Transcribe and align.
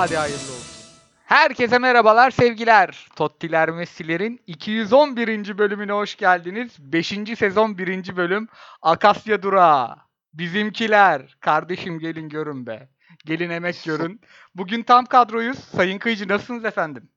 Hadi 0.00 0.16
hayırlı 0.16 0.52
olsun. 0.52 0.76
Herkese 1.24 1.78
merhabalar 1.78 2.30
sevgiler. 2.30 3.08
Tottiler 3.16 3.70
Messi'lerin 3.70 4.40
211. 4.46 5.58
bölümüne 5.58 5.92
hoş 5.92 6.16
geldiniz. 6.16 6.72
5. 6.78 7.08
sezon 7.38 7.78
1. 7.78 8.16
bölüm 8.16 8.48
Akasya 8.82 9.42
Durağı. 9.42 9.96
Bizimkiler. 10.34 11.36
Kardeşim 11.40 11.98
gelin 11.98 12.28
görün 12.28 12.66
be. 12.66 12.88
Gelin 13.24 13.50
emek 13.50 13.84
görün. 13.84 14.20
Bugün 14.54 14.82
tam 14.82 15.06
kadroyuz. 15.06 15.58
Sayın 15.58 15.98
Kıyıcı 15.98 16.28
nasılsınız 16.28 16.64
efendim? 16.64 17.10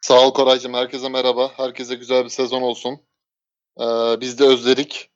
Sağ 0.00 0.26
ol 0.26 0.34
Koraycığım. 0.34 0.74
Herkese 0.74 1.08
merhaba. 1.08 1.50
Herkese 1.56 1.94
güzel 1.94 2.24
bir 2.24 2.30
sezon 2.30 2.62
olsun. 2.62 3.00
Ee, 3.80 3.84
biz 4.20 4.38
de 4.38 4.44
özledik. 4.44 5.10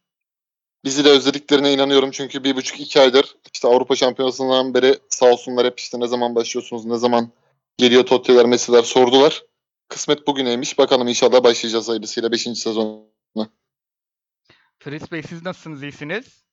Bizi 0.84 1.04
de 1.04 1.10
özlediklerine 1.10 1.72
inanıyorum 1.72 2.10
çünkü 2.10 2.44
bir 2.44 2.56
buçuk 2.56 2.80
iki 2.80 3.00
aydır 3.00 3.36
işte 3.52 3.68
Avrupa 3.68 3.96
Şampiyonası'ndan 3.96 4.74
beri 4.74 4.98
sağ 5.08 5.26
olsunlar 5.26 5.66
hep 5.66 5.78
işte 5.80 6.00
ne 6.00 6.06
zaman 6.06 6.34
başlıyorsunuz, 6.34 6.84
ne 6.84 6.96
zaman 6.96 7.30
geliyor 7.78 8.06
Totti'ler, 8.06 8.46
Messi'ler 8.46 8.82
sordular. 8.82 9.42
Kısmet 9.88 10.26
bugüneymiş. 10.26 10.78
Bakalım 10.78 11.08
inşallah 11.08 11.44
başlayacağız 11.44 11.88
hayırlısıyla 11.88 12.32
5. 12.32 12.42
sezon. 12.42 13.12
Fritz 14.78 15.12
Bey 15.12 15.22
siz 15.22 15.44
nasılsınız? 15.44 15.82
iyisiniz? 15.82 16.44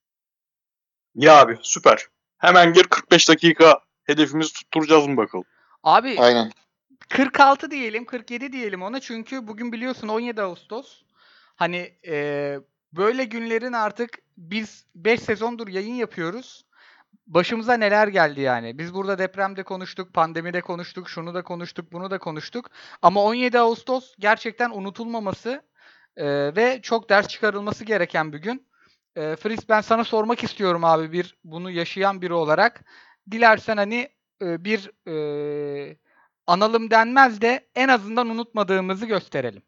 Ya 1.14 1.40
abi 1.40 1.58
süper. 1.62 2.06
Hemen 2.38 2.72
gir 2.72 2.84
45 2.84 3.28
dakika 3.28 3.80
hedefimizi 4.04 4.52
tutturacağız 4.52 5.06
mı 5.06 5.16
bakalım? 5.16 5.44
Abi 5.82 6.16
Aynen. 6.18 6.52
46 7.08 7.70
diyelim, 7.70 8.04
47 8.04 8.52
diyelim 8.52 8.82
ona 8.82 9.00
çünkü 9.00 9.46
bugün 9.48 9.72
biliyorsun 9.72 10.08
17 10.08 10.42
Ağustos. 10.42 11.02
Hani 11.56 11.94
e, 12.06 12.56
böyle 12.92 13.24
günlerin 13.24 13.72
artık 13.72 14.18
biz 14.36 14.86
5 14.94 15.20
sezondur 15.20 15.68
yayın 15.68 15.94
yapıyoruz. 15.94 16.64
Başımıza 17.26 17.74
neler 17.74 18.08
geldi 18.08 18.40
yani. 18.40 18.78
Biz 18.78 18.94
burada 18.94 19.18
depremde 19.18 19.62
konuştuk, 19.62 20.14
pandemide 20.14 20.60
konuştuk, 20.60 21.08
şunu 21.08 21.34
da 21.34 21.42
konuştuk, 21.42 21.92
bunu 21.92 22.10
da 22.10 22.18
konuştuk. 22.18 22.70
Ama 23.02 23.24
17 23.24 23.58
Ağustos 23.58 24.14
gerçekten 24.18 24.70
unutulmaması 24.70 25.62
e, 26.16 26.56
ve 26.56 26.80
çok 26.82 27.10
ders 27.10 27.28
çıkarılması 27.28 27.84
gereken 27.84 28.32
bir 28.32 28.38
gün. 28.38 28.66
E, 29.16 29.36
Fritz 29.36 29.68
ben 29.68 29.80
sana 29.80 30.04
sormak 30.04 30.44
istiyorum 30.44 30.84
abi 30.84 31.12
bir 31.12 31.38
bunu 31.44 31.70
yaşayan 31.70 32.22
biri 32.22 32.32
olarak. 32.32 32.84
Dilersen 33.30 33.76
hani 33.76 34.08
e, 34.42 34.64
bir 34.64 34.90
e, 35.08 35.96
analım 36.46 36.90
denmez 36.90 37.40
de 37.40 37.68
en 37.74 37.88
azından 37.88 38.28
unutmadığımızı 38.28 39.06
gösterelim. 39.06 39.62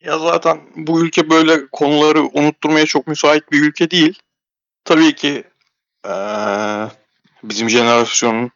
Ya 0.00 0.18
zaten 0.18 0.60
bu 0.76 1.04
ülke 1.04 1.30
böyle 1.30 1.66
konuları 1.66 2.22
unutturmaya 2.22 2.86
çok 2.86 3.06
müsait 3.06 3.52
bir 3.52 3.62
ülke 3.62 3.90
değil. 3.90 4.18
Tabii 4.84 5.14
ki 5.14 5.44
eee, 6.06 6.88
bizim 7.42 7.70
jenerasyonun 7.70 8.50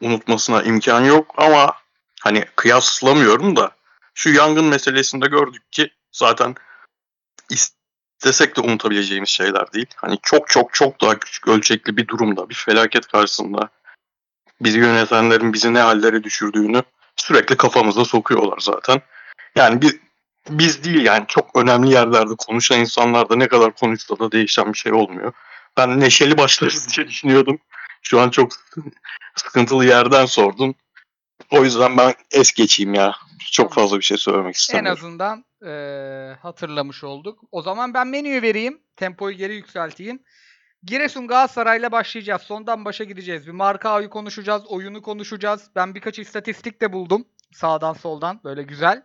unutmasına 0.00 0.62
imkan 0.62 1.04
yok 1.04 1.34
ama 1.36 1.72
hani 2.20 2.44
kıyaslamıyorum 2.56 3.56
da 3.56 3.70
şu 4.14 4.30
yangın 4.30 4.64
meselesinde 4.64 5.26
gördük 5.26 5.72
ki 5.72 5.90
zaten 6.12 6.54
istesek 7.50 8.56
de 8.56 8.60
unutabileceğimiz 8.60 9.28
şeyler 9.28 9.72
değil. 9.72 9.86
Hani 9.96 10.18
çok 10.22 10.48
çok 10.48 10.74
çok 10.74 11.00
daha 11.00 11.18
küçük 11.18 11.48
ölçekli 11.48 11.96
bir 11.96 12.08
durumda, 12.08 12.48
bir 12.48 12.54
felaket 12.54 13.06
karşısında 13.06 13.68
bizi 14.60 14.78
yönetenlerin 14.78 15.52
bizi 15.52 15.74
ne 15.74 15.80
hallere 15.80 16.24
düşürdüğünü 16.24 16.82
sürekli 17.16 17.56
kafamıza 17.56 18.04
sokuyorlar 18.04 18.58
zaten. 18.60 19.02
Yani 19.56 19.82
biz, 19.82 19.96
biz 20.48 20.84
değil 20.84 21.04
yani 21.04 21.24
çok 21.28 21.56
önemli 21.56 21.90
yerlerde 21.92 22.34
konuşan 22.38 22.80
insanlar 22.80 23.28
da 23.28 23.36
ne 23.36 23.48
kadar 23.48 23.74
konuşsa 23.74 24.18
da 24.18 24.32
değişen 24.32 24.72
bir 24.72 24.78
şey 24.78 24.92
olmuyor. 24.92 25.32
Ben 25.76 26.00
neşeli 26.00 26.38
başlarız 26.38 26.88
diye 26.96 27.08
düşünüyordum. 27.08 27.58
Şu 28.02 28.20
an 28.20 28.30
çok 28.30 28.52
sıkıntılı 29.36 29.84
yerden 29.86 30.26
sordun. 30.26 30.74
O 31.50 31.64
yüzden 31.64 31.96
ben 31.96 32.14
es 32.32 32.52
geçeyim 32.52 32.94
ya. 32.94 33.16
Çok 33.52 33.72
fazla 33.72 33.96
bir 33.98 34.02
şey 34.02 34.16
söylemek 34.16 34.46
En 34.46 34.50
istemiyorum. 34.52 34.98
azından 34.98 35.44
eee, 35.64 36.36
hatırlamış 36.42 37.04
olduk. 37.04 37.38
O 37.52 37.62
zaman 37.62 37.94
ben 37.94 38.06
menüyü 38.06 38.42
vereyim. 38.42 38.80
Tempoyu 38.96 39.36
geri 39.36 39.54
yükselteyim. 39.54 40.22
Giresun 40.82 41.28
Galatasaray'la 41.28 41.92
başlayacağız. 41.92 42.42
Sondan 42.42 42.84
başa 42.84 43.04
gideceğiz. 43.04 43.46
Bir 43.46 43.52
marka 43.52 43.90
ayı 43.90 44.08
konuşacağız. 44.08 44.62
Oyunu 44.66 45.02
konuşacağız. 45.02 45.70
Ben 45.76 45.94
birkaç 45.94 46.18
istatistik 46.18 46.80
de 46.80 46.92
buldum. 46.92 47.24
Sağdan 47.52 47.92
soldan. 47.92 48.40
Böyle 48.44 48.62
güzel. 48.62 49.02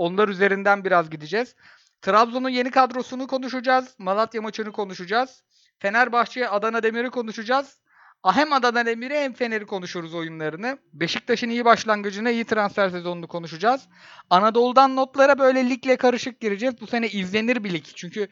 Onlar 0.00 0.28
üzerinden 0.28 0.84
biraz 0.84 1.10
gideceğiz. 1.10 1.54
Trabzon'un 2.02 2.48
yeni 2.48 2.70
kadrosunu 2.70 3.26
konuşacağız. 3.26 3.94
Malatya 3.98 4.42
maçını 4.42 4.72
konuşacağız. 4.72 5.42
Fenerbahçe 5.78 6.48
Adana 6.48 6.82
Demir'i 6.82 7.10
konuşacağız. 7.10 7.78
Hem 8.24 8.52
Adana 8.52 8.86
Demir'i 8.86 9.14
hem 9.14 9.32
Fener'i 9.32 9.66
konuşuruz 9.66 10.14
oyunlarını. 10.14 10.78
Beşiktaş'ın 10.92 11.48
iyi 11.48 11.64
başlangıcına, 11.64 12.30
iyi 12.30 12.44
transfer 12.44 12.88
sezonunu 12.90 13.28
konuşacağız. 13.28 13.88
Anadolu'dan 14.30 14.96
notlara 14.96 15.38
böyle 15.38 15.70
ligle 15.70 15.96
karışık 15.96 16.40
gireceğiz. 16.40 16.80
Bu 16.80 16.86
sene 16.86 17.08
izlenir 17.08 17.64
bir 17.64 17.72
lig. 17.72 17.84
Çünkü 17.94 18.28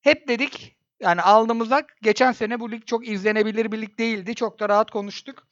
hep 0.00 0.28
dedik 0.28 0.76
yani 1.00 1.22
alnımızak 1.22 1.96
geçen 2.02 2.32
sene 2.32 2.60
bu 2.60 2.70
lig 2.70 2.86
çok 2.86 3.08
izlenebilir 3.08 3.72
bir 3.72 3.80
lig 3.82 3.98
değildi. 3.98 4.34
Çok 4.34 4.60
da 4.60 4.68
rahat 4.68 4.90
konuştuk. 4.90 5.46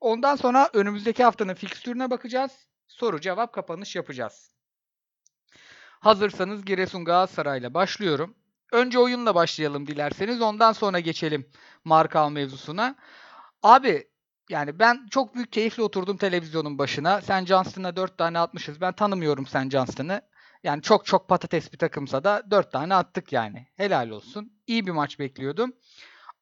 Ondan 0.00 0.36
sonra 0.36 0.70
önümüzdeki 0.72 1.24
haftanın 1.24 1.54
fikstürüne 1.54 2.10
bakacağız. 2.10 2.52
Soru 2.88 3.20
cevap 3.20 3.52
kapanış 3.52 3.96
yapacağız. 3.96 4.53
Hazırsanız 6.04 6.64
Giresun 6.64 7.04
Galatasaray'la 7.04 7.74
başlıyorum. 7.74 8.34
Önce 8.72 8.98
oyunla 8.98 9.34
başlayalım 9.34 9.86
dilerseniz. 9.86 10.42
Ondan 10.42 10.72
sonra 10.72 11.00
geçelim 11.00 11.46
marka 11.84 12.28
mevzusuna. 12.30 12.96
Abi 13.62 14.08
yani 14.50 14.78
ben 14.78 15.06
çok 15.10 15.34
büyük 15.34 15.52
keyifle 15.52 15.82
oturdum 15.82 16.16
televizyonun 16.16 16.78
başına. 16.78 17.20
Sen 17.20 17.44
Johnston'a 17.44 17.96
4 17.96 18.18
tane 18.18 18.38
atmışız. 18.38 18.80
Ben 18.80 18.92
tanımıyorum 18.92 19.46
Sen 19.46 19.70
Johnston'ı. 19.70 20.20
Yani 20.62 20.82
çok 20.82 21.06
çok 21.06 21.28
patates 21.28 21.72
bir 21.72 21.78
takımsa 21.78 22.24
da 22.24 22.42
4 22.50 22.72
tane 22.72 22.94
attık 22.94 23.32
yani. 23.32 23.66
Helal 23.76 24.10
olsun. 24.10 24.52
İyi 24.66 24.86
bir 24.86 24.92
maç 24.92 25.18
bekliyordum. 25.18 25.72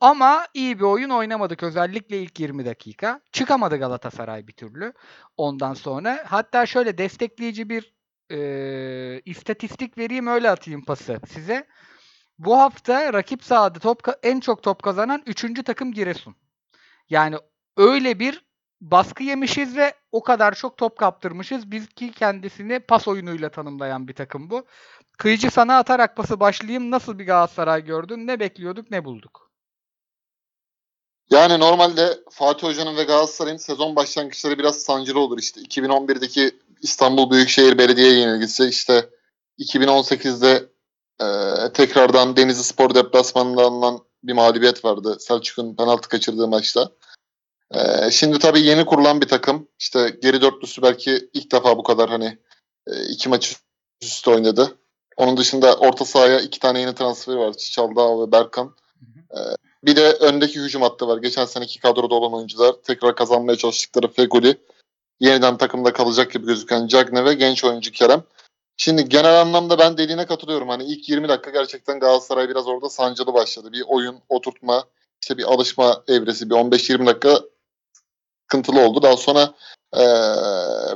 Ama 0.01 0.47
iyi 0.55 0.79
bir 0.79 0.85
oyun 0.85 1.11
oynamadık 1.11 1.63
özellikle 1.63 2.23
ilk 2.23 2.41
20 2.41 2.67
dakika. 2.67 3.21
Çıkamadı 3.33 3.77
Galatasaray 3.77 4.47
bir 4.47 4.53
türlü. 4.53 4.93
Ondan 5.37 5.75
sonra 5.75 6.25
hatta 6.27 6.67
şöyle 6.67 6.99
destekleyici 6.99 7.69
bir 7.69 8.02
e, 8.33 9.21
istatistik 9.25 9.99
vereyim 9.99 10.27
öyle 10.27 10.51
atayım 10.51 10.85
pası 10.85 11.21
size. 11.29 11.67
Bu 12.39 12.59
hafta 12.59 13.13
rakip 13.13 13.45
sahada 13.45 13.79
top 13.79 14.09
en 14.23 14.41
çok 14.41 14.63
top 14.63 14.83
kazanan 14.83 15.23
3. 15.27 15.65
takım 15.65 15.93
Giresun. 15.93 16.37
Yani 17.11 17.37
öyle 17.77 18.19
bir 18.19 18.45
baskı 18.81 19.23
yemişiz 19.23 19.77
ve 19.77 19.95
o 20.13 20.23
kadar 20.23 20.55
çok 20.55 20.77
top 20.77 20.99
kaptırmışız. 20.99 21.71
Biz 21.71 21.89
ki 21.89 22.13
kendisini 22.13 22.81
pas 22.81 23.09
oyunuyla 23.09 23.51
tanımlayan 23.51 24.09
bir 24.09 24.15
takım 24.15 24.51
bu. 24.51 24.67
Kıyıcı 25.19 25.51
sana 25.51 25.79
atarak 25.79 26.17
pası 26.17 26.41
başlayayım. 26.41 26.91
Nasıl 26.91 27.19
bir 27.19 27.27
Galatasaray 27.27 27.85
gördün? 27.85 28.27
Ne 28.27 28.41
bekliyorduk, 28.41 28.91
ne 28.91 29.05
bulduk? 29.05 29.53
Yani 31.31 31.61
normalde 31.61 32.19
Fatih 32.31 32.67
Hoca'nın 32.67 32.97
ve 32.97 33.03
Galatasaray'ın 33.03 33.57
sezon 33.57 33.97
başlangıçları 33.97 34.59
biraz 34.59 34.77
sancılı 34.77 35.21
olur 35.21 35.39
işte. 35.39 35.61
2011'deki 35.61 36.51
İstanbul 36.83 37.31
Büyükşehir 37.31 37.79
Belediye 37.79 38.13
yenilgisi 38.13 38.65
işte 38.65 39.11
2018'de 39.59 40.69
e, 41.21 41.27
tekrardan 41.73 42.37
Denizli 42.37 42.65
Spor 42.65 42.95
deplasmanında 42.95 43.63
alınan 43.63 44.01
bir 44.25 44.33
mağlubiyet 44.33 44.85
vardı. 44.85 45.17
Selçuk'un 45.21 45.77
penaltı 45.77 46.09
kaçırdığı 46.09 46.49
maçta. 46.49 46.91
E, 47.75 48.11
şimdi 48.11 48.39
tabii 48.39 48.61
yeni 48.61 48.85
kurulan 48.85 49.21
bir 49.21 49.29
takım. 49.29 49.69
İşte 49.79 50.19
geri 50.23 50.41
dörtlüsü 50.41 50.83
belki 50.83 51.29
ilk 51.33 51.53
defa 51.53 51.79
bu 51.79 51.83
kadar 51.83 52.11
hani 52.11 52.39
e, 52.87 53.05
iki 53.05 53.29
maç 53.29 53.51
üst 53.51 53.63
üste 54.03 54.31
oynadı. 54.31 54.79
Onun 55.17 55.37
dışında 55.37 55.77
orta 55.77 56.05
sahaya 56.05 56.41
iki 56.41 56.61
tane 56.61 56.81
yeni 56.81 56.95
transferi 56.95 57.39
var. 57.39 57.53
Çaldağ 57.53 58.21
ve 58.21 58.33
Berkan. 58.33 58.75
E, 59.31 59.39
bir 59.85 59.97
de 59.97 60.13
öndeki 60.13 60.61
hücum 60.61 60.83
hattı 60.83 61.09
var. 61.09 61.19
Geçen 61.19 61.45
seneki 61.45 61.81
kadroda 61.81 62.15
olan 62.15 62.35
oyuncular 62.35 62.73
tekrar 62.73 63.17
kazanmaya 63.17 63.57
çalıştıkları 63.57 64.09
Feguli. 64.09 64.59
Yeniden 65.21 65.57
takımda 65.57 65.93
kalacak 65.93 66.33
gibi 66.33 66.47
gözüken 66.47 66.87
Cagne 66.87 67.25
ve 67.25 67.35
genç 67.35 67.65
oyuncu 67.65 67.93
Kerem. 67.93 68.23
Şimdi 68.77 69.09
genel 69.09 69.41
anlamda 69.41 69.79
ben 69.79 69.99
dediğine 69.99 70.27
katılıyorum. 70.27 70.69
Hani 70.69 70.85
ilk 70.85 71.09
20 71.09 71.29
dakika 71.29 71.51
gerçekten 71.51 72.01
Galatasaray 72.01 72.49
biraz 72.49 72.67
orada 72.69 72.89
sancılı 72.89 73.35
başladı. 73.35 73.73
Bir 73.73 73.85
oyun 73.87 74.21
oturtma, 74.29 74.85
işte 75.23 75.39
bir 75.39 75.45
alışma 75.45 76.03
evresi, 76.09 76.51
bir 76.51 76.55
15-20 76.55 77.07
dakika 77.07 77.41
sıkıntılı 78.43 78.81
oldu. 78.81 79.03
Daha 79.03 79.17
sonra 79.17 79.55
eee, 79.97 80.03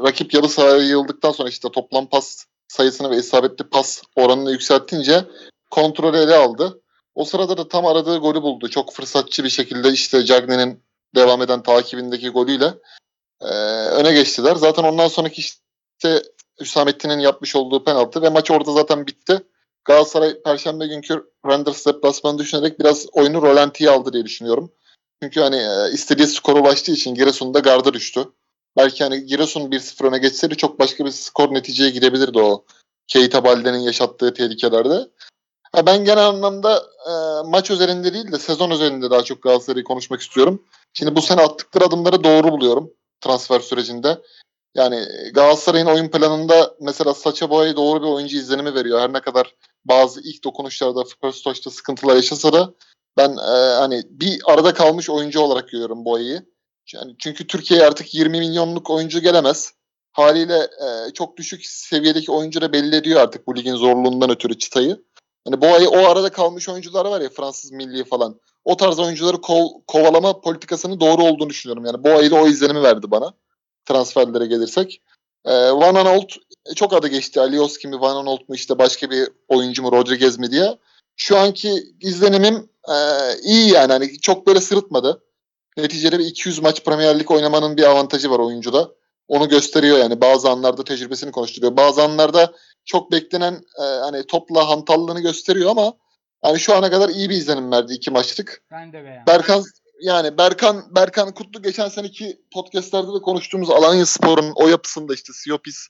rakip 0.05 0.35
yarı 0.35 0.49
sahaya 0.49 0.77
yığıldıktan 0.77 1.33
sonra 1.33 1.49
işte 1.49 1.69
toplam 1.73 2.07
pas 2.07 2.45
sayısını 2.69 3.11
ve 3.11 3.17
isabetli 3.17 3.65
pas 3.65 4.03
oranını 4.17 4.51
yükseltince 4.51 5.25
kontrolü 5.71 6.17
ele 6.17 6.37
aldı. 6.37 6.83
O 7.15 7.25
sırada 7.25 7.57
da 7.57 7.69
tam 7.69 7.87
aradığı 7.87 8.19
golü 8.19 8.43
buldu. 8.43 8.69
Çok 8.69 8.93
fırsatçı 8.93 9.45
bir 9.45 9.49
şekilde 9.49 9.91
işte 9.91 10.25
Cagne'nin 10.25 10.83
devam 11.15 11.43
eden 11.43 11.63
takibindeki 11.63 12.29
golüyle 12.29 12.75
eee, 13.43 13.49
öne 13.89 14.13
geçtiler. 14.13 14.57
Zaten 14.57 14.85
ondan 14.85 15.09
sonraki 15.09 15.41
işte 15.41 16.23
Hüsamettin'in 16.61 17.19
yapmış 17.19 17.57
olduğu 17.57 17.85
penaltı 17.85 18.23
ve 18.23 18.29
maç 18.29 18.51
orada 18.51 18.73
zaten 18.73 19.07
bitti. 19.07 19.43
Galatasaray 19.85 20.43
Perşembe 20.43 20.87
günkü 20.87 21.25
Randers 21.47 21.87
deplasmanı 21.87 22.39
düşünerek 22.39 22.81
biraz 22.81 23.07
oyunu 23.13 23.43
rolantiye 23.43 23.91
aldı 23.91 24.13
diye 24.13 24.25
düşünüyorum. 24.25 24.73
Çünkü 25.23 25.41
hani 25.41 25.57
e, 25.57 25.93
istediği 25.93 26.27
skora 26.27 26.61
ulaştığı 26.61 26.93
için 26.93 27.15
Giresun'da 27.15 27.59
garda 27.59 27.95
düştü. 27.95 28.29
Belki 28.77 29.05
hani 29.05 29.27
Giresun 29.27 29.71
1-0 29.71 30.07
öne 30.09 30.19
geçseydi 30.19 30.57
çok 30.57 30.79
başka 30.79 31.05
bir 31.05 31.11
skor 31.11 31.55
neticeye 31.55 31.91
gidebilirdi 31.91 32.39
o 32.39 32.65
Keita 33.07 33.45
Balde'nin 33.45 33.79
yaşattığı 33.79 34.35
tehlikelerde. 34.35 35.09
Ha 35.73 35.87
ben 35.87 36.05
genel 36.05 36.27
anlamda 36.27 36.77
e, 37.09 37.13
maç 37.51 37.71
üzerinde 37.71 38.15
değil 38.15 38.33
de 38.33 38.39
sezon 38.39 38.71
üzerinde 38.71 39.11
daha 39.11 39.23
çok 39.23 39.43
Galatasaray'ı 39.43 39.85
konuşmak 39.85 40.21
istiyorum. 40.21 40.63
Şimdi 40.93 41.17
bu 41.17 41.23
sene 41.23 41.41
attıkları 41.41 41.85
adımları 41.85 42.25
doğru 42.25 42.53
buluyorum 42.53 42.91
transfer 43.21 43.61
sürecinde. 43.61 44.19
Yani 44.75 45.05
Galatasaray'ın 45.35 45.87
oyun 45.87 46.09
planında 46.09 46.75
mesela 46.81 47.15
Saça 47.15 47.51
Boya'yı 47.51 47.77
doğru 47.77 48.03
bir 48.03 48.09
oyuncu 48.09 48.37
izlenimi 48.37 48.75
veriyor. 48.75 49.01
Her 49.01 49.13
ne 49.13 49.21
kadar 49.21 49.55
bazı 49.85 50.21
ilk 50.21 50.45
dokunuşlarda 50.45 51.05
first 51.21 51.45
touch'ta 51.45 51.71
sıkıntılar 51.71 52.17
yaşasa 52.17 52.53
da 52.53 52.75
ben 53.17 53.31
e, 53.31 53.75
hani 53.75 54.03
bir 54.11 54.41
arada 54.45 54.75
kalmış 54.75 55.11
oyuncu 55.11 55.41
olarak 55.41 55.69
görüyorum 55.69 56.05
Boya'yı. 56.05 56.47
Yani 56.95 57.15
çünkü 57.19 57.47
Türkiye'ye 57.47 57.87
artık 57.87 58.15
20 58.15 58.39
milyonluk 58.39 58.91
oyuncu 58.91 59.21
gelemez. 59.21 59.73
Haliyle 60.13 60.59
e, 60.59 61.13
çok 61.15 61.37
düşük 61.37 61.67
seviyedeki 61.67 62.33
oyuncu 62.33 62.61
da 62.61 62.73
belli 62.73 62.97
ediyor 62.97 63.21
artık 63.21 63.47
bu 63.47 63.57
ligin 63.57 63.75
zorluğundan 63.75 64.31
ötürü 64.31 64.59
çıtayı. 64.59 65.03
Hani 65.47 65.61
bu 65.61 65.67
ay 65.67 65.87
o 65.87 65.99
arada 65.99 66.31
kalmış 66.31 66.69
oyuncular 66.69 67.05
var 67.05 67.21
ya 67.21 67.29
Fransız 67.29 67.73
milli 67.73 68.05
falan. 68.05 68.41
O 68.65 68.77
tarz 68.77 68.99
oyuncuları 68.99 69.41
kov, 69.41 69.67
kovalama 69.87 70.41
politikasının 70.41 71.01
doğru 71.01 71.23
olduğunu 71.23 71.51
düşünüyorum. 71.51 71.85
Yani 71.85 72.05
bu 72.05 72.09
ayda 72.09 72.37
o 72.37 72.47
izlenimi 72.47 72.83
verdi 72.83 73.11
bana. 73.11 73.33
Transferlere 73.85 74.47
gelirsek. 74.47 75.03
Ee, 75.45 75.53
Van 75.53 75.95
Aanholt 75.95 76.33
e, 76.71 76.75
çok 76.75 76.93
adı 76.93 77.09
geçti. 77.09 77.41
Alioski 77.41 77.89
mi 77.89 78.01
Van 78.01 78.17
Aanholt 78.17 78.49
mu 78.49 78.55
işte 78.55 78.79
başka 78.79 79.11
bir 79.11 79.29
oyuncu 79.49 79.83
mu 79.83 79.93
Rodriguez 79.93 80.39
mi 80.39 80.51
diye. 80.51 80.79
Şu 81.17 81.39
anki 81.39 81.83
izlenimim 82.01 82.69
e, 82.89 82.97
iyi 83.43 83.73
yani. 83.73 83.93
Hani 83.93 84.19
çok 84.21 84.47
böyle 84.47 84.61
sırıtmadı. 84.61 85.23
Neticede 85.77 86.19
bir 86.19 86.25
200 86.25 86.59
maç 86.59 86.85
Premier 86.85 87.19
Lig 87.19 87.31
oynamanın 87.31 87.77
bir 87.77 87.83
avantajı 87.83 88.31
var 88.31 88.39
oyuncuda. 88.39 88.91
Onu 89.29 89.49
gösteriyor 89.49 89.99
yani. 89.99 90.21
Bazı 90.21 90.51
anlarda 90.51 90.85
tecrübesini 90.85 91.33
konuşturuyor. 91.33 91.77
Bazı 91.77 92.03
anlarda 92.03 92.55
çok 92.87 93.13
beklenen 93.13 93.55
e, 93.55 93.83
hani 93.83 94.27
topla 94.27 94.69
hantallığını 94.69 95.21
gösteriyor 95.21 95.71
ama 95.71 95.93
hani 96.43 96.59
şu 96.59 96.75
ana 96.75 96.91
kadar 96.91 97.09
iyi 97.09 97.31
bir 97.31 97.35
izlenim 97.35 97.73
verdi 97.73 97.93
iki 97.93 98.11
maçlık. 98.11 98.63
Ben 98.71 98.93
de 98.93 99.05
beğendim. 99.05 99.27
Berkan 99.27 99.65
yani 100.01 100.39
Berkan 100.39 100.95
Berkan 100.95 101.35
Kutlu 101.35 101.63
geçen 101.63 101.89
seneki 101.89 102.41
podcastlerde 102.53 103.15
de 103.15 103.19
konuştuğumuz 103.23 103.71
Alanya 103.71 104.07
Spor'un 104.07 104.53
o 104.55 104.69
yapısında 104.69 105.15
işte 105.15 105.33
Siopis 105.33 105.89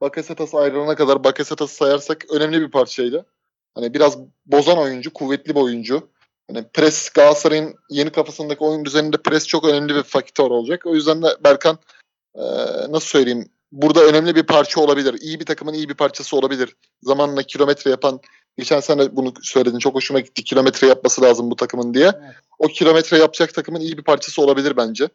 Bakasetas 0.00 0.54
ayrılana 0.54 0.94
kadar 0.94 1.24
Bakasetas'ı 1.24 1.74
sayarsak 1.74 2.24
önemli 2.30 2.60
bir 2.60 2.70
parçaydı. 2.70 3.26
Hani 3.74 3.94
biraz 3.94 4.18
bozan 4.46 4.78
oyuncu, 4.78 5.12
kuvvetli 5.12 5.54
bir 5.54 5.60
oyuncu. 5.60 6.10
Hani 6.48 6.68
pres 6.68 7.08
Galatasaray'ın 7.08 7.74
yeni 7.90 8.10
kafasındaki 8.10 8.64
oyun 8.64 8.84
düzeninde 8.84 9.16
pres 9.16 9.46
çok 9.46 9.64
önemli 9.64 9.94
bir 9.94 10.02
faktör 10.02 10.50
olacak. 10.50 10.86
O 10.86 10.94
yüzden 10.94 11.22
de 11.22 11.26
Berkan 11.44 11.78
e, 12.34 12.42
nasıl 12.88 13.06
söyleyeyim 13.06 13.48
burada 13.72 14.04
önemli 14.04 14.36
bir 14.36 14.42
parça 14.42 14.80
olabilir. 14.80 15.14
İyi 15.20 15.40
bir 15.40 15.46
takımın 15.46 15.72
iyi 15.72 15.88
bir 15.88 15.94
parçası 15.94 16.36
olabilir. 16.36 16.76
Zamanla 17.02 17.42
kilometre 17.42 17.90
yapan 17.90 18.20
geçen 18.58 18.80
sene 18.80 19.16
bunu 19.16 19.32
söyledin 19.42 19.78
çok 19.78 19.94
hoşuma 19.94 20.20
gitti. 20.20 20.44
Kilometre 20.44 20.86
yapması 20.86 21.22
lazım 21.22 21.50
bu 21.50 21.56
takımın 21.56 21.94
diye. 21.94 22.12
Evet. 22.24 22.34
O 22.58 22.66
kilometre 22.66 23.18
yapacak 23.18 23.54
takımın 23.54 23.80
iyi 23.80 23.98
bir 23.98 24.04
parçası 24.04 24.42
olabilir 24.42 24.76
bence. 24.76 25.08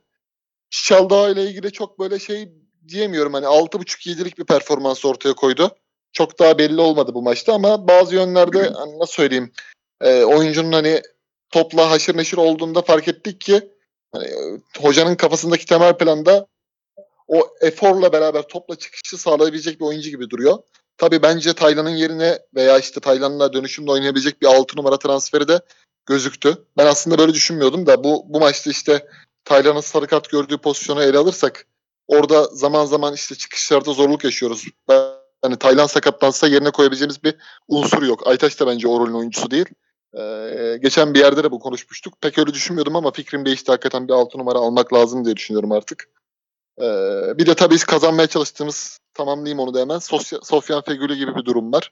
Şaldağ 0.70 1.30
ile 1.30 1.44
ilgili 1.44 1.72
çok 1.72 2.00
böyle 2.00 2.20
şey 2.20 2.50
diyemiyorum. 2.88 3.34
Hani 3.34 3.46
6.5-7'lik 3.46 4.38
bir 4.38 4.46
performans 4.46 5.06
ortaya 5.06 5.34
koydu. 5.34 5.76
Çok 6.14 6.40
daha 6.40 6.58
belli 6.58 6.82
olmadı 6.82 7.14
bu 7.14 7.22
maçta 7.22 7.54
ama 7.54 7.88
bazı 7.88 8.16
yönlerde 8.16 8.70
hani 8.76 9.00
nasıl 9.00 9.14
söyleyeyim 9.14 9.52
e, 10.02 10.24
oyuncunun 10.24 10.72
hani 10.72 11.02
topla 11.52 11.92
haşır 11.92 12.18
neşir 12.18 12.38
olduğunda 12.38 12.82
fark 12.82 13.08
ettik 13.08 13.42
ki 13.42 13.70
hani, 14.12 14.26
e, 14.26 14.60
hocanın 14.80 15.16
kafasındaki 15.16 15.66
temel 15.66 15.98
planda 15.98 16.48
o 17.28 17.48
eforla 17.62 18.14
beraber 18.14 18.48
topla 18.48 18.76
çıkışı 18.76 19.18
sağlayabilecek 19.18 19.80
bir 19.80 19.86
oyuncu 19.86 20.10
gibi 20.10 20.30
duruyor. 20.30 20.58
Tabii 20.98 21.22
bence 21.22 21.54
Taylan'ın 21.54 21.90
yerine 21.90 22.40
veya 22.56 22.80
işte 22.80 23.00
Taylan'la 23.00 23.54
dönüşümle 23.54 23.92
oynayabilecek 23.92 24.42
bir 24.42 24.48
6 24.48 24.78
numara 24.78 24.98
transferi 24.98 25.48
de 25.48 25.60
gözüktü. 26.06 26.58
Ben 26.78 26.86
aslında 26.86 27.18
böyle 27.18 27.34
düşünmüyordum 27.34 27.86
da 27.86 28.04
bu 28.04 28.26
bu 28.28 28.40
maçta 28.40 28.70
işte 28.70 29.08
Taylan'ın 29.46 29.82
sarı 29.82 30.08
kart 30.08 30.30
gördüğü 30.30 30.58
pozisyonu 30.58 31.04
ele 31.04 31.18
alırsak 31.18 31.68
orada 32.08 32.44
zaman 32.44 32.86
zaman 32.86 33.14
işte 33.14 33.36
çıkışlarda 33.36 33.94
zorluk 33.94 34.24
yaşıyoruz. 34.24 34.66
Hani 35.42 35.58
Taylan 35.60 35.88
sakatlansa 35.88 36.48
yerine 36.48 36.72
koyabileceğimiz 36.72 37.24
bir 37.24 37.36
unsur 37.68 38.04
yok. 38.04 38.28
Aytaç 38.28 38.60
da 38.60 38.68
bence 38.68 38.88
o 38.88 39.00
rolün 39.00 39.14
oyuncusu 39.14 39.52
değil. 39.52 39.66
Ee, 40.20 40.78
geçen 40.82 41.14
bir 41.14 41.20
yerde 41.20 41.44
de 41.44 41.52
bu 41.52 41.60
konuşmuştuk. 41.60 42.22
Pek 42.22 42.38
öyle 42.38 42.54
düşünmüyordum 42.54 42.96
ama 42.96 43.12
fikrim 43.12 43.46
değişti. 43.46 43.72
Hakikaten 43.72 44.08
bir 44.08 44.14
6 44.14 44.38
numara 44.38 44.58
almak 44.58 44.94
lazım 44.94 45.26
diye 45.26 45.36
düşünüyorum 45.36 45.72
artık. 45.72 46.10
Ee, 46.82 47.38
bir 47.38 47.46
de 47.46 47.56
tabii 47.56 47.78
kazanmaya 47.78 48.28
çalıştığımız 48.28 49.00
tamamlayayım 49.14 49.60
onu 49.60 49.74
da 49.74 49.80
hemen. 49.80 50.00
Sofya, 50.00 50.40
Sofyan 50.44 50.82
Feguli 50.82 51.18
gibi 51.18 51.36
bir 51.36 51.46
durum 51.46 51.74
var. 51.74 51.92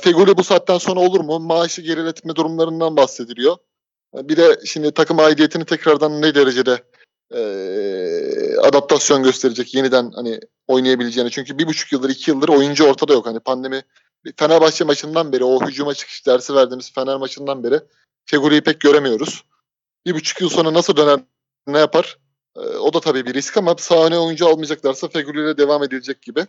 Feguli 0.00 0.36
bu 0.36 0.44
saatten 0.44 0.78
sonra 0.78 1.00
olur 1.00 1.20
mu? 1.20 1.40
Maaşı 1.40 1.82
geriletme 1.82 2.36
durumlarından 2.36 2.96
bahsediliyor. 2.96 3.56
Bir 4.14 4.36
de 4.36 4.60
şimdi 4.64 4.90
takım 4.90 5.18
aidiyetini 5.18 5.64
tekrardan 5.64 6.22
ne 6.22 6.34
derecede 6.34 6.82
e, 7.34 7.40
adaptasyon 8.60 9.22
gösterecek 9.22 9.74
yeniden 9.74 10.12
hani 10.14 10.40
oynayabileceğini. 10.66 11.30
Çünkü 11.30 11.58
bir 11.58 11.66
buçuk 11.66 11.92
yıldır 11.92 12.10
iki 12.10 12.30
yıldır 12.30 12.48
oyuncu 12.48 12.84
ortada 12.84 13.12
yok. 13.12 13.26
Hani 13.26 13.40
pandemi 13.40 13.82
Fenerbahçe 14.36 14.84
maçından 14.84 15.32
beri 15.32 15.44
o 15.44 15.66
hücuma 15.66 15.94
çıkış 15.94 16.26
dersi 16.26 16.54
verdiğimiz 16.54 16.92
Fener 16.92 17.16
maçından 17.16 17.64
beri 17.64 17.80
Feguli'yi 18.24 18.60
pek 18.60 18.80
göremiyoruz. 18.80 19.44
Bir 20.06 20.14
buçuk 20.14 20.40
yıl 20.40 20.48
sonra 20.48 20.72
nasıl 20.74 20.96
döner 20.96 21.20
ne 21.66 21.78
yapar? 21.78 22.18
Ee, 22.56 22.60
o 22.60 22.92
da 22.92 23.00
tabii 23.00 23.26
bir 23.26 23.34
risk 23.34 23.56
ama 23.56 23.74
sahne 23.78 24.18
oyuncu 24.18 24.48
almayacaklarsa 24.48 25.08
Feguli 25.08 25.40
ile 25.40 25.58
devam 25.58 25.82
edilecek 25.82 26.22
gibi. 26.22 26.46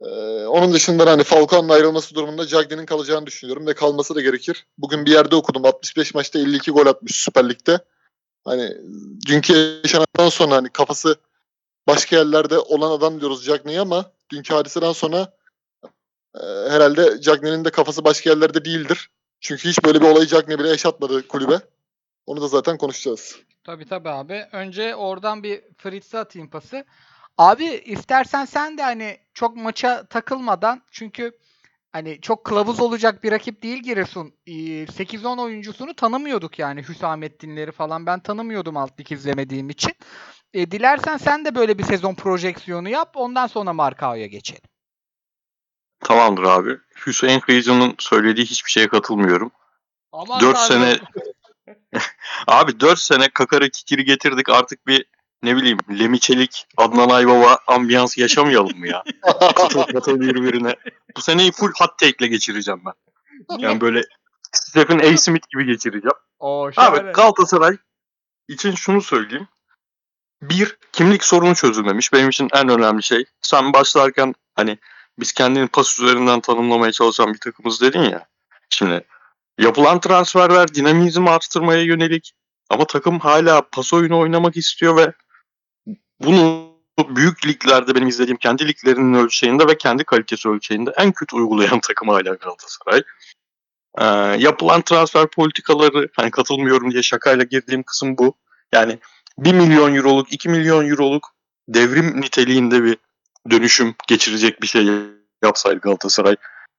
Ee, 0.00 0.06
onun 0.46 0.72
dışında 0.72 1.10
hani 1.10 1.24
Falcao'nun 1.24 1.68
ayrılması 1.68 2.14
durumunda 2.14 2.46
Cagney'in 2.46 2.86
kalacağını 2.86 3.26
düşünüyorum 3.26 3.66
ve 3.66 3.74
kalması 3.74 4.14
da 4.14 4.20
gerekir. 4.20 4.66
Bugün 4.78 5.06
bir 5.06 5.10
yerde 5.10 5.36
okudum 5.36 5.64
65 5.64 6.14
maçta 6.14 6.38
52 6.38 6.70
gol 6.70 6.86
atmış 6.86 7.14
Süper 7.14 7.48
Lig'de. 7.48 7.78
Hani 8.44 8.76
dünkü 9.26 9.80
yaşanandan 9.84 10.28
sonra 10.28 10.56
hani 10.56 10.68
kafası 10.68 11.16
başka 11.86 12.16
yerlerde 12.16 12.58
olan 12.58 12.90
adam 12.90 13.20
diyoruz 13.20 13.44
Cagney 13.44 13.78
ama 13.78 14.12
dünkü 14.32 14.54
hadiseden 14.54 14.92
sonra 14.92 15.32
e, 16.34 16.44
herhalde 16.68 17.20
Cagney'in 17.20 17.64
de 17.64 17.70
kafası 17.70 18.04
başka 18.04 18.30
yerlerde 18.30 18.64
değildir. 18.64 19.10
Çünkü 19.40 19.68
hiç 19.68 19.84
böyle 19.84 20.00
bir 20.00 20.06
olayı 20.06 20.26
Cagney 20.26 20.58
bile 20.58 20.68
yaşatmadı 20.68 21.28
kulübe. 21.28 21.60
Onu 22.26 22.40
da 22.40 22.48
zaten 22.48 22.78
konuşacağız. 22.78 23.36
Tabii 23.68 23.84
tabii 23.84 24.08
abi. 24.08 24.46
Önce 24.52 24.94
oradan 24.94 25.42
bir 25.42 25.62
Fritz'e 25.78 26.18
atayım 26.18 26.50
pası. 26.50 26.84
Abi 27.38 27.64
istersen 27.64 28.44
sen 28.44 28.78
de 28.78 28.82
hani 28.82 29.18
çok 29.34 29.56
maça 29.56 30.06
takılmadan 30.06 30.82
çünkü 30.90 31.32
hani 31.92 32.20
çok 32.20 32.44
kılavuz 32.44 32.80
olacak 32.80 33.24
bir 33.24 33.32
rakip 33.32 33.62
değil 33.62 33.82
Giresun. 33.82 34.34
Ee, 34.46 34.86
8-10 34.86 35.40
oyuncusunu 35.40 35.94
tanımıyorduk 35.94 36.58
yani 36.58 36.82
Hüsamettinleri 36.88 37.72
falan 37.72 38.06
ben 38.06 38.20
tanımıyordum 38.20 38.76
alt 38.76 39.00
lig 39.00 39.12
izlemediğim 39.12 39.70
için. 39.70 39.92
E, 40.54 40.70
dilersen 40.70 41.16
sen 41.16 41.44
de 41.44 41.54
böyle 41.54 41.78
bir 41.78 41.84
sezon 41.84 42.14
projeksiyonu 42.14 42.88
yap 42.88 43.10
ondan 43.14 43.46
sonra 43.46 43.72
Markao'ya 43.72 44.26
geçelim. 44.26 44.70
Tamamdır 46.00 46.42
abi. 46.42 46.78
Hüseyin 47.06 47.40
Kıyıcı'nın 47.40 47.94
söylediği 47.98 48.46
hiçbir 48.46 48.70
şeye 48.70 48.88
katılmıyorum. 48.88 49.50
Aman 50.12 50.40
4 50.40 50.56
tanrım. 50.56 50.68
sene 50.68 50.98
abi 52.46 52.80
4 52.80 52.98
sene 52.98 53.28
kakara 53.28 53.68
kikiri 53.68 54.04
getirdik 54.04 54.48
artık 54.48 54.86
bir 54.86 55.04
ne 55.42 55.56
bileyim 55.56 55.78
Lemiçelik, 55.98 56.66
Adnan 56.76 57.08
Aybaba 57.08 57.58
ambiyans 57.66 58.18
yaşamayalım 58.18 58.78
mı 58.78 58.88
ya? 58.88 59.04
Katıl 59.56 59.82
katıl 59.82 60.20
birbirine. 60.20 60.74
Bu 61.16 61.20
seneyi 61.20 61.52
full 61.52 61.72
hot 61.78 61.98
take'le 61.98 62.26
geçireceğim 62.26 62.82
ben. 62.86 62.92
Yani 63.58 63.80
böyle 63.80 64.02
Stephen 64.52 64.98
A. 64.98 65.16
Smith 65.16 65.48
gibi 65.50 65.64
geçireceğim. 65.66 66.16
Oo, 66.38 66.72
şahane. 66.72 66.98
Abi 66.98 67.12
Galatasaray 67.12 67.76
için 68.48 68.74
şunu 68.74 69.02
söyleyeyim. 69.02 69.48
Bir, 70.42 70.76
kimlik 70.92 71.24
sorunu 71.24 71.54
çözülmemiş. 71.54 72.12
Benim 72.12 72.28
için 72.28 72.48
en 72.52 72.68
önemli 72.68 73.02
şey. 73.02 73.24
Sen 73.42 73.72
başlarken 73.72 74.34
hani 74.54 74.78
biz 75.18 75.32
kendini 75.32 75.68
pas 75.68 76.00
üzerinden 76.00 76.40
tanımlamaya 76.40 76.92
çalışan 76.92 77.34
bir 77.34 77.38
takımız 77.38 77.80
dedin 77.80 78.02
ya. 78.02 78.26
Şimdi 78.70 79.04
yapılan 79.58 80.00
transferler 80.00 80.74
dinamizmi 80.74 81.30
arttırmaya 81.30 81.82
yönelik 81.82 82.32
ama 82.70 82.84
takım 82.84 83.18
hala 83.18 83.62
pas 83.62 83.92
oyunu 83.92 84.18
oynamak 84.18 84.56
istiyor 84.56 84.96
ve 84.96 85.12
bunu 86.20 86.68
büyük 87.08 87.46
liglerde 87.46 87.94
benim 87.94 88.08
izlediğim 88.08 88.38
kendi 88.38 88.68
liglerinin 88.68 89.14
ölçeğinde 89.14 89.68
ve 89.68 89.78
kendi 89.78 90.04
kalitesi 90.04 90.48
ölçeğinde 90.48 90.92
en 90.96 91.12
kötü 91.12 91.36
uygulayan 91.36 91.80
takım 91.88 92.08
hala 92.08 92.34
Galatasaray. 92.34 93.02
Ee, 93.98 94.04
yapılan 94.42 94.82
transfer 94.82 95.26
politikaları 95.30 96.08
hani 96.16 96.30
katılmıyorum 96.30 96.90
diye 96.90 97.02
şakayla 97.02 97.44
girdiğim 97.44 97.82
kısım 97.82 98.18
bu. 98.18 98.34
Yani 98.72 98.98
1 99.38 99.54
milyon 99.54 99.94
euroluk 99.94 100.32
2 100.32 100.48
milyon 100.48 100.88
euroluk 100.90 101.28
devrim 101.68 102.20
niteliğinde 102.20 102.84
bir 102.84 102.96
dönüşüm 103.50 103.94
geçirecek 104.08 104.62
bir 104.62 104.66
şey 104.66 104.88
yapsaydı 105.42 105.80
Galatasaray 105.80 106.36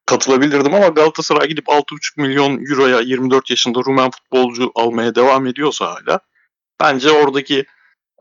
katılabilirdim 0.10 0.74
ama 0.74 0.88
Galatasaray 0.88 1.48
gidip 1.48 1.68
6,5 1.68 2.22
milyon 2.22 2.66
euroya 2.72 3.00
24 3.00 3.50
yaşında 3.50 3.80
Rumen 3.80 4.12
futbolcu 4.12 4.72
almaya 4.76 5.16
devam 5.16 5.48
ediyorsa 5.48 5.86
hala 5.86 6.20
Bence 6.80 7.12
oradaki 7.12 7.66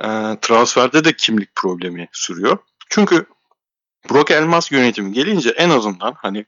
e, 0.01 0.07
transferde 0.41 1.05
de 1.05 1.13
kimlik 1.13 1.55
problemi 1.55 2.09
sürüyor. 2.13 2.59
Çünkü 2.91 3.27
Burak 4.09 4.31
Elmas 4.31 4.73
yönetimi 4.73 5.13
gelince 5.13 5.51
en 5.51 5.71
azından 5.71 6.15
hani 6.17 6.47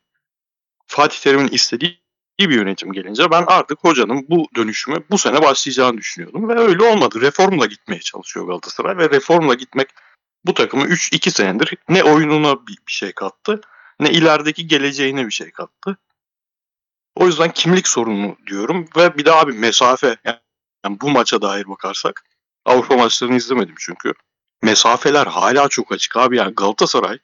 Fatih 0.86 1.18
Terim'in 1.18 1.48
istediği 1.48 2.00
bir 2.40 2.50
yönetim 2.50 2.92
gelince 2.92 3.30
ben 3.30 3.44
artık 3.46 3.84
hocanın 3.84 4.26
bu 4.28 4.46
dönüşüme 4.56 4.96
bu 5.10 5.18
sene 5.18 5.42
başlayacağını 5.42 5.98
düşünüyordum 5.98 6.48
ve 6.48 6.58
öyle 6.58 6.84
olmadı. 6.84 7.20
Reformla 7.20 7.66
gitmeye 7.66 8.00
çalışıyor 8.00 8.46
Galatasaray 8.46 8.96
ve 8.96 9.10
reformla 9.10 9.54
gitmek 9.54 9.88
bu 10.44 10.54
takımı 10.54 10.84
3-2 10.84 11.30
senedir 11.30 11.76
ne 11.88 12.04
oyununa 12.04 12.66
bir, 12.66 12.76
bir 12.88 12.92
şey 12.92 13.12
kattı 13.12 13.60
ne 14.00 14.10
ilerideki 14.10 14.66
geleceğine 14.66 15.26
bir 15.26 15.30
şey 15.30 15.50
kattı. 15.50 15.96
O 17.14 17.26
yüzden 17.26 17.52
kimlik 17.52 17.88
sorunu 17.88 18.36
diyorum 18.46 18.88
ve 18.96 19.18
bir 19.18 19.24
daha 19.24 19.48
bir 19.48 19.58
mesafe 19.58 20.16
yani 20.24 21.00
bu 21.00 21.10
maça 21.10 21.42
dair 21.42 21.68
bakarsak 21.68 22.24
Avrupa 22.64 22.96
maçlarını 22.96 23.36
izlemedim 23.36 23.74
çünkü. 23.78 24.12
Mesafeler 24.62 25.26
hala 25.26 25.68
çok 25.68 25.92
açık 25.92 26.16
abi 26.16 26.36
yani 26.36 26.54
Galatasaray 26.54 27.18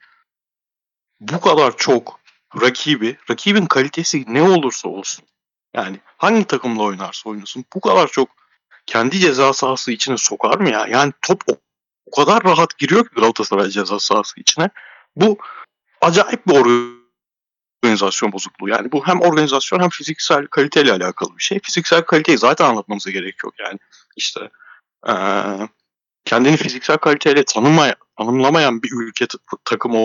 bu 1.20 1.40
kadar 1.40 1.76
çok 1.76 2.20
rakibi, 2.60 3.16
rakibin 3.30 3.66
kalitesi 3.66 4.24
ne 4.28 4.42
olursa 4.42 4.88
olsun. 4.88 5.24
Yani 5.74 6.00
hangi 6.16 6.44
takımla 6.44 6.82
oynarsa 6.82 7.30
oynasın 7.30 7.64
bu 7.74 7.80
kadar 7.80 8.08
çok 8.08 8.28
kendi 8.86 9.18
ceza 9.18 9.52
sahası 9.52 9.92
içine 9.92 10.18
sokar 10.18 10.58
mı 10.58 10.70
ya? 10.70 10.86
Yani 10.86 11.12
top 11.22 11.42
o, 11.46 11.56
o 12.06 12.10
kadar 12.16 12.44
rahat 12.44 12.78
giriyor 12.78 13.08
ki 13.08 13.14
Galatasaray 13.14 13.68
ceza 13.68 14.00
sahası 14.00 14.40
içine. 14.40 14.70
Bu 15.16 15.38
acayip 16.00 16.46
bir 16.46 16.54
organizasyon 17.82 18.32
bozukluğu. 18.32 18.68
Yani 18.68 18.92
bu 18.92 19.06
hem 19.06 19.20
organizasyon 19.20 19.80
hem 19.80 19.88
fiziksel 19.88 20.46
kaliteyle 20.46 20.92
alakalı 20.92 21.36
bir 21.36 21.42
şey. 21.42 21.60
Fiziksel 21.60 22.02
kaliteyi 22.02 22.38
zaten 22.38 22.64
anlatmamıza 22.64 23.10
gerek 23.10 23.44
yok. 23.44 23.54
Yani 23.58 23.78
işte 24.16 24.50
ee, 25.08 25.12
kendini 26.24 26.56
fiziksel 26.56 26.96
kaliteyle 26.96 27.44
tanımaya, 27.44 27.96
tanımlamayan 28.18 28.82
bir 28.82 28.90
ülke 28.92 29.26
takımı 29.64 29.98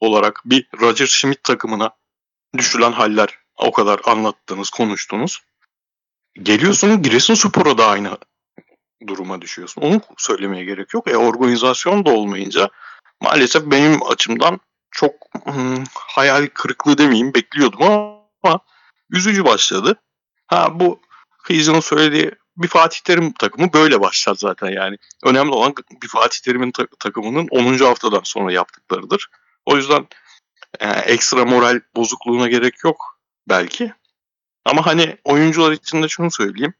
olarak 0.00 0.42
bir 0.44 0.68
Roger 0.80 1.06
Schmidt 1.06 1.44
takımına 1.44 1.90
düşülen 2.56 2.92
haller 2.92 3.38
o 3.56 3.72
kadar 3.72 4.00
anlattınız, 4.04 4.70
konuştunuz. 4.70 5.40
Geliyorsun 6.42 7.02
Giresunspor'a 7.02 7.78
da 7.78 7.86
aynı 7.86 8.18
duruma 9.06 9.40
düşüyorsun. 9.40 9.82
Onu 9.82 10.00
söylemeye 10.18 10.64
gerek 10.64 10.94
yok. 10.94 11.10
E 11.10 11.16
organizasyon 11.16 12.06
da 12.06 12.10
olmayınca 12.10 12.70
maalesef 13.20 13.62
benim 13.62 14.02
açımdan 14.02 14.60
çok 14.96 15.14
hmm, 15.44 15.84
hayal 15.94 16.46
kırıklığı 16.46 16.98
demeyeyim 16.98 17.34
bekliyordum 17.34 17.82
ama 17.82 18.60
üzücü 19.10 19.44
başladı. 19.44 19.96
Ha 20.46 20.80
bu 20.80 21.00
Kıyıcı'nın 21.42 21.80
söylediği 21.80 22.30
bir 22.56 22.68
Fatih 22.68 23.00
Terim 23.00 23.32
takımı 23.32 23.72
böyle 23.72 24.00
başlar 24.00 24.34
zaten 24.34 24.70
yani. 24.72 24.96
Önemli 25.24 25.50
olan 25.50 25.74
bir 26.02 26.08
Fatih 26.08 26.40
Terim'in 26.40 26.70
ta- 26.70 26.86
takımının 26.98 27.48
10. 27.50 27.78
haftadan 27.78 28.20
sonra 28.24 28.52
yaptıklarıdır. 28.52 29.30
O 29.66 29.76
yüzden 29.76 30.06
e, 30.80 30.88
ekstra 30.88 31.44
moral 31.44 31.80
bozukluğuna 31.96 32.48
gerek 32.48 32.84
yok 32.84 33.20
belki. 33.48 33.92
Ama 34.64 34.86
hani 34.86 35.16
oyuncular 35.24 35.72
için 35.72 36.02
de 36.02 36.08
şunu 36.08 36.30
söyleyeyim. 36.30 36.74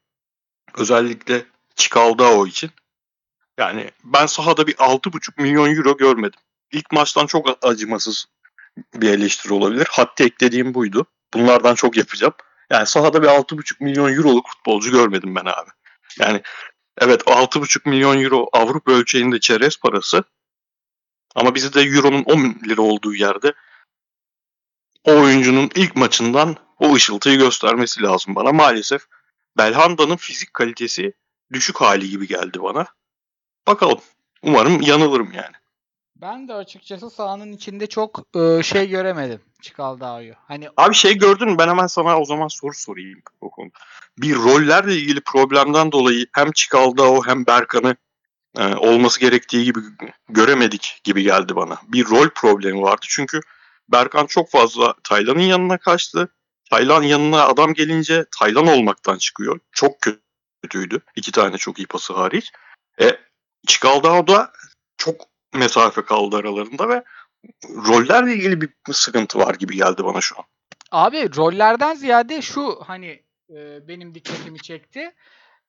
Özellikle 0.74 1.44
Çikaldao 1.74 2.46
için. 2.46 2.70
Yani 3.58 3.90
ben 4.04 4.26
sahada 4.26 4.66
bir 4.66 4.74
6,5 4.74 5.42
milyon 5.42 5.76
euro 5.76 5.96
görmedim. 5.96 6.40
İlk 6.72 6.92
maçtan 6.92 7.26
çok 7.26 7.58
acımasız 7.66 8.26
bir 8.94 9.10
eleştiri 9.10 9.52
olabilir. 9.52 9.86
Hatta 9.90 10.24
eklediğim 10.24 10.74
buydu. 10.74 11.06
Bunlardan 11.34 11.74
çok 11.74 11.96
yapacağım. 11.96 12.34
Yani 12.70 12.86
sahada 12.86 13.22
bir 13.22 13.28
6,5 13.28 13.84
milyon 13.84 14.12
euroluk 14.12 14.48
futbolcu 14.48 14.90
görmedim 14.90 15.34
ben 15.34 15.44
abi. 15.44 15.70
Yani 16.18 16.42
evet 16.98 17.22
6,5 17.22 17.88
milyon 17.88 18.22
euro 18.22 18.48
Avrupa 18.52 18.92
ölçeğinde 18.92 19.40
çerez 19.40 19.76
parası. 19.76 20.24
Ama 21.34 21.54
bizde 21.54 21.80
euronun 21.80 22.22
10 22.22 22.38
lira 22.68 22.82
olduğu 22.82 23.14
yerde 23.14 23.52
o 25.04 25.12
oyuncunun 25.12 25.70
ilk 25.74 25.96
maçından 25.96 26.56
o 26.78 26.94
ışıltıyı 26.94 27.38
göstermesi 27.38 28.02
lazım 28.02 28.34
bana. 28.34 28.52
Maalesef 28.52 29.06
Belhanda'nın 29.58 30.16
fizik 30.16 30.54
kalitesi 30.54 31.12
düşük 31.52 31.80
hali 31.80 32.10
gibi 32.10 32.26
geldi 32.26 32.62
bana. 32.62 32.86
Bakalım. 33.66 34.00
Umarım 34.42 34.80
yanılırım 34.80 35.32
yani. 35.32 35.54
Ben 36.20 36.48
de 36.48 36.54
açıkçası 36.54 37.10
sahanın 37.10 37.52
içinde 37.52 37.86
çok 37.86 38.20
e, 38.36 38.62
şey 38.62 38.88
göremedim 38.88 39.40
Çikaldao'yu. 39.62 40.34
Hani 40.48 40.68
Abi 40.76 40.94
şey 40.94 41.18
gördün 41.18 41.48
mü? 41.48 41.58
Ben 41.58 41.68
hemen 41.68 41.86
sana 41.86 42.20
o 42.20 42.24
zaman 42.24 42.48
soru 42.48 42.74
sorayım 42.74 43.22
konuda. 43.40 43.78
Bir 44.18 44.34
rollerle 44.34 44.94
ilgili 44.94 45.20
problemden 45.20 45.92
dolayı 45.92 46.26
hem 46.32 46.52
Çikaldao 46.52 47.26
hem 47.26 47.46
Berkan'ı 47.46 47.96
e, 48.58 48.74
olması 48.74 49.20
gerektiği 49.20 49.64
gibi 49.64 49.80
göremedik 50.28 51.00
gibi 51.04 51.22
geldi 51.22 51.56
bana. 51.56 51.78
Bir 51.88 52.06
rol 52.06 52.28
problemi 52.28 52.82
vardı 52.82 53.06
çünkü 53.08 53.40
Berkan 53.88 54.26
çok 54.26 54.50
fazla 54.50 54.94
Taylan'ın 55.04 55.40
yanına 55.40 55.78
kaçtı. 55.78 56.28
Taylan 56.70 57.02
yanına 57.02 57.46
adam 57.46 57.74
gelince 57.74 58.24
Taylan 58.38 58.66
olmaktan 58.66 59.18
çıkıyor. 59.18 59.60
Çok 59.72 59.96
kötüydü. 60.62 61.00
İki 61.16 61.32
tane 61.32 61.58
çok 61.58 61.78
iyi 61.78 61.86
pası 61.86 62.12
hariç. 62.12 62.52
E, 63.00 63.18
Çikaldao 63.66 64.26
da 64.26 64.52
çok 64.96 65.35
mesafe 65.54 66.02
kaldı 66.04 66.36
aralarında 66.36 66.88
ve 66.88 67.04
rollerle 67.68 68.34
ilgili 68.34 68.60
bir 68.60 68.70
sıkıntı 68.92 69.38
var 69.38 69.54
gibi 69.54 69.76
geldi 69.76 70.04
bana 70.04 70.20
şu 70.20 70.38
an. 70.38 70.44
Abi 70.92 71.36
rollerden 71.36 71.94
ziyade 71.94 72.42
şu 72.42 72.80
hani 72.86 73.22
e, 73.50 73.88
benim 73.88 74.14
dikkatimi 74.14 74.58
çekti. 74.58 75.14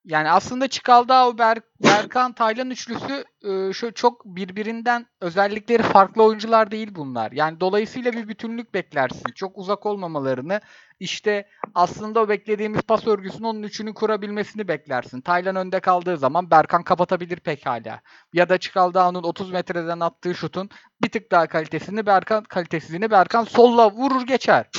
Yani 0.05 0.31
aslında 0.31 0.67
Çikaldao, 0.67 1.37
Ber 1.37 1.57
Berkan, 1.83 2.33
Taylan 2.33 2.69
üçlüsü 2.69 3.25
e, 3.43 3.73
şu 3.73 3.93
çok 3.93 4.25
birbirinden 4.25 5.05
özellikleri 5.21 5.83
farklı 5.83 6.23
oyuncular 6.23 6.71
değil 6.71 6.95
bunlar. 6.95 7.31
Yani 7.31 7.59
dolayısıyla 7.59 8.13
bir 8.13 8.27
bütünlük 8.27 8.73
beklersin. 8.73 9.31
Çok 9.35 9.57
uzak 9.57 9.85
olmamalarını, 9.85 10.61
işte 10.99 11.47
aslında 11.75 12.19
o 12.19 12.29
beklediğimiz 12.29 12.81
pas 12.81 13.07
örgüsünün 13.07 13.43
onun 13.43 13.63
üçünü 13.63 13.93
kurabilmesini 13.93 14.67
beklersin. 14.67 15.21
Taylan 15.21 15.55
önde 15.55 15.79
kaldığı 15.79 16.17
zaman 16.17 16.51
Berkan 16.51 16.83
kapatabilir 16.83 17.39
pekala. 17.39 18.01
Ya 18.33 18.49
da 18.49 18.57
Çikaldao'nun 18.57 19.23
30 19.23 19.51
metreden 19.51 19.99
attığı 19.99 20.35
şutun 20.35 20.69
bir 21.03 21.09
tık 21.09 21.31
daha 21.31 21.47
kalitesini 21.47 22.05
Berkan 22.05 22.43
kalitesizliğini 22.43 23.11
Berkan 23.11 23.43
solla 23.43 23.91
vurur 23.91 24.27
geçer. 24.27 24.69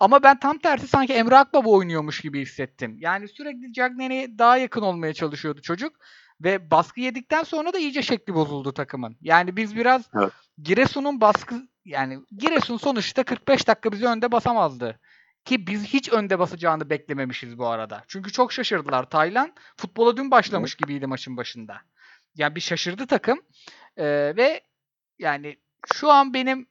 Ama 0.00 0.22
ben 0.22 0.38
tam 0.38 0.58
tersi 0.58 0.88
sanki 0.88 1.12
Emre 1.12 1.36
Akbaba 1.36 1.68
oynuyormuş 1.68 2.20
gibi 2.20 2.40
hissettim. 2.40 2.96
Yani 2.98 3.28
sürekli 3.28 3.72
Cagney'e 3.72 4.38
daha 4.38 4.56
yakın 4.56 4.82
olmaya 4.82 5.14
çalışıyordu 5.14 5.60
çocuk. 5.62 5.92
Ve 6.40 6.70
baskı 6.70 7.00
yedikten 7.00 7.42
sonra 7.42 7.72
da 7.72 7.78
iyice 7.78 8.02
şekli 8.02 8.34
bozuldu 8.34 8.72
takımın. 8.72 9.16
Yani 9.20 9.56
biz 9.56 9.76
biraz 9.76 10.08
Evet. 10.18 10.32
Giresun'un 10.62 11.20
baskı 11.20 11.68
yani 11.84 12.18
Giresun 12.36 12.76
sonuçta 12.76 13.22
45 13.22 13.68
dakika 13.68 13.92
bizi 13.92 14.06
önde 14.06 14.32
basamazdı. 14.32 15.00
Ki 15.44 15.66
biz 15.66 15.84
hiç 15.84 16.12
önde 16.12 16.38
basacağını 16.38 16.90
beklememişiz 16.90 17.58
bu 17.58 17.66
arada. 17.66 18.04
Çünkü 18.08 18.32
çok 18.32 18.52
şaşırdılar. 18.52 19.10
Taylan 19.10 19.52
futbola 19.76 20.16
dün 20.16 20.30
başlamış 20.30 20.74
gibiydi 20.74 21.06
maçın 21.06 21.36
başında. 21.36 21.76
Yani 22.34 22.54
bir 22.54 22.60
şaşırdı 22.60 23.06
takım. 23.06 23.40
Ee, 23.96 24.04
ve 24.36 24.60
yani 25.18 25.56
şu 25.94 26.10
an 26.10 26.34
benim 26.34 26.66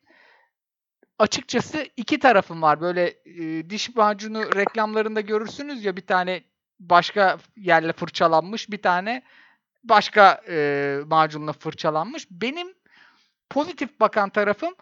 açıkçası 1.20 1.88
iki 1.98 2.20
tarafım 2.20 2.62
var. 2.62 2.82
Böyle 2.82 3.16
e, 3.26 3.70
diş 3.70 3.96
macunu 3.96 4.56
reklamlarında 4.56 5.22
görürsünüz 5.22 5.86
ya 5.86 5.96
bir 5.96 6.08
tane 6.08 6.44
başka 6.80 7.38
yerle 7.56 7.94
fırçalanmış, 7.94 8.72
bir 8.72 8.82
tane 8.82 9.24
başka 9.84 10.42
e, 10.50 11.00
macunla 11.06 11.54
fırçalanmış. 11.54 12.28
Benim 12.32 12.68
pozitif 13.50 14.00
bakan 14.00 14.30
tarafım 14.30 14.76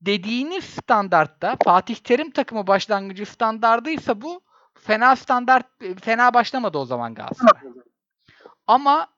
dediğiniz 0.00 0.64
standartta 0.64 1.56
Fatih 1.64 1.96
Terim 1.96 2.30
takımı 2.30 2.66
başlangıcı 2.66 3.26
standardıysa 3.26 4.22
bu 4.22 4.40
fena 4.74 5.16
standart 5.16 5.66
fena 6.02 6.34
başlamadı 6.34 6.78
o 6.78 6.84
zaman 6.84 7.14
Galatasaray. 7.14 7.62
Ama 8.66 9.08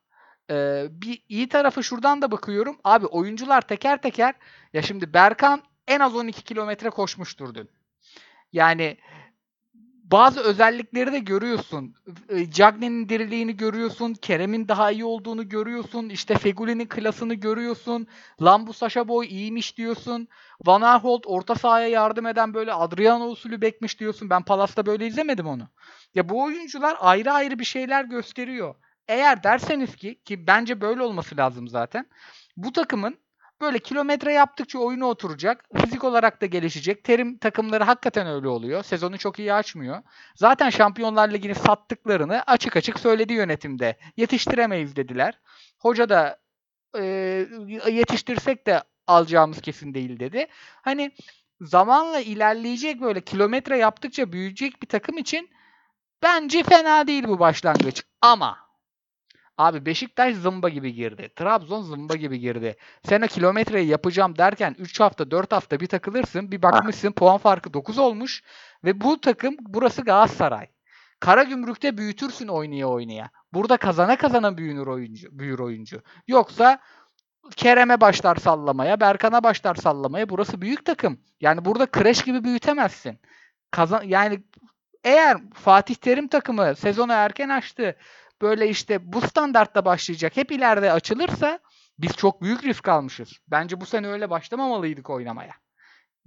e, 0.51 0.87
bir 0.91 1.23
iyi 1.29 1.49
tarafı 1.49 1.85
şuradan 1.85 2.23
da 2.23 2.31
bakıyorum. 2.31 2.77
Abi 2.85 3.07
oyuncular 3.07 3.61
teker 3.61 4.03
teker 4.03 4.35
ya 4.73 4.83
şimdi 4.83 5.15
Berkan 5.15 5.63
en 5.89 6.01
az 6.01 6.17
12 6.17 6.45
kilometre 6.45 6.91
koşmuştur 6.91 7.55
dün. 7.55 7.71
Yani 8.53 8.99
bazı 10.13 10.41
özellikleri 10.41 11.13
de 11.13 11.19
görüyorsun. 11.19 11.95
E, 12.29 12.51
Cagney'in 12.51 13.09
diriliğini 13.09 13.57
görüyorsun. 13.57 14.15
Kerem'in 14.15 14.69
daha 14.69 14.91
iyi 14.91 15.05
olduğunu 15.05 15.49
görüyorsun. 15.49 16.09
İşte 16.09 16.35
Feguli'nin 16.39 16.87
klasını 16.87 17.35
görüyorsun. 17.35 18.07
Lambu 18.43 18.73
Sasha 18.73 19.09
Boy 19.09 19.27
iyiymiş 19.27 19.77
diyorsun. 19.77 20.29
Van 20.67 20.81
Aanholt 20.81 21.23
orta 21.27 21.55
sahaya 21.55 21.89
yardım 21.89 22.27
eden 22.27 22.55
böyle 22.55 22.73
Adriano 22.73 23.27
usulü 23.27 23.61
bekmiş 23.61 24.01
diyorsun. 24.01 24.31
Ben 24.31 24.43
Palas'ta 24.43 24.87
böyle 24.87 25.07
izlemedim 25.07 25.47
onu. 25.47 25.69
Ya 26.15 26.29
bu 26.29 26.43
oyuncular 26.43 26.97
ayrı 27.01 27.33
ayrı 27.33 27.59
bir 27.59 27.65
şeyler 27.65 28.05
gösteriyor. 28.05 28.75
Eğer 29.09 29.43
derseniz 29.43 29.97
ki 29.97 30.21
ki 30.25 30.47
bence 30.47 30.81
böyle 30.81 31.03
olması 31.03 31.37
lazım 31.37 31.69
zaten. 31.69 32.07
Bu 32.57 32.73
takımın 32.73 33.19
Böyle 33.63 33.79
kilometre 33.79 34.33
yaptıkça 34.33 34.79
oyunu 34.79 35.07
oturacak. 35.07 35.65
Fizik 35.77 36.05
olarak 36.05 36.41
da 36.41 36.47
gelişecek. 36.47 37.05
Terim 37.05 37.39
takımları 37.39 37.85
hakikaten 37.85 38.27
öyle 38.27 38.49
oluyor. 38.49 38.83
Sezonu 38.83 39.19
çok 39.19 39.39
iyi 39.39 39.55
açmıyor. 39.55 40.03
Zaten 40.35 40.71
Şampiyonlar 40.71 41.31
Ligi'ni 41.31 41.55
sattıklarını 41.55 42.43
açık 42.47 42.77
açık 42.77 43.01
söyledi 43.01 43.33
yönetimde. 43.33 43.99
Yetiştiremeyiz 44.17 44.97
dediler. 44.97 45.39
Hoca 45.79 46.09
da 46.09 46.39
e, 46.99 47.05
yetiştirsek 47.91 48.67
de 48.67 48.83
alacağımız 49.07 49.61
kesin 49.61 49.95
değil 49.95 50.21
dedi. 50.21 50.47
Hani 50.83 51.13
zamanla 51.61 52.21
ilerleyecek 52.21 53.01
böyle 53.01 53.21
kilometre 53.21 53.79
yaptıkça 53.79 54.33
büyüyecek 54.33 54.83
bir 54.83 54.89
takım 54.89 55.19
için 55.19 55.51
bence 56.23 56.63
fena 56.63 57.07
değil 57.07 57.25
bu 57.29 57.39
başlangıç. 57.39 58.03
Ama 58.21 58.59
abi 59.59 59.87
Beşiktaş 59.87 60.35
zımba 60.35 60.69
gibi 60.69 60.95
girdi. 60.95 61.31
Trabzon 61.37 61.83
zımba 61.83 62.17
gibi 62.17 62.41
girdi. 62.41 62.77
Sen 63.05 63.23
o 63.23 63.27
kilometreyi 63.27 63.89
yapacağım 63.89 64.39
derken 64.39 64.77
3 64.79 65.01
hafta 65.01 65.31
4 65.31 65.53
hafta 65.53 65.81
bir 65.81 65.87
takılırsın. 65.87 66.53
Bir 66.53 66.63
bakmışsın 66.63 67.13
puan 67.13 67.39
farkı 67.39 67.75
9 67.75 67.99
olmuş. 67.99 68.43
Ve 68.85 69.01
bu 69.01 69.21
takım 69.21 69.57
burası 69.61 70.03
Galatasaray. 70.03 70.67
Karagümrük'te 71.21 71.99
büyütürsün 71.99 72.49
oynaya 72.49 72.89
oynaya. 72.89 73.31
Burada 73.53 73.77
kazana 73.77 74.17
kazana 74.17 74.57
büyünür 74.57 74.87
oyuncu, 74.87 75.29
büyür 75.39 75.59
oyuncu. 75.59 76.03
Yoksa 76.29 76.79
Kerem'e 77.57 78.01
başlar 78.01 78.37
sallamaya, 78.37 79.01
Berkan'a 79.01 79.45
başlar 79.45 79.75
sallamaya. 79.75 80.29
Burası 80.29 80.61
büyük 80.61 80.85
takım. 80.85 81.21
Yani 81.41 81.65
burada 81.65 81.87
kreş 81.87 82.23
gibi 82.23 82.45
büyütemezsin. 82.45 83.19
Kazan 83.71 84.03
yani 84.03 84.43
eğer 85.05 85.39
Fatih 85.55 85.95
Terim 85.95 86.29
takımı 86.29 86.77
sezonu 86.77 87.13
erken 87.13 87.49
açtı, 87.49 87.97
böyle 88.43 88.69
işte 88.69 89.13
bu 89.13 89.21
standartta 89.21 89.85
başlayacak, 89.85 90.37
hep 90.37 90.53
ileride 90.53 90.93
açılırsa 90.93 91.59
biz 91.99 92.13
çok 92.17 92.43
büyük 92.43 92.65
risk 92.65 92.89
almışız. 92.89 93.33
Bence 93.49 93.81
bu 93.81 93.87
sene 93.87 94.09
öyle 94.09 94.31
başlamamalıydık 94.31 95.11
oynamaya. 95.11 95.55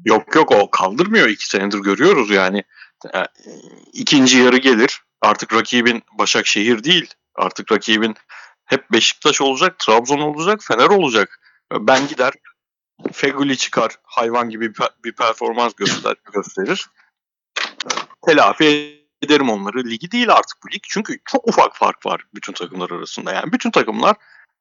Yok 0.06 0.36
yok 0.36 0.52
o 0.52 0.72
kaldırmıyor. 0.72 1.30
iki 1.30 1.48
senedir 1.48 1.80
görüyoruz 1.80 2.30
yani. 2.30 2.64
E, 3.14 3.26
ikinci 3.94 4.38
yarı 4.38 4.58
gelir. 4.58 5.02
Artık 5.22 5.54
rakibin 5.54 6.04
Başakşehir 6.20 6.84
değil. 6.84 7.14
Artık 7.36 7.72
rakibin 7.72 8.16
hep 8.66 8.92
Beşiktaş 8.92 9.42
olacak, 9.42 9.80
Trabzon 9.80 10.20
olacak, 10.20 10.60
Fener 10.64 10.90
olacak. 10.90 11.40
Ben 11.74 12.08
gider 12.08 12.34
Feguli 13.14 13.58
çıkar 13.58 13.92
hayvan 14.04 14.50
gibi 14.50 14.74
bir 15.04 15.12
performans 15.12 15.74
göster 15.74 16.16
gösterir. 16.34 16.88
Telafi 18.26 19.05
ederim 19.26 19.50
onları. 19.50 19.84
Ligi 19.84 20.12
değil 20.12 20.30
artık 20.30 20.58
bu 20.64 20.72
lig. 20.72 20.82
Çünkü 20.84 21.20
çok 21.26 21.48
ufak 21.48 21.76
fark 21.76 22.06
var 22.06 22.22
bütün 22.36 22.54
takımlar 22.54 22.92
arasında. 22.92 23.34
Yani 23.34 23.52
bütün 23.52 23.72
takımlar 23.72 24.16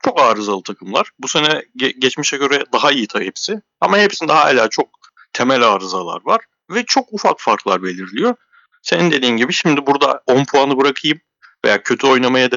çok 0.05 0.21
arızalı 0.21 0.63
takımlar. 0.63 1.11
Bu 1.19 1.29
sene 1.29 1.65
ge- 1.79 1.99
geçmişe 2.01 2.37
göre 2.37 2.65
daha 2.73 2.93
iyi 2.93 3.07
tabii 3.07 3.27
hepsi. 3.27 3.63
Ama 3.81 3.99
hepsinde 3.99 4.33
hala 4.33 4.69
çok 4.69 4.89
temel 5.33 5.63
arızalar 5.63 6.21
var. 6.25 6.41
Ve 6.71 6.85
çok 6.87 7.13
ufak 7.13 7.41
farklar 7.41 7.83
belirliyor. 7.83 8.35
Senin 8.83 9.11
dediğin 9.11 9.37
gibi 9.37 9.53
şimdi 9.53 9.87
burada 9.87 10.23
10 10.27 10.45
puanı 10.45 10.77
bırakayım 10.77 11.21
veya 11.65 11.83
kötü 11.83 12.07
oynamaya 12.07 12.51
da 12.51 12.57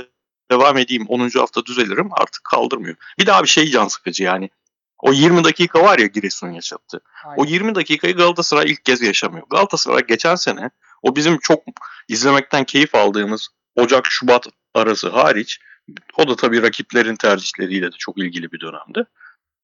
devam 0.51 0.77
edeyim 0.77 1.05
10. 1.07 1.29
hafta 1.29 1.65
düzelirim 1.65 2.09
artık 2.11 2.43
kaldırmıyor. 2.43 2.95
Bir 3.19 3.25
daha 3.25 3.43
bir 3.43 3.47
şey 3.47 3.69
can 3.69 3.87
sıkıcı 3.87 4.23
yani. 4.23 4.49
O 4.99 5.13
20 5.13 5.43
dakika 5.43 5.83
var 5.83 5.99
ya 5.99 6.05
Giresun 6.05 6.51
yaşattı. 6.51 7.01
Aynen. 7.25 7.37
O 7.37 7.45
20 7.45 7.75
dakikayı 7.75 8.15
Galatasaray 8.15 8.71
ilk 8.71 8.85
kez 8.85 9.01
yaşamıyor. 9.01 9.47
Galatasaray 9.49 10.03
geçen 10.07 10.35
sene 10.35 10.69
o 11.01 11.15
bizim 11.15 11.37
çok 11.39 11.63
izlemekten 12.07 12.63
keyif 12.63 12.95
aldığımız 12.95 13.49
Ocak 13.75 14.05
Şubat 14.09 14.47
arası 14.73 15.09
hariç 15.09 15.59
o 16.17 16.27
da 16.27 16.35
tabii 16.35 16.61
rakiplerin 16.61 17.15
tercihleriyle 17.15 17.91
de 17.91 17.95
çok 17.97 18.17
ilgili 18.17 18.51
bir 18.51 18.59
dönemdi. 18.59 19.03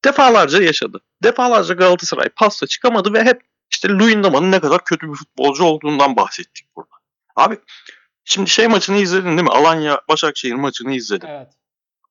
Defalarca 0.06 0.62
yaşadı. 0.62 1.00
Defalarca 1.24 1.74
Galatasaray 1.74 2.30
pasta 2.30 2.68
çıkamadı 2.68 3.14
ve 3.14 3.24
hep 3.24 3.42
işte 3.72 3.90
Luyendama'nın 3.90 4.52
ne 4.52 4.60
kadar 4.60 4.84
kötü 4.86 5.10
bir 5.10 5.16
futbolcu 5.16 5.64
olduğundan 5.64 6.16
bahsettik 6.16 6.68
burada. 6.76 6.96
Abi 7.36 7.58
Şimdi 8.26 8.50
şey 8.50 8.68
maçını 8.68 8.98
izledin 8.98 9.30
değil 9.30 9.42
mi? 9.42 9.50
Alanya 9.50 10.02
Başakşehir 10.10 10.54
maçını 10.54 10.96
izledim. 10.96 11.30
Evet. 11.30 11.48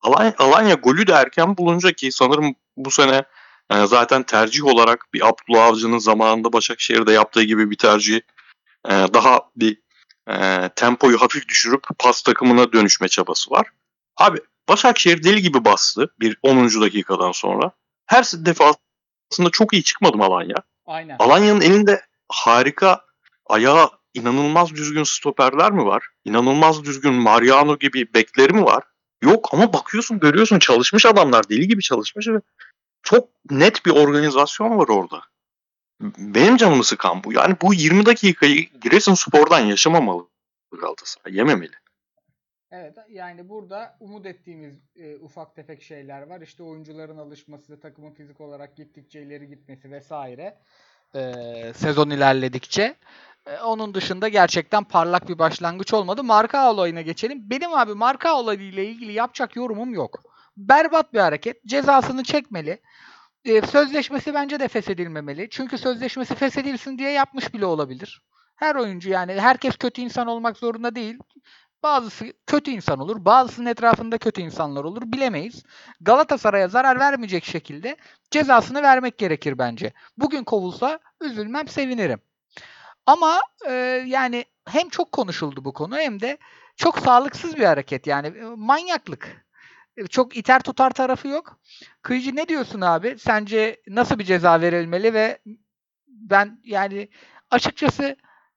Alanya, 0.01 0.33
Alanya 0.37 0.73
golü 0.73 1.07
de 1.07 1.11
erken 1.11 1.57
bulunca 1.57 1.91
ki 1.91 2.11
sanırım 2.11 2.55
bu 2.77 2.91
sene 2.91 3.23
e, 3.71 3.85
zaten 3.85 4.23
tercih 4.23 4.65
olarak 4.65 5.05
bir 5.13 5.27
Abdullah 5.27 5.65
Avcı'nın 5.65 5.97
zamanında 5.97 6.53
Başakşehir'de 6.53 7.11
yaptığı 7.11 7.43
gibi 7.43 7.71
bir 7.71 7.77
tercih 7.77 8.21
e, 8.85 8.91
daha 8.91 9.41
bir 9.55 9.81
e, 10.29 10.69
tempoyu 10.75 11.21
hafif 11.21 11.47
düşürüp 11.47 11.83
pas 11.99 12.21
takımına 12.21 12.73
dönüşme 12.73 13.07
çabası 13.07 13.51
var. 13.51 13.67
Abi 14.17 14.39
Başakşehir 14.69 15.23
deli 15.23 15.41
gibi 15.41 15.65
bastı 15.65 16.13
bir 16.19 16.37
10. 16.41 16.81
dakikadan 16.81 17.31
sonra. 17.31 17.71
Her 18.05 18.23
defasında 18.23 19.49
çok 19.51 19.73
iyi 19.73 19.83
çıkmadım 19.83 20.21
Alanya. 20.21 20.55
Aynen. 20.85 21.15
Alanya'nın 21.19 21.61
elinde 21.61 22.01
harika 22.29 23.01
ayağı 23.45 23.89
inanılmaz 24.13 24.71
düzgün 24.71 25.03
stoperler 25.03 25.71
mi 25.71 25.85
var? 25.85 26.03
İnanılmaz 26.25 26.83
düzgün 26.83 27.13
Mariano 27.13 27.77
gibi 27.77 28.13
bekleri 28.13 28.53
mi 28.53 28.63
var? 28.63 28.83
Yok 29.21 29.49
ama 29.53 29.73
bakıyorsun 29.73 30.19
görüyorsun 30.19 30.59
çalışmış 30.59 31.05
adamlar 31.05 31.49
deli 31.49 31.67
gibi 31.67 31.81
çalışmış 31.81 32.27
ve 32.27 32.41
çok 33.03 33.29
net 33.49 33.85
bir 33.85 33.91
organizasyon 33.91 34.77
var 34.77 34.87
orada. 34.87 35.21
Benim 36.17 36.57
canımı 36.57 36.83
sıkan 36.83 37.23
bu. 37.23 37.33
Yani 37.33 37.55
bu 37.61 37.73
20 37.73 38.05
dakikayı 38.05 38.69
Giresunspor'dan 38.81 39.59
yaşamamalı 39.59 40.27
Galatasaray. 40.81 41.37
Yememeli. 41.37 41.83
Evet 42.71 42.97
yani 43.09 43.49
burada 43.49 43.97
umut 43.99 44.25
ettiğimiz 44.25 44.75
e, 44.95 45.15
ufak 45.15 45.55
tefek 45.55 45.83
şeyler 45.83 46.21
var. 46.21 46.41
İşte 46.41 46.63
oyuncuların 46.63 47.17
alışması, 47.17 47.79
takımın 47.79 48.11
fizik 48.11 48.41
olarak 48.41 48.75
gittikçe 48.75 49.21
ileri 49.21 49.47
gitmesi 49.47 49.91
vesaire. 49.91 50.57
E, 51.15 51.21
sezon 51.75 52.09
ilerledikçe. 52.09 52.95
E, 53.45 53.57
onun 53.57 53.93
dışında 53.93 54.27
gerçekten 54.27 54.83
parlak 54.83 55.29
bir 55.29 55.39
başlangıç 55.39 55.93
olmadı. 55.93 56.23
Marka 56.23 56.71
olayına 56.71 57.01
geçelim. 57.01 57.49
Benim 57.49 57.73
abi 57.73 57.93
marka 57.93 58.35
olayıyla 58.35 58.83
ilgili 58.83 59.13
yapacak 59.13 59.55
yorumum 59.55 59.93
yok. 59.93 60.23
Berbat 60.57 61.13
bir 61.13 61.19
hareket. 61.19 61.65
Cezasını 61.65 62.23
çekmeli. 62.23 62.79
Ee, 63.45 63.61
sözleşmesi 63.61 64.33
bence 64.33 64.59
de 64.59 64.67
feshedilmemeli. 64.67 65.47
Çünkü 65.49 65.77
sözleşmesi 65.77 66.35
feshedilsin 66.35 66.97
diye 66.97 67.11
yapmış 67.11 67.53
bile 67.53 67.65
olabilir. 67.65 68.21
Her 68.55 68.75
oyuncu 68.75 69.09
yani 69.09 69.41
herkes 69.41 69.77
kötü 69.77 70.01
insan 70.01 70.27
olmak 70.27 70.57
zorunda 70.57 70.95
değil. 70.95 71.17
Bazısı 71.83 72.33
kötü 72.47 72.71
insan 72.71 72.99
olur. 72.99 73.25
Bazısının 73.25 73.65
etrafında 73.65 74.17
kötü 74.17 74.41
insanlar 74.41 74.83
olur. 74.83 75.01
Bilemeyiz. 75.05 75.63
Galatasaray'a 76.01 76.67
zarar 76.67 76.99
vermeyecek 76.99 77.45
şekilde 77.45 77.97
cezasını 78.31 78.81
vermek 78.83 79.17
gerekir 79.17 79.57
bence. 79.57 79.93
Bugün 80.17 80.43
kovulsa 80.43 80.99
üzülmem 81.21 81.67
sevinirim. 81.67 82.19
Ama 83.05 83.41
e, 83.67 83.71
yani 84.07 84.45
hem 84.65 84.89
çok 84.89 85.11
konuşuldu 85.11 85.65
bu 85.65 85.73
konu 85.73 85.97
hem 85.97 86.21
de 86.21 86.37
çok 86.75 86.99
sağlıksız 86.99 87.57
bir 87.57 87.65
hareket 87.65 88.07
yani 88.07 88.27
e, 88.27 88.43
manyaklık. 88.43 89.45
E, 89.97 90.07
çok 90.07 90.37
iter 90.37 90.61
tutar 90.61 90.89
tarafı 90.89 91.27
yok. 91.27 91.59
Kıyıcı 92.01 92.35
ne 92.35 92.47
diyorsun 92.47 92.81
abi? 92.81 93.15
Sence 93.19 93.81
nasıl 93.87 94.19
bir 94.19 94.23
ceza 94.23 94.61
verilmeli 94.61 95.13
ve 95.13 95.39
ben 96.07 96.61
yani 96.63 97.09
açıkçası 97.51 98.15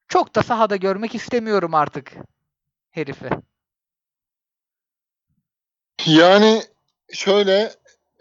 çok 0.09 0.35
da 0.35 0.43
sahada 0.43 0.77
görmek 0.77 1.15
istemiyorum 1.15 1.75
artık 1.75 2.13
herifi. 2.91 3.31
Yani 6.07 6.63
şöyle 7.13 7.73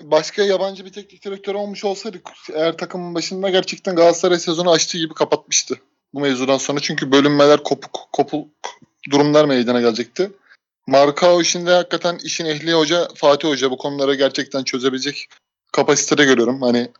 başka 0.02 0.44
yabancı 0.44 0.86
bir 0.86 0.94
teknik 0.94 1.26
direktör 1.26 1.56
olmuş 1.56 1.86
olsaydı 1.86 2.22
eğer 2.54 2.78
takımın 2.78 3.16
başında 3.16 3.50
gerçekten 3.50 3.96
Galatasaray 3.96 4.40
sezonu 4.40 4.72
açtığı 4.72 4.98
gibi 4.98 5.14
kapatmıştı 5.14 5.76
bu 6.14 6.20
mevzudan 6.20 6.58
sonra. 6.58 6.80
Çünkü 6.80 7.12
bölünmeler 7.12 7.64
kopuk 7.64 8.10
kopuk 8.14 8.50
durumlar 9.12 9.46
meydana 9.46 9.82
gelecekti. 9.82 10.32
Markao 10.88 11.42
işinde 11.42 11.72
hakikaten 11.72 12.20
işin 12.24 12.46
ehli 12.46 12.74
hoca 12.74 13.08
Fatih 13.16 13.48
Hoca 13.48 13.72
bu 13.72 13.78
konuları 13.78 14.16
gerçekten 14.16 14.64
çözebilecek 14.64 15.28
kapasitede 15.72 16.26
görüyorum. 16.26 16.62
Hani 16.62 16.92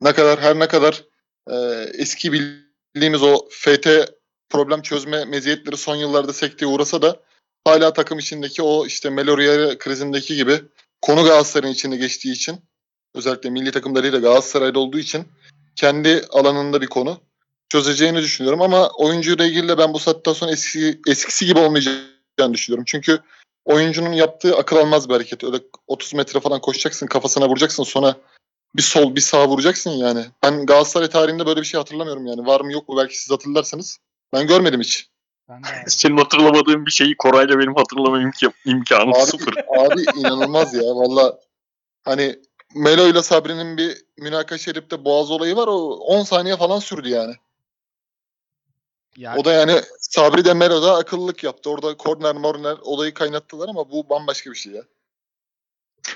ne 0.00 0.12
kadar 0.12 0.40
her 0.40 0.58
ne 0.58 0.68
kadar 0.68 1.04
e, 1.50 1.54
eski 1.98 2.32
bildiğimiz 2.32 3.22
o 3.22 3.48
FT 3.50 3.88
problem 4.48 4.82
çözme 4.82 5.24
meziyetleri 5.24 5.76
son 5.76 5.96
yıllarda 5.96 6.32
sekteye 6.32 6.66
uğrasa 6.66 7.02
da 7.02 7.20
hala 7.64 7.92
takım 7.92 8.18
içindeki 8.18 8.62
o 8.62 8.86
işte 8.86 9.10
Meloria 9.10 9.78
krizindeki 9.78 10.36
gibi 10.36 10.60
konu 11.02 11.24
Galatasaray'ın 11.24 11.74
içinde 11.74 11.96
geçtiği 11.96 12.32
için 12.32 12.60
özellikle 13.14 13.50
milli 13.50 13.72
takımlarıyla 13.72 14.18
Galatasaray'da 14.18 14.78
olduğu 14.78 14.98
için 14.98 15.24
kendi 15.76 16.24
alanında 16.30 16.82
bir 16.82 16.86
konu 16.86 17.20
çözeceğini 17.68 18.22
düşünüyorum 18.22 18.62
ama 18.62 18.88
oyuncuyla 18.88 19.44
ilgili 19.44 19.68
de 19.68 19.78
ben 19.78 19.94
bu 19.94 19.98
saatten 19.98 20.32
sonra 20.32 20.52
eski, 20.52 21.00
eskisi 21.08 21.46
gibi 21.46 21.60
olmayacağını 22.34 22.54
düşünüyorum. 22.54 22.84
Çünkü 22.86 23.20
oyuncunun 23.64 24.12
yaptığı 24.12 24.56
akıl 24.56 24.76
almaz 24.76 25.08
bir 25.08 25.14
hareket. 25.14 25.44
Öyle 25.44 25.56
30 25.86 26.14
metre 26.14 26.40
falan 26.40 26.60
koşacaksın, 26.60 27.06
kafasına 27.06 27.48
vuracaksın 27.48 27.82
sonra 27.82 28.16
bir 28.76 28.82
sol 28.82 29.14
bir 29.14 29.20
sağ 29.20 29.48
vuracaksın 29.48 29.90
yani. 29.90 30.26
Ben 30.42 30.66
Galatasaray 30.66 31.08
tarihinde 31.08 31.46
böyle 31.46 31.60
bir 31.60 31.66
şey 31.66 31.78
hatırlamıyorum 31.78 32.26
yani. 32.26 32.46
Var 32.46 32.60
mı 32.60 32.72
yok 32.72 32.88
mu 32.88 32.96
belki 32.96 33.18
siz 33.18 33.30
hatırlarsanız. 33.30 33.98
Ben 34.32 34.46
görmedim 34.46 34.80
hiç. 34.80 35.08
Senin 35.86 36.16
hatırlamadığın 36.16 36.86
bir 36.86 36.90
şeyi 36.90 37.16
Koray'la 37.16 37.58
benim 37.58 37.74
hatırlamam 37.74 38.20
imkan, 38.20 38.52
imkanı 38.64 39.10
abi, 39.10 39.20
sıfır. 39.20 39.54
Abi 39.78 40.02
inanılmaz 40.16 40.74
ya 40.74 40.82
valla. 40.82 41.38
Hani 42.04 42.36
Melo 42.74 43.08
ile 43.08 43.22
Sabri'nin 43.22 43.76
bir 43.76 44.04
münakaşa 44.18 44.70
edip 44.70 44.90
de 44.90 45.04
boğaz 45.04 45.30
olayı 45.30 45.56
var. 45.56 45.68
O 45.68 45.94
10 45.94 46.22
saniye 46.22 46.56
falan 46.56 46.78
sürdü 46.78 47.08
yani. 47.08 47.34
Ya, 49.16 49.36
O 49.36 49.44
da 49.44 49.52
yani 49.52 49.80
Sabri 50.00 50.44
de 50.44 50.54
Melo 50.54 50.82
da 50.82 50.96
akıllılık 50.96 51.44
yaptı. 51.44 51.70
Orada 51.70 51.96
korner 51.96 52.34
morner 52.34 52.76
olayı 52.82 53.14
kaynattılar 53.14 53.68
ama 53.68 53.90
bu 53.90 54.08
bambaşka 54.08 54.50
bir 54.50 54.56
şey 54.56 54.72
ya. 54.72 54.82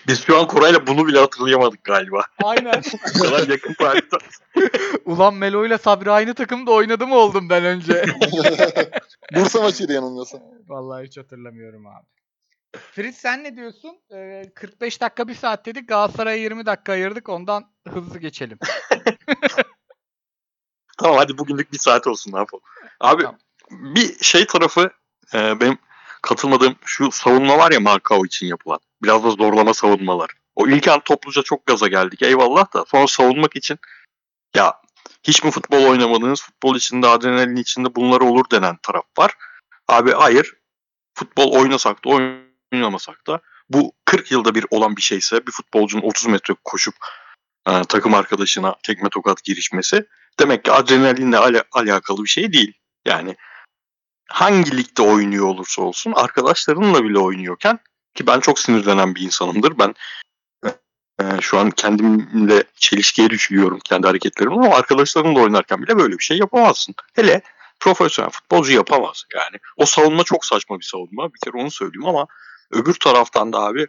Biz 0.06 0.24
şu 0.24 0.38
an 0.38 0.46
Koray'la 0.46 0.86
bunu 0.86 1.06
bile 1.06 1.18
hatırlayamadık 1.18 1.84
galiba. 1.84 2.22
Aynen. 2.44 2.82
Bu 3.18 3.22
kadar 3.22 3.48
yakın 3.48 3.74
tarihte. 3.74 4.16
Ulan 5.04 5.34
Melo 5.34 5.66
ile 5.66 5.78
Sabri 5.78 6.10
aynı 6.10 6.34
takımda 6.34 6.70
oynadı 6.70 7.06
mı 7.06 7.14
oldum 7.14 7.48
ben 7.50 7.64
önce? 7.64 8.04
Bursa 9.34 9.62
maçıydı 9.62 9.92
yanılmıyorsam. 9.92 10.40
Vallahi 10.68 11.06
hiç 11.06 11.18
hatırlamıyorum 11.18 11.86
abi. 11.86 12.06
Fritz 12.92 13.16
sen 13.16 13.44
ne 13.44 13.56
diyorsun? 13.56 14.00
Ee, 14.12 14.42
45 14.54 15.00
dakika 15.00 15.28
bir 15.28 15.34
saat 15.34 15.66
dedik. 15.66 15.88
Galatasaray'a 15.88 16.42
20 16.42 16.66
dakika 16.66 16.92
ayırdık. 16.92 17.28
Ondan 17.28 17.64
hızlı 17.88 18.18
geçelim. 18.18 18.58
Tamam 20.98 21.16
hadi 21.16 21.38
bugünlük 21.38 21.72
bir 21.72 21.78
saat 21.78 22.06
olsun 22.06 22.32
ne 22.32 22.38
yapalım. 22.38 22.64
Abi 23.00 23.22
Tamam. 23.22 23.38
bir 23.70 24.18
şey 24.24 24.46
tarafı 24.46 24.90
e, 25.34 25.60
benim 25.60 25.78
katılmadığım 26.22 26.76
şu 26.84 27.10
savunma 27.12 27.58
var 27.58 27.72
ya 27.72 27.80
Markao 27.80 28.26
için 28.26 28.46
yapılan. 28.46 28.78
Biraz 29.02 29.24
da 29.24 29.30
zorlama 29.30 29.74
savunmalar. 29.74 30.30
O 30.56 30.68
ilk 30.68 30.88
an 30.88 31.00
topluca 31.00 31.42
çok 31.42 31.66
gaza 31.66 31.88
geldik 31.88 32.22
eyvallah 32.22 32.74
da 32.74 32.84
sonra 32.88 33.06
savunmak 33.06 33.56
için 33.56 33.78
ya 34.56 34.74
hiç 35.22 35.44
mi 35.44 35.50
futbol 35.50 35.84
oynamadınız? 35.84 36.42
Futbol 36.42 36.76
içinde 36.76 37.08
adrenalin 37.08 37.56
içinde 37.56 37.94
bunlar 37.94 38.20
olur 38.20 38.44
denen 38.52 38.76
taraf 38.82 39.04
var. 39.18 39.34
Abi 39.88 40.12
hayır. 40.12 40.54
Futbol 41.14 41.52
oynasak 41.52 42.04
da 42.04 42.08
oynamasak 42.72 43.26
da 43.26 43.40
bu 43.68 43.92
40 44.04 44.30
yılda 44.32 44.54
bir 44.54 44.66
olan 44.70 44.96
bir 44.96 45.02
şeyse 45.02 45.46
bir 45.46 45.52
futbolcunun 45.52 46.02
30 46.02 46.26
metre 46.26 46.54
koşup 46.64 46.94
e, 47.68 47.82
takım 47.84 48.14
arkadaşına 48.14 48.74
tekme 48.82 49.08
tokat 49.08 49.44
girişmesi 49.44 50.06
demek 50.38 50.64
ki 50.64 50.72
adrenalinle 50.72 51.38
ala- 51.38 51.64
alakalı 51.72 52.24
bir 52.24 52.28
şey 52.28 52.52
değil. 52.52 52.72
Yani 53.08 53.36
hangi 54.28 54.76
ligde 54.76 55.02
oynuyor 55.02 55.46
olursa 55.46 55.82
olsun 55.82 56.12
arkadaşlarınla 56.16 57.04
bile 57.04 57.18
oynuyorken 57.18 57.78
ki 58.14 58.26
ben 58.26 58.40
çok 58.40 58.58
sinirlenen 58.58 59.14
bir 59.14 59.20
insanımdır. 59.20 59.78
Ben 59.78 59.94
e, 61.20 61.40
şu 61.40 61.58
an 61.58 61.70
kendimle 61.70 62.64
çelişkiye 62.74 63.30
düşüyorum 63.30 63.78
kendi 63.84 64.06
hareketlerimle 64.06 64.54
ama 64.54 64.76
arkadaşlarımla 64.76 65.40
oynarken 65.40 65.82
bile 65.82 65.98
böyle 65.98 66.18
bir 66.18 66.24
şey 66.24 66.38
yapamazsın. 66.38 66.94
Hele 67.14 67.42
profesyonel 67.80 68.30
futbolcu 68.30 68.72
yapamaz. 68.72 69.24
Yani 69.34 69.56
o 69.76 69.86
savunma 69.86 70.24
çok 70.24 70.44
saçma 70.44 70.78
bir 70.78 70.84
savunma. 70.84 71.34
Bir 71.34 71.38
kere 71.44 71.62
onu 71.62 71.70
söyleyeyim 71.70 72.06
ama 72.06 72.26
öbür 72.70 72.94
taraftan 72.94 73.52
da 73.52 73.58
abi 73.58 73.86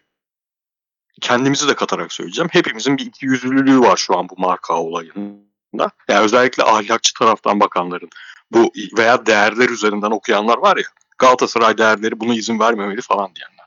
kendimizi 1.21 1.67
de 1.67 1.75
katarak 1.75 2.13
söyleyeceğim. 2.13 2.49
Hepimizin 2.51 2.97
bir 2.97 3.05
iki 3.05 3.25
yüzlülüğü 3.25 3.79
var 3.79 3.97
şu 3.97 4.17
an 4.17 4.29
bu 4.29 4.36
marka 4.38 4.73
olayında. 4.73 5.91
Yani 6.08 6.19
özellikle 6.19 6.63
ahlakçı 6.63 7.13
taraftan 7.13 7.60
bakanların 7.60 8.10
bu 8.51 8.71
veya 8.97 9.25
değerler 9.25 9.69
üzerinden 9.69 10.12
okuyanlar 10.12 10.57
var 10.57 10.77
ya 10.77 10.83
Galatasaray 11.17 11.77
değerleri 11.77 12.19
buna 12.19 12.33
izin 12.33 12.59
vermemeli 12.59 13.01
falan 13.01 13.35
diyenler. 13.35 13.65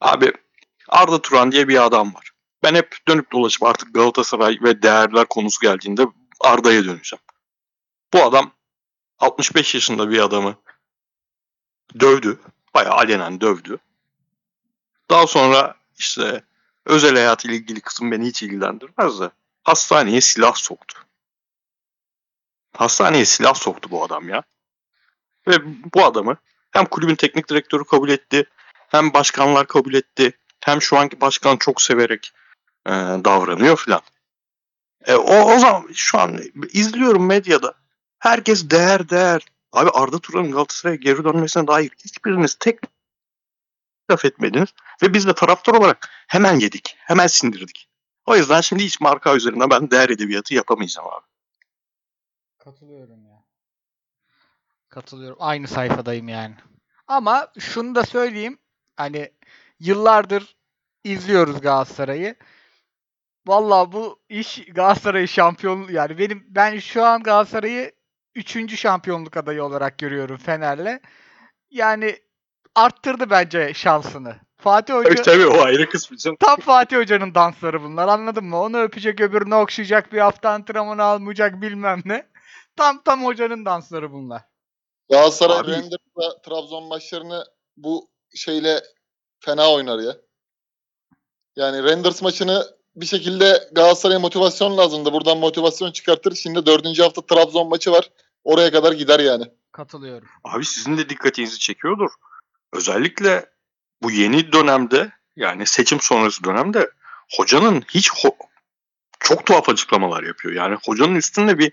Abi 0.00 0.32
Arda 0.88 1.22
Turan 1.22 1.52
diye 1.52 1.68
bir 1.68 1.84
adam 1.84 2.14
var. 2.14 2.30
Ben 2.62 2.74
hep 2.74 2.96
dönüp 3.08 3.32
dolaşıp 3.32 3.62
artık 3.62 3.94
Galatasaray 3.94 4.58
ve 4.62 4.82
değerler 4.82 5.26
konusu 5.26 5.60
geldiğinde 5.60 6.06
Arda'ya 6.40 6.84
döneceğim. 6.84 7.22
Bu 8.12 8.24
adam 8.24 8.52
65 9.18 9.74
yaşında 9.74 10.10
bir 10.10 10.18
adamı 10.18 10.56
dövdü. 12.00 12.40
Bayağı 12.74 12.94
alenen 12.94 13.40
dövdü. 13.40 13.78
Daha 15.10 15.26
sonra 15.26 15.74
işte 15.98 16.44
özel 16.86 17.14
hayatıyla 17.14 17.56
ilgili 17.56 17.80
kısım 17.80 18.10
beni 18.10 18.26
hiç 18.26 18.42
ilgilendirmez 18.42 19.20
de 19.20 19.30
hastaneye 19.62 20.20
silah 20.20 20.54
soktu. 20.54 20.98
Hastaneye 22.76 23.24
silah 23.24 23.54
soktu 23.54 23.90
bu 23.90 24.04
adam 24.04 24.28
ya. 24.28 24.42
Ve 25.48 25.54
bu 25.94 26.04
adamı 26.04 26.36
hem 26.70 26.86
kulübün 26.86 27.14
teknik 27.14 27.48
direktörü 27.48 27.84
kabul 27.84 28.08
etti, 28.08 28.44
hem 28.88 29.12
başkanlar 29.12 29.66
kabul 29.66 29.94
etti, 29.94 30.32
hem 30.60 30.82
şu 30.82 30.98
anki 30.98 31.20
başkan 31.20 31.56
çok 31.56 31.82
severek 31.82 32.32
e, 32.86 32.90
davranıyor 33.24 33.76
filan. 33.76 34.02
E, 35.06 35.14
o, 35.14 35.54
o 35.54 35.58
zaman 35.58 35.88
şu 35.94 36.18
an 36.18 36.40
izliyorum 36.72 37.26
medyada. 37.26 37.74
Herkes 38.18 38.70
değer 38.70 39.08
değer. 39.08 39.46
Abi 39.72 39.90
Arda 39.90 40.18
Turan'ın 40.18 40.52
Galatasaray'a 40.52 40.96
geri 40.96 41.24
dönmesine 41.24 41.66
dair 41.66 41.90
hiçbiriniz 42.04 42.54
tek 42.54 42.78
laf 44.10 44.24
etmediniz. 44.24 44.68
Ve 45.02 45.14
biz 45.14 45.26
de 45.26 45.34
taraftar 45.34 45.74
olarak 45.74 46.08
hemen 46.26 46.58
yedik. 46.58 46.96
Hemen 46.98 47.26
sindirdik. 47.26 47.88
O 48.26 48.36
yüzden 48.36 48.60
şimdi 48.60 48.84
hiç 48.84 49.00
marka 49.00 49.36
üzerine 49.36 49.70
ben 49.70 49.90
değer 49.90 50.08
edebiyatı 50.08 50.54
yapamayacağım 50.54 51.08
abi. 51.08 51.29
Katılıyorum 52.60 53.26
ya. 53.26 53.44
Katılıyorum. 54.88 55.36
Aynı 55.40 55.68
sayfadayım 55.68 56.28
yani. 56.28 56.54
Ama 57.06 57.52
şunu 57.58 57.94
da 57.94 58.04
söyleyeyim. 58.04 58.58
Hani 58.96 59.32
yıllardır 59.78 60.56
izliyoruz 61.04 61.60
Galatasaray'ı. 61.60 62.34
Vallahi 63.46 63.92
bu 63.92 64.20
iş 64.28 64.64
Galatasaray'ı 64.64 65.28
şampiyon 65.28 65.88
yani 65.88 66.18
benim 66.18 66.46
ben 66.48 66.78
şu 66.78 67.04
an 67.04 67.22
Galatasaray'ı 67.22 67.92
3. 68.34 68.76
şampiyonluk 68.76 69.36
adayı 69.36 69.64
olarak 69.64 69.98
görüyorum 69.98 70.36
Fener'le. 70.36 71.00
Yani 71.70 72.18
arttırdı 72.74 73.30
bence 73.30 73.74
şansını. 73.74 74.36
Fatih 74.56 74.94
Hoca 74.94 75.08
Tabii 75.08 75.22
tabii 75.22 75.46
o 75.46 75.62
ayrı 75.62 75.88
kısmı 75.88 76.16
canım. 76.16 76.36
Tam 76.40 76.60
Fatih 76.60 76.96
Hoca'nın 76.96 77.34
dansları 77.34 77.82
bunlar 77.82 78.08
anladın 78.08 78.44
mı? 78.44 78.60
Onu 78.60 78.80
öpecek 78.80 79.20
öbürünü 79.20 79.54
okşayacak 79.54 80.12
bir 80.12 80.18
hafta 80.18 80.50
antrenmanı 80.50 81.02
almayacak 81.02 81.62
bilmem 81.62 82.02
ne. 82.04 82.29
Tam 82.80 83.02
tam 83.02 83.24
hocanın 83.24 83.64
dansları 83.64 84.12
bunlar. 84.12 84.42
Galatasaray 85.10 85.58
Abi- 85.58 85.70
Rangers'la 85.70 86.42
Trabzon 86.42 86.84
maçlarını 86.84 87.44
bu 87.76 88.10
şeyle 88.34 88.82
fena 89.40 89.72
oynar 89.72 89.98
ya. 89.98 90.16
Yani 91.56 91.82
Renders 91.82 92.22
maçını 92.22 92.66
bir 92.96 93.06
şekilde 93.06 93.68
Galatasaray'a 93.72 94.18
motivasyon 94.18 94.76
lazımdı. 94.76 95.12
Buradan 95.12 95.38
motivasyon 95.38 95.92
çıkartır. 95.92 96.34
Şimdi 96.34 96.66
dördüncü 96.66 97.02
hafta 97.02 97.26
Trabzon 97.26 97.68
maçı 97.68 97.92
var. 97.92 98.10
Oraya 98.44 98.70
kadar 98.70 98.92
gider 98.92 99.20
yani. 99.20 99.44
Katılıyorum. 99.72 100.28
Abi 100.44 100.64
sizin 100.64 100.98
de 100.98 101.08
dikkatinizi 101.08 101.58
çekiyordur. 101.58 102.10
Özellikle 102.72 103.50
bu 104.02 104.10
yeni 104.10 104.52
dönemde 104.52 105.12
yani 105.36 105.66
seçim 105.66 106.00
sonrası 106.00 106.44
dönemde 106.44 106.90
hocanın 107.36 107.80
hiç 107.80 108.08
ho- 108.08 108.36
çok 109.20 109.46
tuhaf 109.46 109.68
açıklamalar 109.68 110.22
yapıyor. 110.22 110.54
Yani 110.54 110.78
hocanın 110.84 111.14
üstünde 111.14 111.58
bir 111.58 111.72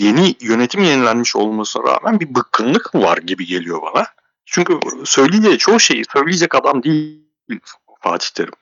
yeni 0.00 0.36
yönetim 0.40 0.84
yenilenmiş 0.84 1.36
olmasına 1.36 1.82
rağmen 1.82 2.20
bir 2.20 2.34
bıkkınlık 2.34 2.94
var 2.94 3.18
gibi 3.18 3.46
geliyor 3.46 3.82
bana. 3.82 4.06
Çünkü 4.44 4.80
söyleyeceği 5.04 5.58
çoğu 5.58 5.80
şeyi 5.80 6.04
söyleyecek 6.12 6.54
adam 6.54 6.82
değil 6.82 7.24
Fatih 8.00 8.28
Terim. 8.28 8.52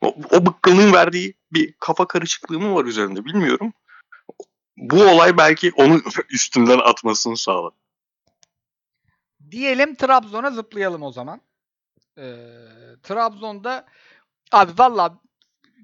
O, 0.00 0.14
o 0.30 0.46
bıkkınlığın 0.46 0.92
verdiği 0.92 1.34
bir 1.52 1.72
kafa 1.72 2.06
karışıklığı 2.06 2.60
mı 2.60 2.74
var 2.74 2.84
üzerinde 2.84 3.24
bilmiyorum. 3.24 3.72
Bu 4.76 5.04
olay 5.04 5.36
belki 5.36 5.72
onu 5.76 6.00
üstünden 6.30 6.78
atmasını 6.78 7.36
sağladı. 7.36 7.76
Diyelim 9.50 9.94
Trabzon'a 9.94 10.50
zıplayalım 10.50 11.02
o 11.02 11.12
zaman. 11.12 11.40
Ee, 12.18 12.34
Trabzon'da 13.02 13.86
abi 14.52 14.72
valla 14.78 15.18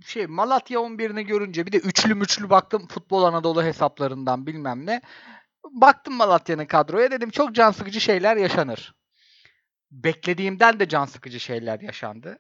şey 0.05 0.27
Malatya 0.27 0.81
11'ini 0.81 1.23
görünce 1.23 1.67
bir 1.67 1.73
de 1.73 1.79
üçlü 1.79 2.15
müçlü 2.15 2.51
baktım 2.51 2.87
Futbol 2.87 3.23
Anadolu 3.23 3.63
hesaplarından 3.63 4.47
bilmem 4.47 4.87
ne. 4.87 5.01
Baktım 5.65 6.15
Malatya'nın 6.15 6.67
kadroya 6.67 7.11
dedim 7.11 7.31
çok 7.31 7.55
can 7.55 7.71
sıkıcı 7.71 8.01
şeyler 8.01 8.37
yaşanır. 8.37 8.95
Beklediğimden 9.91 10.81
de 10.81 10.89
can 10.89 11.05
sıkıcı 11.05 11.41
şeyler 11.41 11.81
yaşandı. 11.81 12.39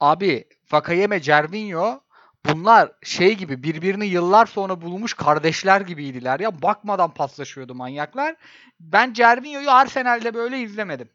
Abi 0.00 0.48
Vakayeme, 0.72 1.20
Cervinho 1.20 2.00
bunlar 2.46 2.92
şey 3.02 3.36
gibi 3.36 3.62
birbirini 3.62 4.06
yıllar 4.06 4.46
sonra 4.46 4.80
bulmuş 4.80 5.14
kardeşler 5.14 5.80
gibiydiler 5.80 6.40
ya. 6.40 6.62
Bakmadan 6.62 7.14
paslaşıyordu 7.14 7.74
manyaklar. 7.74 8.36
Ben 8.80 9.12
Cervinho'yu 9.12 9.70
Arsenal'de 9.70 10.34
böyle 10.34 10.60
izlemedim. 10.60 11.08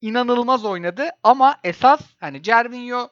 İnanılmaz 0.00 0.64
oynadı 0.64 1.08
ama 1.22 1.56
esas 1.64 2.00
hani 2.20 2.42
Cervinho 2.42 3.10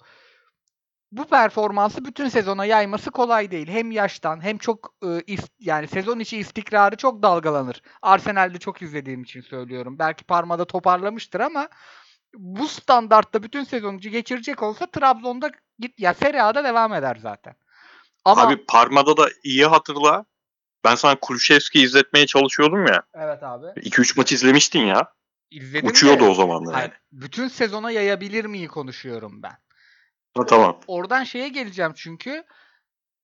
bu 1.16 1.24
performansı 1.24 2.05
bütün 2.05 2.29
sezona 2.29 2.64
yayması 2.64 3.11
kolay 3.11 3.50
değil. 3.50 3.68
Hem 3.68 3.90
yaştan 3.90 4.44
hem 4.44 4.59
çok 4.59 4.94
e, 5.03 5.07
is- 5.07 5.48
yani 5.61 5.88
sezon 5.88 6.18
içi 6.18 6.38
istikrarı 6.38 6.96
çok 6.96 7.22
dalgalanır. 7.22 7.83
Arsenal'de 8.03 8.59
çok 8.59 8.83
izlediğim 8.83 9.22
için 9.22 9.40
söylüyorum. 9.40 9.98
Belki 9.98 10.24
Parma'da 10.24 10.64
toparlamıştır 10.64 11.40
ama 11.40 11.68
bu 12.35 12.68
standartta 12.68 13.42
bütün 13.42 13.64
sezonu 13.64 13.98
geçirecek 13.98 14.62
olsa 14.62 14.87
Trabzon'da 14.87 15.50
git 15.79 16.00
ya 16.00 16.14
Serie 16.14 16.40
A'da 16.40 16.64
devam 16.64 16.94
eder 16.94 17.16
zaten. 17.22 17.55
Ama 18.24 18.42
Abi 18.42 18.64
Parma'da 18.64 19.16
da 19.16 19.29
iyi 19.44 19.66
hatırla. 19.66 20.24
Ben 20.85 20.94
sana 20.94 21.14
Kulüşevski 21.20 21.81
izletmeye 21.83 22.27
çalışıyordum 22.27 22.87
ya. 22.87 23.03
evet 23.14 23.42
abi. 23.42 23.66
2-3 23.66 24.16
maç 24.18 24.33
izlemiştin 24.33 24.81
ya. 24.87 25.12
İzledim 25.50 25.88
Uçuyordu 25.88 26.24
de- 26.24 26.29
o 26.29 26.35
zaman 26.35 26.66
da 26.66 26.70
yani. 26.70 26.79
Hayır, 26.79 26.92
bütün 27.12 27.48
sezona 27.48 27.90
yayabilir 27.90 28.44
miyi 28.44 28.68
konuşuyorum 28.68 29.42
ben. 29.42 29.57
Ha, 30.37 30.47
tamam. 30.47 30.81
Oradan 30.87 31.25
şeye 31.25 31.49
geleceğim 31.49 31.92
çünkü. 31.97 32.44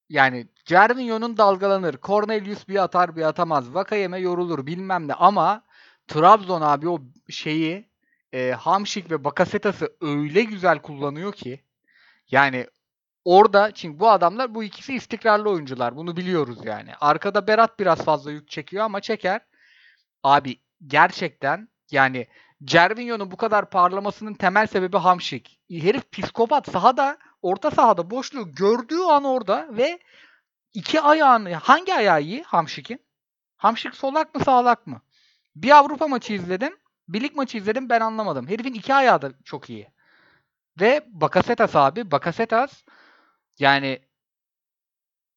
Yani 0.08 0.48
Cervinho'nun 0.64 1.36
dalgalanır. 1.36 1.96
Cornelius 2.02 2.68
bir 2.68 2.82
atar 2.82 3.16
bir 3.16 3.22
atamaz. 3.22 3.74
Vakayeme 3.74 4.18
yorulur 4.18 4.66
bilmem 4.66 5.08
ne 5.08 5.14
ama 5.14 5.64
Trabzon 6.08 6.60
abi 6.60 6.88
o 6.88 7.02
şeyi 7.28 7.90
e, 8.32 8.50
Hamşik 8.50 9.10
ve 9.10 9.24
Bakasetas'ı 9.24 9.96
öyle 10.00 10.42
güzel 10.42 10.78
kullanıyor 10.78 11.32
ki 11.32 11.64
yani 12.30 12.66
orada 13.24 13.70
çünkü 13.74 14.00
bu 14.00 14.10
adamlar 14.10 14.54
bu 14.54 14.64
ikisi 14.64 14.94
istikrarlı 14.94 15.50
oyuncular. 15.50 15.96
Bunu 15.96 16.16
biliyoruz 16.16 16.58
yani. 16.64 16.90
Arkada 17.00 17.46
Berat 17.46 17.78
biraz 17.78 18.04
fazla 18.04 18.30
yük 18.30 18.48
çekiyor 18.48 18.84
ama 18.84 19.00
çeker. 19.00 19.40
Abi 20.22 20.56
gerçekten 20.86 21.68
yani 21.90 22.26
Cervinho'nun 22.64 23.30
bu 23.30 23.36
kadar 23.36 23.70
parlamasının 23.70 24.34
temel 24.34 24.66
sebebi 24.66 24.96
Hamşik. 24.96 25.60
Herif 25.70 26.12
psikopat 26.12 26.70
sahada 26.70 27.18
orta 27.42 27.70
sahada 27.70 28.10
boşluğu 28.10 28.52
gördüğü 28.52 29.00
an 29.00 29.24
orada 29.24 29.68
ve 29.70 29.98
iki 30.74 31.00
ayağını 31.00 31.54
hangi 31.54 31.94
ayağı 31.94 32.22
iyi 32.22 32.42
Hamşik'in? 32.42 33.00
Hamşik 33.56 33.94
solak 33.94 34.34
mı 34.34 34.44
sağlak 34.44 34.86
mı? 34.86 35.02
Bir 35.56 35.70
Avrupa 35.70 36.08
maçı 36.08 36.32
izledim. 36.32 36.76
Bir 37.08 37.20
lig 37.20 37.36
maçı 37.36 37.58
izledim 37.58 37.88
ben 37.88 38.00
anlamadım. 38.00 38.48
Herifin 38.48 38.74
iki 38.74 38.94
ayağı 38.94 39.22
da 39.22 39.32
çok 39.44 39.70
iyi. 39.70 39.88
Ve 40.80 41.06
Bakasetas 41.06 41.76
abi. 41.76 42.10
Bakasetas 42.10 42.84
yani 43.58 44.02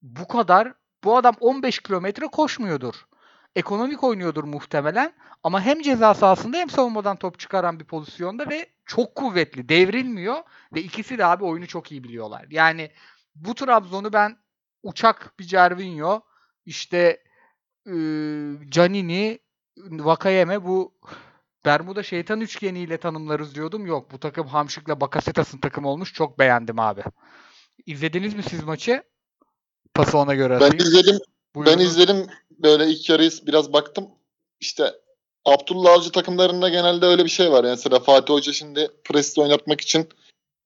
bu 0.02 0.28
kadar 0.28 0.74
bu 1.04 1.18
adam 1.18 1.36
15 1.40 1.80
kilometre 1.80 2.28
koşmuyordur. 2.28 3.06
Ekonomik 3.56 4.04
oynuyordur 4.04 4.44
muhtemelen. 4.44 5.14
Ama 5.44 5.62
hem 5.62 5.82
ceza 5.82 6.14
sahasında 6.14 6.58
hem 6.58 6.70
savunmadan 6.70 7.18
top 7.18 7.40
çıkaran 7.40 7.80
bir 7.80 7.86
pozisyonda 7.86 8.50
ve 8.50 8.70
çok 8.86 9.16
kuvvetli. 9.16 9.70
Devrilmiyor. 9.70 10.36
Ve 10.74 10.82
ikisi 10.82 11.18
de 11.18 11.26
abi 11.26 11.44
oyunu 11.44 11.68
çok 11.68 11.92
iyi 11.92 12.04
biliyorlar. 12.04 12.46
Yani 12.50 12.92
bu 13.36 13.56
Trabzon'u 13.56 14.14
ben 14.14 14.38
uçak 14.84 15.34
bir 15.40 15.44
Cervinho 15.44 16.22
işte 16.66 17.24
ıı, 17.88 18.70
Canini 18.70 19.40
Vakayeme 19.78 20.64
bu 20.66 20.94
Bermuda 21.66 22.04
şeytan 22.04 22.42
üçgeniyle 22.42 22.98
tanımlarız 22.98 23.56
diyordum. 23.56 23.86
Yok 23.86 24.12
bu 24.12 24.20
takım 24.20 24.48
Hamşik'le 24.48 25.02
Bakasetas'ın 25.02 25.58
takım 25.58 25.86
olmuş. 25.86 26.14
Çok 26.14 26.40
beğendim 26.40 26.80
abi. 26.80 27.04
İzlediniz 27.86 28.34
mi 28.34 28.44
siz 28.44 28.64
maçı? 28.64 29.04
Pası 29.94 30.18
ona 30.18 30.36
göre 30.36 30.54
Ben 30.54 30.66
atayım. 30.66 30.78
izledim. 30.86 31.20
Ben 31.56 31.66
Buyurun. 31.66 31.80
izledim. 31.80 32.28
Böyle 32.60 32.88
ilk 32.88 33.10
yarıyı 33.10 33.32
biraz 33.48 33.74
baktım. 33.74 34.10
İşte 34.60 34.94
Abdullah 35.46 35.94
Avcı 35.94 36.12
takımlarında 36.12 36.70
genelde 36.70 37.06
öyle 37.06 37.26
bir 37.26 37.30
şey 37.30 37.52
var. 37.52 37.64
Yani 37.64 37.76
mesela 37.76 38.00
Fatih 38.00 38.34
Hoca 38.34 38.54
şimdi 38.54 38.88
Pres'te 39.04 39.42
oynatmak 39.42 39.82
için 39.82 40.10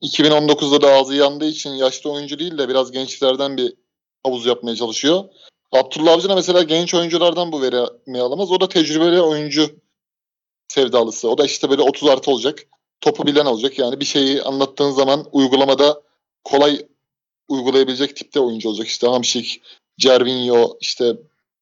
2019'da 0.01 0.81
da 0.81 0.93
ağzı 0.93 1.15
yandığı 1.15 1.45
için 1.45 1.69
yaşlı 1.69 2.11
oyuncu 2.11 2.39
değil 2.39 2.57
de 2.57 2.69
biraz 2.69 2.91
gençlerden 2.91 3.57
bir 3.57 3.73
havuz 4.23 4.45
yapmaya 4.45 4.75
çalışıyor. 4.75 5.23
Abdullah 5.71 6.11
Avcı 6.13 6.29
da 6.29 6.35
mesela 6.35 6.63
genç 6.63 6.93
oyunculardan 6.93 7.51
bu 7.51 7.61
verimi 7.61 8.19
alamaz. 8.19 8.51
O 8.51 8.61
da 8.61 8.69
tecrübeli 8.69 9.21
oyuncu 9.21 9.79
sevdalısı. 10.67 11.29
O 11.29 11.37
da 11.37 11.45
işte 11.45 11.69
böyle 11.69 11.81
30 11.81 12.09
artı 12.09 12.31
olacak. 12.31 12.59
Topu 13.01 13.27
bilen 13.27 13.45
olacak. 13.45 13.79
Yani 13.79 13.99
bir 13.99 14.05
şeyi 14.05 14.41
anlattığın 14.41 14.91
zaman 14.91 15.25
uygulamada 15.31 16.01
kolay 16.43 16.87
uygulayabilecek 17.47 18.15
tipte 18.15 18.39
oyuncu 18.39 18.69
olacak. 18.69 18.87
İşte 18.87 19.07
Hamşik, 19.07 19.61
Cervinho, 19.97 20.77
işte 20.81 21.17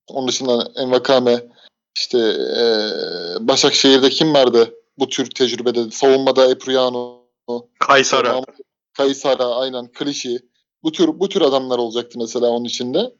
onun 0.08 0.28
dışında 0.28 0.72
Envakame, 0.76 1.44
işte 1.96 2.18
eee 2.18 3.48
Başakşehir'de 3.48 4.10
kim 4.10 4.34
vardı 4.34 4.74
bu 4.98 5.10
tür 5.10 5.30
tecrübede? 5.30 5.91
Savunmada 5.91 6.52
Epriano, 6.52 7.26
Kaysara. 7.80 8.41
Kaysara, 8.94 9.46
aynen 9.46 9.88
Klişi. 9.88 10.39
Bu 10.84 10.91
tür 10.91 11.08
bu 11.20 11.30
tür 11.30 11.41
adamlar 11.41 11.78
olacaktı 11.78 12.20
mesela 12.20 12.48
onun 12.48 12.65
içinde. 12.65 13.15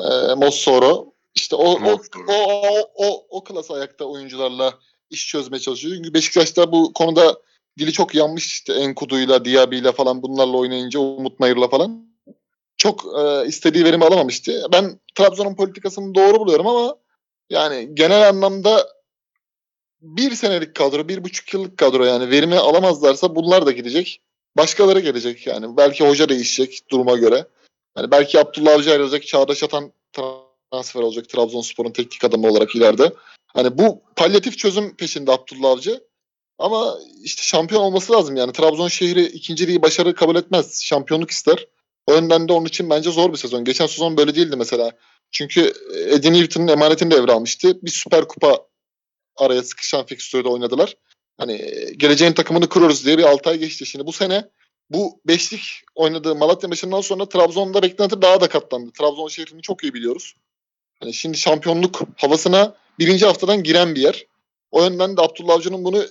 Eee 0.00 0.34
Mossoro. 0.36 1.12
İşte 1.34 1.56
o, 1.56 1.64
o, 1.64 2.00
o, 2.28 2.32
o, 2.32 2.90
o, 2.94 3.26
o 3.30 3.44
klas 3.44 3.70
ayakta 3.70 4.04
oyuncularla 4.04 4.74
iş 5.10 5.28
çözmeye 5.28 5.60
çalışıyor. 5.60 5.96
Çünkü 5.96 6.14
Beşiktaş'ta 6.14 6.72
bu 6.72 6.92
konuda 6.92 7.40
dili 7.78 7.92
çok 7.92 8.14
yanmış 8.14 8.46
işte 8.46 8.72
Enkudu'yla, 8.72 9.44
Diaby'yle 9.44 9.92
falan 9.92 10.22
bunlarla 10.22 10.56
oynayınca 10.56 11.00
Umut 11.00 11.40
Nayır'la 11.40 11.68
falan 11.68 12.09
çok 12.80 13.04
e, 13.18 13.46
istediği 13.46 13.84
verimi 13.84 14.04
alamamıştı. 14.04 14.66
Ben 14.72 15.00
Trabzon'un 15.14 15.54
politikasını 15.54 16.14
doğru 16.14 16.40
buluyorum 16.40 16.66
ama 16.66 16.96
yani 17.50 17.90
genel 17.94 18.28
anlamda 18.28 18.88
bir 20.00 20.34
senelik 20.34 20.74
kadro, 20.74 21.08
bir 21.08 21.24
buçuk 21.24 21.54
yıllık 21.54 21.78
kadro 21.78 22.04
yani 22.04 22.30
verimi 22.30 22.56
alamazlarsa 22.56 23.36
bunlar 23.36 23.66
da 23.66 23.70
gidecek. 23.70 24.20
Başkaları 24.56 25.00
gelecek 25.00 25.46
yani. 25.46 25.76
Belki 25.76 26.08
hoca 26.08 26.28
değişecek 26.28 26.80
duruma 26.90 27.16
göre. 27.16 27.46
Yani 27.96 28.10
belki 28.10 28.40
Abdullah 28.40 28.74
Avcı 28.74 28.92
ayrılacak, 28.92 29.26
Çağdaş 29.26 29.62
Atan 29.62 29.92
transfer 30.70 31.00
olacak 31.00 31.28
Trabzonspor'un 31.28 31.92
teknik 31.92 32.24
adamı 32.24 32.48
olarak 32.48 32.74
ileride. 32.74 33.12
Hani 33.46 33.78
bu 33.78 34.02
palyatif 34.16 34.58
çözüm 34.58 34.96
peşinde 34.96 35.32
Abdullah 35.32 35.70
Avcı. 35.70 36.04
Ama 36.58 36.98
işte 37.22 37.42
şampiyon 37.42 37.82
olması 37.82 38.12
lazım 38.12 38.36
yani. 38.36 38.52
Trabzon 38.52 38.88
şehri 38.88 39.24
ikinciliği 39.24 39.82
başarı 39.82 40.14
kabul 40.14 40.36
etmez. 40.36 40.82
Şampiyonluk 40.82 41.30
ister. 41.30 41.66
O 42.06 42.14
yönden 42.14 42.48
de 42.48 42.52
onun 42.52 42.66
için 42.66 42.90
bence 42.90 43.10
zor 43.10 43.32
bir 43.32 43.38
sezon. 43.38 43.64
Geçen 43.64 43.86
sezon 43.86 44.16
böyle 44.16 44.34
değildi 44.34 44.56
mesela. 44.56 44.92
Çünkü 45.30 45.72
Eddie 45.94 46.32
Newton'un 46.32 46.68
emanetini 46.68 47.10
devralmıştı. 47.10 47.82
Bir 47.82 47.90
süper 47.90 48.28
kupa 48.28 48.66
araya 49.36 49.62
sıkışan 49.62 50.06
fikstürde 50.06 50.48
oynadılar. 50.48 50.94
Hani 51.38 51.52
e, 51.52 51.92
geleceğin 51.96 52.32
takımını 52.32 52.68
kuruyoruz 52.68 53.06
diye 53.06 53.18
bir 53.18 53.22
6 53.22 53.50
ay 53.50 53.58
geçti. 53.58 53.86
Şimdi 53.86 54.06
bu 54.06 54.12
sene 54.12 54.48
bu 54.90 55.20
beşlik 55.26 55.60
oynadığı 55.94 56.34
Malatya 56.34 56.68
maçından 56.68 57.00
sonra 57.00 57.28
Trabzon'da 57.28 57.82
beklenti 57.82 58.22
daha 58.22 58.40
da 58.40 58.48
katlandı. 58.48 58.90
Trabzon 58.98 59.28
şehrini 59.28 59.62
çok 59.62 59.82
iyi 59.84 59.94
biliyoruz. 59.94 60.34
Hani 61.00 61.14
şimdi 61.14 61.38
şampiyonluk 61.38 62.00
havasına 62.16 62.76
birinci 62.98 63.26
haftadan 63.26 63.62
giren 63.62 63.94
bir 63.94 64.00
yer. 64.00 64.26
O 64.70 64.82
yönden 64.82 65.16
de 65.16 65.20
Abdullah 65.20 65.54
Avcı'nın 65.54 65.84
bunu 65.84 66.06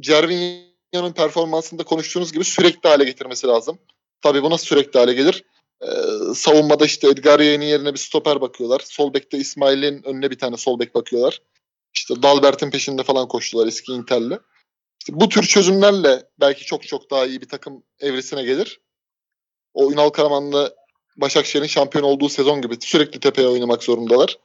Cervinho'nun 0.00 1.12
performansında 1.12 1.84
konuştuğunuz 1.84 2.32
gibi 2.32 2.44
sürekli 2.44 2.88
hale 2.88 3.04
getirmesi 3.04 3.46
lazım. 3.46 3.78
Tabii 4.22 4.42
bu 4.42 4.50
nasıl 4.50 4.66
sürekli 4.66 4.98
hale 4.98 5.14
gelir? 5.14 5.44
Ee, 5.82 6.34
savunmada 6.34 6.84
işte 6.84 7.08
Edgar 7.08 7.40
Yeğen'in 7.40 7.66
yerine 7.66 7.92
bir 7.92 7.98
stoper 7.98 8.40
bakıyorlar. 8.40 8.82
Sol 8.84 9.14
bekte 9.14 9.38
İsmail'in 9.38 10.02
önüne 10.02 10.30
bir 10.30 10.38
tane 10.38 10.56
sol 10.56 10.78
bek 10.78 10.94
bakıyorlar. 10.94 11.42
İşte 11.94 12.22
Dalbert'in 12.22 12.70
peşinde 12.70 13.02
falan 13.02 13.28
koştular 13.28 13.66
eski 13.66 13.92
Inter'le. 13.92 14.38
İşte 15.00 15.12
bu 15.20 15.28
tür 15.28 15.42
çözümlerle 15.42 16.22
belki 16.40 16.64
çok 16.64 16.86
çok 16.86 17.10
daha 17.10 17.26
iyi 17.26 17.40
bir 17.40 17.48
takım 17.48 17.82
evresine 18.00 18.42
gelir. 18.42 18.80
O 19.74 19.92
Ünal 19.92 20.08
Karaman'la 20.08 20.70
Başakşehir'in 21.16 21.66
şampiyon 21.66 22.04
olduğu 22.04 22.28
sezon 22.28 22.62
gibi 22.62 22.76
sürekli 22.80 23.20
tepeye 23.20 23.48
oynamak 23.48 23.82
zorundalar. 23.82 24.38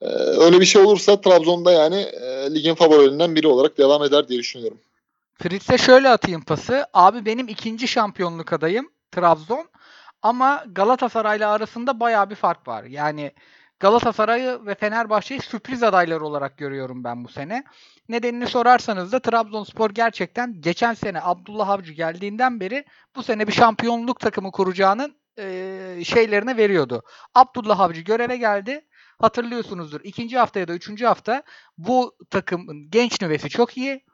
Ee, 0.00 0.06
öyle 0.16 0.60
bir 0.60 0.66
şey 0.66 0.82
olursa 0.82 1.20
Trabzon'da 1.20 1.72
yani 1.72 1.96
e, 1.96 2.54
ligin 2.54 2.74
favorilerinden 2.74 3.34
biri 3.34 3.46
olarak 3.46 3.78
devam 3.78 4.02
eder 4.02 4.28
diye 4.28 4.38
düşünüyorum. 4.38 4.80
Fritz'e 5.34 5.78
şöyle 5.78 6.08
atayım 6.08 6.44
pası. 6.44 6.86
Abi 6.92 7.26
benim 7.26 7.48
ikinci 7.48 7.88
şampiyonluk 7.88 8.52
adayım 8.52 8.93
Trabzon. 9.14 9.68
Ama 10.22 10.64
Galatasaray'la 10.72 11.50
arasında 11.50 12.00
baya 12.00 12.30
bir 12.30 12.34
fark 12.34 12.68
var. 12.68 12.84
Yani 12.84 13.32
Galatasaray'ı 13.80 14.66
ve 14.66 14.74
Fenerbahçe'yi 14.74 15.40
sürpriz 15.40 15.82
adayları 15.82 16.24
olarak 16.24 16.58
görüyorum 16.58 17.04
ben 17.04 17.24
bu 17.24 17.28
sene. 17.28 17.64
Nedenini 18.08 18.46
sorarsanız 18.46 19.12
da 19.12 19.20
Trabzonspor 19.20 19.90
gerçekten 19.90 20.60
geçen 20.60 20.94
sene 20.94 21.20
Abdullah 21.22 21.68
Avcı 21.68 21.92
geldiğinden 21.92 22.60
beri 22.60 22.84
bu 23.16 23.22
sene 23.22 23.46
bir 23.46 23.52
şampiyonluk 23.52 24.20
takımı 24.20 24.52
kuracağının 24.52 25.16
e, 25.38 26.02
şeylerine 26.04 26.56
veriyordu. 26.56 27.02
Abdullah 27.34 27.80
Avcı 27.80 28.00
göreve 28.00 28.36
geldi. 28.36 28.86
Hatırlıyorsunuzdur. 29.18 30.00
ikinci 30.04 30.38
hafta 30.38 30.60
ya 30.60 30.68
da 30.68 30.72
üçüncü 30.72 31.04
hafta 31.04 31.42
bu 31.78 32.16
takımın 32.30 32.90
genç 32.90 33.22
nüvesi 33.22 33.48
çok 33.48 33.76
iyi. 33.76 34.04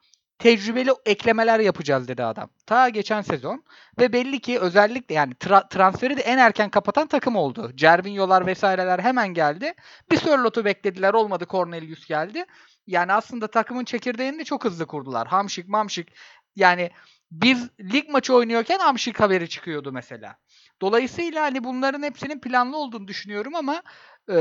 Tecrübeli 0.41 0.91
eklemeler 1.07 1.61
yapacağız 1.61 2.09
dedi 2.09 2.25
adam. 2.25 2.51
Ta 2.67 2.89
geçen 2.89 3.23
sezon. 3.23 3.65
Ve 3.99 4.13
belli 4.13 4.41
ki 4.41 4.59
özellikle 4.59 5.15
yani 5.15 5.33
tra- 5.33 5.69
transferi 5.69 6.17
de 6.17 6.21
en 6.21 6.39
erken 6.39 6.71
kapatan 6.71 7.07
takım 7.07 7.37
oldu. 7.37 7.73
Cervinho'lar 7.75 8.47
vesaireler 8.47 8.99
hemen 8.99 9.29
geldi. 9.29 9.75
Bir 10.11 10.17
Sörlot'u 10.17 10.65
beklediler 10.65 11.15
olmadı 11.15 11.47
Cornelius 11.51 12.07
geldi. 12.07 12.45
Yani 12.87 13.13
aslında 13.13 13.47
takımın 13.47 13.85
çekirdeğini 13.85 14.39
de 14.39 14.45
çok 14.45 14.65
hızlı 14.65 14.87
kurdular. 14.87 15.29
Hamşik, 15.29 15.69
Mamşik. 15.69 16.09
Yani 16.57 16.91
biz 17.31 17.71
lig 17.81 18.09
maçı 18.09 18.35
oynuyorken 18.35 18.79
Hamşik 18.79 19.21
haberi 19.21 19.49
çıkıyordu 19.49 19.93
mesela. 19.93 20.37
Dolayısıyla 20.81 21.43
hani 21.43 21.65
bunların 21.65 22.03
hepsinin 22.03 22.41
planlı 22.41 22.77
olduğunu 22.77 23.09
düşünüyorum 23.09 23.55
ama 23.55 23.83
e, 24.31 24.35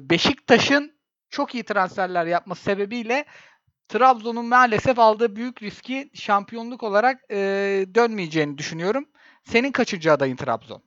Beşiktaş'ın 0.00 0.92
çok 1.30 1.54
iyi 1.54 1.64
transferler 1.64 2.26
yapması 2.26 2.62
sebebiyle 2.62 3.24
Trabzon'un 3.92 4.46
maalesef 4.46 4.98
aldığı 4.98 5.36
büyük 5.36 5.62
riski 5.62 6.10
şampiyonluk 6.14 6.82
olarak 6.82 7.20
e, 7.30 7.36
dönmeyeceğini 7.94 8.58
düşünüyorum. 8.58 9.06
Senin 9.44 9.72
kaçıncı 9.72 10.12
adayın 10.12 10.36
Trabzon? 10.36 10.82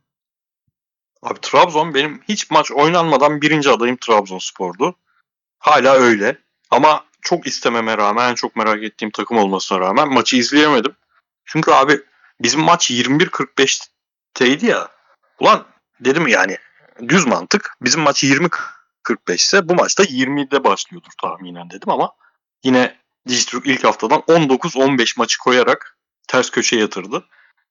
Abi 1.22 1.40
Trabzon 1.42 1.94
benim 1.94 2.22
hiç 2.30 2.52
maç 2.52 2.72
oynanmadan 2.72 3.42
birinci 3.42 3.70
adayım 3.70 3.98
Trabzonspor'du. 3.98 4.96
Hala 5.60 5.94
öyle. 5.94 6.38
Ama 6.72 7.06
çok 7.22 7.48
istememe 7.48 7.98
rağmen, 7.98 8.30
en 8.30 8.36
çok 8.36 8.56
merak 8.56 8.84
ettiğim 8.84 9.12
takım 9.12 9.38
olmasına 9.38 9.80
rağmen 9.80 10.14
maçı 10.14 10.36
izleyemedim. 10.36 10.96
Çünkü 11.46 11.72
abi 11.72 12.02
bizim 12.42 12.62
maç 12.62 12.92
21.45'teydi 12.92 14.66
ya. 14.66 14.88
Ulan 15.40 15.66
dedim 16.00 16.28
yani 16.28 16.58
düz 17.08 17.28
mantık 17.28 17.78
bizim 17.82 18.02
maç 18.02 18.24
20-45 18.24 18.50
ise 19.34 19.70
bu 19.70 19.76
maçta 19.76 20.04
20'de 20.04 20.64
başlıyordur 20.64 21.12
tahminen 21.22 21.70
dedim 21.70 21.90
ama 21.90 22.12
yine 22.66 22.96
Dijitürk 23.28 23.68
ilk 23.68 23.84
haftadan 23.84 24.20
19-15 24.20 25.20
maçı 25.20 25.40
koyarak 25.40 25.98
ters 26.28 26.50
köşe 26.50 26.76
yatırdı. 26.76 27.26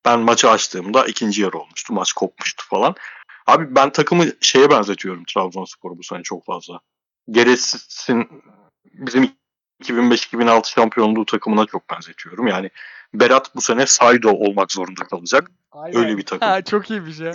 Ben 0.05 0.21
maçı 0.21 0.51
açtığımda 0.51 1.07
ikinci 1.07 1.43
yarı 1.43 1.59
olmuştu. 1.59 1.93
Maç 1.93 2.13
kopmuştu 2.13 2.65
falan. 2.69 2.95
Abi 3.47 3.75
ben 3.75 3.93
takımı 3.93 4.27
şeye 4.41 4.71
benzetiyorum 4.71 5.25
Trabzonspor'u 5.25 5.99
bu 5.99 6.03
sene 6.03 6.23
çok 6.23 6.45
fazla. 6.45 6.81
Geresin 7.31 8.29
bizim 8.85 9.33
2005-2006 9.83 10.75
şampiyonluğu 10.75 11.27
takımına 11.27 11.67
çok 11.67 11.91
benzetiyorum. 11.91 12.47
Yani 12.47 12.71
Berat 13.15 13.55
bu 13.57 13.61
sene 13.61 13.87
Saido 13.87 14.31
olmak 14.31 14.73
zorunda 14.73 15.05
kalacak. 15.05 15.51
Aynen. 15.73 15.99
Öyle 15.99 16.17
bir 16.17 16.27
takım. 16.27 16.49
Ha, 16.49 16.63
çok 16.63 16.91
iyi 16.91 17.07
bir 17.07 17.13
şey. 17.13 17.33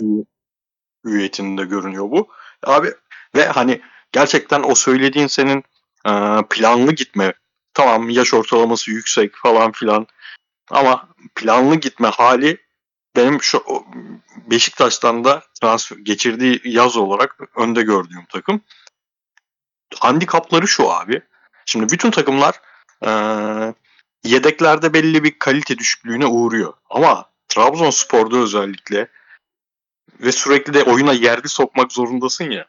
Üyetinde 1.06 1.66
görünüyor 1.66 2.12
bu. 2.12 2.28
Abi 2.64 2.94
ve 3.36 3.48
hani 3.48 3.82
gerçekten 4.12 4.64
o 4.64 4.76
söylediğin 4.76 5.28
senin 5.28 5.64
planlı 6.50 6.92
gitme 6.92 7.34
tamam 7.80 8.10
yaş 8.10 8.34
ortalaması 8.34 8.92
yüksek 8.92 9.36
falan 9.36 9.72
filan 9.72 10.08
ama 10.72 11.10
planlı 11.36 11.76
gitme 11.76 12.08
hali 12.08 12.58
benim 13.16 13.42
şu 13.42 13.64
Beşiktaş'tan 14.52 15.24
da 15.24 15.44
transfer 15.62 15.98
geçirdiği 15.98 16.62
yaz 16.64 16.98
olarak 16.98 17.40
önde 17.56 17.82
gördüğüm 17.82 18.26
takım. 18.30 18.62
Handikapları 20.00 20.68
şu 20.68 20.92
abi. 20.92 21.22
Şimdi 21.66 21.94
bütün 21.94 22.12
takımlar 22.12 22.62
e, 23.06 23.12
yedeklerde 24.24 24.94
belli 24.94 25.24
bir 25.24 25.40
kalite 25.40 25.78
düşüklüğüne 25.78 26.26
uğruyor. 26.26 26.74
Ama 26.90 27.26
Trabzonspor'da 27.48 28.38
özellikle 28.38 29.08
ve 30.20 30.32
sürekli 30.32 30.74
de 30.74 30.84
oyuna 30.84 31.14
yerli 31.14 31.50
sokmak 31.50 31.92
zorundasın 31.92 32.52
ya. 32.52 32.66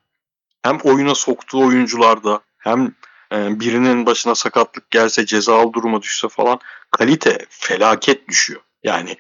Hem 0.63 0.79
oyuna 0.79 1.15
soktuğu 1.15 1.67
oyuncularda 1.67 2.41
hem 2.59 2.95
e, 3.33 3.61
birinin 3.61 4.07
başına 4.07 4.35
sakatlık 4.35 4.91
gelse 4.91 5.27
cezalı 5.27 5.73
duruma 5.73 6.03
düşse 6.03 6.29
falan 6.29 6.61
kalite 6.91 7.47
felaket 7.49 8.29
düşüyor. 8.29 8.61
Yani 8.83 9.17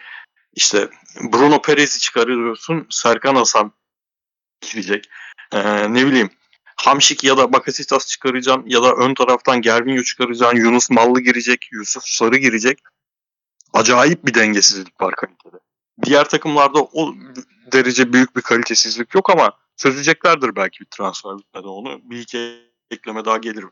işte 0.54 0.88
Bruno 1.20 1.62
Perez'i 1.62 1.98
çıkarıyorsun 1.98 2.86
Serkan 2.90 3.34
Hasan 3.34 3.72
girecek. 4.60 5.10
E, 5.52 5.92
ne 5.94 6.06
bileyim 6.06 6.30
Hamşik 6.76 7.24
ya 7.24 7.36
da 7.36 7.52
Bakasitas 7.52 8.06
çıkaracaksın 8.06 8.64
ya 8.66 8.82
da 8.82 8.94
ön 8.94 9.14
taraftan 9.14 9.62
Gervinho 9.62 10.02
çıkaracaksın. 10.02 10.56
Yunus 10.56 10.90
Mallı 10.90 11.20
girecek, 11.20 11.68
Yusuf 11.72 12.02
Sarı 12.06 12.36
girecek. 12.36 12.78
Acayip 13.72 14.26
bir 14.26 14.34
dengesizlik 14.34 15.00
var 15.00 15.14
kalitede. 15.16 15.56
Diğer 16.02 16.28
takımlarda 16.28 16.82
o 16.82 17.14
derece 17.72 18.12
büyük 18.12 18.36
bir 18.36 18.42
kalitesizlik 18.42 19.14
yok 19.14 19.30
ama 19.30 19.52
çözeceklerdir 19.76 20.56
belki 20.56 20.80
bir 20.80 20.86
transfer 20.90 21.38
bitmeden 21.38 21.68
onu. 21.68 22.00
Bir 22.02 22.18
iki 22.18 22.70
ekleme 22.90 23.24
daha 23.24 23.36
gelir 23.36 23.64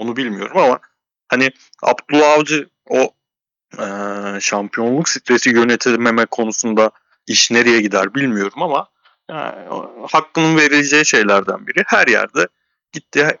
onu 0.00 0.16
bilmiyorum 0.16 0.56
ama 0.58 0.80
hani 1.28 1.50
Abdullah 1.82 2.32
Avcı 2.32 2.68
o 2.88 3.10
e, 3.78 3.84
şampiyonluk 4.40 5.08
stresi 5.08 5.50
yönetememe 5.50 6.26
konusunda 6.26 6.90
iş 7.26 7.50
nereye 7.50 7.80
gider 7.80 8.14
bilmiyorum 8.14 8.62
ama 8.62 8.88
yani, 9.30 9.68
hakkının 10.10 10.56
verileceği 10.56 11.06
şeylerden 11.06 11.66
biri. 11.66 11.84
Her 11.86 12.06
yerde 12.06 12.48
gitti 12.92 13.38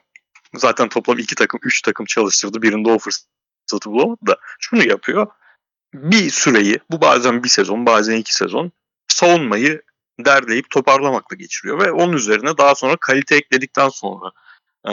zaten 0.54 0.88
toplam 0.88 1.18
iki 1.18 1.34
takım, 1.34 1.60
üç 1.62 1.82
takım 1.82 2.06
çalıştırdı. 2.06 2.62
Birinde 2.62 2.90
o 2.90 2.98
fırsatı 2.98 3.90
bulamadı 3.90 4.26
da 4.26 4.36
şunu 4.58 4.88
yapıyor. 4.88 5.26
Bir 5.94 6.30
süreyi, 6.30 6.78
bu 6.90 7.00
bazen 7.00 7.44
bir 7.44 7.48
sezon, 7.48 7.86
bazen 7.86 8.16
iki 8.16 8.34
sezon 8.34 8.72
savunmayı 9.08 9.82
derleyip 10.24 10.70
toparlamakla 10.70 11.36
geçiriyor 11.36 11.80
ve 11.80 11.92
onun 11.92 12.12
üzerine 12.12 12.58
daha 12.58 12.74
sonra 12.74 12.96
kalite 12.96 13.36
ekledikten 13.36 13.88
sonra 13.88 14.30
e, 14.88 14.92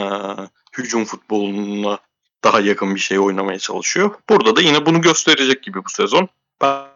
hücum 0.78 1.04
futboluna 1.04 1.98
daha 2.44 2.60
yakın 2.60 2.94
bir 2.94 3.00
şey 3.00 3.18
oynamaya 3.18 3.58
çalışıyor. 3.58 4.14
Burada 4.28 4.56
da 4.56 4.60
yine 4.60 4.86
bunu 4.86 5.00
gösterecek 5.00 5.62
gibi 5.62 5.84
bu 5.84 5.90
sezon. 5.90 6.28
Ben 6.60 6.88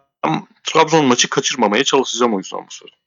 Trabzon 0.64 1.04
maçı 1.04 1.30
kaçırmamaya 1.30 1.84
çalışacağım 1.84 2.34
o 2.34 2.38
yüzden 2.38 2.66
bu 2.66 2.70
sezon. 2.70 3.02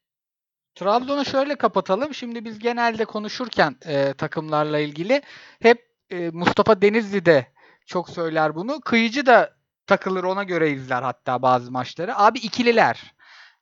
Trabzon'u 0.75 1.25
şöyle 1.25 1.55
kapatalım. 1.55 2.13
Şimdi 2.13 2.45
biz 2.45 2.59
genelde 2.59 3.05
konuşurken 3.05 3.75
e, 3.85 4.13
takımlarla 4.13 4.79
ilgili 4.79 5.21
hep 5.61 5.89
e, 6.09 6.29
Mustafa 6.29 6.81
Denizli 6.81 7.25
de 7.25 7.47
çok 7.85 8.09
söyler 8.09 8.55
bunu. 8.55 8.81
Kıyıcı 8.81 9.25
da 9.25 9.55
takılır 9.87 10.23
ona 10.23 10.43
göre 10.43 10.71
izler 10.71 11.03
hatta 11.03 11.41
bazı 11.41 11.71
maçları. 11.71 12.17
Abi 12.17 12.39
ikililer. 12.39 13.13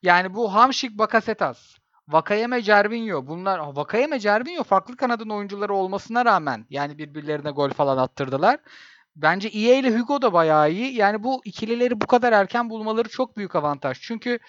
Yani 0.01 0.33
bu 0.33 0.53
Hamşik 0.53 0.91
Bakasetas, 0.97 1.75
Vakayeme 2.07 2.61
Cervinho 2.61 3.27
bunlar 3.27 3.59
Vakayeme 3.59 4.19
Cervinho 4.19 4.63
farklı 4.63 4.97
kanadın 4.97 5.29
oyuncuları 5.29 5.73
olmasına 5.73 6.25
rağmen 6.25 6.65
yani 6.69 6.97
birbirlerine 6.97 7.51
gol 7.51 7.69
falan 7.69 7.97
attırdılar. 7.97 8.59
Bence 9.15 9.47
EA 9.47 9.77
ile 9.77 9.99
Hugo 9.99 10.21
da 10.21 10.33
bayağı 10.33 10.71
iyi. 10.71 10.95
Yani 10.95 11.23
bu 11.23 11.41
ikilileri 11.45 12.01
bu 12.01 12.07
kadar 12.07 12.33
erken 12.33 12.69
bulmaları 12.69 13.09
çok 13.09 13.37
büyük 13.37 13.55
avantaj. 13.55 13.97
Çünkü 14.01 14.39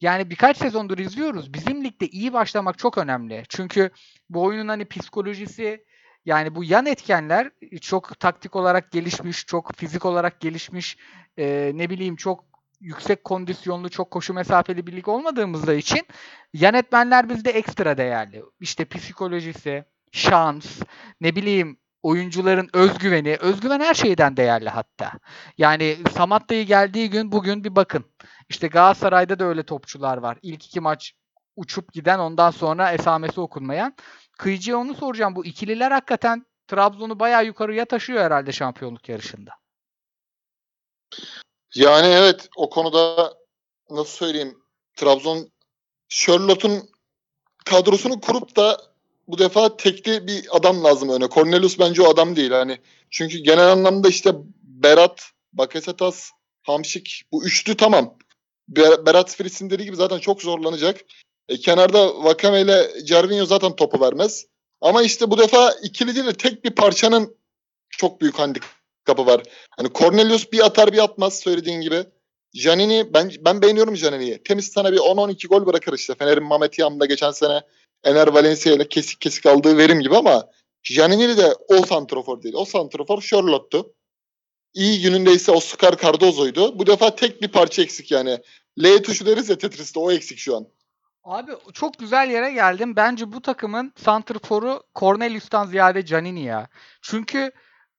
yani 0.00 0.30
birkaç 0.30 0.56
sezondur 0.56 0.98
izliyoruz. 0.98 1.54
Bizim 1.54 1.84
ligde 1.84 2.08
iyi 2.08 2.32
başlamak 2.32 2.78
çok 2.78 2.98
önemli. 2.98 3.42
Çünkü 3.48 3.90
bu 4.30 4.42
oyunun 4.42 4.68
hani 4.68 4.84
psikolojisi 4.84 5.84
yani 6.24 6.54
bu 6.54 6.64
yan 6.64 6.86
etkenler 6.86 7.50
çok 7.80 8.20
taktik 8.20 8.56
olarak 8.56 8.92
gelişmiş, 8.92 9.46
çok 9.46 9.74
fizik 9.74 10.04
olarak 10.04 10.40
gelişmiş, 10.40 10.96
e, 11.38 11.72
ne 11.74 11.90
bileyim 11.90 12.16
çok 12.16 12.49
yüksek 12.80 13.24
kondisyonlu, 13.24 13.88
çok 13.88 14.10
koşu 14.10 14.34
mesafeli 14.34 14.86
bir 14.86 14.92
lig 14.92 15.08
olmadığımızda 15.08 15.74
için 15.74 16.06
yan 16.52 16.74
etmenler 16.74 17.28
bizde 17.28 17.50
ekstra 17.50 17.96
değerli. 17.96 18.42
İşte 18.60 18.84
psikolojisi, 18.84 19.84
şans, 20.12 20.82
ne 21.20 21.36
bileyim 21.36 21.78
oyuncuların 22.02 22.70
özgüveni, 22.72 23.36
özgüven 23.40 23.80
her 23.80 23.94
şeyden 23.94 24.36
değerli 24.36 24.68
hatta. 24.68 25.12
Yani 25.58 25.96
Samatta'yı 26.12 26.66
geldiği 26.66 27.10
gün 27.10 27.32
bugün 27.32 27.64
bir 27.64 27.76
bakın. 27.76 28.04
İşte 28.48 28.66
Galatasaray'da 28.66 29.38
da 29.38 29.44
öyle 29.44 29.62
topçular 29.62 30.16
var. 30.16 30.38
İlk 30.42 30.66
iki 30.66 30.80
maç 30.80 31.14
uçup 31.56 31.92
giden 31.92 32.18
ondan 32.18 32.50
sonra 32.50 32.92
esamesi 32.92 33.40
okunmayan. 33.40 33.94
Kıyıcı'ya 34.38 34.76
onu 34.76 34.94
soracağım. 34.94 35.36
Bu 35.36 35.46
ikililer 35.46 35.90
hakikaten 35.90 36.46
Trabzon'u 36.68 37.20
bayağı 37.20 37.46
yukarıya 37.46 37.84
taşıyor 37.84 38.24
herhalde 38.24 38.52
şampiyonluk 38.52 39.08
yarışında. 39.08 39.50
Yani 41.74 42.06
evet 42.06 42.48
o 42.56 42.70
konuda 42.70 43.34
nasıl 43.90 44.12
söyleyeyim 44.12 44.58
Trabzon 44.96 45.50
Charlotte'un 46.08 46.90
kadrosunu 47.64 48.20
kurup 48.20 48.56
da 48.56 48.80
bu 49.28 49.38
defa 49.38 49.76
tekli 49.76 50.26
bir 50.26 50.56
adam 50.56 50.84
lazım 50.84 51.08
öne. 51.08 51.28
Cornelius 51.28 51.78
bence 51.78 52.02
o 52.02 52.10
adam 52.10 52.36
değil. 52.36 52.50
Hani 52.50 52.78
çünkü 53.10 53.38
genel 53.38 53.72
anlamda 53.72 54.08
işte 54.08 54.32
Berat, 54.62 55.22
Bakasetas, 55.52 56.30
Hamşik 56.62 57.22
bu 57.32 57.44
üçlü 57.44 57.76
tamam. 57.76 58.18
Berat 58.68 59.36
Fritz'in 59.36 59.70
dediği 59.70 59.84
gibi 59.84 59.96
zaten 59.96 60.18
çok 60.18 60.42
zorlanacak. 60.42 61.00
E, 61.48 61.56
kenarda 61.56 62.24
Vakame 62.24 62.60
ile 62.60 63.04
Cervinho 63.04 63.46
zaten 63.46 63.76
topu 63.76 64.00
vermez. 64.00 64.46
Ama 64.80 65.02
işte 65.02 65.30
bu 65.30 65.38
defa 65.38 65.72
ikili 65.82 66.14
değil 66.14 66.26
de 66.26 66.32
tek 66.32 66.64
bir 66.64 66.70
parçanın 66.70 67.36
çok 67.90 68.20
büyük 68.20 68.38
handikapı 68.38 68.79
var. 69.18 69.42
Hani 69.76 69.88
Cornelius 69.94 70.52
bir 70.52 70.66
atar 70.66 70.92
bir 70.92 71.04
atmaz 71.04 71.38
söylediğin 71.38 71.80
gibi. 71.80 72.04
Janini 72.54 73.14
ben 73.14 73.30
ben 73.40 73.62
beğeniyorum 73.62 73.96
Janini'yi. 73.96 74.42
Temiz 74.42 74.66
sana 74.66 74.92
bir 74.92 74.98
10-12 74.98 75.46
gol 75.46 75.66
bırakır 75.66 75.92
işte. 75.92 76.14
Fener'in 76.14 76.48
Mehmet 76.48 76.78
Yam'da 76.78 77.06
geçen 77.06 77.30
sene 77.30 77.60
Ener 78.04 78.28
Valencia 78.28 78.72
ile 78.72 78.88
kesik 78.88 79.20
kesik 79.20 79.46
aldığı 79.46 79.78
verim 79.78 80.00
gibi 80.00 80.16
ama 80.16 80.48
Janini 80.82 81.36
de 81.36 81.54
o 81.68 81.86
santrofor 81.86 82.42
değil. 82.42 82.54
O 82.54 82.64
santrofor 82.64 83.20
Charlotte'tu. 83.22 83.94
İyi 84.74 85.02
günündeyse 85.02 85.52
Oscar 85.52 85.96
Cardozo'ydu. 85.96 86.78
Bu 86.78 86.86
defa 86.86 87.14
tek 87.14 87.42
bir 87.42 87.48
parça 87.48 87.82
eksik 87.82 88.10
yani. 88.10 88.38
L 88.82 89.02
tuşu 89.02 89.26
deriz 89.26 89.48
ya 89.48 89.58
Tetris'te 89.58 90.00
o 90.00 90.12
eksik 90.12 90.38
şu 90.38 90.56
an. 90.56 90.66
Abi 91.24 91.52
çok 91.72 91.98
güzel 91.98 92.30
yere 92.30 92.52
geldim. 92.52 92.96
Bence 92.96 93.32
bu 93.32 93.42
takımın 93.42 93.92
santrforu 93.96 94.82
Cornelius'tan 94.94 95.66
ziyade 95.66 96.04
Canini 96.04 96.42
ya. 96.42 96.68
Çünkü 97.02 97.52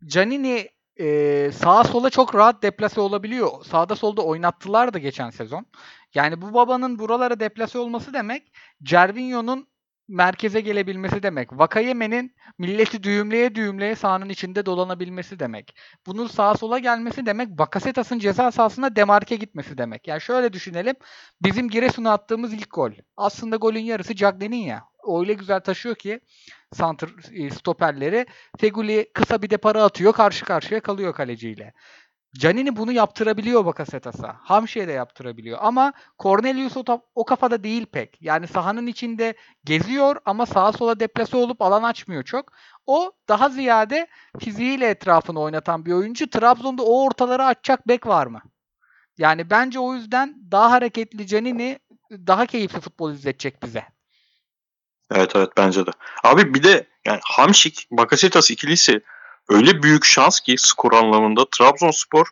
Canini 0.06 0.70
e, 1.00 1.52
sağa 1.52 1.84
sola 1.84 2.10
çok 2.10 2.36
rahat 2.36 2.64
deplase 2.64 3.02
olabiliyor. 3.02 3.66
Sağda 3.66 3.96
solda 3.96 4.22
oynattılar 4.22 4.94
da 4.94 5.00
geçen 5.00 5.30
sezon. 5.30 5.66
Yani 6.14 6.42
bu 6.42 6.54
babanın 6.54 7.00
buralara 7.00 7.40
deplase 7.40 7.80
olması 7.80 8.14
demek 8.14 8.52
Cervinho'nun 8.84 9.68
merkeze 10.08 10.62
gelebilmesi 10.62 11.24
demek. 11.24 11.60
Vakayeme'nin 11.60 12.36
milleti 12.58 13.04
düğümleye 13.04 13.56
düğümleye 13.56 13.96
sahanın 13.96 14.30
içinde 14.30 14.66
dolanabilmesi 14.66 15.40
demek. 15.40 15.76
Bunun 16.06 16.28
sağa 16.28 16.56
sola 16.56 16.80
gelmesi 16.80 17.26
demek 17.26 17.50
Bakasetas'ın 17.50 18.20
ceza 18.20 18.52
sahasına 18.52 18.96
demarke 18.96 19.36
gitmesi 19.36 19.78
demek. 19.78 20.08
Yani 20.08 20.22
şöyle 20.22 20.54
düşünelim. 20.54 20.96
Bizim 21.42 21.70
Giresun'a 21.70 22.12
attığımız 22.14 22.54
ilk 22.54 22.74
gol. 22.74 22.92
Aslında 23.18 23.56
golün 23.56 23.84
yarısı 23.84 24.16
Cagney'in 24.16 24.66
ya. 24.66 24.91
Öyle 25.08 25.34
güzel 25.34 25.60
taşıyor 25.60 25.96
ki 25.96 26.20
santr 26.74 27.10
stoperleri. 27.60 28.26
Feguli 28.60 29.12
kısa 29.14 29.42
bir 29.42 29.50
de 29.50 29.58
para 29.58 29.84
atıyor. 29.84 30.14
Karşı 30.14 30.46
karşıya 30.46 30.80
kalıyor 30.80 31.14
kaleciyle. 31.14 31.74
Canini 32.40 32.76
bunu 32.76 32.92
yaptırabiliyor 32.92 33.66
Bakasetas'a. 33.66 34.36
Hamşe 34.40 34.88
de 34.88 34.92
yaptırabiliyor. 34.92 35.58
Ama 35.62 35.94
Cornelius 36.20 36.78
o, 36.78 36.84
o 37.16 37.26
kafada 37.26 37.64
değil 37.64 37.86
pek. 37.86 38.22
Yani 38.22 38.48
sahanın 38.48 38.88
içinde 38.88 39.34
geziyor 39.64 40.16
ama 40.26 40.46
sağa 40.46 40.72
sola 40.72 41.00
deplase 41.00 41.38
olup 41.38 41.62
alan 41.62 41.84
açmıyor 41.84 42.24
çok. 42.24 42.52
O 42.86 43.12
daha 43.30 43.50
ziyade 43.50 44.08
fiziğiyle 44.40 44.90
etrafını 44.90 45.40
oynatan 45.40 45.86
bir 45.86 45.92
oyuncu. 45.92 46.30
Trabzon'da 46.30 46.84
o 46.84 47.06
ortaları 47.06 47.46
açacak 47.46 47.88
bek 47.88 48.08
var 48.08 48.28
mı? 48.28 48.42
Yani 49.18 49.50
bence 49.50 49.80
o 49.80 49.94
yüzden 49.94 50.36
daha 50.52 50.72
hareketli 50.72 51.28
Canini 51.28 51.80
daha 52.12 52.46
keyifli 52.46 52.80
futbol 52.80 53.12
izletecek 53.12 53.64
bize. 53.64 53.84
Evet 55.12 55.36
evet 55.36 55.50
bence 55.58 55.86
de. 55.86 55.92
Abi 56.24 56.54
bir 56.54 56.64
de 56.64 56.88
yani 57.06 57.20
Hamşik, 57.24 57.88
Bakasetas 57.92 58.52
ikilisi 58.52 59.02
öyle 59.50 59.84
büyük 59.84 60.06
şans 60.06 60.40
ki 60.40 60.56
skor 60.58 60.94
anlamında 60.94 61.46
Trabzonspor 61.52 62.28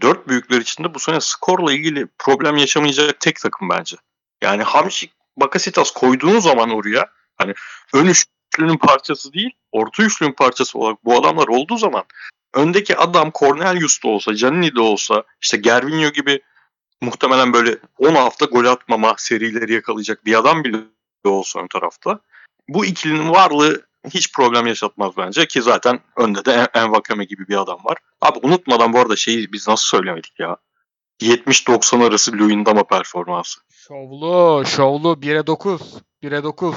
dört 0.00 0.28
büyükler 0.28 0.60
içinde 0.60 0.94
bu 0.94 0.98
sene 0.98 1.20
skorla 1.20 1.72
ilgili 1.72 2.06
problem 2.18 2.56
yaşamayacak 2.56 3.20
tek 3.20 3.40
takım 3.40 3.68
bence. 3.68 3.96
Yani 4.42 4.62
Hamşik, 4.62 5.12
Bakasetas 5.36 5.90
koyduğun 5.90 6.38
zaman 6.38 6.70
oraya 6.70 7.06
hani 7.36 7.54
ön 7.94 8.06
üçlünün 8.06 8.76
parçası 8.76 9.32
değil 9.32 9.50
orta 9.72 10.02
üçlünün 10.02 10.32
parçası 10.32 10.78
olarak 10.78 11.04
bu 11.04 11.18
adamlar 11.18 11.48
olduğu 11.48 11.76
zaman 11.76 12.04
öndeki 12.54 12.96
adam 12.96 13.30
Cornelius 13.34 14.02
da 14.02 14.08
olsa, 14.08 14.34
Canini 14.34 14.74
de 14.74 14.80
olsa 14.80 15.24
işte 15.42 15.56
Gervinho 15.56 16.08
gibi 16.08 16.40
muhtemelen 17.00 17.52
böyle 17.52 17.78
10 17.98 18.14
hafta 18.14 18.46
gol 18.46 18.64
atmama 18.64 19.14
serileri 19.18 19.72
yakalayacak 19.72 20.24
bir 20.24 20.38
adam 20.38 20.64
bile 20.64 20.78
olsa 21.28 21.60
ön 21.60 21.66
tarafta. 21.68 22.20
Bu 22.68 22.86
ikilinin 22.86 23.30
varlığı 23.30 23.86
hiç 24.10 24.32
problem 24.32 24.66
yaşatmaz 24.66 25.16
bence 25.16 25.46
ki 25.46 25.62
zaten 25.62 26.00
önde 26.16 26.44
de 26.44 26.52
En- 26.52 26.80
Envakame 26.80 27.24
gibi 27.24 27.48
bir 27.48 27.56
adam 27.56 27.84
var. 27.84 27.98
Abi 28.20 28.38
unutmadan 28.42 28.92
bu 28.92 28.98
arada 28.98 29.16
şeyi 29.16 29.52
biz 29.52 29.68
nasıl 29.68 29.84
söylemedik 29.84 30.40
ya. 30.40 30.56
70-90 31.22 32.04
arası 32.04 32.32
Luyendama 32.32 32.84
performansı. 32.84 33.60
Şovlu, 33.70 34.64
şovlu 34.66 35.12
1'e 35.12 35.46
9. 35.46 35.80
1'e 36.22 36.42
9. 36.42 36.76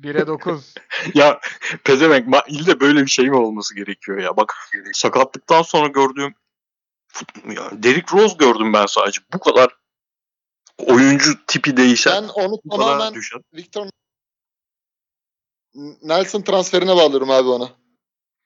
1'e 0.00 0.26
9. 0.26 0.74
ya 1.14 1.40
pezevenk 1.84 2.34
ille 2.48 2.80
böyle 2.80 3.02
bir 3.02 3.10
şey 3.10 3.30
mi 3.30 3.36
olması 3.36 3.74
gerekiyor 3.74 4.18
ya? 4.18 4.36
Bak 4.36 4.54
sakatlıktan 4.92 5.62
sonra 5.62 5.86
gördüğüm 5.86 6.34
ya 7.56 7.70
Derrick 7.72 8.16
Rose 8.16 8.36
gördüm 8.38 8.72
ben 8.72 8.86
sadece. 8.86 9.20
Bu 9.34 9.38
kadar 9.38 9.76
oyuncu 10.78 11.46
tipi 11.46 11.76
değişen, 11.76 12.22
Ben 12.22 12.28
onu 12.28 12.60
tamamen 12.70 13.14
düşen. 13.14 13.40
Victor 13.54 13.86
Nelson 16.02 16.42
transferine 16.42 16.96
bağlıyorum 16.96 17.30
abi 17.30 17.48
ona. 17.48 17.68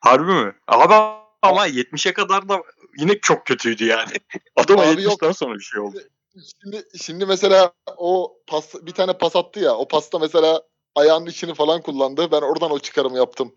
Harbi 0.01 0.33
mi? 0.33 0.55
Abi 0.67 0.95
ama 1.43 1.69
70'e 1.69 2.13
kadar 2.13 2.49
da 2.49 2.63
yine 2.99 3.21
çok 3.21 3.47
kötüydü 3.47 3.85
yani. 3.85 4.13
Adama 4.57 4.83
Abi 4.83 5.03
yok. 5.03 5.23
70'ten 5.23 5.33
sonra 5.33 5.55
bir 5.55 5.65
şey 5.65 5.81
oldu. 5.81 5.99
Şimdi 6.63 6.85
şimdi 7.03 7.27
mesela 7.27 7.73
o 7.97 8.39
pas 8.47 8.75
bir 8.83 8.93
tane 8.93 9.13
pas 9.13 9.37
attı 9.37 9.61
ya. 9.61 9.75
O 9.75 9.89
pasta 9.89 10.19
mesela 10.19 10.63
ayağının 10.95 11.27
içini 11.27 11.55
falan 11.55 11.83
kullandı. 11.83 12.33
Ben 12.33 12.41
oradan 12.41 12.71
o 12.71 12.79
çıkarımı 12.79 13.17
yaptım. 13.17 13.55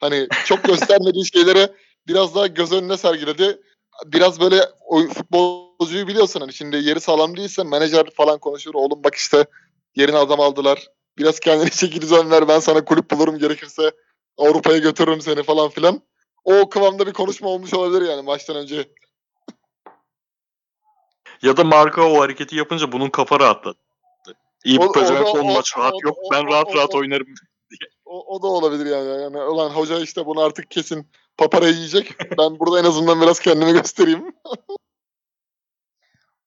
Hani 0.00 0.28
çok 0.44 0.64
göstermediği 0.64 1.26
şeylere 1.34 1.74
biraz 2.06 2.34
daha 2.34 2.46
göz 2.46 2.72
önüne 2.72 2.96
sergiledi. 2.96 3.60
Biraz 4.06 4.40
böyle 4.40 4.62
o 4.86 5.00
futbolcuyu 5.00 6.06
biliyorsun 6.06 6.40
hani 6.40 6.52
şimdi 6.52 6.76
yeri 6.76 7.00
sağlam 7.00 7.36
değilse 7.36 7.62
menajer 7.64 8.10
falan 8.10 8.38
konuşur. 8.38 8.74
Oğlum 8.74 9.04
bak 9.04 9.14
işte 9.14 9.46
yerine 9.96 10.16
adam 10.16 10.40
aldılar. 10.40 10.86
Biraz 11.18 11.40
kendini 11.40 11.70
çeki 11.70 12.00
düzen 12.02 12.30
ver 12.30 12.48
ben 12.48 12.58
sana 12.58 12.84
kulüp 12.84 13.10
bulurum 13.10 13.38
gerekirse 13.38 13.90
Avrupa'ya 14.38 14.78
götürürüm 14.78 15.20
seni 15.20 15.42
falan 15.42 15.68
filan. 15.68 16.02
O 16.44 16.68
kıvamda 16.68 17.06
bir 17.06 17.12
konuşma 17.12 17.48
olmuş 17.48 17.74
olabilir 17.74 18.10
yani 18.10 18.22
maçtan 18.22 18.56
önce. 18.56 18.88
Ya 21.42 21.56
da 21.56 21.64
marka 21.64 22.10
o 22.10 22.20
hareketi 22.20 22.56
yapınca 22.56 22.92
bunun 22.92 23.10
kafa 23.10 23.40
rahatladı. 23.40 23.78
İyi 24.64 24.78
o 24.78 24.94
da- 24.94 25.24
son 25.26 25.46
maç 25.46 25.76
rahat 25.78 25.94
o- 25.94 25.98
yok. 26.02 26.18
o- 26.22 26.30
Ben 26.30 26.44
o- 26.44 26.48
rahat 26.48 26.68
o- 26.68 26.74
rahat 26.74 26.94
o- 26.94 26.98
oynarım. 26.98 27.26
O, 28.04 28.34
o 28.34 28.42
da 28.42 28.46
olabilir 28.46 28.86
yani. 28.86 29.22
yani. 29.22 29.38
Ulan 29.42 29.70
hoca 29.70 30.00
işte 30.00 30.26
bunu 30.26 30.40
artık 30.40 30.70
kesin 30.70 31.06
papara 31.38 31.68
yiyecek. 31.68 32.16
Ben 32.38 32.58
burada 32.58 32.80
en 32.80 32.84
azından 32.84 33.20
biraz 33.20 33.40
kendimi 33.40 33.72
göstereyim. 33.72 34.24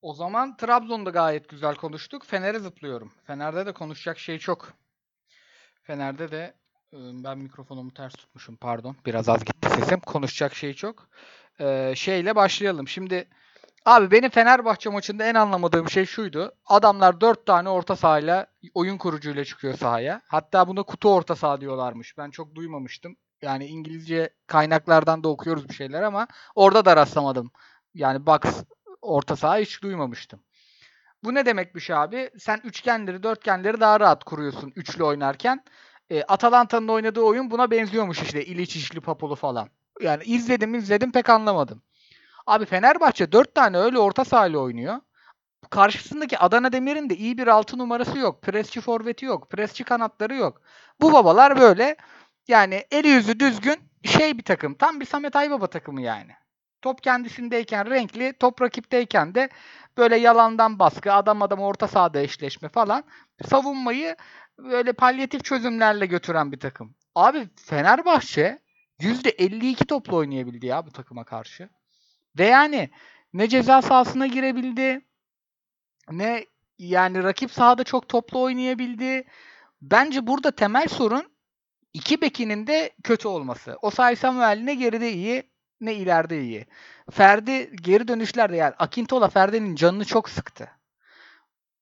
O 0.01 0.13
zaman 0.13 0.57
Trabzon'da 0.57 1.09
gayet 1.09 1.49
güzel 1.49 1.75
konuştuk. 1.75 2.25
Fener'e 2.25 2.59
zıplıyorum. 2.59 3.11
Fener'de 3.27 3.65
de 3.65 3.71
konuşacak 3.71 4.19
şey 4.19 4.39
çok. 4.39 4.73
Fener'de 5.83 6.31
de 6.31 6.53
e, 6.93 6.97
ben 7.23 7.37
mikrofonumu 7.37 7.93
ters 7.93 8.13
tutmuşum 8.13 8.55
pardon. 8.55 8.95
Biraz 9.05 9.29
az 9.29 9.45
gitti 9.45 9.69
sesim. 9.69 9.99
Konuşacak 9.99 10.55
şey 10.55 10.73
çok. 10.73 11.09
Ee, 11.59 11.93
şeyle 11.95 12.35
başlayalım. 12.35 12.87
Şimdi 12.87 13.27
abi 13.85 14.11
benim 14.11 14.29
Fenerbahçe 14.29 14.89
maçında 14.89 15.23
en 15.23 15.35
anlamadığım 15.35 15.89
şey 15.89 16.05
şuydu. 16.05 16.51
Adamlar 16.65 17.21
4 17.21 17.45
tane 17.45 17.69
orta 17.69 17.95
sahayla 17.95 18.47
oyun 18.73 18.97
kurucuyla 18.97 19.45
çıkıyor 19.45 19.77
sahaya. 19.77 20.21
Hatta 20.27 20.67
buna 20.67 20.83
kutu 20.83 21.13
orta 21.13 21.35
saha 21.35 21.61
diyorlarmış. 21.61 22.17
Ben 22.17 22.31
çok 22.31 22.55
duymamıştım. 22.55 23.15
Yani 23.41 23.65
İngilizce 23.65 24.29
kaynaklardan 24.47 25.23
da 25.23 25.29
okuyoruz 25.29 25.69
bir 25.69 25.73
şeyler 25.73 26.01
ama 26.01 26.27
orada 26.55 26.85
da 26.85 26.95
rastlamadım. 26.95 27.51
Yani 27.93 28.25
box 28.25 28.41
orta 29.01 29.35
saha 29.35 29.57
hiç 29.57 29.83
duymamıştım. 29.83 30.39
Bu 31.23 31.33
ne 31.33 31.45
demekmiş 31.45 31.89
abi? 31.89 32.29
Sen 32.39 32.61
üçgenleri, 32.63 33.23
dörtgenleri 33.23 33.79
daha 33.79 33.99
rahat 33.99 34.23
kuruyorsun 34.23 34.73
üçlü 34.75 35.03
oynarken. 35.03 35.63
E, 36.09 36.23
Atalanta'nın 36.23 36.87
oynadığı 36.87 37.21
oyun 37.21 37.51
buna 37.51 37.71
benziyormuş 37.71 38.21
işte. 38.21 38.45
İliç 38.45 38.75
içli 38.75 39.01
papulu 39.01 39.35
falan. 39.35 39.69
Yani 40.01 40.23
izledim 40.23 40.75
izledim 40.75 41.11
pek 41.11 41.29
anlamadım. 41.29 41.81
Abi 42.47 42.65
Fenerbahçe 42.65 43.31
dört 43.31 43.55
tane 43.55 43.77
öyle 43.77 43.99
orta 43.99 44.25
sahayla 44.25 44.59
oynuyor. 44.59 44.99
Karşısındaki 45.69 46.37
Adana 46.37 46.71
Demir'in 46.73 47.09
de 47.09 47.15
iyi 47.15 47.37
bir 47.37 47.47
altı 47.47 47.77
numarası 47.77 48.17
yok. 48.17 48.41
Presçi 48.41 48.81
forveti 48.81 49.25
yok. 49.25 49.49
Presçi 49.49 49.83
kanatları 49.83 50.35
yok. 50.35 50.61
Bu 51.01 51.13
babalar 51.13 51.59
böyle 51.59 51.97
yani 52.47 52.85
eli 52.91 53.07
yüzü 53.07 53.39
düzgün 53.39 53.77
şey 54.05 54.37
bir 54.37 54.43
takım. 54.43 54.73
Tam 54.73 54.99
bir 54.99 55.05
Samet 55.05 55.35
Aybaba 55.35 55.67
takımı 55.67 56.01
yani. 56.01 56.31
Top 56.81 57.03
kendisindeyken 57.03 57.89
renkli, 57.89 58.33
top 58.33 58.61
rakipteyken 58.61 59.35
de 59.35 59.49
böyle 59.97 60.15
yalandan 60.15 60.79
baskı, 60.79 61.13
adam 61.13 61.41
adam 61.41 61.59
orta 61.59 61.87
sahada 61.87 62.19
eşleşme 62.19 62.69
falan. 62.69 63.03
Savunmayı 63.49 64.15
böyle 64.57 64.93
palyatif 64.93 65.43
çözümlerle 65.43 66.05
götüren 66.05 66.51
bir 66.51 66.59
takım. 66.59 66.95
Abi 67.15 67.49
Fenerbahçe 67.55 68.59
%52 68.99 69.85
topla 69.85 70.15
oynayabildi 70.15 70.65
ya 70.65 70.85
bu 70.85 70.91
takıma 70.91 71.23
karşı. 71.23 71.69
Ve 72.39 72.45
yani 72.45 72.89
ne 73.33 73.49
ceza 73.49 73.81
sahasına 73.81 74.27
girebildi, 74.27 75.01
ne 76.11 76.45
yani 76.79 77.23
rakip 77.23 77.51
sahada 77.51 77.83
çok 77.83 78.09
toplu 78.09 78.41
oynayabildi. 78.41 79.23
Bence 79.81 80.27
burada 80.27 80.51
temel 80.51 80.87
sorun 80.87 81.30
iki 81.93 82.21
bekinin 82.21 82.67
de 82.67 82.91
kötü 83.03 83.27
olması. 83.27 83.77
O 83.81 83.89
Samuel 83.89 84.61
ne 84.63 84.75
geride 84.75 85.13
iyi 85.13 85.51
ne 85.81 85.93
ileride 85.93 86.41
iyi. 86.41 86.65
Ferdi 87.11 87.75
geri 87.75 88.07
dönüşlerde 88.07 88.55
yani 88.55 88.73
Akintola 88.79 89.29
Ferdi'nin 89.29 89.75
canını 89.75 90.05
çok 90.05 90.29
sıktı. 90.29 90.69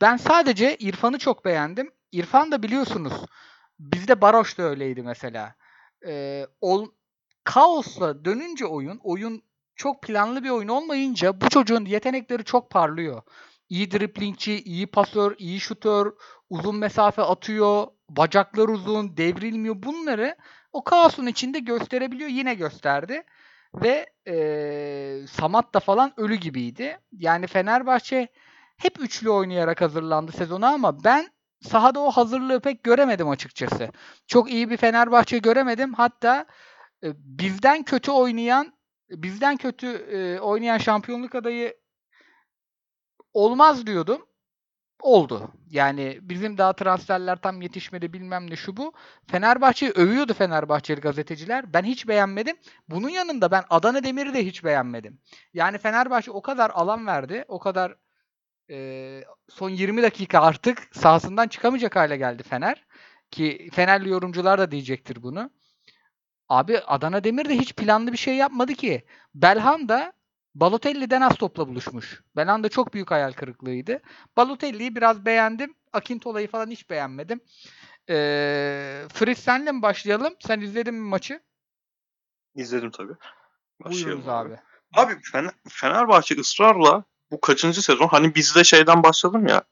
Ben 0.01 0.17
sadece 0.17 0.75
İrfan'ı 0.75 1.17
çok 1.17 1.45
beğendim. 1.45 1.91
İrfan 2.11 2.51
da 2.51 2.63
biliyorsunuz 2.63 3.13
bizde 3.79 4.21
Baroş 4.21 4.57
da 4.57 4.63
öyleydi 4.63 5.01
mesela. 5.01 5.55
Ee, 6.07 6.47
ol, 6.61 6.87
kaosla 7.43 8.25
dönünce 8.25 8.65
oyun, 8.65 8.99
oyun 9.03 9.43
çok 9.75 10.03
planlı 10.03 10.43
bir 10.43 10.49
oyun 10.49 10.67
olmayınca 10.67 11.41
bu 11.41 11.49
çocuğun 11.49 11.85
yetenekleri 11.85 12.43
çok 12.43 12.69
parlıyor. 12.69 13.21
İyi 13.69 13.91
driplingçi, 13.91 14.61
iyi 14.63 14.87
pasör, 14.87 15.35
iyi 15.37 15.59
şutör, 15.59 16.13
uzun 16.49 16.75
mesafe 16.75 17.21
atıyor, 17.21 17.87
bacaklar 18.09 18.69
uzun, 18.69 19.17
devrilmiyor. 19.17 19.83
Bunları 19.83 20.35
o 20.73 20.83
kaosun 20.83 21.25
içinde 21.25 21.59
gösterebiliyor. 21.59 22.29
Yine 22.29 22.53
gösterdi. 22.53 23.23
Ve 23.75 24.05
e, 24.27 25.27
Samat 25.27 25.73
da 25.73 25.79
falan 25.79 26.13
ölü 26.17 26.35
gibiydi. 26.35 26.97
Yani 27.11 27.47
Fenerbahçe 27.47 28.27
hep 28.77 28.99
üçlü 28.99 29.29
oynayarak 29.29 29.81
hazırlandı 29.81 30.31
sezona 30.31 30.69
ama 30.69 31.03
ben 31.03 31.27
sahada 31.61 31.99
o 31.99 32.11
hazırlığı 32.11 32.59
pek 32.59 32.83
göremedim 32.83 33.29
açıkçası. 33.29 33.89
Çok 34.27 34.51
iyi 34.51 34.69
bir 34.69 34.77
Fenerbahçe 34.77 35.37
göremedim. 35.37 35.93
Hatta 35.93 36.45
e, 37.03 37.07
bizden 37.15 37.83
kötü 37.83 38.11
oynayan 38.11 38.73
bizden 39.09 39.57
kötü 39.57 39.87
e, 39.87 40.39
oynayan 40.39 40.77
şampiyonluk 40.77 41.35
adayı 41.35 41.73
olmaz 43.33 43.85
diyordum. 43.87 44.25
Oldu. 45.01 45.51
Yani 45.69 46.19
bizim 46.21 46.57
daha 46.57 46.73
transferler 46.73 47.35
tam 47.41 47.61
yetişmedi 47.61 48.13
bilmem 48.13 48.49
ne 48.51 48.55
şu 48.55 48.77
bu. 48.77 48.93
Fenerbahçe'yi 49.27 49.91
övüyordu 49.91 50.33
Fenerbahçeli 50.33 51.01
gazeteciler. 51.01 51.73
Ben 51.73 51.83
hiç 51.83 52.07
beğenmedim. 52.07 52.57
Bunun 52.89 53.09
yanında 53.09 53.51
ben 53.51 53.63
Adana 53.69 54.03
Demir'i 54.03 54.33
de 54.33 54.45
hiç 54.45 54.63
beğenmedim. 54.63 55.19
Yani 55.53 55.77
Fenerbahçe 55.77 56.31
o 56.31 56.41
kadar 56.41 56.69
alan 56.69 57.07
verdi. 57.07 57.45
O 57.47 57.59
kadar 57.59 57.95
e, 58.69 59.23
son 59.49 59.69
20 59.69 60.03
dakika 60.03 60.41
artık 60.41 60.89
sahasından 60.91 61.47
çıkamayacak 61.47 61.95
hale 61.95 62.17
geldi 62.17 62.43
Fener. 62.43 62.85
Ki 63.31 63.69
Fenerli 63.73 64.09
yorumcular 64.09 64.59
da 64.59 64.71
diyecektir 64.71 65.23
bunu. 65.23 65.51
Abi 66.49 66.79
Adana 66.79 67.23
Demir 67.23 67.49
de 67.49 67.57
hiç 67.57 67.75
planlı 67.75 68.11
bir 68.11 68.17
şey 68.17 68.35
yapmadı 68.35 68.73
ki. 68.73 69.05
Belhanda 69.35 70.13
Balotelli'den 70.55 71.21
az 71.21 71.35
topla 71.35 71.67
buluşmuş. 71.67 72.21
Belanda 72.35 72.69
çok 72.69 72.93
büyük 72.93 73.11
hayal 73.11 73.31
kırıklığıydı. 73.31 74.01
Balotelli'yi 74.37 74.95
biraz 74.95 75.25
beğendim. 75.25 75.75
Akintola'yı 75.93 76.47
falan 76.47 76.69
hiç 76.71 76.89
beğenmedim. 76.89 77.39
Ee, 78.09 79.03
Fritz 79.13 79.39
senle 79.39 79.71
mi 79.71 79.81
başlayalım? 79.81 80.33
Sen 80.47 80.59
izledin 80.61 80.93
mi 80.93 81.09
maçı? 81.09 81.39
İzledim 82.55 82.91
tabii. 82.91 83.13
Buyurunuz 83.85 84.27
abi. 84.27 84.55
Abi 84.95 85.13
Fener- 85.13 85.53
Fenerbahçe 85.69 86.35
ısrarla 86.35 87.03
bu 87.31 87.41
kaçıncı 87.41 87.81
sezon 87.81 88.07
hani 88.07 88.35
bizde 88.35 88.63
şeyden 88.63 89.03
başladım 89.03 89.47
ya. 89.47 89.63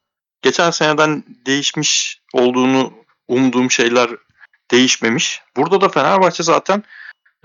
Geçen 0.41 0.71
seneden 0.71 1.23
değişmiş 1.45 2.21
olduğunu 2.33 2.93
umduğum 3.27 3.71
şeyler 3.71 4.09
değişmemiş. 4.71 5.41
Burada 5.55 5.81
da 5.81 5.89
Fenerbahçe 5.89 6.43
zaten 6.43 6.83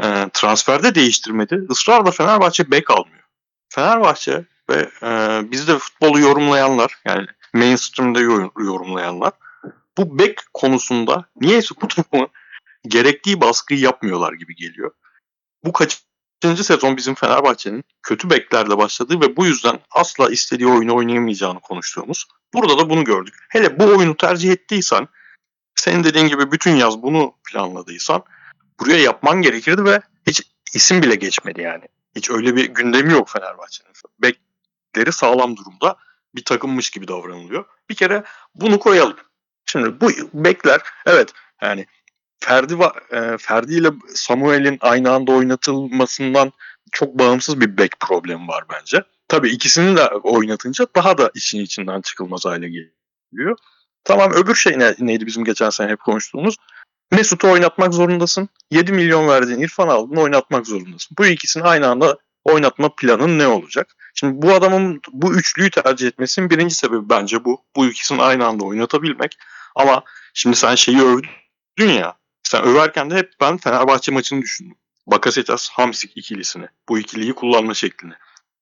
e, 0.02 0.28
transferde 0.32 0.94
değiştirmedi. 0.94 1.66
Israrla 1.70 2.10
Fenerbahçe 2.10 2.70
bek 2.70 2.90
almıyor. 2.90 3.21
Fenerbahçe 3.74 4.44
ve 4.70 4.88
e, 5.02 5.40
bizde 5.50 5.78
futbolu 5.78 6.20
yorumlayanlar 6.20 6.94
yani 7.04 7.26
mainstream'de 7.54 8.20
yor- 8.20 8.64
yorumlayanlar 8.64 9.32
bu 9.98 10.18
bek 10.18 10.38
konusunda 10.54 11.24
niyeyse 11.40 11.74
bu 11.82 11.88
takımı 11.88 12.28
gerektiği 12.88 13.40
baskıyı 13.40 13.80
yapmıyorlar 13.80 14.32
gibi 14.32 14.56
geliyor. 14.56 14.90
Bu 15.64 15.72
kaç 15.72 16.02
ikinci 16.36 16.64
sezon 16.64 16.96
bizim 16.96 17.14
Fenerbahçe'nin 17.14 17.84
kötü 18.02 18.30
beklerle 18.30 18.78
başladığı 18.78 19.20
ve 19.20 19.36
bu 19.36 19.46
yüzden 19.46 19.80
asla 19.90 20.30
istediği 20.30 20.68
oyunu 20.68 20.96
oynayamayacağını 20.96 21.60
konuştuğumuz. 21.60 22.26
Burada 22.54 22.78
da 22.78 22.90
bunu 22.90 23.04
gördük. 23.04 23.34
Hele 23.48 23.78
bu 23.78 23.84
oyunu 23.84 24.16
tercih 24.16 24.52
ettiysen, 24.52 25.08
senin 25.74 26.04
dediğin 26.04 26.28
gibi 26.28 26.52
bütün 26.52 26.76
yaz 26.76 27.02
bunu 27.02 27.34
planladıysan 27.50 28.22
buraya 28.80 28.98
yapman 28.98 29.42
gerekirdi 29.42 29.84
ve 29.84 30.00
hiç 30.26 30.42
isim 30.74 31.02
bile 31.02 31.14
geçmedi 31.14 31.60
yani. 31.60 31.84
Hiç 32.16 32.30
öyle 32.30 32.56
bir 32.56 32.64
gündemi 32.68 33.12
yok 33.12 33.28
Fenerbahçe'nin. 33.28 33.92
Bekleri 34.18 35.12
sağlam 35.12 35.56
durumda 35.56 35.96
bir 36.34 36.44
takımmış 36.44 36.90
gibi 36.90 37.08
davranılıyor. 37.08 37.64
Bir 37.90 37.94
kere 37.94 38.24
bunu 38.54 38.78
koyalım. 38.78 39.16
Şimdi 39.66 40.00
bu 40.00 40.10
bekler 40.34 40.80
evet 41.06 41.32
yani 41.62 41.86
Ferdi 42.40 42.74
e, 43.10 43.38
Ferdi 43.38 43.74
ile 43.74 43.90
Samuel'in 44.14 44.78
aynı 44.80 45.10
anda 45.10 45.32
oynatılmasından 45.32 46.52
çok 46.92 47.18
bağımsız 47.18 47.60
bir 47.60 47.78
bek 47.78 48.00
problemi 48.00 48.48
var 48.48 48.64
bence. 48.72 49.04
Tabii 49.28 49.50
ikisini 49.50 49.96
de 49.96 50.06
oynatınca 50.06 50.86
daha 50.96 51.18
da 51.18 51.30
işin 51.34 51.60
içinden 51.60 52.00
çıkılmaz 52.00 52.44
hale 52.44 52.68
geliyor. 52.68 53.56
Tamam 54.04 54.32
öbür 54.32 54.54
şey 54.54 54.78
ne, 54.78 54.94
neydi 54.98 55.26
bizim 55.26 55.44
geçen 55.44 55.70
sene 55.70 55.90
hep 55.90 56.00
konuştuğumuz? 56.00 56.56
Mesut'u 57.12 57.50
oynatmak 57.50 57.94
zorundasın. 57.94 58.48
7 58.70 58.92
milyon 58.92 59.28
verdiğin 59.28 59.60
İrfan 59.60 59.88
aldın 59.88 60.16
oynatmak 60.16 60.66
zorundasın. 60.66 61.16
Bu 61.18 61.26
ikisini 61.26 61.62
aynı 61.62 61.88
anda 61.88 62.18
oynatma 62.44 62.94
planın 62.94 63.38
ne 63.38 63.46
olacak? 63.46 63.96
Şimdi 64.14 64.42
bu 64.42 64.52
adamın 64.52 65.00
bu 65.12 65.34
üçlüyü 65.34 65.70
tercih 65.70 66.06
etmesinin 66.08 66.50
birinci 66.50 66.74
sebebi 66.74 67.08
bence 67.08 67.44
bu. 67.44 67.64
Bu 67.76 67.86
ikisini 67.86 68.22
aynı 68.22 68.46
anda 68.46 68.64
oynatabilmek. 68.64 69.38
Ama 69.74 70.02
şimdi 70.34 70.56
sen 70.56 70.74
şeyi 70.74 71.02
övdün 71.02 71.92
ya. 71.92 72.14
Sen 72.42 72.64
överken 72.64 73.10
de 73.10 73.14
hep 73.14 73.32
ben 73.40 73.56
Fenerbahçe 73.56 74.12
maçını 74.12 74.42
düşündüm. 74.42 74.76
Bakasetas 75.06 75.68
Hamsik 75.70 76.16
ikilisini. 76.16 76.66
Bu 76.88 76.98
ikiliyi 76.98 77.32
kullanma 77.32 77.74
şeklini. 77.74 78.14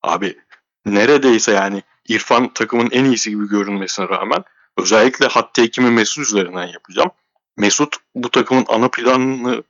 Abi 0.03 0.39
neredeyse 0.87 1.53
yani 1.53 1.83
İrfan 2.09 2.53
takımın 2.55 2.89
en 2.93 3.05
iyisi 3.05 3.31
gibi 3.31 3.49
görünmesine 3.49 4.09
rağmen 4.09 4.45
özellikle 4.79 5.27
hatta 5.27 5.63
ekimi 5.63 5.91
Mesut 5.91 6.25
üzerinden 6.27 6.67
yapacağım. 6.67 7.11
Mesut 7.61 7.97
bu 8.15 8.31
takımın 8.31 8.65
ana 8.69 8.89
planını 8.89 9.63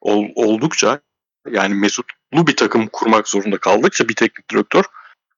ol, 0.00 0.24
oldukça 0.34 1.00
yani 1.50 1.74
Mesutlu 1.74 2.46
bir 2.46 2.56
takım 2.56 2.86
kurmak 2.86 3.28
zorunda 3.28 3.58
kaldıkça 3.58 4.08
bir 4.08 4.14
teknik 4.14 4.50
direktör 4.50 4.84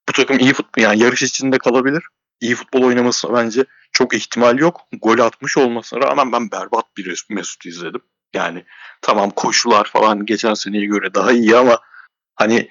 bu 0.09 0.13
takım 0.13 0.39
iyi 0.39 0.53
futbol 0.53 0.83
yani 0.83 1.03
yarış 1.03 1.23
içinde 1.23 1.59
kalabilir. 1.59 2.05
İyi 2.41 2.55
futbol 2.55 2.83
oynaması 2.83 3.35
bence 3.35 3.65
çok 3.93 4.15
ihtimal 4.15 4.59
yok. 4.59 4.81
Gol 5.03 5.19
atmış 5.19 5.57
olmasına 5.57 6.01
rağmen 6.01 6.33
ben 6.33 6.51
berbat 6.51 6.97
bir 6.97 7.25
Mesut 7.31 7.67
izledim. 7.67 8.01
Yani 8.35 8.65
tamam 9.03 9.31
koşular 9.31 9.85
falan 9.85 10.27
geçen 10.27 10.55
seneye 10.55 10.87
göre 10.87 11.15
daha 11.15 11.33
iyi 11.33 11.57
ama 11.57 11.81
hani 12.35 12.69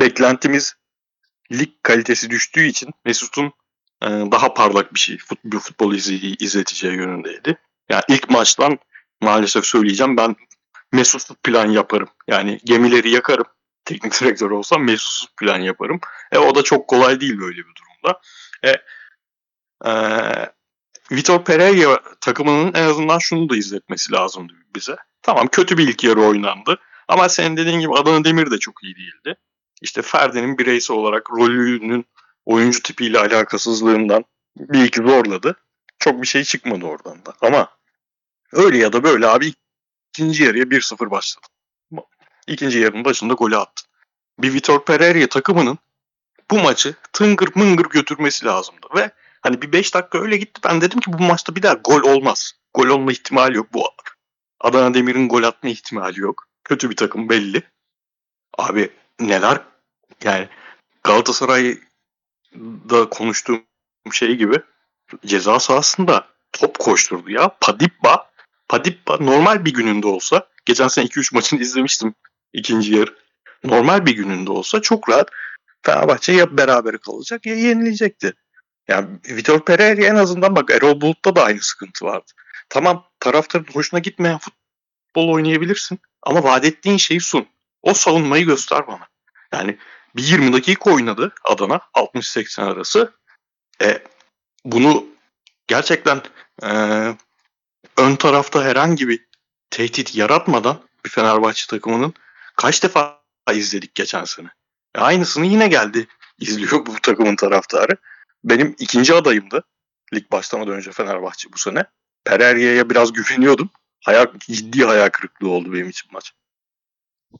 beklentimiz 0.00 0.76
lig 1.52 1.70
kalitesi 1.82 2.30
düştüğü 2.30 2.64
için 2.64 2.90
Mesut'un 3.04 3.52
daha 4.02 4.54
parlak 4.54 4.94
bir 4.94 5.00
şey 5.00 5.18
futbol 5.60 5.94
izleyiciyi 5.94 6.36
izleteceği 6.36 6.94
yönündeydi. 6.94 7.58
Yani 7.90 8.02
ilk 8.08 8.30
maçtan 8.30 8.78
maalesef 9.20 9.66
söyleyeceğim 9.66 10.16
ben 10.16 10.36
Mesut'suz 10.92 11.36
plan 11.42 11.70
yaparım. 11.70 12.08
Yani 12.28 12.60
gemileri 12.64 13.10
yakarım. 13.10 13.46
Teknik 13.84 14.20
direktör 14.20 14.50
olsam 14.50 14.84
Mesut'suz 14.84 15.28
plan 15.40 15.58
yaparım. 15.58 16.00
E 16.32 16.38
o 16.38 16.54
da 16.54 16.62
çok 16.62 16.88
kolay 16.88 17.20
değil 17.20 17.40
böyle 17.40 17.56
bir 17.56 17.74
durumda. 17.74 18.20
E, 18.64 18.70
e, 19.84 19.92
Vitor 21.12 21.44
Pereira 21.44 22.00
takımının 22.20 22.74
en 22.74 22.84
azından 22.84 23.18
şunu 23.18 23.48
da 23.48 23.56
izletmesi 23.56 24.12
lazımdı 24.12 24.52
bize. 24.76 24.96
Tamam 25.22 25.48
kötü 25.48 25.78
bir 25.78 25.88
ilk 25.88 26.04
yarı 26.04 26.20
oynandı. 26.20 26.78
Ama 27.08 27.28
senin 27.28 27.56
dediğin 27.56 27.80
gibi 27.80 27.94
Adana 27.94 28.24
Demir 28.24 28.50
de 28.50 28.58
çok 28.58 28.84
iyi 28.84 28.96
değildi. 28.96 29.36
İşte 29.82 30.02
Ferdi'nin 30.02 30.58
bireysel 30.58 30.96
olarak 30.96 31.30
rolünün 31.30 32.06
oyuncu 32.44 32.82
tipiyle 32.82 33.18
alakasızlığından 33.18 34.24
bir 34.56 34.84
iki 34.84 35.02
zorladı. 35.02 35.56
Çok 35.98 36.22
bir 36.22 36.26
şey 36.26 36.44
çıkmadı 36.44 36.84
oradan 36.84 37.26
da. 37.26 37.34
Ama 37.40 37.68
öyle 38.52 38.78
ya 38.78 38.92
da 38.92 39.04
böyle 39.04 39.26
abi 39.26 39.52
ikinci 40.12 40.44
yarıya 40.44 40.64
1-0 40.64 41.10
başladı. 41.10 41.46
İkinci 42.46 42.78
yarının 42.78 43.04
başında 43.04 43.34
golü 43.34 43.56
attı. 43.56 43.84
Bir 44.38 44.54
Vitor 44.54 44.84
Pereira 44.84 45.26
takımının 45.26 45.78
bu 46.50 46.58
maçı 46.58 46.94
tıngır 47.12 47.48
mıngır 47.54 47.86
götürmesi 47.86 48.46
lazımdı. 48.46 48.86
Ve 48.96 49.10
hani 49.40 49.62
bir 49.62 49.72
5 49.72 49.94
dakika 49.94 50.18
öyle 50.18 50.36
gitti. 50.36 50.60
Ben 50.64 50.80
dedim 50.80 51.00
ki 51.00 51.12
bu 51.12 51.22
maçta 51.22 51.56
bir 51.56 51.62
daha 51.62 51.74
gol 51.74 52.02
olmaz. 52.02 52.52
Gol 52.74 52.86
olma 52.86 53.12
ihtimali 53.12 53.56
yok. 53.56 53.72
Bu 53.72 53.88
Adana 54.60 54.94
Demir'in 54.94 55.28
gol 55.28 55.42
atma 55.42 55.68
ihtimali 55.68 56.20
yok. 56.20 56.48
Kötü 56.64 56.90
bir 56.90 56.96
takım 56.96 57.28
belli. 57.28 57.62
Abi 58.58 58.90
neler 59.20 59.60
yani 60.24 60.48
Galatasaray'da 61.04 63.08
konuştuğum 63.08 63.62
şey 64.12 64.36
gibi 64.36 64.60
ceza 65.26 65.60
sahasında 65.60 66.28
top 66.52 66.78
koşturdu 66.78 67.30
ya. 67.30 67.48
Padibba 67.60 68.30
Padibba 68.68 69.16
normal 69.16 69.64
bir 69.64 69.74
gününde 69.74 70.06
olsa 70.06 70.48
geçen 70.64 70.88
sene 70.88 71.04
2-3 71.04 71.34
maçını 71.34 71.60
izlemiştim 71.60 72.14
ikinci 72.52 72.94
yarı. 72.94 73.14
Normal 73.64 74.06
bir 74.06 74.16
gününde 74.16 74.52
olsa 74.52 74.82
çok 74.82 75.08
rahat 75.08 75.30
Fenerbahçe 75.82 76.32
ya 76.32 76.56
beraber 76.56 76.98
kalacak 76.98 77.46
ya 77.46 77.54
yenilecekti. 77.54 78.32
Yani 78.88 79.08
Vitor 79.28 79.60
Pereira 79.60 80.06
en 80.06 80.14
azından 80.14 80.56
bak 80.56 80.70
Erol 80.70 81.00
Bulut'ta 81.00 81.36
da 81.36 81.44
aynı 81.44 81.60
sıkıntı 81.60 82.04
vardı. 82.04 82.32
Tamam 82.68 83.04
taraftarın 83.20 83.66
hoşuna 83.72 84.00
gitmeyen 84.00 84.38
futbol 84.38 85.28
oynayabilirsin 85.28 85.98
ama 86.22 86.44
vaat 86.44 86.64
ettiğin 86.64 86.96
şeyi 86.96 87.20
sun. 87.20 87.46
O 87.82 87.94
savunmayı 87.94 88.46
göster 88.46 88.86
bana. 88.86 89.08
Yani 89.52 89.78
bir 90.16 90.22
20 90.22 90.52
dakika 90.52 90.90
oynadı 90.90 91.34
Adana 91.44 91.80
60-80 91.94 92.62
arası. 92.62 93.12
E, 93.82 94.02
bunu 94.64 95.06
gerçekten 95.66 96.22
e, 96.62 96.68
ön 97.96 98.16
tarafta 98.16 98.64
herhangi 98.64 99.08
bir 99.08 99.26
tehdit 99.70 100.14
yaratmadan 100.14 100.80
bir 101.04 101.10
Fenerbahçe 101.10 101.66
takımının 101.66 102.14
kaç 102.56 102.82
defa 102.82 103.22
izledik 103.54 103.94
geçen 103.94 104.24
sene. 104.24 104.48
E, 104.94 105.00
aynısını 105.00 105.46
yine 105.46 105.68
geldi 105.68 106.08
izliyor 106.40 106.86
bu 106.86 106.94
takımın 107.02 107.36
taraftarı. 107.36 107.96
Benim 108.44 108.76
ikinci 108.78 109.14
adayımdı 109.14 109.64
lig 110.14 110.32
başlamadan 110.32 110.74
önce 110.74 110.92
Fenerbahçe 110.92 111.52
bu 111.52 111.58
sene. 111.58 111.84
Pereira'ya 112.24 112.90
biraz 112.90 113.12
güveniyordum. 113.12 113.70
Hayal, 114.04 114.26
ciddi 114.38 114.84
hayal 114.84 115.08
kırıklığı 115.08 115.48
oldu 115.48 115.72
benim 115.72 115.88
için 115.88 116.10
maç. 116.12 116.32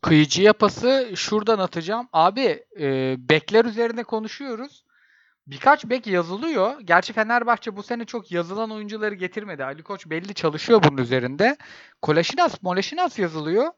Kıyıcı 0.02 0.42
yapası 0.42 1.12
şuradan 1.16 1.58
atacağım. 1.58 2.08
Abi 2.12 2.64
e, 2.80 3.16
bekler 3.18 3.64
üzerine 3.64 4.04
konuşuyoruz. 4.04 4.84
Birkaç 5.46 5.84
bek 5.84 6.06
yazılıyor. 6.06 6.80
Gerçi 6.80 7.12
Fenerbahçe 7.12 7.76
bu 7.76 7.82
sene 7.82 8.04
çok 8.04 8.32
yazılan 8.32 8.70
oyuncuları 8.70 9.14
getirmedi. 9.14 9.64
Ali 9.64 9.82
Koç 9.82 10.06
belli 10.06 10.34
çalışıyor 10.34 10.82
bunun 10.82 11.02
üzerinde. 11.02 11.56
Koleşinas, 12.02 12.62
Moleşinas 12.62 13.18
yazılıyor. 13.18 13.72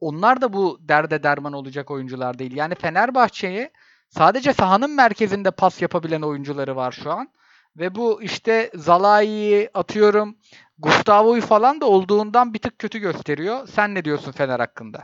Onlar 0.00 0.40
da 0.40 0.52
bu 0.52 0.78
derde 0.80 1.22
derman 1.22 1.52
olacak 1.52 1.90
oyuncular 1.90 2.38
değil. 2.38 2.56
Yani 2.56 2.74
Fenerbahçe'ye 2.74 3.70
sadece 4.08 4.52
sahanın 4.52 4.90
merkezinde 4.90 5.50
pas 5.50 5.82
yapabilen 5.82 6.22
oyuncuları 6.22 6.76
var 6.76 6.92
şu 6.92 7.10
an. 7.10 7.28
Ve 7.76 7.94
bu 7.94 8.22
işte 8.22 8.70
Zalai'yi 8.74 9.70
atıyorum 9.74 10.38
Gustavo'yu 10.78 11.42
falan 11.42 11.80
da 11.80 11.86
olduğundan 11.86 12.54
bir 12.54 12.58
tık 12.58 12.78
kötü 12.78 12.98
gösteriyor. 12.98 13.68
Sen 13.68 13.94
ne 13.94 14.04
diyorsun 14.04 14.32
Fener 14.32 14.60
hakkında? 14.60 15.02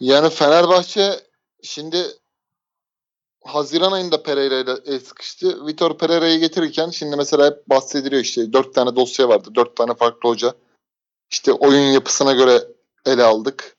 Yani 0.00 0.30
Fenerbahçe 0.30 1.20
şimdi 1.62 2.06
Haziran 3.44 3.92
ayında 3.92 4.22
Pereira 4.22 4.58
ile 4.58 4.72
el 4.86 5.00
sıkıştı. 5.00 5.66
Vitor 5.66 5.98
Pereira'yı 5.98 6.40
getirirken 6.40 6.90
şimdi 6.90 7.16
mesela 7.16 7.46
hep 7.46 7.68
bahsediliyor 7.70 8.22
işte 8.22 8.52
dört 8.52 8.74
tane 8.74 8.96
dosya 8.96 9.28
vardı. 9.28 9.48
Dört 9.54 9.76
tane 9.76 9.94
farklı 9.94 10.28
hoca. 10.28 10.54
İşte 11.30 11.52
oyun 11.52 11.92
yapısına 11.92 12.32
göre 12.32 12.64
ele 13.06 13.22
aldık. 13.22 13.76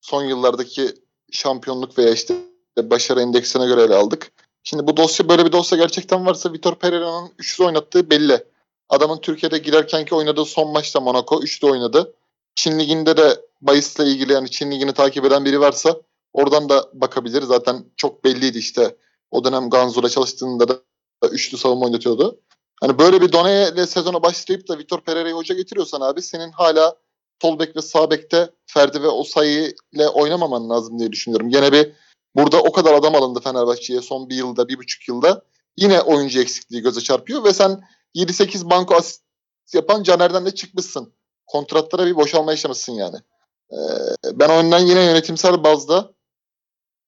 Son 0.00 0.24
yıllardaki 0.24 0.94
şampiyonluk 1.32 1.98
veya 1.98 2.10
işte 2.10 2.34
başarı 2.78 3.20
endeksine 3.20 3.66
göre 3.66 3.82
ele 3.82 3.94
aldık. 3.94 4.32
Şimdi 4.64 4.86
bu 4.86 4.96
dosya 4.96 5.28
böyle 5.28 5.44
bir 5.44 5.52
dosya 5.52 5.78
gerçekten 5.78 6.26
varsa 6.26 6.52
Vitor 6.52 6.74
Pereira'nın 6.74 7.32
üçlü 7.38 7.64
oynattığı 7.64 8.10
belli. 8.10 8.44
Adamın 8.88 9.18
Türkiye'de 9.18 9.58
girerkenki 9.58 10.14
oynadığı 10.14 10.44
son 10.44 10.72
maçta 10.72 11.00
Monaco 11.00 11.42
üçlü 11.42 11.66
oynadı. 11.66 12.14
Çin 12.54 12.78
Ligi'nde 12.78 13.16
de 13.16 13.40
bahisle 13.60 14.04
ilgili 14.04 14.32
yani 14.32 14.50
Çin 14.50 14.70
Ligi'ni 14.70 14.92
takip 14.92 15.24
eden 15.24 15.44
biri 15.44 15.60
varsa 15.60 16.00
oradan 16.36 16.68
da 16.68 16.90
bakabilir. 16.94 17.42
Zaten 17.42 17.84
çok 17.96 18.24
belliydi 18.24 18.58
işte. 18.58 18.96
O 19.30 19.44
dönem 19.44 19.70
Ganzu'la 19.70 20.08
çalıştığında 20.08 20.68
da 20.68 20.80
üçlü 21.30 21.58
savunma 21.58 21.86
oynatıyordu. 21.86 22.40
Hani 22.80 22.98
böyle 22.98 23.20
bir 23.20 23.32
Done 23.32 23.70
ile 23.74 23.86
sezona 23.86 24.22
başlayıp 24.22 24.68
da 24.68 24.78
Vitor 24.78 25.00
Pereira'yı 25.00 25.34
hoca 25.34 25.54
getiriyorsan 25.54 26.00
abi 26.00 26.22
senin 26.22 26.52
hala 26.52 26.96
sol 27.42 27.58
bek 27.58 27.76
ve 27.76 27.82
sağ 27.82 28.10
bekte 28.10 28.50
Ferdi 28.66 29.02
ve 29.02 29.08
Osayi 29.08 29.74
ile 29.92 30.08
oynamaman 30.08 30.70
lazım 30.70 30.98
diye 30.98 31.12
düşünüyorum. 31.12 31.48
Gene 31.48 31.72
bir 31.72 31.92
burada 32.34 32.60
o 32.60 32.72
kadar 32.72 32.94
adam 32.94 33.14
alındı 33.14 33.40
Fenerbahçe'ye 33.40 34.00
son 34.00 34.28
bir 34.28 34.36
yılda, 34.36 34.68
bir 34.68 34.78
buçuk 34.78 35.08
yılda. 35.08 35.42
Yine 35.76 36.00
oyuncu 36.00 36.40
eksikliği 36.40 36.82
göze 36.82 37.00
çarpıyor 37.00 37.44
ve 37.44 37.52
sen 37.52 37.80
7-8 38.14 38.70
banko 38.70 38.94
asist 38.94 39.22
yapan 39.74 40.02
Caner'den 40.02 40.46
de 40.46 40.54
çıkmışsın. 40.54 41.12
Kontratlara 41.46 42.06
bir 42.06 42.16
boşalma 42.16 42.50
yaşamışsın 42.50 42.92
yani. 42.92 43.16
Ee, 43.72 43.76
ben 44.32 44.48
o 44.48 44.78
yine 44.78 45.02
yönetimsel 45.04 45.64
bazda 45.64 46.15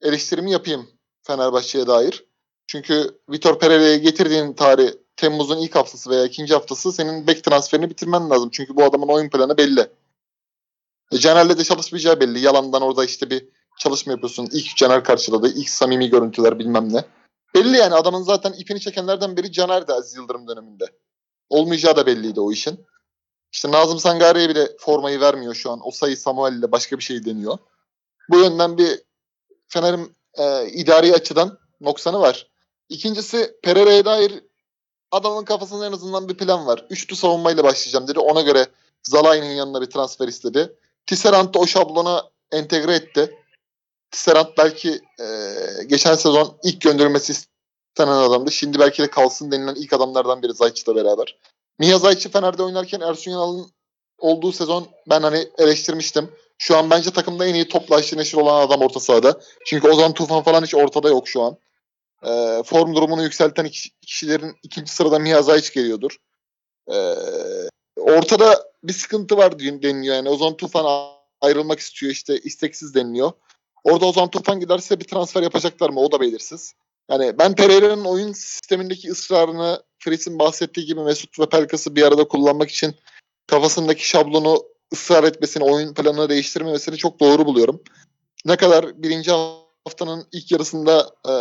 eleştirimi 0.02 0.52
yapayım 0.52 0.90
Fenerbahçe'ye 1.22 1.86
dair. 1.86 2.24
Çünkü 2.66 3.20
Vitor 3.30 3.58
Pereira'yı 3.58 3.98
getirdiğin 3.98 4.52
tarih 4.52 4.92
Temmuz'un 5.16 5.58
ilk 5.58 5.74
haftası 5.74 6.10
veya 6.10 6.24
ikinci 6.24 6.54
haftası 6.54 6.92
senin 6.92 7.26
bek 7.26 7.44
transferini 7.44 7.90
bitirmen 7.90 8.30
lazım. 8.30 8.50
Çünkü 8.52 8.76
bu 8.76 8.84
adamın 8.84 9.08
oyun 9.08 9.30
planı 9.30 9.58
belli. 9.58 9.90
E, 11.12 11.18
Caner'le 11.18 11.58
de 11.58 11.64
çalışmayacağı 11.64 12.20
belli. 12.20 12.40
Yalandan 12.40 12.82
orada 12.82 13.04
işte 13.04 13.30
bir 13.30 13.48
çalışma 13.78 14.12
yapıyorsun. 14.12 14.48
İlk 14.52 14.76
Caner 14.76 15.04
karşıladı. 15.04 15.48
ilk 15.48 15.70
samimi 15.70 16.10
görüntüler 16.10 16.58
bilmem 16.58 16.92
ne. 16.92 17.04
Belli 17.54 17.76
yani 17.76 17.94
adamın 17.94 18.22
zaten 18.22 18.52
ipini 18.52 18.80
çekenlerden 18.80 19.36
biri 19.36 19.52
Caner'di 19.52 19.92
Aziz 19.92 20.16
Yıldırım 20.16 20.48
döneminde. 20.48 20.84
Olmayacağı 21.48 21.96
da 21.96 22.06
belliydi 22.06 22.40
o 22.40 22.52
işin. 22.52 22.86
İşte 23.52 23.72
Nazım 23.72 23.98
Sangare'ye 23.98 24.48
bile 24.48 24.68
formayı 24.78 25.20
vermiyor 25.20 25.54
şu 25.54 25.70
an. 25.70 25.80
O 25.84 25.90
sayı 25.90 26.16
Samuel 26.16 26.52
ile 26.52 26.72
başka 26.72 26.98
bir 26.98 27.02
şey 27.02 27.24
deniyor. 27.24 27.58
Bu 28.30 28.38
yönden 28.38 28.78
bir 28.78 29.02
Fener'in 29.68 30.16
e, 30.34 30.68
idari 30.70 31.14
açıdan 31.14 31.58
noksanı 31.80 32.20
var. 32.20 32.50
İkincisi 32.88 33.56
Pereira'ya 33.62 34.04
dair 34.04 34.44
adamın 35.10 35.44
kafasında 35.44 35.86
en 35.86 35.92
azından 35.92 36.28
bir 36.28 36.36
plan 36.36 36.66
var. 36.66 36.86
Üçlü 36.90 37.16
savunmayla 37.16 37.64
başlayacağım 37.64 38.08
dedi. 38.08 38.18
Ona 38.18 38.40
göre 38.40 38.66
Zalai'nin 39.02 39.54
yanına 39.54 39.80
bir 39.80 39.86
transfer 39.86 40.28
istedi. 40.28 40.76
Tisserand 41.06 41.54
da 41.54 41.58
o 41.58 41.66
şablona 41.66 42.22
entegre 42.52 42.94
etti. 42.94 43.34
Tisserand 44.10 44.46
belki 44.58 45.00
e, 45.20 45.26
geçen 45.86 46.14
sezon 46.14 46.58
ilk 46.64 46.80
gönderilmesi 46.80 47.32
istenen 47.32 48.12
adamdı. 48.12 48.50
Şimdi 48.50 48.78
belki 48.78 49.02
de 49.02 49.10
kalsın 49.10 49.50
denilen 49.50 49.74
ilk 49.74 49.92
adamlardan 49.92 50.42
biri 50.42 50.54
Zayç'la 50.54 50.96
beraber. 50.96 51.38
Mia 51.78 51.98
Zayç'ı 51.98 52.30
Fener'de 52.30 52.62
oynarken 52.62 53.00
Ersun 53.00 53.30
Yanal'ın 53.30 53.70
olduğu 54.18 54.52
sezon 54.52 54.88
ben 55.10 55.22
hani 55.22 55.48
eleştirmiştim. 55.58 56.30
Şu 56.58 56.76
an 56.76 56.90
bence 56.90 57.10
takımda 57.10 57.46
en 57.46 57.54
iyi 57.54 57.68
topla 57.68 57.96
aşırı 57.96 58.20
neşir 58.20 58.38
olan 58.38 58.66
adam 58.66 58.80
orta 58.80 59.00
sahada. 59.00 59.40
Çünkü 59.66 59.88
Ozan 59.88 60.14
Tufan 60.14 60.42
falan 60.42 60.62
hiç 60.62 60.74
ortada 60.74 61.08
yok 61.08 61.28
şu 61.28 61.42
an. 61.42 61.56
E, 62.22 62.62
form 62.62 62.94
durumunu 62.94 63.22
yükselten 63.22 63.68
kişilerin 64.02 64.56
ikinci 64.62 64.92
sırada 64.92 65.18
Mia 65.18 65.42
Zayç 65.42 65.72
geliyordur. 65.72 66.16
E, 66.90 66.96
ortada 67.96 68.64
bir 68.84 68.92
sıkıntı 68.92 69.36
var 69.36 69.58
deniliyor. 69.58 70.14
Yani 70.14 70.28
Ozan 70.28 70.56
Tufan 70.56 71.12
ayrılmak 71.40 71.78
istiyor 71.78 72.12
işte 72.12 72.38
isteksiz 72.38 72.94
deniliyor. 72.94 73.32
Orada 73.84 74.06
Ozan 74.06 74.30
Tufan 74.30 74.60
giderse 74.60 75.00
bir 75.00 75.04
transfer 75.04 75.42
yapacaklar 75.42 75.90
mı 75.90 76.00
o 76.00 76.12
da 76.12 76.20
belirsiz. 76.20 76.74
Yani 77.10 77.38
ben 77.38 77.54
Pereira'nın 77.54 78.04
oyun 78.04 78.32
sistemindeki 78.32 79.10
ısrarını 79.10 79.82
Fritz'in 79.98 80.38
bahsettiği 80.38 80.86
gibi 80.86 81.00
Mesut 81.00 81.38
ve 81.40 81.48
Pelkas'ı 81.48 81.96
bir 81.96 82.02
arada 82.02 82.28
kullanmak 82.28 82.70
için 82.70 82.96
kafasındaki 83.46 84.08
şablonu 84.08 84.64
ısrar 84.92 85.24
etmesini, 85.24 85.64
oyun 85.64 85.94
planını 85.94 86.28
değiştirmemesini 86.28 86.96
çok 86.96 87.20
doğru 87.20 87.46
buluyorum. 87.46 87.82
Ne 88.44 88.56
kadar 88.56 89.02
birinci 89.02 89.30
haftanın 89.84 90.26
ilk 90.32 90.52
yarısında 90.52 91.10
e, 91.28 91.32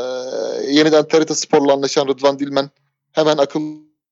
yeniden 0.72 1.08
TRT 1.08 1.38
Spor'la 1.38 1.74
anlaşan 1.74 2.08
Rıdvan 2.08 2.40
Dilmen 2.40 2.70
hemen 3.12 3.38
akıl 3.38 3.62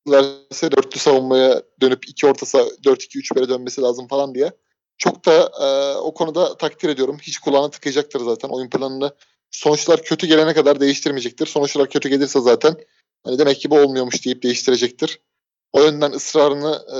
verse 0.07 0.71
dörtlü 0.71 0.99
savunmaya 0.99 1.63
dönüp 1.81 2.09
iki 2.09 2.27
orta 2.27 2.45
saha 2.45 2.63
4-2-3-1'e 2.63 3.49
dönmesi 3.49 3.81
lazım 3.81 4.07
falan 4.07 4.35
diye. 4.35 4.51
Çok 4.97 5.25
da 5.25 5.51
e, 5.61 5.97
o 5.97 6.13
konuda 6.13 6.57
takdir 6.57 6.89
ediyorum. 6.89 7.17
Hiç 7.21 7.37
kulağına 7.37 7.69
tıkayacaktır 7.69 8.19
zaten 8.19 8.49
oyun 8.49 8.69
planını. 8.69 9.15
Sonuçlar 9.51 10.03
kötü 10.03 10.27
gelene 10.27 10.53
kadar 10.53 10.79
değiştirmeyecektir. 10.79 11.45
Sonuçlar 11.45 11.89
kötü 11.89 12.09
gelirse 12.09 12.39
zaten 12.39 12.75
hani 13.23 13.39
demek 13.39 13.59
ki 13.59 13.69
bu 13.69 13.79
olmuyormuş 13.79 14.25
deyip 14.25 14.43
değiştirecektir. 14.43 15.19
O 15.73 15.81
yönden 15.81 16.11
ısrarını 16.11 16.81
e, 16.89 16.99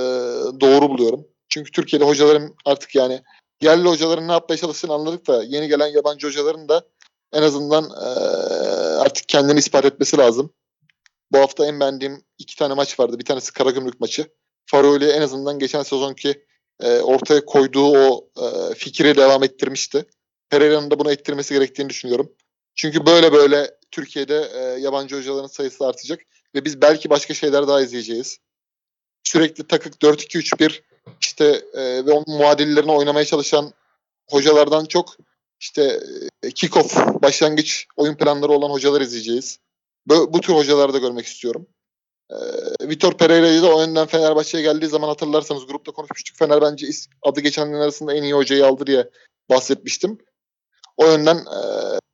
doğru 0.62 0.90
buluyorum. 0.90 1.28
Çünkü 1.56 1.72
Türkiye'de 1.72 2.06
hocaların 2.06 2.56
artık 2.66 2.96
yani 2.96 3.22
yerli 3.62 3.88
hocaların 3.88 4.28
ne 4.28 4.32
yapmaya 4.32 4.58
çalıştığını 4.58 4.94
anladık 4.94 5.28
da 5.28 5.44
yeni 5.44 5.68
gelen 5.68 5.88
yabancı 5.88 6.28
hocaların 6.28 6.70
da 6.70 6.86
en 7.34 7.42
azından 7.42 7.84
e, 7.84 8.10
artık 9.00 9.30
kendini 9.30 9.60
ispat 9.60 9.86
etmesi 9.86 10.18
lazım. 10.18 10.54
Bu 11.32 11.38
hafta 11.38 11.66
en 11.66 11.80
beğendiğim 11.80 12.24
iki 12.38 12.56
tane 12.56 12.74
maç 12.74 13.00
vardı. 13.00 13.20
Bir 13.20 13.26
tanesi 13.26 13.54
Karagümrük 13.54 14.00
maçı. 14.00 14.28
Faroli 14.66 15.10
en 15.10 15.22
azından 15.22 15.60
geçen 15.60 15.84
sezonki 15.84 16.46
e, 16.80 17.00
ortaya 17.00 17.46
koyduğu 17.46 17.88
o 17.88 18.30
e, 18.38 18.76
fikri 18.76 19.18
devam 19.18 19.44
ettirmişti. 19.44 20.06
Pereira'nın 20.50 20.92
da 20.92 21.00
bunu 21.00 21.12
ettirmesi 21.12 21.54
gerektiğini 21.54 21.90
düşünüyorum. 21.90 22.32
Çünkü 22.76 23.06
böyle 23.06 23.34
böyle 23.34 23.72
Türkiye'de 23.92 24.50
e, 24.54 24.60
yabancı 24.80 25.18
hocaların 25.18 25.48
sayısı 25.48 25.88
artacak 25.88 26.20
ve 26.56 26.66
biz 26.66 26.82
belki 26.82 27.10
başka 27.10 27.34
şeyler 27.34 27.68
daha 27.68 27.82
izleyeceğiz. 27.82 28.38
Sürekli 29.24 29.68
takık 29.68 29.94
4-2-3-1 29.94 30.82
işte 31.22 31.46
e, 31.74 32.06
ve 32.06 32.12
onun 32.12 32.38
muadillerine 32.38 32.92
oynamaya 32.92 33.26
çalışan 33.26 33.74
hocalardan 34.30 34.86
çok 34.86 35.18
işte 35.60 36.00
e, 36.44 36.48
kick-off, 36.48 37.22
başlangıç 37.22 37.88
oyun 37.96 38.16
planları 38.16 38.52
olan 38.52 38.70
hocalar 38.70 39.02
izleyeceğiz. 39.02 39.60
Bu, 40.06 40.34
bu 40.34 40.42
tür 40.42 40.54
hocaları 40.54 40.94
da 40.94 40.98
görmek 40.98 41.26
istiyorum. 41.26 41.68
Ee, 42.32 42.90
Vitor 42.90 43.18
Pereira'yı 43.18 43.62
da 43.62 43.76
o 43.76 43.82
yönden 43.82 44.08
Fenerbahçe'ye 44.08 44.64
geldiği 44.64 44.88
zaman 44.88 45.08
hatırlarsanız 45.08 45.68
grupta 45.68 45.92
konuşmuştuk. 45.92 46.38
Fener 46.38 46.62
bence 46.62 46.88
adı 47.22 47.42
geçenlerin 47.42 47.82
arasında 47.82 48.14
en 48.14 48.24
iyi 48.24 48.34
hocayı 48.34 48.66
aldı 48.66 48.88
diye 48.88 49.10
bahsetmiştim. 49.50 50.18
O 50.98 51.06
yönden 51.06 51.38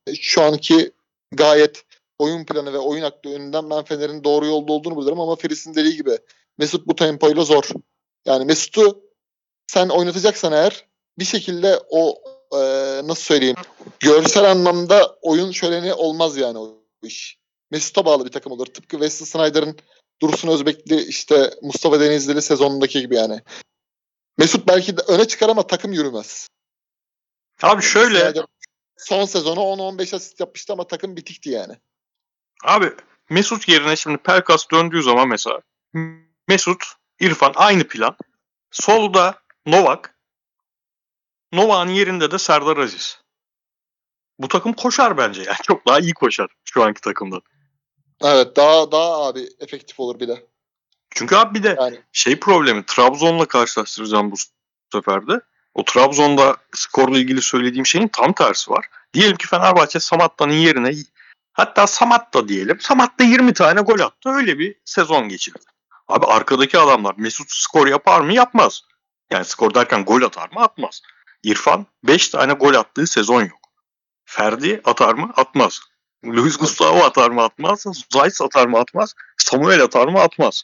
e, 0.07 0.15
şu 0.15 0.41
anki 0.41 0.91
gayet 1.31 1.83
oyun 2.19 2.45
planı 2.45 2.73
ve 2.73 2.77
oyun 2.77 3.03
aklı 3.03 3.33
önünden 3.33 3.69
ben 3.69 3.83
Fener'in 3.83 4.23
doğru 4.23 4.45
yolda 4.45 4.73
olduğunu 4.73 4.97
biliyorum 4.97 5.19
ama 5.19 5.35
Feris'in 5.35 5.75
dediği 5.75 5.95
gibi 5.95 6.17
Mesut 6.57 6.87
bu 6.87 6.95
tempoyla 6.95 7.43
zor. 7.43 7.69
Yani 8.25 8.45
Mesut'u 8.45 9.03
sen 9.67 9.89
oynatacaksan 9.89 10.53
eğer 10.53 10.85
bir 11.19 11.25
şekilde 11.25 11.79
o 11.89 12.23
e, 12.51 12.57
nasıl 13.07 13.23
söyleyeyim 13.23 13.55
görsel 13.99 14.51
anlamda 14.51 15.17
oyun 15.21 15.51
şöleni 15.51 15.93
olmaz 15.93 16.37
yani 16.37 16.57
o 16.57 16.83
iş. 17.03 17.41
Mesut'a 17.71 18.05
bağlı 18.05 18.25
bir 18.25 18.31
takım 18.31 18.51
olur. 18.51 18.65
Tıpkı 18.65 18.97
Wesley 18.97 19.27
Snyder'ın 19.27 19.77
Dursun 20.21 20.47
Özbekli 20.47 21.01
işte 21.01 21.53
Mustafa 21.61 21.99
Denizli'li 21.99 22.41
sezonundaki 22.41 23.01
gibi 23.01 23.15
yani. 23.15 23.41
Mesut 24.37 24.67
belki 24.67 24.97
de 24.97 25.01
öne 25.07 25.27
çıkar 25.27 25.49
ama 25.49 25.67
takım 25.67 25.93
yürümez. 25.93 26.47
Abi 27.61 27.81
şöyle. 27.81 28.19
Snyder 28.19 28.45
son 28.97 29.25
sezonu 29.25 29.59
10-15 29.59 30.15
asist 30.15 30.39
yapmıştı 30.39 30.73
ama 30.73 30.87
takım 30.87 31.17
bitikti 31.17 31.49
yani. 31.49 31.73
Abi 32.63 32.91
Mesut 33.29 33.67
yerine 33.67 33.95
şimdi 33.95 34.17
Pelkas 34.17 34.65
döndüğü 34.71 35.03
zaman 35.03 35.27
mesela 35.27 35.61
Mesut, 36.47 36.83
İrfan 37.21 37.53
aynı 37.55 37.87
plan. 37.87 38.15
Solda 38.71 39.41
Novak. 39.65 40.15
Novak'ın 41.51 41.91
yerinde 41.91 42.31
de 42.31 42.39
Serdar 42.39 42.77
Aziz. 42.77 43.21
Bu 44.39 44.47
takım 44.47 44.73
koşar 44.73 45.17
bence 45.17 45.41
yani. 45.41 45.57
Çok 45.63 45.87
daha 45.87 45.99
iyi 45.99 46.13
koşar 46.13 46.47
şu 46.65 46.83
anki 46.83 47.01
takımda. 47.01 47.41
Evet 48.21 48.55
daha 48.55 48.91
daha 48.91 49.27
abi 49.27 49.49
efektif 49.59 49.99
olur 49.99 50.19
bir 50.19 50.27
de. 50.27 50.45
Çünkü 51.09 51.35
abi 51.35 51.59
bir 51.59 51.63
de 51.63 51.75
yani. 51.79 52.01
şey 52.11 52.39
problemi 52.39 52.85
Trabzon'la 52.85 53.45
karşılaştıracağım 53.45 54.31
bu 54.31 54.35
sefer 54.93 55.27
de. 55.27 55.41
O 55.73 55.85
Trabzon'da 55.85 56.57
skorla 56.73 57.17
ilgili 57.17 57.41
söylediğim 57.41 57.85
şeyin 57.85 58.07
tam 58.07 58.33
tersi 58.33 58.71
var. 58.71 58.85
Diyelim 59.13 59.37
ki 59.37 59.47
Fenerbahçe 59.47 59.99
Samatta'nın 59.99 60.53
yerine 60.53 60.91
hatta 61.53 61.87
Samatta 61.87 62.47
diyelim. 62.47 62.79
Samatta 62.79 63.23
20 63.23 63.53
tane 63.53 63.81
gol 63.81 63.99
attı. 63.99 64.29
Öyle 64.29 64.59
bir 64.59 64.75
sezon 64.85 65.29
geçirdi. 65.29 65.70
Abi 66.11 66.25
arkadaki 66.25 66.79
adamlar 66.79 67.15
Mesut 67.17 67.47
skor 67.51 67.87
yapar 67.87 68.21
mı? 68.21 68.33
Yapmaz. 68.33 68.81
Yani 69.31 69.45
skor 69.45 69.73
derken 69.73 70.05
gol 70.05 70.21
atar 70.21 70.49
mı? 70.53 70.61
Atmaz. 70.61 71.01
İrfan 71.43 71.85
5 72.03 72.29
tane 72.29 72.53
gol 72.53 72.73
attığı 72.73 73.07
sezon 73.07 73.41
yok. 73.41 73.59
Ferdi 74.25 74.81
atar 74.85 75.13
mı? 75.13 75.33
Atmaz. 75.35 75.81
Luis 76.25 76.57
Gustavo 76.57 77.03
atar 77.03 77.31
mı? 77.31 77.43
Atmaz. 77.43 77.85
Zayt 78.13 78.41
atar 78.41 78.67
mı? 78.67 78.79
Atmaz. 78.79 79.13
Samuel 79.37 79.83
atar 79.83 80.07
mı? 80.07 80.19
Atmaz. 80.19 80.63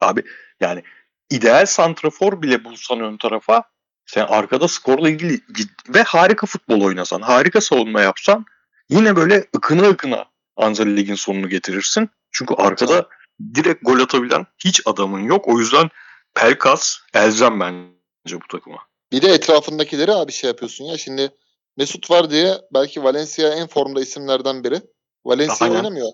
Abi 0.00 0.22
yani 0.60 0.82
ideal 1.30 1.66
santrafor 1.66 2.42
bile 2.42 2.64
bulsan 2.64 3.00
ön 3.00 3.16
tarafa 3.16 3.64
Sen 4.06 4.26
arkada 4.26 4.68
skorla 4.68 5.10
ilgili 5.10 5.40
ve 5.88 6.02
harika 6.02 6.46
futbol 6.46 6.80
oynasan, 6.80 7.20
harika 7.20 7.60
savunma 7.60 8.00
yapsan 8.00 8.44
yine 8.88 9.16
böyle 9.16 9.44
ıkına 9.56 9.88
ıkına 9.88 10.24
anca 10.56 10.84
ligin 10.84 11.14
sonunu 11.14 11.48
getirirsin. 11.48 12.10
Çünkü 12.32 12.54
arkada 12.54 13.08
direkt 13.54 13.84
gol 13.84 14.00
atabilen 14.00 14.46
hiç 14.58 14.80
adamın 14.86 15.20
yok. 15.20 15.48
O 15.48 15.58
yüzden 15.58 15.90
Pelkas 16.34 16.96
elzem 17.14 17.60
bence 17.60 18.36
bu 18.40 18.48
takıma. 18.50 18.78
Bir 19.12 19.22
de 19.22 19.28
etrafındakileri 19.28 20.12
abi 20.12 20.32
şey 20.32 20.48
yapıyorsun 20.48 20.84
ya. 20.84 20.98
Şimdi 20.98 21.30
Mesut 21.76 22.10
var 22.10 22.30
diye 22.30 22.54
belki 22.74 23.04
Valencia 23.04 23.48
en 23.48 23.66
formda 23.66 24.00
isimlerden 24.00 24.64
biri. 24.64 24.80
Valencia 25.24 25.66
Aynen. 25.66 25.76
oynamıyor. 25.76 26.12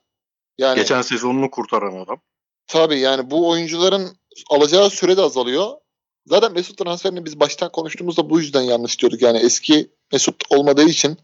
Yani 0.59 0.77
Geçen 0.77 1.03
sezonunu 1.03 1.51
kurtaran 1.51 2.05
adam. 2.05 2.21
tabii 2.67 2.99
yani 2.99 3.31
bu 3.31 3.49
oyuncuların 3.49 4.19
alacağı 4.51 4.91
süre 4.91 5.17
de 5.17 5.23
azalıyor. 5.23 5.71
Zaten 6.27 6.53
Mesut 6.53 6.79
transferini 6.79 7.25
biz 7.25 7.41
baştan 7.41 7.73
konuştuğumuzda 7.73 8.31
bu 8.31 8.41
yüzden 8.41 8.63
yanlış 8.63 9.01
diyorduk. 9.01 9.23
Yani 9.23 9.39
eski 9.39 9.91
Mesut 10.13 10.43
olmadığı 10.51 10.89
için 10.89 11.19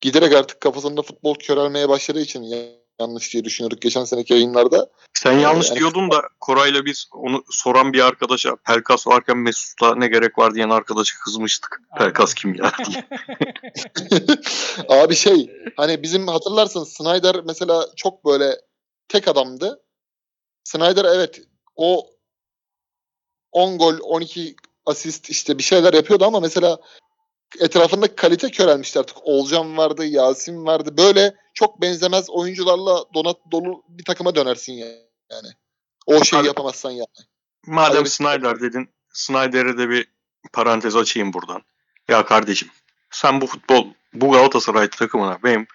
giderek 0.00 0.32
artık 0.32 0.60
kafasında 0.60 1.02
futbol 1.02 1.34
körelmeye 1.34 1.88
başladığı 1.88 2.20
için 2.20 2.42
yanlış 3.00 3.32
diye 3.32 3.44
düşünüyorduk 3.44 3.82
geçen 3.82 4.04
seneki 4.04 4.32
yayınlarda. 4.32 4.90
Sen 5.14 5.32
yanlış 5.32 5.68
yani- 5.68 5.78
diyordun 5.78 6.10
da 6.10 6.22
Koray'la 6.40 6.84
biz 6.84 7.08
onu 7.12 7.44
soran 7.50 7.92
bir 7.92 8.06
arkadaşa 8.06 8.56
Pelkas 8.56 9.06
varken 9.06 9.38
Mesut'a 9.38 9.94
ne 9.94 10.08
gerek 10.08 10.38
var 10.38 10.54
diyen 10.54 10.70
arkadaşa 10.70 11.18
kızmıştık. 11.24 11.80
Pelkas 11.98 12.34
kim 12.34 12.54
ya 12.54 12.72
diye. 12.86 13.04
Abi 14.88 15.14
şey 15.14 15.50
hani 15.76 16.02
bizim 16.02 16.28
hatırlarsın 16.28 16.84
Snyder 16.84 17.36
mesela 17.44 17.86
çok 17.96 18.24
böyle 18.24 18.60
tek 19.08 19.28
adamdı. 19.28 19.82
Snyder 20.64 21.04
evet 21.04 21.42
o 21.76 22.06
10 23.52 23.78
gol 23.78 23.98
12 24.02 24.56
asist 24.86 25.30
işte 25.30 25.58
bir 25.58 25.62
şeyler 25.62 25.94
yapıyordu 25.94 26.24
ama 26.24 26.40
mesela 26.40 26.78
etrafında 27.60 28.16
kalite 28.16 28.50
körelmişti 28.50 28.98
artık. 28.98 29.16
Olcan 29.22 29.76
vardı, 29.76 30.04
Yasin 30.04 30.66
vardı. 30.66 30.96
Böyle 30.96 31.34
çok 31.54 31.80
benzemez 31.82 32.30
oyuncularla 32.30 33.04
donat 33.14 33.36
dolu 33.52 33.82
bir 33.88 34.04
takıma 34.04 34.34
dönersin 34.34 34.72
ya- 34.72 34.86
yani. 35.30 35.48
O 36.06 36.24
şeyi 36.24 36.40
Abi- 36.40 36.46
yapamazsan 36.46 36.90
yani. 36.90 37.06
Madem 37.66 38.02
Abi- 38.02 38.08
Snyder 38.08 38.60
dedin, 38.60 38.90
Snyder'e 39.12 39.78
de 39.78 39.88
bir 39.90 40.08
parantez 40.52 40.96
açayım 40.96 41.32
buradan. 41.32 41.62
Ya 42.08 42.24
kardeşim, 42.24 42.68
sen 43.10 43.40
bu 43.40 43.46
futbol, 43.46 43.86
bu 44.14 44.32
Galatasaray 44.32 44.90
takımına 44.90 45.38
benim 45.42 45.66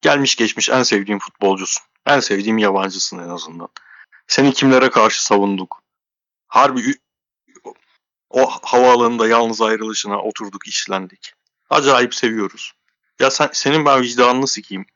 gelmiş 0.00 0.36
geçmiş 0.36 0.70
en 0.70 0.82
sevdiğim 0.82 1.18
futbolcusun. 1.18 1.82
En 2.06 2.20
sevdiğim 2.20 2.58
yabancısın 2.58 3.18
en 3.18 3.28
azından. 3.28 3.68
Seni 4.26 4.52
kimlere 4.52 4.90
karşı 4.90 5.24
savunduk? 5.24 5.82
Harbi 6.48 6.94
o 8.32 8.50
havaalanında 8.62 9.28
yalnız 9.28 9.60
ayrılışına 9.60 10.22
oturduk, 10.22 10.68
işlendik. 10.68 11.32
Acayip 11.70 12.14
seviyoruz. 12.14 12.72
Ya 13.20 13.30
sen 13.30 13.48
senin 13.52 13.84
ben 13.84 14.02
vicdanını 14.02 14.48
sikeyim. 14.48 14.86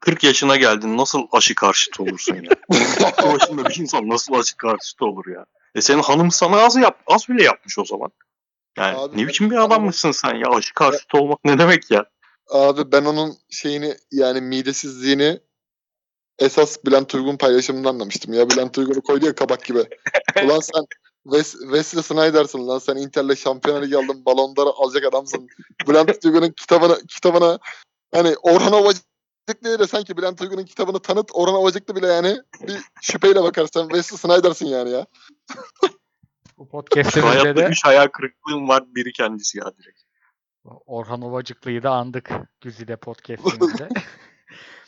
40 0.00 0.24
yaşına 0.24 0.56
geldin 0.56 0.96
nasıl 0.96 1.26
aşı 1.32 1.54
karşıtı 1.54 2.02
olursun 2.02 2.34
ya? 2.34 2.50
Aklı 3.06 3.32
başında 3.32 3.64
bir 3.64 3.76
insan 3.76 4.08
nasıl 4.08 4.34
aşı 4.34 4.56
karşıtı 4.56 5.04
olur 5.04 5.26
ya? 5.26 5.46
E 5.74 5.80
senin 5.80 6.02
hanım 6.02 6.30
sana 6.30 6.60
az 6.60 6.76
yap, 6.76 7.02
az 7.06 7.28
bile 7.28 7.42
yapmış 7.42 7.78
o 7.78 7.84
zaman. 7.84 8.10
Yani 8.76 8.98
Abi 8.98 9.22
ne 9.22 9.28
biçim 9.28 9.50
bir 9.50 9.56
adammışsın 9.56 10.12
sen 10.12 10.34
ya? 10.34 10.48
Aşı 10.50 10.74
karşıtı 10.74 11.18
olmak 11.18 11.44
ne 11.44 11.58
demek 11.58 11.90
ya? 11.90 12.04
Abi 12.50 12.92
ben 12.92 13.04
onun 13.04 13.36
şeyini 13.50 13.94
yani 14.10 14.40
midesizliğini 14.40 15.40
esas 16.38 16.84
Bülent 16.84 17.14
Uygun 17.14 17.36
paylaşımından 17.36 17.90
anlamıştım 17.90 18.34
ya. 18.34 18.50
Bülent 18.50 18.78
Uygun'u 18.78 19.02
koydu 19.02 19.26
ya 19.26 19.34
kabak 19.34 19.64
gibi. 19.64 19.84
Ulan 20.44 20.60
sen 20.60 20.84
Wes, 21.24 21.52
Wesley 21.52 22.02
Snyder'sın 22.02 22.68
lan 22.68 22.78
sen 22.78 22.96
Inter'le 22.96 23.36
Şampiyonlar 23.36 23.82
Ligi 23.82 23.96
aldın 23.96 24.24
balonları 24.24 24.68
alacak 24.68 25.04
adamsın. 25.04 25.48
Bülent 25.88 26.24
Uygun'un 26.24 26.50
kitabına, 26.50 26.96
kitabına 27.08 27.58
hani 28.14 28.34
Orhan 28.42 28.72
Ovacıklı'ya 28.72 29.78
da 29.78 29.86
sanki 29.86 30.16
Bülent 30.16 30.40
Uygun'un 30.40 30.64
kitabını 30.64 30.98
tanıt 30.98 31.30
Orhan 31.32 31.54
Ovacıklı 31.54 31.96
bile 31.96 32.06
yani 32.06 32.36
bir 32.68 32.80
şüpheyle 33.02 33.42
bakar 33.42 33.68
sen 33.74 33.88
Wesley 33.88 34.18
Snyder'sın 34.18 34.66
yani 34.66 34.90
ya. 34.90 35.06
Bu 36.58 36.68
podcast'imizde 36.68 37.56
de 37.56 37.64
3 37.64 37.84
hayal 37.84 38.08
kırıklığım 38.08 38.68
var. 38.68 38.84
Biri 38.94 39.12
kendisi 39.12 39.58
ya 39.58 39.64
direkt. 39.78 40.02
Orhan 40.86 41.22
Ovacıklı'yı 41.22 41.82
da 41.82 41.90
andık 41.90 42.30
Güzide 42.60 42.96
podcast'imizde. 42.96 43.88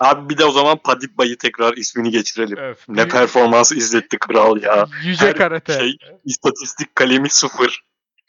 Abi 0.01 0.29
bir 0.29 0.39
de 0.39 0.45
o 0.45 0.51
zaman 0.51 0.79
Padiba'yı 0.79 1.39
tekrar 1.39 1.77
ismini 1.77 2.11
geçirelim. 2.11 2.57
Öf. 2.59 2.89
Ne 2.89 3.01
Yü- 3.03 3.09
performans 3.09 3.73
izletti 3.73 4.19
kral 4.19 4.63
ya. 4.63 4.87
Yüce 5.05 5.27
her 5.27 5.37
karate. 5.37 5.73
şey- 5.79 5.99
İstatistik 6.25 6.95
kalemi 6.97 7.31
sıfır. 7.31 7.85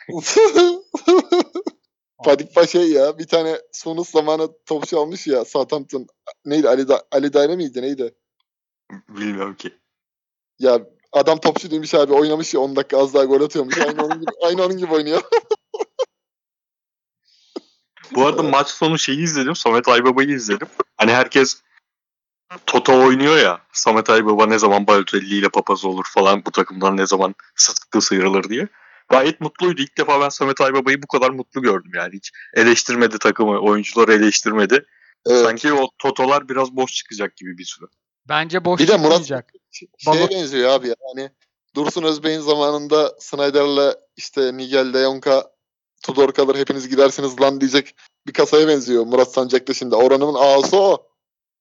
Padikpa 2.24 2.68
şey 2.68 2.92
ya 2.92 3.18
bir 3.18 3.28
tane 3.28 3.62
Sonus 3.72 4.10
zamanı 4.10 4.50
topçu 4.66 5.00
almış 5.00 5.28
ya 5.28 5.46
Southampton. 5.46 6.08
Neydi 6.46 6.70
Ali, 6.70 6.88
da 6.88 7.04
Ali 7.12 7.34
Daire 7.34 7.56
miydi 7.56 7.82
neydi? 7.82 8.14
Bilmiyorum 9.10 9.56
ki. 9.56 9.74
Ya 10.60 10.80
adam 11.12 11.40
topçu 11.40 11.72
değilmiş 11.72 11.94
abi 11.96 12.14
oynamış 12.14 12.54
ya 12.54 12.60
10 12.60 12.76
dakika 12.76 12.98
az 12.98 13.14
daha 13.14 13.26
gol 13.26 13.42
atıyormuş. 13.42 13.78
Aynı 13.78 14.06
onun 14.06 14.22
gibi, 14.22 14.32
aynı 14.44 14.66
onun 14.66 14.78
gibi 14.78 14.94
oynuyor. 14.94 15.22
Bu 18.12 18.26
arada 18.28 18.44
maç 18.44 18.68
sonu 18.68 19.00
şeyi 19.00 19.20
izledim. 19.24 19.56
Samet 19.56 19.88
Aybaba'yı 19.88 20.30
izledim. 20.30 20.68
Hani 20.98 21.12
herkes 21.12 21.62
Toto 22.66 23.04
oynuyor 23.06 23.38
ya. 23.38 23.62
Samet 23.74 24.10
Aybaba 24.10 24.46
ne 24.46 24.60
zaman 24.60 24.88
Balotelli 24.88 25.36
ile 25.36 25.50
papaz 25.50 25.86
olur 25.86 26.06
falan 26.14 26.46
bu 26.46 26.52
takımdan 26.52 26.98
ne 26.98 27.08
zaman 27.08 27.36
sıtkı 27.56 28.02
sıyrılır 28.02 28.44
diye. 28.44 28.68
Gayet 29.10 29.42
mutluydu. 29.42 29.82
İlk 29.82 29.98
defa 29.98 30.22
ben 30.22 30.30
Samet 30.30 30.62
Aybaba'yı 30.62 31.04
bu 31.04 31.08
kadar 31.08 31.30
mutlu 31.30 31.62
gördüm 31.62 31.92
yani. 31.96 32.14
Hiç 32.14 32.32
eleştirmedi 32.54 33.20
takımı. 33.20 33.60
Oyuncuları 33.60 34.14
eleştirmedi. 34.14 34.86
Evet. 35.26 35.44
Sanki 35.46 35.74
o 35.74 35.90
Totolar 36.00 36.50
biraz 36.50 36.72
boş 36.76 36.94
çıkacak 36.94 37.38
gibi 37.38 37.58
bir 37.58 37.66
süre. 37.66 37.86
Bence 38.30 38.66
boş 38.66 38.80
Bir 38.80 38.88
de 38.88 38.92
Murat- 38.98 39.02
çıkmayacak. 39.02 39.50
Şeye 39.72 39.88
Baba- 40.08 40.30
benziyor 40.30 40.70
abi 40.70 40.88
ya. 40.88 40.96
Hani 41.16 41.30
Dursun 41.76 42.04
Özbey'in 42.04 42.40
zamanında 42.40 43.16
Snyder'la 43.20 43.96
işte 44.18 44.58
Nigel 44.58 44.94
de 44.94 45.04
Jong'a 45.04 45.44
Tudor 46.06 46.32
kalır 46.32 46.56
hepiniz 46.56 46.90
gidersiniz 46.90 47.42
lan 47.42 47.62
diyecek 47.62 47.96
bir 48.28 48.34
kasaya 48.34 48.68
benziyor 48.68 49.06
Murat 49.06 49.34
Sancak'ta 49.34 49.74
şimdi. 49.74 49.96
Oranın 49.96 50.34
ağası 50.34 50.78
o. 50.78 51.08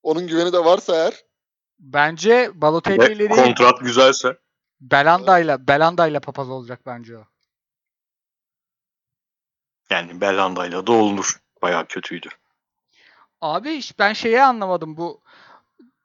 Onun 0.03 0.27
güveni 0.27 0.53
de 0.53 0.65
varsa 0.65 0.97
eğer 0.97 1.25
Bence 1.79 2.51
Balotelli 2.55 3.01
Ve 3.01 3.13
ile 3.13 3.19
değil, 3.19 3.45
kontrat 3.45 3.81
güzelse 3.81 4.39
Belanda'yla 4.81 5.69
Belanda'yla 5.69 6.21
papaz 6.21 6.51
olacak 6.51 6.81
bence 6.87 7.19
o. 7.19 7.25
yani 9.91 10.21
Belhanda'yla 10.21 10.87
da 10.87 10.93
olunur. 10.93 11.41
Bayağı 11.63 11.87
kötüydü. 11.87 12.29
Abi 13.41 13.81
ben 13.99 14.13
şeyi 14.13 14.43
anlamadım 14.43 14.97
bu 14.97 15.21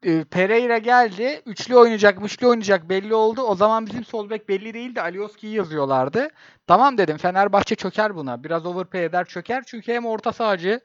e, 0.03 0.23
Pereira 0.23 0.77
geldi. 0.77 1.41
Üçlü 1.45 1.75
oynayacak, 1.75 2.25
üçlü 2.25 2.47
oynayacak 2.47 2.89
belli 2.89 3.13
oldu. 3.13 3.41
O 3.41 3.55
zaman 3.55 3.85
bizim 3.85 4.05
sol 4.05 4.29
bek 4.29 4.49
belli 4.49 4.73
değildi. 4.73 5.01
Alioski'yi 5.01 5.55
yazıyorlardı. 5.55 6.27
Tamam 6.67 6.97
dedim 6.97 7.17
Fenerbahçe 7.17 7.75
çöker 7.75 8.15
buna. 8.15 8.43
Biraz 8.43 8.65
overpay 8.65 9.05
eder 9.05 9.25
çöker. 9.25 9.63
Çünkü 9.67 9.93
hem 9.93 10.05
orta 10.05 10.33
sahacı 10.33 10.81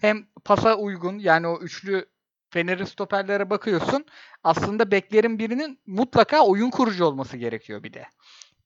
hem 0.00 0.26
pasa 0.44 0.74
uygun. 0.76 1.18
Yani 1.18 1.46
o 1.46 1.58
üçlü 1.58 2.06
Fener'in 2.50 2.84
stoperlere 2.84 3.50
bakıyorsun. 3.50 4.04
Aslında 4.44 4.90
beklerin 4.90 5.38
birinin 5.38 5.80
mutlaka 5.86 6.46
oyun 6.46 6.70
kurucu 6.70 7.04
olması 7.04 7.36
gerekiyor 7.36 7.82
bir 7.82 7.92
de. 7.92 8.06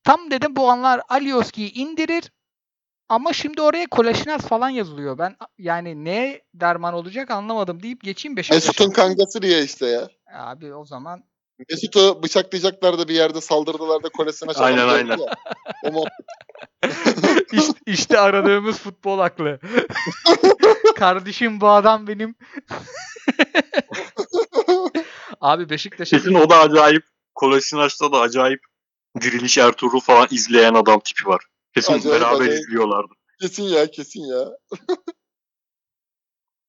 Tam 0.03 0.31
dedim 0.31 0.55
bu 0.55 0.69
anlar 0.69 1.01
Alioski'yi 1.09 1.73
indirir. 1.73 2.31
Ama 3.13 3.33
şimdi 3.33 3.61
oraya 3.61 3.87
Koleşinaz 3.87 4.41
falan 4.41 4.69
yazılıyor. 4.69 5.17
Ben 5.17 5.35
yani 5.57 6.05
ne 6.05 6.41
derman 6.53 6.93
olacak 6.93 7.31
anlamadım 7.31 7.83
deyip 7.83 8.01
geçeyim 8.01 8.37
Beşiktaş'a. 8.37 8.67
Mesut'un 8.67 8.91
kankası 8.91 9.41
diye 9.41 9.63
işte 9.63 9.85
ya. 9.85 10.09
Abi 10.33 10.73
o 10.73 10.85
zaman 10.85 11.23
Mesut'u 11.69 12.23
bıçaklayacaklar 12.23 12.97
da 12.97 13.07
bir 13.07 13.13
yerde 13.13 13.41
saldırdılar 13.41 14.03
da 14.03 14.09
kolesine 14.09 14.51
Aynen, 14.55 14.77
çalındı 14.77 14.93
aynen. 14.93 15.17
ya. 15.17 15.35
O 15.83 15.91
mu? 15.91 16.03
işte, 17.51 17.73
işte 17.85 18.19
aradığımız 18.19 18.79
futbol 18.79 19.19
aklı. 19.19 19.59
Kardeşim 20.95 21.61
bu 21.61 21.69
adam 21.69 22.07
benim. 22.07 22.35
Abi 25.41 25.69
Beşiktaş'a 25.69 26.17
Kesin 26.17 26.33
o 26.33 26.49
da 26.49 26.59
acayip. 26.59 27.03
Kolasinaç'ta 27.35 28.11
da 28.11 28.19
acayip 28.19 28.59
Diriliş 29.21 29.57
Ertuğrul 29.57 29.99
falan 29.99 30.27
izleyen 30.31 30.73
adam 30.73 30.99
tipi 30.99 31.27
var. 31.27 31.41
Kesin 31.75 31.93
Acayip, 31.93 32.21
beraber 32.21 32.35
acayip. 32.35 32.53
izliyorlardı. 32.61 33.13
kesin 33.41 33.63
ya 33.63 33.91
kesin 33.91 34.21
ya. 34.25 34.45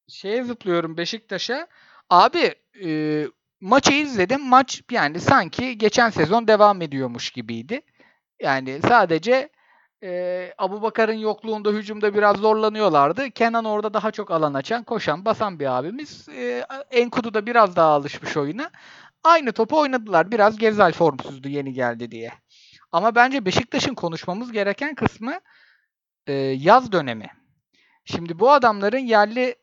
şeye 0.08 0.44
zıplıyorum 0.44 0.96
Beşiktaş'a. 0.96 1.66
Abi 2.10 2.54
e, 2.84 3.24
maçı 3.60 3.92
izledim. 3.92 4.40
Maç 4.48 4.82
yani 4.90 5.20
sanki 5.20 5.78
geçen 5.78 6.10
sezon 6.10 6.48
devam 6.48 6.82
ediyormuş 6.82 7.30
gibiydi. 7.30 7.80
Yani 8.42 8.80
sadece 8.88 9.48
e, 10.02 10.52
Abu 10.58 10.82
Bakar'ın 10.82 11.12
yokluğunda 11.18 11.70
hücumda 11.70 12.14
biraz 12.14 12.36
zorlanıyorlardı. 12.36 13.30
Kenan 13.30 13.64
orada 13.64 13.94
daha 13.94 14.10
çok 14.10 14.30
alan 14.30 14.54
açan, 14.54 14.84
koşan, 14.84 15.24
basan 15.24 15.60
bir 15.60 15.78
abimiz. 15.78 16.28
E, 16.28 16.66
Enkudu 16.90 17.34
da 17.34 17.46
biraz 17.46 17.76
daha 17.76 17.88
alışmış 17.88 18.36
oyuna. 18.36 18.70
Aynı 19.24 19.52
topu 19.52 19.78
oynadılar. 19.80 20.30
Biraz 20.30 20.58
Gezal 20.58 20.92
formsuzdu 20.92 21.48
yeni 21.48 21.72
geldi 21.72 22.10
diye. 22.10 22.32
Ama 22.94 23.14
bence 23.14 23.44
Beşiktaş'ın 23.44 23.94
konuşmamız 23.94 24.52
gereken 24.52 24.94
kısmı 24.94 25.40
e, 26.26 26.32
yaz 26.32 26.92
dönemi. 26.92 27.30
Şimdi 28.04 28.38
bu 28.38 28.52
adamların 28.52 28.98
yerli 28.98 29.56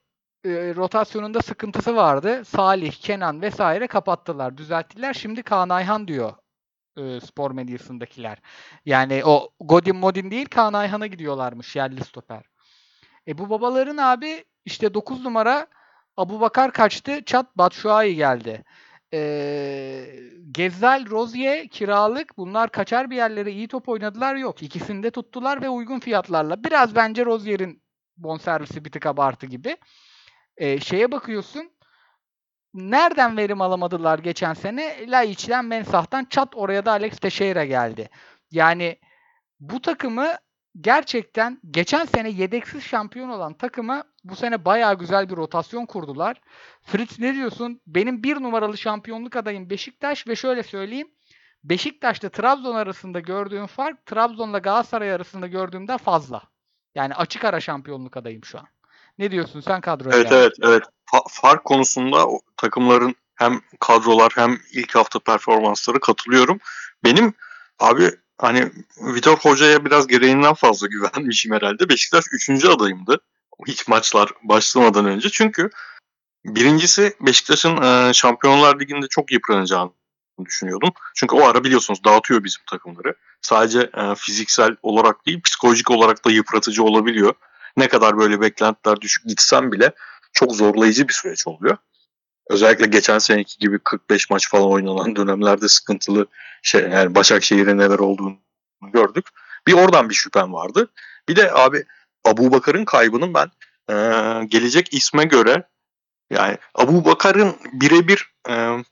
e, 0.46 0.50
rotasyonunda 0.76 1.42
sıkıntısı 1.42 1.96
vardı. 1.96 2.46
Salih, 2.46 2.92
Kenan 2.92 3.42
vesaire 3.42 3.88
kapattılar, 3.88 4.58
düzelttiler. 4.58 5.14
Şimdi 5.14 5.44
Kaan 5.44 5.70
Ayhan 5.70 6.08
diyor 6.08 6.34
e, 6.98 7.20
spor 7.20 7.52
medyasındakiler. 7.52 8.38
Yani 8.86 9.26
o 9.26 9.50
Godin 9.60 9.96
Modin 9.96 10.32
değil 10.32 10.46
Kaan 10.46 10.74
Ayhan'a 10.74 11.08
gidiyorlarmış 11.08 11.76
yerli 11.76 12.04
stoper. 12.04 12.44
E 13.28 13.38
bu 13.38 13.50
babaların 13.50 13.98
abi 13.98 14.46
işte 14.66 14.94
9 14.94 15.26
numara 15.26 15.68
Abu 16.18 16.42
Bakar 16.42 16.72
kaçtı. 16.72 17.26
Çat 17.26 17.58
Batshuayi 17.58 18.16
geldi. 18.16 18.64
Ee, 19.14 20.06
Gezzal, 20.52 21.06
Rozier 21.10 21.68
kiralık. 21.68 22.38
Bunlar 22.38 22.72
kaçar 22.72 23.10
bir 23.10 23.16
yerlere 23.16 23.52
iyi 23.52 23.68
top 23.68 23.90
oynadılar. 23.90 24.36
Yok. 24.36 24.64
İkisini 24.64 25.04
de 25.04 25.12
tuttular 25.12 25.62
ve 25.62 25.70
uygun 25.70 26.00
fiyatlarla. 26.00 26.64
Biraz 26.64 26.96
bence 26.96 27.26
Rozier'in 27.26 27.84
bonservisi 28.18 28.86
bir 28.86 28.92
tık 28.92 29.06
abartı 29.06 29.46
gibi. 29.46 29.78
Ee, 30.58 30.80
şeye 30.80 31.12
bakıyorsun. 31.12 31.72
Nereden 32.74 33.38
verim 33.38 33.62
alamadılar 33.62 34.20
geçen 34.20 34.54
sene? 34.54 35.12
Laiç'ten, 35.12 35.66
Mensah'tan 35.66 36.26
çat 36.26 36.56
oraya 36.56 36.86
da 36.86 36.92
Alex 36.92 37.18
Teixeira 37.20 37.66
geldi. 37.66 38.10
Yani 38.52 39.00
bu 39.60 39.82
takımı 39.82 40.28
gerçekten 40.82 41.60
geçen 41.72 42.06
sene 42.06 42.30
yedeksiz 42.30 42.84
şampiyon 42.84 43.30
olan 43.30 43.54
takıma 43.54 44.04
bu 44.24 44.36
sene 44.36 44.66
bayağı 44.66 44.98
güzel 44.98 45.30
bir 45.30 45.36
rotasyon 45.36 45.86
kurdular. 45.86 46.42
Fritz 46.84 47.20
ne 47.20 47.36
diyorsun? 47.36 47.82
Benim 47.88 48.24
bir 48.24 48.36
numaralı 48.36 48.78
şampiyonluk 48.78 49.36
adayım 49.36 49.70
Beşiktaş 49.70 50.28
ve 50.28 50.36
şöyle 50.36 50.64
söyleyeyim. 50.64 51.08
Beşiktaş'ta 51.64 52.30
Trabzon 52.30 52.76
arasında 52.76 53.20
gördüğüm 53.20 53.68
fark 53.68 54.06
Trabzon'la 54.06 54.58
Galatasaray 54.58 55.14
arasında 55.14 55.48
gördüğümden 55.48 55.98
fazla. 55.98 56.42
Yani 56.96 57.16
açık 57.16 57.46
ara 57.46 57.60
şampiyonluk 57.60 58.18
adayım 58.18 58.44
şu 58.44 58.60
an. 58.60 58.68
Ne 59.18 59.32
diyorsun 59.32 59.62
sen 59.62 59.82
kadroya? 59.82 60.16
Evet 60.16 60.30
geldin. 60.30 60.42
evet 60.42 60.54
evet. 60.64 60.84
Fa- 61.14 61.30
fark 61.30 61.66
konusunda 61.66 62.26
takımların 62.58 63.16
hem 63.36 63.62
kadrolar 63.80 64.32
hem 64.36 64.58
ilk 64.74 64.96
hafta 64.96 65.20
performansları 65.20 66.00
katılıyorum. 66.00 66.60
Benim 67.04 67.34
abi 67.80 68.12
hani 68.42 68.72
Vitor 68.98 69.38
Hoca'ya 69.38 69.86
biraz 69.86 70.08
gereğinden 70.08 70.54
fazla 70.54 70.88
güvenmişim 70.88 71.54
herhalde. 71.54 71.90
Beşiktaş 71.90 72.26
3. 72.32 72.66
adayımdı. 72.66 73.22
Hiç 73.68 73.88
maçlar 73.88 74.30
başlamadan 74.44 75.06
önce. 75.06 75.30
Çünkü 75.30 75.70
birincisi 76.46 77.14
Beşiktaş'ın 77.22 77.82
e, 77.82 78.14
Şampiyonlar 78.14 78.80
Ligi'nde 78.80 79.08
çok 79.08 79.32
yıpranacağını 79.32 79.92
düşünüyordum. 80.46 80.90
Çünkü 81.16 81.36
o 81.36 81.48
ara 81.48 81.64
biliyorsunuz 81.64 82.04
dağıtıyor 82.04 82.44
bizim 82.44 82.62
takımları. 82.70 83.16
Sadece 83.42 83.80
e, 83.80 84.16
fiziksel 84.16 84.76
olarak 84.82 85.26
değil 85.26 85.42
psikolojik 85.42 85.92
olarak 85.92 86.26
da 86.26 86.32
yıpratıcı 86.32 86.84
olabiliyor. 86.84 87.34
Ne 87.78 87.88
kadar 87.88 88.18
böyle 88.18 88.42
beklentiler 88.42 89.02
düşük 89.02 89.26
gitsem 89.26 89.72
bile 89.72 89.92
çok 90.34 90.56
zorlayıcı 90.56 91.08
bir 91.08 91.14
süreç 91.14 91.48
oluyor. 91.48 91.78
Özellikle 92.52 92.86
geçen 92.86 93.20
seneki 93.20 93.60
gibi 93.60 93.80
45 93.80 94.30
maç 94.30 94.50
falan 94.50 94.68
oynanan 94.72 95.16
dönemlerde 95.16 95.68
sıkıntılı 95.68 96.26
şey 96.62 96.82
yani 96.82 97.16
Başakşehir'in 97.16 97.78
neler 97.78 98.00
olduğunu 98.00 98.38
gördük. 98.82 99.26
Bir 99.68 99.74
oradan 99.74 100.10
bir 100.10 100.16
şüphem 100.16 100.54
vardı. 100.54 100.92
Bir 101.30 101.36
de 101.36 101.54
abi 101.54 101.86
Abu 102.26 102.52
Bakar'ın 102.52 102.86
kaybının 102.86 103.34
ben 103.34 103.52
e, 103.90 103.96
gelecek 104.46 104.94
isme 104.94 105.24
göre 105.24 105.64
yani 106.30 106.58
Abu 106.76 107.06
Bakar'ın 107.06 107.56
birebir 107.74 108.32
e, 108.50 108.84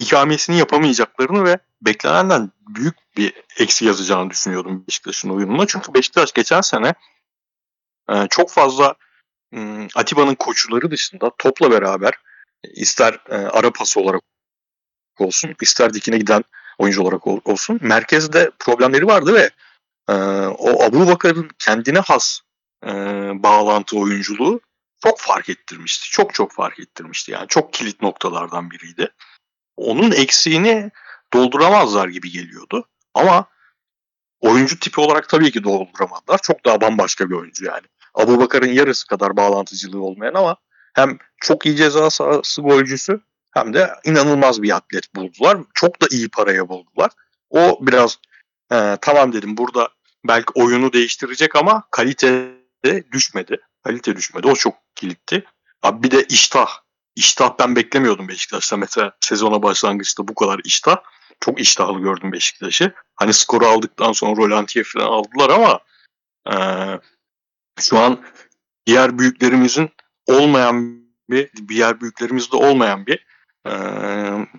ikamesini 0.00 0.58
yapamayacaklarını 0.58 1.44
ve 1.44 1.58
beklenenden 1.82 2.50
büyük 2.68 2.94
bir 3.16 3.32
eksi 3.58 3.84
yazacağını 3.86 4.30
düşünüyordum 4.30 4.84
Beşiktaş'ın 4.88 5.30
oyununa. 5.30 5.66
Çünkü 5.66 5.94
Beşiktaş 5.94 6.32
geçen 6.32 6.60
sene 6.60 6.94
e, 8.10 8.26
çok 8.30 8.50
fazla 8.50 8.94
m, 9.52 9.88
Atiba'nın 9.94 10.34
koçuları 10.34 10.90
dışında 10.90 11.30
topla 11.38 11.70
beraber 11.70 12.12
ister 12.64 13.20
e, 13.28 13.34
ara 13.34 13.72
pası 13.72 14.00
olarak 14.00 14.22
olsun 15.18 15.54
ister 15.60 15.94
dikine 15.94 16.18
giden 16.18 16.44
oyuncu 16.78 17.02
olarak 17.02 17.26
ol- 17.26 17.40
olsun 17.44 17.78
merkezde 17.82 18.50
problemleri 18.58 19.06
vardı 19.06 19.34
ve 19.34 19.50
e, 20.08 20.14
o 20.46 20.82
Abu 20.82 21.06
Bakar'ın 21.06 21.50
kendine 21.58 21.98
has 21.98 22.40
e, 22.86 22.90
bağlantı 23.42 23.98
oyunculuğu 23.98 24.60
çok 25.02 25.20
fark 25.20 25.48
ettirmişti. 25.48 26.10
Çok 26.10 26.34
çok 26.34 26.52
fark 26.52 26.80
ettirmişti. 26.80 27.32
Yani 27.32 27.48
çok 27.48 27.72
kilit 27.72 28.02
noktalardan 28.02 28.70
biriydi. 28.70 29.08
Onun 29.76 30.12
eksiğini 30.12 30.90
dolduramazlar 31.32 32.08
gibi 32.08 32.30
geliyordu. 32.30 32.88
Ama 33.14 33.46
oyuncu 34.40 34.78
tipi 34.78 35.00
olarak 35.00 35.28
tabii 35.28 35.50
ki 35.52 35.64
dolduramadılar. 35.64 36.38
Çok 36.42 36.64
daha 36.64 36.80
bambaşka 36.80 37.30
bir 37.30 37.34
oyuncu 37.34 37.64
yani. 37.64 37.86
Abu 38.14 38.40
Bakar'ın 38.40 38.72
yarısı 38.72 39.06
kadar 39.06 39.36
bağlantıcılığı 39.36 40.02
olmayan 40.02 40.34
ama 40.34 40.56
hem 40.98 41.18
çok 41.40 41.66
iyi 41.66 41.76
ceza 41.76 42.10
sahası 42.10 42.62
golcüsü 42.62 43.20
hem 43.50 43.74
de 43.74 43.90
inanılmaz 44.04 44.62
bir 44.62 44.76
atlet 44.76 45.14
buldular. 45.14 45.58
Çok 45.74 46.02
da 46.02 46.06
iyi 46.10 46.28
paraya 46.28 46.68
buldular. 46.68 47.10
O 47.50 47.78
biraz 47.80 48.18
e, 48.72 48.98
tamam 49.00 49.32
dedim 49.32 49.56
burada 49.56 49.88
belki 50.24 50.52
oyunu 50.54 50.92
değiştirecek 50.92 51.56
ama 51.56 51.82
kalite 51.90 52.48
de 52.84 53.04
düşmedi. 53.12 53.56
Kalite 53.84 54.16
düşmedi. 54.16 54.46
O 54.46 54.54
çok 54.54 54.74
kilitti. 54.94 55.44
Abi 55.82 56.02
bir 56.02 56.10
de 56.10 56.24
iştah. 56.24 56.68
İştah 57.16 57.54
ben 57.58 57.76
beklemiyordum 57.76 58.28
Beşiktaş'ta. 58.28 58.76
Mesela 58.76 59.12
sezona 59.20 59.62
başlangıçta 59.62 60.28
bu 60.28 60.34
kadar 60.34 60.60
iştah. 60.64 60.96
Çok 61.40 61.60
iştahlı 61.60 62.00
gördüm 62.00 62.32
Beşiktaş'ı. 62.32 62.92
Hani 63.16 63.32
skoru 63.32 63.66
aldıktan 63.66 64.12
sonra 64.12 64.36
Rolantiye 64.36 64.84
falan 64.84 65.06
aldılar 65.06 65.50
ama 65.50 65.80
e, 66.50 66.56
şu 67.80 67.98
an 67.98 68.20
diğer 68.86 69.18
büyüklerimizin 69.18 69.90
olmayan 70.28 71.02
bir 71.30 71.50
diğer 71.68 72.00
büyüklerimizde 72.00 72.56
olmayan 72.56 73.06
bir 73.06 73.26
e, 73.66 73.72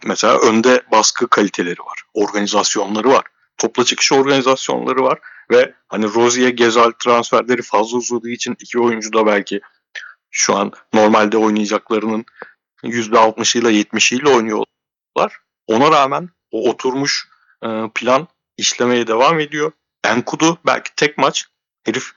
mesela 0.05 0.39
önde 0.39 0.81
baskı 0.91 1.27
kaliteleri 1.27 1.79
var. 1.79 2.03
Organizasyonları 2.13 3.09
var. 3.09 3.23
Topla 3.57 3.85
çıkış 3.85 4.11
organizasyonları 4.11 5.03
var 5.03 5.19
ve 5.51 5.73
hani 5.87 6.05
Rozier 6.13 6.49
Gezal 6.49 6.91
transferleri 7.03 7.61
fazla 7.61 7.97
uzadığı 7.97 8.29
için 8.29 8.55
iki 8.59 8.79
oyuncu 8.79 9.13
da 9.13 9.25
belki 9.25 9.61
şu 10.31 10.55
an 10.55 10.71
normalde 10.93 11.37
oynayacaklarının 11.37 12.25
%60'ıyla 12.83 13.71
70'iyle 13.71 14.29
oynuyorlar. 14.35 15.39
Ona 15.67 15.91
rağmen 15.91 16.29
o 16.51 16.69
oturmuş 16.69 17.27
e, 17.63 17.67
plan 17.95 18.27
işlemeye 18.57 19.07
devam 19.07 19.39
ediyor. 19.39 19.71
Enkudu 20.03 20.57
belki 20.65 20.95
tek 20.95 21.17
maç 21.17 21.45
herif 21.83 22.11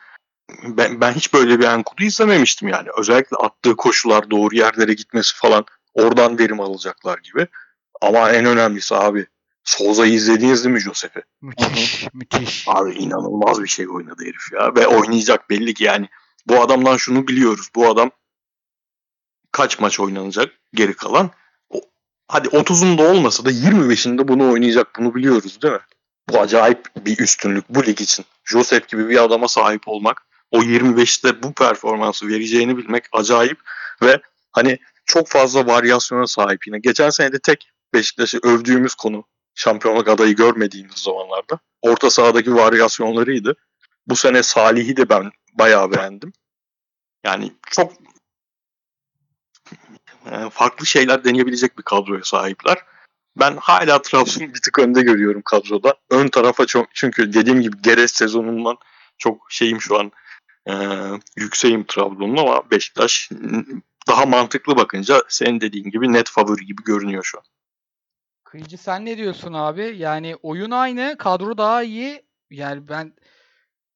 ben, 0.62 1.01
ben 1.01 1.12
hiç 1.12 1.34
böyle 1.34 1.59
bir 1.59 1.64
Enkudu 1.64 2.05
izlememiştim 2.05 2.68
yani. 2.68 2.88
Özellikle 2.99 3.36
attığı 3.36 3.76
koşular, 3.76 4.30
doğru 4.30 4.57
yerlere 4.57 4.95
gitmesi 4.95 5.36
falan 5.36 5.64
oradan 5.95 6.38
verim 6.38 6.61
alacaklar 6.61 7.18
gibi. 7.18 7.47
Ama 8.01 8.30
en 8.30 8.45
önemlisi 8.45 8.95
abi 8.95 9.26
Souza'yı 9.64 10.12
izlediniz 10.12 10.64
değil 10.64 10.74
mi 10.74 10.80
Josep'i? 10.80 11.22
Müthiş, 11.40 12.07
müthiş. 12.12 12.64
Abi 12.68 12.93
inanılmaz 12.93 13.62
bir 13.62 13.68
şey 13.68 13.88
oynadı 13.88 14.22
herif 14.24 14.53
ya. 14.53 14.74
Ve 14.74 14.86
oynayacak 14.86 15.51
belli 15.51 15.74
ki 15.74 15.84
yani. 15.84 16.09
Bu 16.47 16.61
adamdan 16.61 16.97
şunu 16.97 17.28
biliyoruz. 17.28 17.68
Bu 17.74 17.88
adam 17.88 18.11
kaç 19.53 19.80
maç 19.80 20.01
oynanacak 20.01 20.51
geri 20.74 20.95
kalan. 20.95 21.30
O, 21.70 21.80
hadi 22.28 22.49
30'unda 22.49 23.11
olmasa 23.11 23.45
da 23.45 23.51
25'inde 23.51 24.28
bunu 24.28 24.53
oynayacak. 24.53 24.88
Bunu 24.99 25.14
biliyoruz 25.14 25.62
değil 25.62 25.74
mi? 25.74 25.80
Bu 26.28 26.40
acayip 26.40 26.86
bir 26.97 27.18
üstünlük 27.18 27.68
bu 27.68 27.86
lig 27.86 28.01
için. 28.01 28.24
Josep 28.45 28.88
gibi 28.88 29.09
bir 29.09 29.24
adama 29.24 29.49
sahip 29.49 29.88
olmak, 29.88 30.26
o 30.53 30.62
25'te 30.62 31.42
bu 31.42 31.53
performansı 31.53 32.28
vereceğini 32.28 32.76
bilmek 32.76 33.05
acayip 33.12 33.59
ve 34.03 34.20
hani 34.53 34.78
çok 35.07 35.28
fazla 35.28 35.66
varyasyona 35.66 36.26
sahip 36.26 36.66
yine. 36.66 36.78
Geçen 36.78 37.11
sene 37.11 37.32
de 37.32 37.38
tek 37.38 37.68
Beşiktaş'ı 37.94 38.38
övdüğümüz 38.42 38.94
konu 38.94 39.24
şampiyonluk 39.55 40.09
adayı 40.09 40.36
görmediğimiz 40.36 40.98
zamanlarda 40.98 41.59
orta 41.82 42.11
sahadaki 42.11 42.55
varyasyonlarıydı. 42.55 43.55
Bu 44.07 44.16
sene 44.16 44.42
Salih'i 44.42 44.96
de 44.96 45.09
ben 45.09 45.30
bayağı 45.55 45.92
beğendim. 45.92 46.32
Yani 47.24 47.53
çok 47.70 47.92
e, 50.30 50.50
farklı 50.50 50.86
şeyler 50.86 51.24
deneyebilecek 51.24 51.78
bir 51.78 51.82
kadroya 51.82 52.24
sahipler. 52.24 52.78
Ben 53.36 53.57
hala 53.57 54.03
Trabzon'u 54.03 54.55
bir 54.55 54.61
tık 54.61 54.78
önde 54.78 55.03
görüyorum 55.03 55.42
kadroda. 55.44 55.94
Ön 56.11 56.28
tarafa 56.28 56.66
çok 56.66 56.94
çünkü 56.94 57.32
dediğim 57.32 57.61
gibi 57.61 57.76
Geres 57.82 58.12
sezonundan 58.12 58.76
çok 59.18 59.46
şeyim 59.50 59.80
şu 59.80 59.98
an 59.98 60.12
e, 60.68 60.74
yükseğim 61.36 61.84
Trabzon'un 61.84 62.36
ama 62.36 62.70
Beşiktaş 62.70 63.30
daha 64.08 64.26
mantıklı 64.26 64.76
bakınca 64.76 65.22
senin 65.28 65.60
dediğin 65.60 65.90
gibi 65.90 66.12
net 66.12 66.30
favori 66.30 66.66
gibi 66.66 66.82
görünüyor 66.82 67.24
şu 67.24 67.38
an. 67.38 67.44
Kıyıcı 68.44 68.78
sen 68.78 69.06
ne 69.06 69.16
diyorsun 69.16 69.52
abi? 69.52 69.94
Yani 69.96 70.36
oyun 70.42 70.70
aynı, 70.70 71.16
kadro 71.18 71.58
daha 71.58 71.82
iyi. 71.82 72.22
Yani 72.50 72.88
ben 72.88 73.12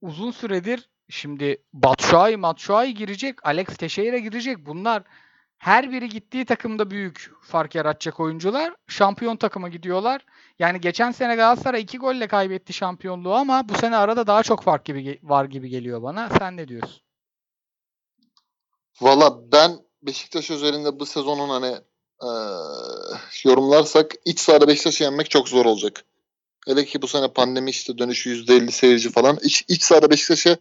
uzun 0.01 0.31
süredir 0.31 0.89
şimdi 1.09 1.63
Batshuayi, 1.73 2.37
Matshuayi 2.37 2.95
girecek, 2.95 3.47
Alex 3.47 3.67
Teixeira 3.67 4.19
girecek. 4.19 4.67
Bunlar 4.67 5.03
Her 5.59 5.93
biri 5.93 6.09
gittiği 6.09 6.45
takımda 6.45 6.91
büyük 6.91 7.31
fark 7.43 7.75
yaratacak 7.75 8.21
oyuncular. 8.21 8.75
Şampiyon 8.89 9.37
takıma 9.37 9.69
gidiyorlar. 9.69 10.25
Yani 10.59 10.81
geçen 10.81 11.11
sene 11.11 11.37
Galatasaray 11.37 11.83
2 11.83 11.99
golle 11.99 12.27
kaybetti 12.29 12.73
şampiyonluğu 12.73 13.35
ama 13.35 13.69
bu 13.69 13.79
sene 13.79 13.97
arada 13.97 14.27
daha 14.27 14.43
çok 14.43 14.63
fark 14.63 14.85
gibi 14.85 15.21
var 15.23 15.45
gibi 15.45 15.69
geliyor 15.69 16.03
bana. 16.03 16.29
Sen 16.39 16.57
ne 16.57 16.69
diyorsun? 16.69 17.01
Valla 19.01 19.53
ben 19.53 19.79
Beşiktaş 20.03 20.51
özelinde 20.51 21.01
bu 21.01 21.07
sezonun 21.07 21.49
hani 21.49 21.77
e, 22.23 22.29
yorumlarsak 23.45 24.13
iç 24.25 24.41
sahada 24.41 24.69
Beşiktaş'ı 24.69 25.05
yenmek 25.05 25.31
çok 25.31 25.49
zor 25.49 25.67
olacak. 25.67 26.05
Hele 26.67 26.85
ki 26.85 27.03
bu 27.03 27.09
sene 27.09 27.29
pandemi 27.29 27.71
işte 27.71 27.99
dönüşü 27.99 28.31
%50 28.31 28.71
seyirci 28.71 29.11
falan. 29.11 29.39
İç, 29.43 29.65
iç 29.69 29.83
sahada 29.83 30.11
Beşiktaş'ı 30.11 30.57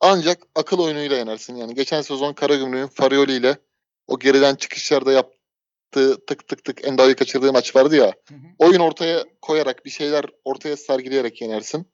ancak 0.00 0.42
akıl 0.54 0.78
oyunuyla 0.78 1.16
yenersin. 1.16 1.56
Yani 1.56 1.74
geçen 1.74 2.02
sezon 2.02 2.32
Karagümrük'ün 2.32 2.86
Farioli 2.86 3.32
ile 3.32 3.58
o 4.06 4.18
geriden 4.18 4.54
çıkışlarda 4.54 5.12
yaptığı 5.12 6.26
tık 6.26 6.48
tık 6.48 6.64
tık 6.64 6.84
Enda'yı 6.88 7.16
kaçırdığı 7.16 7.52
maç 7.52 7.76
vardı 7.76 7.96
ya. 7.96 8.14
Hı 8.28 8.34
hı. 8.34 8.38
Oyun 8.58 8.80
ortaya 8.80 9.24
koyarak 9.42 9.84
bir 9.84 9.90
şeyler 9.90 10.24
ortaya 10.44 10.76
sergileyerek 10.76 11.42
yenersin. 11.42 11.90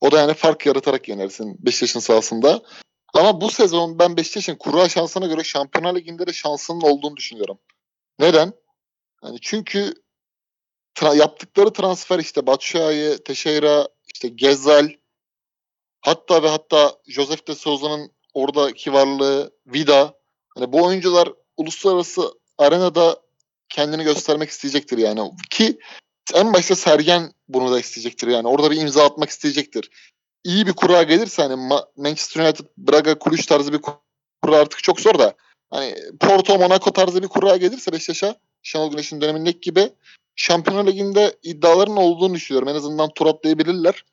O 0.00 0.12
da 0.12 0.20
yani 0.20 0.34
fark 0.34 0.66
yaratarak 0.66 1.08
yenersin 1.08 1.56
Beşiktaş'ın 1.58 2.00
sahasında. 2.00 2.62
Ama 3.14 3.40
bu 3.40 3.50
sezon 3.50 3.98
ben 3.98 4.16
Beşiktaş'ın 4.16 4.54
kura 4.54 4.88
şansına 4.88 5.26
göre 5.26 5.44
Şampiyonlar 5.44 5.94
Ligi'nde 5.94 6.26
de 6.26 6.32
şansının 6.32 6.80
olduğunu 6.80 7.16
düşünüyorum. 7.16 7.58
Neden? 8.18 8.52
Yani 9.24 9.38
çünkü 9.42 9.94
tra- 10.94 11.16
yaptıkları 11.16 11.72
transfer 11.72 12.18
işte 12.18 12.46
Batshuayi, 12.46 13.18
Teixeira, 13.18 13.88
işte 14.14 14.28
Gezzal 14.28 14.88
hatta 16.00 16.42
ve 16.42 16.48
hatta 16.48 16.94
Joseph 17.06 17.48
de 17.48 17.54
Souza'nın 17.54 18.12
oradaki 18.34 18.92
varlığı, 18.92 19.50
Vida. 19.66 20.14
Hani 20.48 20.72
bu 20.72 20.84
oyuncular 20.84 21.28
uluslararası 21.56 22.32
arenada 22.58 23.20
kendini 23.68 24.04
göstermek 24.04 24.50
isteyecektir 24.50 24.98
yani. 24.98 25.30
Ki 25.50 25.78
en 26.34 26.52
başta 26.52 26.76
Sergen 26.76 27.32
bunu 27.48 27.72
da 27.72 27.80
isteyecektir 27.80 28.28
yani. 28.28 28.48
Orada 28.48 28.70
bir 28.70 28.80
imza 28.80 29.04
atmak 29.04 29.30
isteyecektir. 29.30 29.90
İyi 30.44 30.66
bir 30.66 30.72
kura 30.72 31.02
gelirse 31.02 31.42
hani 31.42 31.54
Ma- 31.54 31.86
Manchester 31.96 32.44
United, 32.44 32.64
Braga, 32.78 33.18
Kulüç 33.18 33.46
tarzı 33.46 33.72
bir 33.72 33.80
kura 34.42 34.56
artık 34.56 34.82
çok 34.82 35.00
zor 35.00 35.18
da 35.18 35.34
hani 35.70 35.94
Porto, 36.20 36.58
Monaco 36.58 36.92
tarzı 36.92 37.22
bir 37.22 37.28
kura 37.28 37.56
gelirse 37.56 37.92
Beşiktaş'a 37.92 38.36
Şenol 38.62 38.90
Güneş'in 38.90 39.20
dönemindeki 39.20 39.60
gibi 39.60 39.90
Şampiyonlar 40.36 40.86
Ligi'nde 40.86 41.36
iddiaların 41.42 41.96
olduğunu 41.96 42.34
düşünüyorum. 42.34 42.68
En 42.68 42.74
azından 42.74 43.10
tur 43.14 43.26
atlayabilirler. 43.26 44.04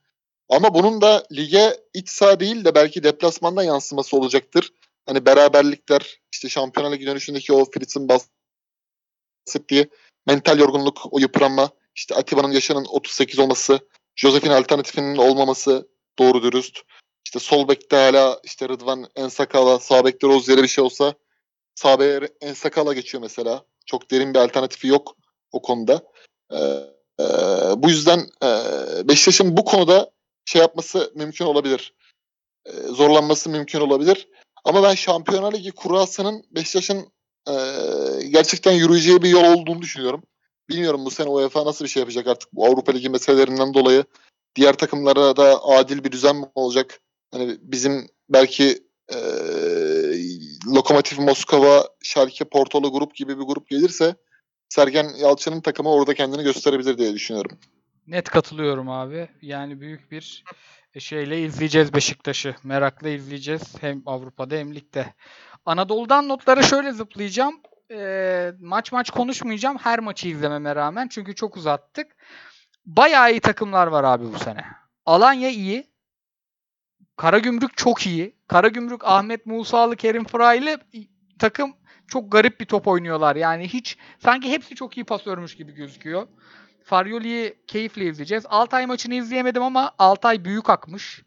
Ama 0.49 0.73
bunun 0.73 1.01
da 1.01 1.23
lige 1.31 1.77
iç 1.93 2.09
saha 2.09 2.39
değil 2.39 2.65
de 2.65 2.75
belki 2.75 3.03
deplasmanda 3.03 3.63
yansıması 3.63 4.17
olacaktır. 4.17 4.73
Hani 5.11 5.25
beraberlikler, 5.25 6.19
işte 6.33 6.49
Şampiyonlar 6.49 6.93
Ligi 6.93 7.05
dönüşündeki 7.05 7.53
o 7.53 7.65
Fritz'in 7.65 8.09
bahsettiği 9.47 9.89
mental 10.27 10.59
yorgunluk, 10.59 11.13
o 11.13 11.19
yıpranma, 11.19 11.69
işte 11.95 12.15
Atiba'nın 12.15 12.51
yaşının 12.51 12.85
38 12.85 13.39
olması, 13.39 13.79
Josef'in 14.15 14.49
alternatifinin 14.49 15.15
olmaması 15.17 15.89
doğru 16.19 16.43
dürüst. 16.43 16.79
İşte 17.25 17.39
sol 17.39 17.67
bekte 17.67 17.95
hala 17.95 18.39
işte 18.43 18.69
Rıdvan 18.69 19.07
Ensakala, 19.15 19.79
sağ 19.79 20.05
bekte 20.05 20.27
Rozier'e 20.27 20.63
bir 20.63 20.67
şey 20.67 20.83
olsa 20.83 21.13
sağ 21.75 21.99
beke 21.99 22.33
Ensakala 22.41 22.93
geçiyor 22.93 23.21
mesela. 23.21 23.65
Çok 23.85 24.11
derin 24.11 24.33
bir 24.33 24.39
alternatifi 24.39 24.87
yok 24.87 25.15
o 25.51 25.61
konuda. 25.61 26.03
Ee, 26.51 26.57
e, 27.19 27.25
bu 27.77 27.89
yüzden 27.89 28.19
e, 28.43 28.47
Beşiktaş'ın 29.07 29.57
bu 29.57 29.65
konuda 29.65 30.11
şey 30.45 30.61
yapması 30.61 31.11
mümkün 31.15 31.45
olabilir. 31.45 31.93
Ee, 32.65 32.71
zorlanması 32.71 33.49
mümkün 33.49 33.79
olabilir. 33.79 34.27
Ama 34.63 34.83
ben 34.83 34.95
Şampiyonlar 34.95 35.53
Ligi 35.53 35.71
kurasının 35.71 36.43
Beşiktaş'ın 36.51 37.07
e, 37.47 37.53
gerçekten 38.29 38.71
yürüyeceği 38.71 39.21
bir 39.21 39.29
yol 39.29 39.43
olduğunu 39.43 39.81
düşünüyorum. 39.81 40.23
Bilmiyorum 40.69 41.05
bu 41.05 41.11
sene 41.11 41.29
UEFA 41.29 41.65
nasıl 41.65 41.85
bir 41.85 41.89
şey 41.89 41.99
yapacak 41.99 42.27
artık 42.27 42.53
bu 42.53 42.65
Avrupa 42.65 42.91
Ligi 42.91 43.09
meselelerinden 43.09 43.73
dolayı. 43.73 44.03
Diğer 44.55 44.73
takımlara 44.73 45.37
da 45.37 45.63
adil 45.63 46.03
bir 46.03 46.11
düzen 46.11 46.35
mi 46.35 46.45
olacak? 46.55 46.99
Hani 47.31 47.57
bizim 47.61 48.07
belki 48.29 48.83
e, 49.13 49.17
Lokomotiv 50.67 51.21
Moskova, 51.21 51.87
Schalke, 52.03 52.45
Portolu 52.45 52.91
grup 52.91 53.15
gibi 53.15 53.39
bir 53.39 53.43
grup 53.43 53.69
gelirse 53.69 54.15
Sergen 54.69 55.09
Yalçın'ın 55.19 55.61
takımı 55.61 55.89
orada 55.89 56.13
kendini 56.13 56.43
gösterebilir 56.43 56.97
diye 56.97 57.13
düşünüyorum. 57.13 57.59
Net 58.07 58.29
katılıyorum 58.29 58.89
abi. 58.89 59.29
Yani 59.41 59.81
büyük 59.81 60.11
bir 60.11 60.43
şeyle 60.99 61.41
izleyeceğiz 61.41 61.93
Beşiktaş'ı. 61.93 62.55
Merakla 62.63 63.09
izleyeceğiz 63.09 63.75
hem 63.81 64.01
Avrupa'da 64.05 64.55
hem 64.55 64.75
ligde. 64.75 65.13
Anadolu'dan 65.65 66.27
notları 66.27 66.63
şöyle 66.63 66.91
zıplayacağım. 66.91 67.61
Ee, 67.91 68.51
maç 68.59 68.91
maç 68.91 69.09
konuşmayacağım 69.09 69.77
her 69.77 69.99
maçı 69.99 70.27
izlememe 70.27 70.75
rağmen 70.75 71.07
çünkü 71.07 71.35
çok 71.35 71.57
uzattık. 71.57 72.07
Bayağı 72.85 73.31
iyi 73.31 73.39
takımlar 73.39 73.87
var 73.87 74.03
abi 74.03 74.33
bu 74.33 74.39
sene. 74.39 74.65
Alanya 75.05 75.49
iyi. 75.49 75.91
Karagümrük 77.17 77.77
çok 77.77 78.05
iyi. 78.07 78.35
Karagümrük 78.47 79.05
Ahmet 79.05 79.45
Musalı, 79.45 79.95
Kerim 79.95 80.25
Fıraylı 80.25 80.77
takım 81.39 81.73
çok 82.07 82.31
garip 82.31 82.59
bir 82.59 82.65
top 82.65 82.87
oynuyorlar. 82.87 83.35
Yani 83.35 83.67
hiç 83.67 83.97
sanki 84.19 84.51
hepsi 84.51 84.75
çok 84.75 84.97
iyi 84.97 85.03
pasörmüş 85.03 85.55
gibi 85.55 85.71
gözüküyor. 85.71 86.27
Faryoli'yi 86.83 87.57
keyifle 87.67 88.05
izleyeceğiz. 88.05 88.45
Altay 88.49 88.85
maçını 88.85 89.15
izleyemedim 89.15 89.63
ama 89.63 89.91
Altay 89.99 90.45
büyük 90.45 90.69
akmış. 90.69 91.23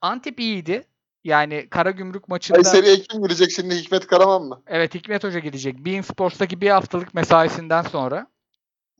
Antep 0.00 0.40
iyiydi. 0.40 0.86
Yani 1.24 1.68
Karagümrük 1.70 2.28
maçında... 2.28 2.62
Kayseri'ye 2.62 3.00
kim 3.00 3.22
girecek 3.22 3.50
şimdi 3.50 3.74
Hikmet 3.74 4.06
Karaman 4.06 4.42
mı? 4.42 4.62
Evet 4.66 4.94
Hikmet 4.94 5.24
Hoca 5.24 5.38
gidecek. 5.38 5.78
Bein 5.78 6.02
Sports'taki 6.02 6.60
bir 6.60 6.70
haftalık 6.70 7.14
mesaisinden 7.14 7.82
sonra. 7.82 8.26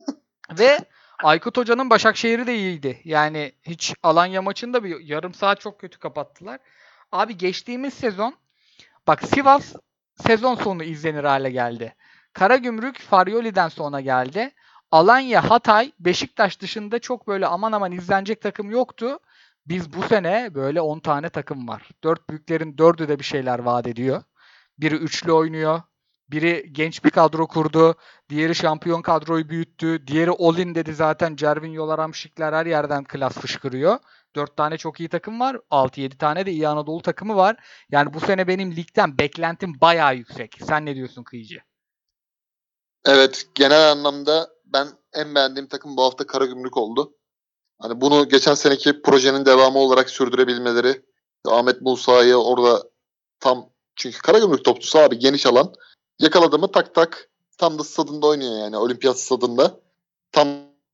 Ve 0.59 0.79
Aykut 1.23 1.57
Hoca'nın 1.57 1.89
Başakşehir'i 1.89 2.47
de 2.47 2.55
iyiydi. 2.55 3.01
Yani 3.03 3.51
hiç 3.63 3.93
Alanya 4.03 4.41
maçında 4.41 4.83
bir 4.83 4.99
yarım 4.99 5.33
saat 5.33 5.61
çok 5.61 5.79
kötü 5.79 5.99
kapattılar. 5.99 6.59
Abi 7.11 7.37
geçtiğimiz 7.37 7.93
sezon 7.93 8.35
bak 9.07 9.23
Sivas 9.23 9.73
sezon 10.27 10.55
sonu 10.55 10.83
izlenir 10.83 11.23
hale 11.23 11.51
geldi. 11.51 11.95
Karagümrük 12.33 12.99
Faryoli'den 12.99 13.69
sonra 13.69 14.01
geldi. 14.01 14.51
Alanya, 14.93 15.49
Hatay, 15.49 15.91
Beşiktaş 15.99 16.61
dışında 16.61 16.99
çok 16.99 17.27
böyle 17.27 17.47
aman 17.47 17.71
aman 17.71 17.91
izlenecek 17.91 18.41
takım 18.41 18.71
yoktu. 18.71 19.19
Biz 19.65 19.93
bu 19.93 20.01
sene 20.01 20.55
böyle 20.55 20.81
10 20.81 20.99
tane 20.99 21.29
takım 21.29 21.67
var. 21.67 21.89
Dört 22.03 22.29
büyüklerin 22.29 22.77
dördü 22.77 23.07
de 23.07 23.19
bir 23.19 23.23
şeyler 23.23 23.59
vaat 23.59 23.87
ediyor. 23.87 24.23
Biri 24.77 24.95
üçlü 24.95 25.31
oynuyor. 25.31 25.81
Biri 26.29 26.69
genç 26.71 27.05
bir 27.05 27.09
kadro 27.09 27.47
kurdu. 27.47 27.95
Diğeri 28.29 28.55
şampiyon 28.55 29.01
kadroyu 29.01 29.49
büyüttü. 29.49 30.07
Diğeri 30.07 30.31
Olin 30.31 30.75
dedi 30.75 30.93
zaten. 30.93 31.35
Cervinho, 31.35 31.97
Ramşikler 31.97 32.53
her 32.53 32.65
yerden 32.65 33.03
klas 33.03 33.33
fışkırıyor. 33.33 33.97
Dört 34.35 34.57
tane 34.57 34.77
çok 34.77 34.99
iyi 34.99 35.09
takım 35.09 35.39
var. 35.39 35.57
6-7 35.71 36.17
tane 36.17 36.45
de 36.45 36.51
iyi 36.51 36.67
Anadolu 36.67 37.01
takımı 37.01 37.35
var. 37.35 37.55
Yani 37.89 38.13
bu 38.13 38.19
sene 38.19 38.47
benim 38.47 38.75
ligden 38.75 39.17
beklentim 39.17 39.81
bayağı 39.81 40.15
yüksek. 40.15 40.57
Sen 40.67 40.85
ne 40.85 40.95
diyorsun 40.95 41.23
Kıyıcı? 41.23 41.59
Evet 43.05 43.47
genel 43.55 43.91
anlamda 43.91 44.52
ben 44.73 44.87
en 45.13 45.35
beğendiğim 45.35 45.67
takım 45.67 45.97
bu 45.97 46.03
hafta 46.03 46.27
Karagümrük 46.27 46.77
oldu. 46.77 47.13
Hani 47.79 48.01
bunu 48.01 48.29
geçen 48.29 48.53
seneki 48.53 49.01
projenin 49.01 49.45
devamı 49.45 49.79
olarak 49.79 50.09
sürdürebilmeleri, 50.09 51.01
Ahmet 51.47 51.81
Musa'yı 51.81 52.35
orada 52.35 52.83
tam 53.39 53.69
çünkü 53.95 54.17
Karagümrük 54.17 54.65
topçusu 54.65 54.99
abi 54.99 55.19
geniş 55.19 55.45
alan 55.45 55.73
yakaladı 56.19 56.59
mı 56.59 56.71
tak 56.71 56.95
tak 56.95 57.29
tam 57.57 57.79
da 57.79 57.83
stadında 57.83 58.27
oynuyor 58.27 58.57
yani 58.57 58.77
olimpiyat 58.77 59.19
stadında. 59.19 59.79
Tam 60.31 60.47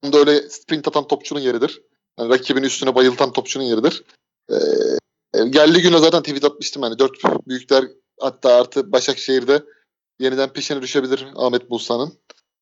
da 0.04 0.18
öyle 0.18 0.50
sprint 0.50 0.88
atan 0.88 1.08
topçunun 1.08 1.40
yeridir. 1.40 1.82
Yani 2.20 2.30
rakibin 2.30 2.64
üstüne 2.64 2.96
bayıltan 2.96 3.34
topçunun 3.34 3.64
yeridir. 3.64 4.04
Ee, 4.52 4.56
geldiği 5.50 5.82
güne 5.82 5.98
zaten 5.98 6.22
tweet 6.22 6.46
atmıştım 6.46 6.84
hani 6.84 7.00
dört 7.00 7.12
büyükler 7.48 7.86
hatta 8.20 8.54
artı 8.54 8.92
Başakşehir'de 8.92 9.64
yeniden 10.20 10.50
peşine 10.50 10.82
düşebilir 10.82 11.28
Ahmet 11.36 11.70
Musa'nın. 11.70 12.14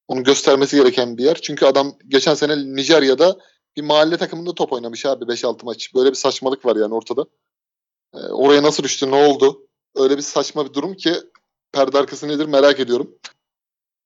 Onu 0.07 0.23
göstermesi 0.23 0.77
gereken 0.77 1.17
bir 1.17 1.23
yer. 1.23 1.35
Çünkü 1.41 1.65
adam 1.65 1.95
geçen 2.07 2.33
sene 2.33 2.75
Nijerya'da 2.75 3.37
bir 3.77 3.81
mahalle 3.81 4.17
takımında 4.17 4.55
top 4.55 4.73
oynamış 4.73 5.05
abi 5.05 5.25
5-6 5.25 5.65
maç. 5.65 5.95
Böyle 5.95 6.09
bir 6.09 6.15
saçmalık 6.15 6.65
var 6.65 6.75
yani 6.75 6.93
ortada. 6.93 7.25
Ee, 8.13 8.17
oraya 8.17 8.63
nasıl 8.63 8.83
düştü, 8.83 9.11
ne 9.11 9.15
oldu? 9.15 9.67
Öyle 9.95 10.17
bir 10.17 10.21
saçma 10.21 10.69
bir 10.69 10.73
durum 10.73 10.95
ki 10.95 11.13
perde 11.71 11.97
arkası 11.97 12.27
nedir 12.27 12.45
merak 12.45 12.79
ediyorum. 12.79 13.15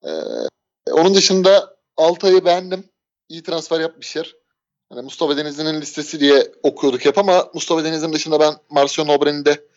Ee, 0.06 0.12
onun 0.91 1.16
dışında 1.16 1.78
Altay'ı 1.97 2.45
beğendim. 2.45 2.89
İyi 3.30 3.43
transfer 3.43 3.80
yapmışlar. 3.80 4.36
Yani 4.91 5.02
Mustafa 5.02 5.38
Denizli'nin 5.38 5.82
listesi 5.82 6.20
diye 6.20 6.52
okuyorduk 6.64 7.06
hep 7.06 7.18
ama 7.18 7.52
Mustafa 7.54 7.84
Denizli'nin 7.84 8.14
dışında 8.14 8.39
ben 8.39 8.54
Marcio 8.70 9.08
Nobre'nin 9.08 9.45
de 9.45 9.68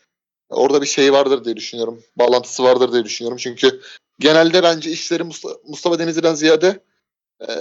orada 0.49 0.81
bir 0.81 0.87
şey 0.87 1.13
vardır 1.13 1.45
diye 1.45 1.55
düşünüyorum. 1.55 2.03
Bağlantısı 2.15 2.63
vardır 2.63 2.93
diye 2.93 3.05
düşünüyorum. 3.05 3.37
Çünkü 3.37 3.81
genelde 4.19 4.63
bence 4.63 4.91
işleri 4.91 5.23
Mustafa, 5.23 5.55
Mustafa 5.67 5.99
Denizli'den 5.99 6.35
ziyade 6.35 6.83
ee, 7.41 7.55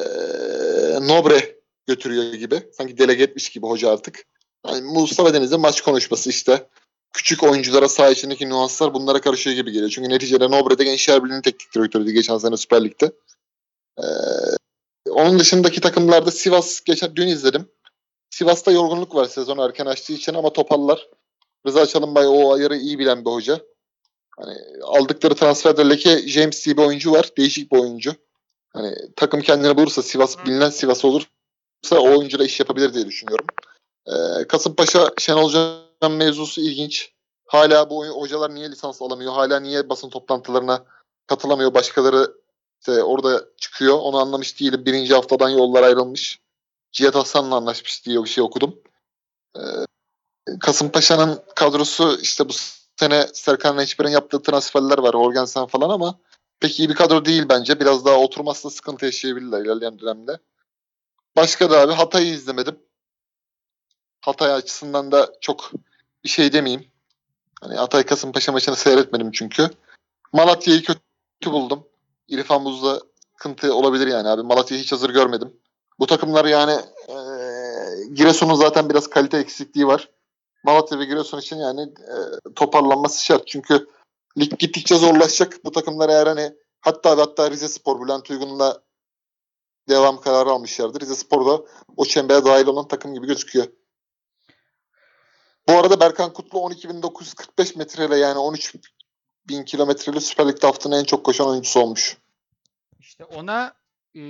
Nobre 1.01 1.57
götürüyor 1.87 2.35
gibi. 2.35 2.63
Sanki 2.73 2.99
delege 2.99 3.23
etmiş 3.23 3.49
gibi 3.49 3.67
hoca 3.67 3.91
artık. 3.91 4.25
Yani 4.67 4.83
Mustafa 4.83 5.35
Deniz'in 5.35 5.61
maç 5.61 5.81
konuşması 5.81 6.31
işte. 6.31 6.69
küçük 7.13 7.43
oyunculara 7.43 7.89
saha 7.89 8.11
içindeki 8.11 8.49
nüanslar 8.49 8.95
bunlara 8.95 9.21
karışıyor 9.21 9.57
gibi 9.57 9.73
geliyor. 9.73 9.91
Çünkü 9.91 10.09
neticede 10.09 10.51
Nobre'de 10.51 10.85
Gençler 10.85 11.25
Birliği'nin 11.25 11.43
teknik 11.43 11.75
direktörüydü 11.75 12.11
geçen 12.11 12.39
sene 12.39 12.57
Süper 12.57 12.85
Lig'de. 12.85 13.13
Ee, 13.99 14.05
onun 15.11 15.39
dışındaki 15.39 15.81
takımlarda 15.81 16.31
Sivas 16.31 16.81
geçen 16.81 17.17
dün 17.17 17.27
izledim. 17.27 17.69
Sivas'ta 18.31 18.73
yorgunluk 18.73 19.15
var 19.15 19.25
sezon 19.25 19.59
erken 19.59 19.87
açtığı 19.87 20.13
için 20.13 20.35
ama 20.35 20.53
toparlar. 20.53 21.09
Rıza 21.67 21.87
Çalınbay 21.87 22.27
o 22.27 22.53
ayarı 22.55 22.77
iyi 22.77 22.99
bilen 22.99 23.25
bir 23.25 23.31
hoca. 23.31 23.61
Hani 24.37 24.59
aldıkları 24.83 25.35
transferde 25.35 25.89
Leke 25.89 26.29
James 26.29 26.67
diye 26.67 26.77
bir 26.77 26.83
oyuncu 26.83 27.13
var. 27.13 27.31
Değişik 27.39 27.73
bir 27.73 27.79
oyuncu. 27.79 28.15
Hani 28.73 28.95
takım 29.17 29.41
kendini 29.41 29.77
bulursa 29.77 30.03
Sivas 30.03 30.47
bilinen 30.47 30.71
Sivas 30.71 31.05
olursa 31.05 31.29
o 31.93 32.19
oyuncuyla 32.19 32.47
iş 32.47 32.61
yapabilir 32.61 32.95
diye 32.95 33.07
düşünüyorum. 33.07 33.47
Ee, 34.07 34.47
Kasımpaşa 34.49 35.11
Şenol 35.19 35.51
Can 36.03 36.13
mevzusu 36.13 36.61
ilginç. 36.61 37.13
Hala 37.47 37.91
bu 37.91 38.07
hocalar 38.07 38.55
niye 38.55 38.71
lisans 38.71 39.03
alamıyor? 39.03 39.33
Hala 39.33 39.61
niye 39.61 39.89
basın 39.89 40.11
toplantılarına 40.11 40.85
katılamıyor? 41.27 41.75
Başkaları 41.75 42.35
işte 42.81 43.03
orada 43.03 43.45
çıkıyor. 43.57 43.99
Onu 43.99 44.19
anlamış 44.19 44.61
değilim. 44.61 44.87
Birinci 44.87 45.15
haftadan 45.15 45.49
yollar 45.49 45.83
ayrılmış. 45.83 46.41
Cihat 46.93 47.15
Hasan'la 47.15 47.57
anlaşmış 47.57 48.07
diye 48.07 48.25
bir 48.25 48.29
şey 48.29 48.45
okudum. 48.45 48.79
Ee, 49.57 49.61
Kasımpaşa'nın 50.61 51.43
kadrosu 51.55 52.19
işte 52.21 52.49
bu 52.49 52.53
sene 52.97 53.27
Serkan 53.33 53.79
Reçber'in 53.79 54.11
yaptığı 54.11 54.43
transferler 54.43 54.99
var. 54.99 55.15
Orgensen 55.15 55.67
falan 55.67 55.91
ama 55.91 56.19
pek 56.61 56.81
iyi 56.81 56.89
bir 56.89 56.95
kadro 56.95 57.25
değil 57.25 57.49
bence. 57.49 57.81
Biraz 57.81 58.05
daha 58.05 58.17
oturmazsa 58.17 58.71
sıkıntı 58.71 59.05
yaşayabilirler 59.05 59.61
ilerleyen 59.61 59.99
dönemde. 59.99 60.39
Başka 61.37 61.71
da 61.71 61.81
abi 61.81 61.93
Hatay'ı 61.93 62.35
izlemedim. 62.35 62.79
Hatay 64.21 64.53
açısından 64.53 65.13
da 65.13 65.33
çok 65.41 65.73
bir 66.25 66.29
şey 66.29 66.53
demeyeyim. 66.53 66.87
Hani 67.61 67.75
Hatay 67.75 68.07
Kasımpaşa 68.07 68.53
maçını 68.53 68.77
seyretmedim 68.77 69.31
çünkü. 69.33 69.71
Malatya'yı 70.33 70.83
kötü 70.83 71.01
buldum. 71.53 71.87
İrfan 72.29 72.65
Buz'da 72.65 73.01
sıkıntı 73.33 73.75
olabilir 73.75 74.07
yani 74.07 74.29
abi. 74.29 74.43
Malatya'yı 74.43 74.83
hiç 74.83 74.93
hazır 74.93 75.11
görmedim. 75.11 75.53
Bu 75.99 76.07
takımlar 76.07 76.45
yani 76.45 76.73
e, 77.09 77.17
Giresun'un 78.15 78.55
zaten 78.55 78.91
biraz 78.91 79.11
kalite 79.11 79.39
eksikliği 79.39 79.87
var. 79.87 80.11
Malatya 80.65 80.99
ve 80.99 81.05
Giresun 81.05 81.39
için 81.39 81.57
yani 81.57 81.83
e, 81.83 82.17
toparlanması 82.57 83.25
şart. 83.25 83.47
Çünkü 83.47 83.87
lig 84.39 84.59
gittikçe 84.59 84.97
zorlaşacak. 84.97 85.65
Bu 85.65 85.73
takımlar 85.73 86.09
eğer 86.09 86.27
hani 86.27 86.53
hatta 86.81 87.19
hatta 87.19 87.51
Rize 87.51 87.69
Spor 87.69 88.05
Bülent 88.05 88.31
Uygun'la 88.31 88.83
devam 89.89 90.21
kararı 90.21 90.51
almışlardı. 90.51 91.01
Rize 91.01 91.15
Spor 91.15 91.47
da 91.47 91.65
o 91.97 92.05
çembere 92.05 92.45
dahil 92.45 92.67
olan 92.67 92.89
takım 92.89 93.15
gibi 93.15 93.27
gözüküyor. 93.27 93.67
Bu 95.69 95.73
arada 95.73 96.01
Berkan 96.01 96.33
Kutlu 96.33 96.59
12.945 96.59 97.79
metreyle 97.79 98.17
yani 98.17 98.39
13.000 98.39 99.65
kilometreyle 99.65 100.21
Süper 100.21 100.49
Lig'de 100.49 100.67
haftanın 100.67 100.99
en 100.99 101.05
çok 101.05 101.25
koşan 101.25 101.49
oyuncusu 101.49 101.81
olmuş. 101.81 102.19
İşte 103.01 103.25
ona 103.25 103.75
e, 104.17 104.23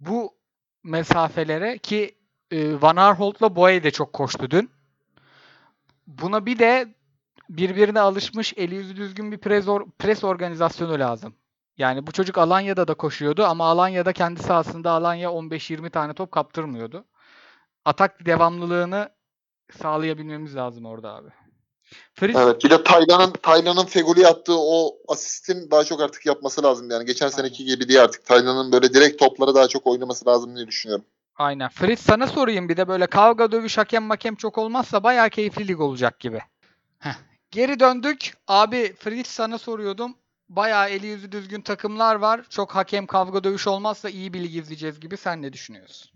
bu 0.00 0.34
mesafelere 0.82 1.78
ki 1.78 2.19
e, 2.50 2.82
Van 2.82 2.96
Aanholt'la 2.96 3.56
Boye 3.56 3.82
de 3.82 3.90
çok 3.90 4.12
koştu 4.12 4.50
dün. 4.50 4.70
Buna 6.06 6.46
bir 6.46 6.58
de 6.58 6.94
birbirine 7.48 8.00
alışmış 8.00 8.54
eli 8.56 8.74
yüzü 8.74 8.96
düzgün 8.96 9.32
bir 9.32 9.38
pres, 9.38 9.66
or- 9.66 9.90
pres 9.98 10.24
organizasyonu 10.24 10.98
lazım. 10.98 11.34
Yani 11.78 12.06
bu 12.06 12.12
çocuk 12.12 12.38
Alanya'da 12.38 12.88
da 12.88 12.94
koşuyordu 12.94 13.44
ama 13.44 13.64
Alanya'da 13.64 14.12
kendi 14.12 14.42
sahasında 14.42 14.90
Alanya 14.90 15.30
15-20 15.30 15.90
tane 15.90 16.14
top 16.14 16.32
kaptırmıyordu. 16.32 17.04
Atak 17.84 18.26
devamlılığını 18.26 19.10
sağlayabilmemiz 19.82 20.56
lazım 20.56 20.86
orada 20.86 21.14
abi. 21.14 21.28
Fritz, 22.14 22.36
Evet 22.36 22.64
bir 22.64 22.70
de 22.70 22.84
Taylan'ın 22.84 23.32
Taylan'ın 23.32 23.84
Feguli 23.84 24.26
attığı 24.26 24.58
o 24.58 24.96
asistin 25.08 25.70
daha 25.70 25.84
çok 25.84 26.00
artık 26.00 26.26
yapması 26.26 26.62
lazım 26.62 26.90
yani. 26.90 27.04
Geçen 27.04 27.28
seneki 27.28 27.64
gibi 27.64 27.88
değil 27.88 28.02
artık. 28.02 28.24
Taylan'ın 28.24 28.72
böyle 28.72 28.94
direkt 28.94 29.18
topları 29.18 29.54
daha 29.54 29.68
çok 29.68 29.86
oynaması 29.86 30.26
lazım 30.26 30.56
diye 30.56 30.66
düşünüyorum. 30.66 31.04
Aynen. 31.40 31.68
Fritz 31.68 32.00
sana 32.00 32.26
sorayım 32.26 32.68
bir 32.68 32.76
de 32.76 32.88
böyle 32.88 33.06
kavga 33.06 33.52
dövüş 33.52 33.78
hakem 33.78 34.02
makem 34.02 34.34
çok 34.34 34.58
olmazsa 34.58 35.02
bayağı 35.02 35.30
keyifli 35.30 35.68
lig 35.68 35.80
olacak 35.80 36.20
gibi. 36.20 36.40
Heh. 36.98 37.14
Geri 37.50 37.80
döndük. 37.80 38.32
Abi 38.48 38.94
Fritz 38.98 39.28
sana 39.28 39.58
soruyordum. 39.58 40.14
Bayağı 40.48 40.88
eli 40.88 41.06
yüzü 41.06 41.32
düzgün 41.32 41.60
takımlar 41.60 42.14
var. 42.14 42.40
Çok 42.50 42.74
hakem 42.74 43.06
kavga 43.06 43.44
dövüş 43.44 43.66
olmazsa 43.66 44.10
iyi 44.10 44.32
bir 44.32 44.40
lig 44.40 44.56
izleyeceğiz 44.56 45.00
gibi. 45.00 45.16
Sen 45.16 45.42
ne 45.42 45.52
düşünüyorsun? 45.52 46.10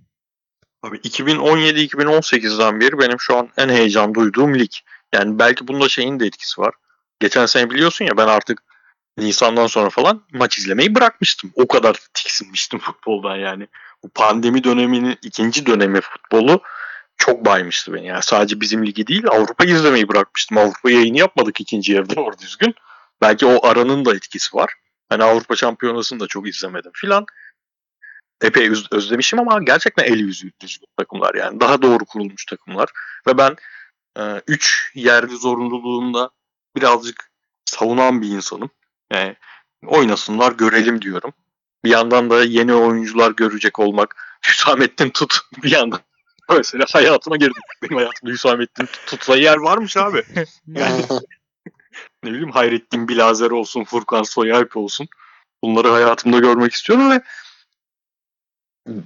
Abi 0.82 0.96
2017-2018'den 0.96 2.80
beri 2.80 2.98
benim 2.98 3.20
şu 3.20 3.36
an 3.36 3.48
en 3.56 3.68
heyecan 3.68 4.14
duyduğum 4.14 4.58
lig. 4.58 4.72
Yani 5.14 5.38
belki 5.38 5.68
bunda 5.68 5.88
şeyin 5.88 6.20
de 6.20 6.26
etkisi 6.26 6.60
var. 6.60 6.74
Geçen 7.20 7.46
sene 7.46 7.70
biliyorsun 7.70 8.04
ya 8.04 8.16
ben 8.16 8.28
artık 8.28 8.62
Nisan'dan 9.18 9.66
sonra 9.66 9.90
falan 9.90 10.22
maç 10.32 10.58
izlemeyi 10.58 10.94
bırakmıştım. 10.94 11.52
O 11.54 11.68
kadar 11.68 11.96
tiksinmiştim 12.14 12.78
futboldan 12.80 13.36
yani. 13.36 13.68
Bu 14.04 14.08
pandemi 14.08 14.64
döneminin 14.64 15.18
ikinci 15.22 15.66
dönemi 15.66 16.00
futbolu 16.00 16.62
çok 17.16 17.44
baymıştı 17.44 17.92
beni. 17.92 18.06
Yani 18.06 18.22
sadece 18.22 18.60
bizim 18.60 18.86
ligi 18.86 19.06
değil 19.06 19.26
Avrupa 19.28 19.64
izlemeyi 19.64 20.08
bırakmıştım. 20.08 20.58
Avrupa 20.58 20.90
yayını 20.90 21.18
yapmadık 21.18 21.60
ikinci 21.60 21.92
yarıda 21.92 22.16
doğru 22.16 22.38
düzgün. 22.38 22.74
Belki 23.20 23.46
o 23.46 23.66
aranın 23.66 24.04
da 24.04 24.14
etkisi 24.14 24.56
var. 24.56 24.72
Hani 25.08 25.24
Avrupa 25.24 25.56
Şampiyonası'nı 25.56 26.20
da 26.20 26.26
çok 26.26 26.48
izlemedim 26.48 26.90
filan. 26.94 27.26
Epey 28.42 28.70
öz- 28.70 28.92
özlemişim 28.92 29.40
ama 29.40 29.62
gerçekten 29.62 30.04
el 30.04 30.18
yüzü 30.18 30.50
düzgün 30.60 30.88
takımlar 30.96 31.34
yani. 31.34 31.60
Daha 31.60 31.82
doğru 31.82 32.04
kurulmuş 32.04 32.44
takımlar. 32.46 32.88
Ve 33.26 33.38
ben 33.38 33.56
3 34.46 34.92
yerli 34.94 35.36
zorunluluğunda 35.36 36.30
birazcık 36.76 37.30
savunan 37.64 38.22
bir 38.22 38.28
insanım. 38.28 38.70
Yani 39.12 39.36
oynasınlar 39.86 40.52
görelim 40.52 41.02
diyorum. 41.02 41.32
Bir 41.84 41.90
yandan 41.90 42.30
da 42.30 42.44
yeni 42.44 42.74
oyuncular 42.74 43.30
görecek 43.30 43.78
olmak. 43.78 44.16
Hüsamettin 44.46 45.10
Tut 45.10 45.38
bir 45.62 45.70
yandan. 45.70 46.00
Mesela 46.56 46.84
hayatıma 46.92 47.36
girdi. 47.36 47.58
Benim 47.82 47.96
hayatımda 47.96 48.32
Hüsamettin 48.32 48.86
Tut, 48.86 49.06
tutsa 49.06 49.36
yer 49.36 49.56
varmış 49.56 49.96
abi. 49.96 50.24
Yani 50.66 51.04
ne 52.22 52.30
bileyim 52.30 52.50
Hayrettin 52.50 53.08
Bilazer 53.08 53.50
olsun, 53.50 53.84
Furkan 53.84 54.22
Soyalp 54.22 54.76
olsun. 54.76 55.08
Bunları 55.62 55.88
hayatımda 55.88 56.38
görmek 56.38 56.72
istiyorum 56.72 57.10
ve 57.10 57.22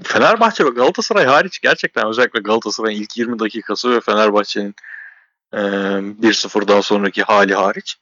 Fenerbahçe 0.03 0.65
ve 0.65 0.69
Galatasaray 0.69 1.25
hariç 1.27 1.61
gerçekten 1.61 2.07
özellikle 2.07 2.41
Galatasaray'ın 2.41 3.03
ilk 3.03 3.17
20 3.17 3.39
dakikası 3.39 3.91
ve 3.91 4.01
Fenerbahçe'nin 4.01 4.75
e, 5.53 5.59
1-0'dan 5.59 6.81
sonraki 6.81 7.23
hali 7.23 7.55
hariç 7.55 7.97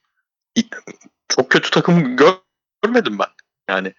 çok 1.28 1.50
kötü 1.50 1.70
takım 1.70 2.16
gör- 2.16 2.38
görmedim 2.82 3.18
ben. 3.18 3.28
Yani 3.68 3.94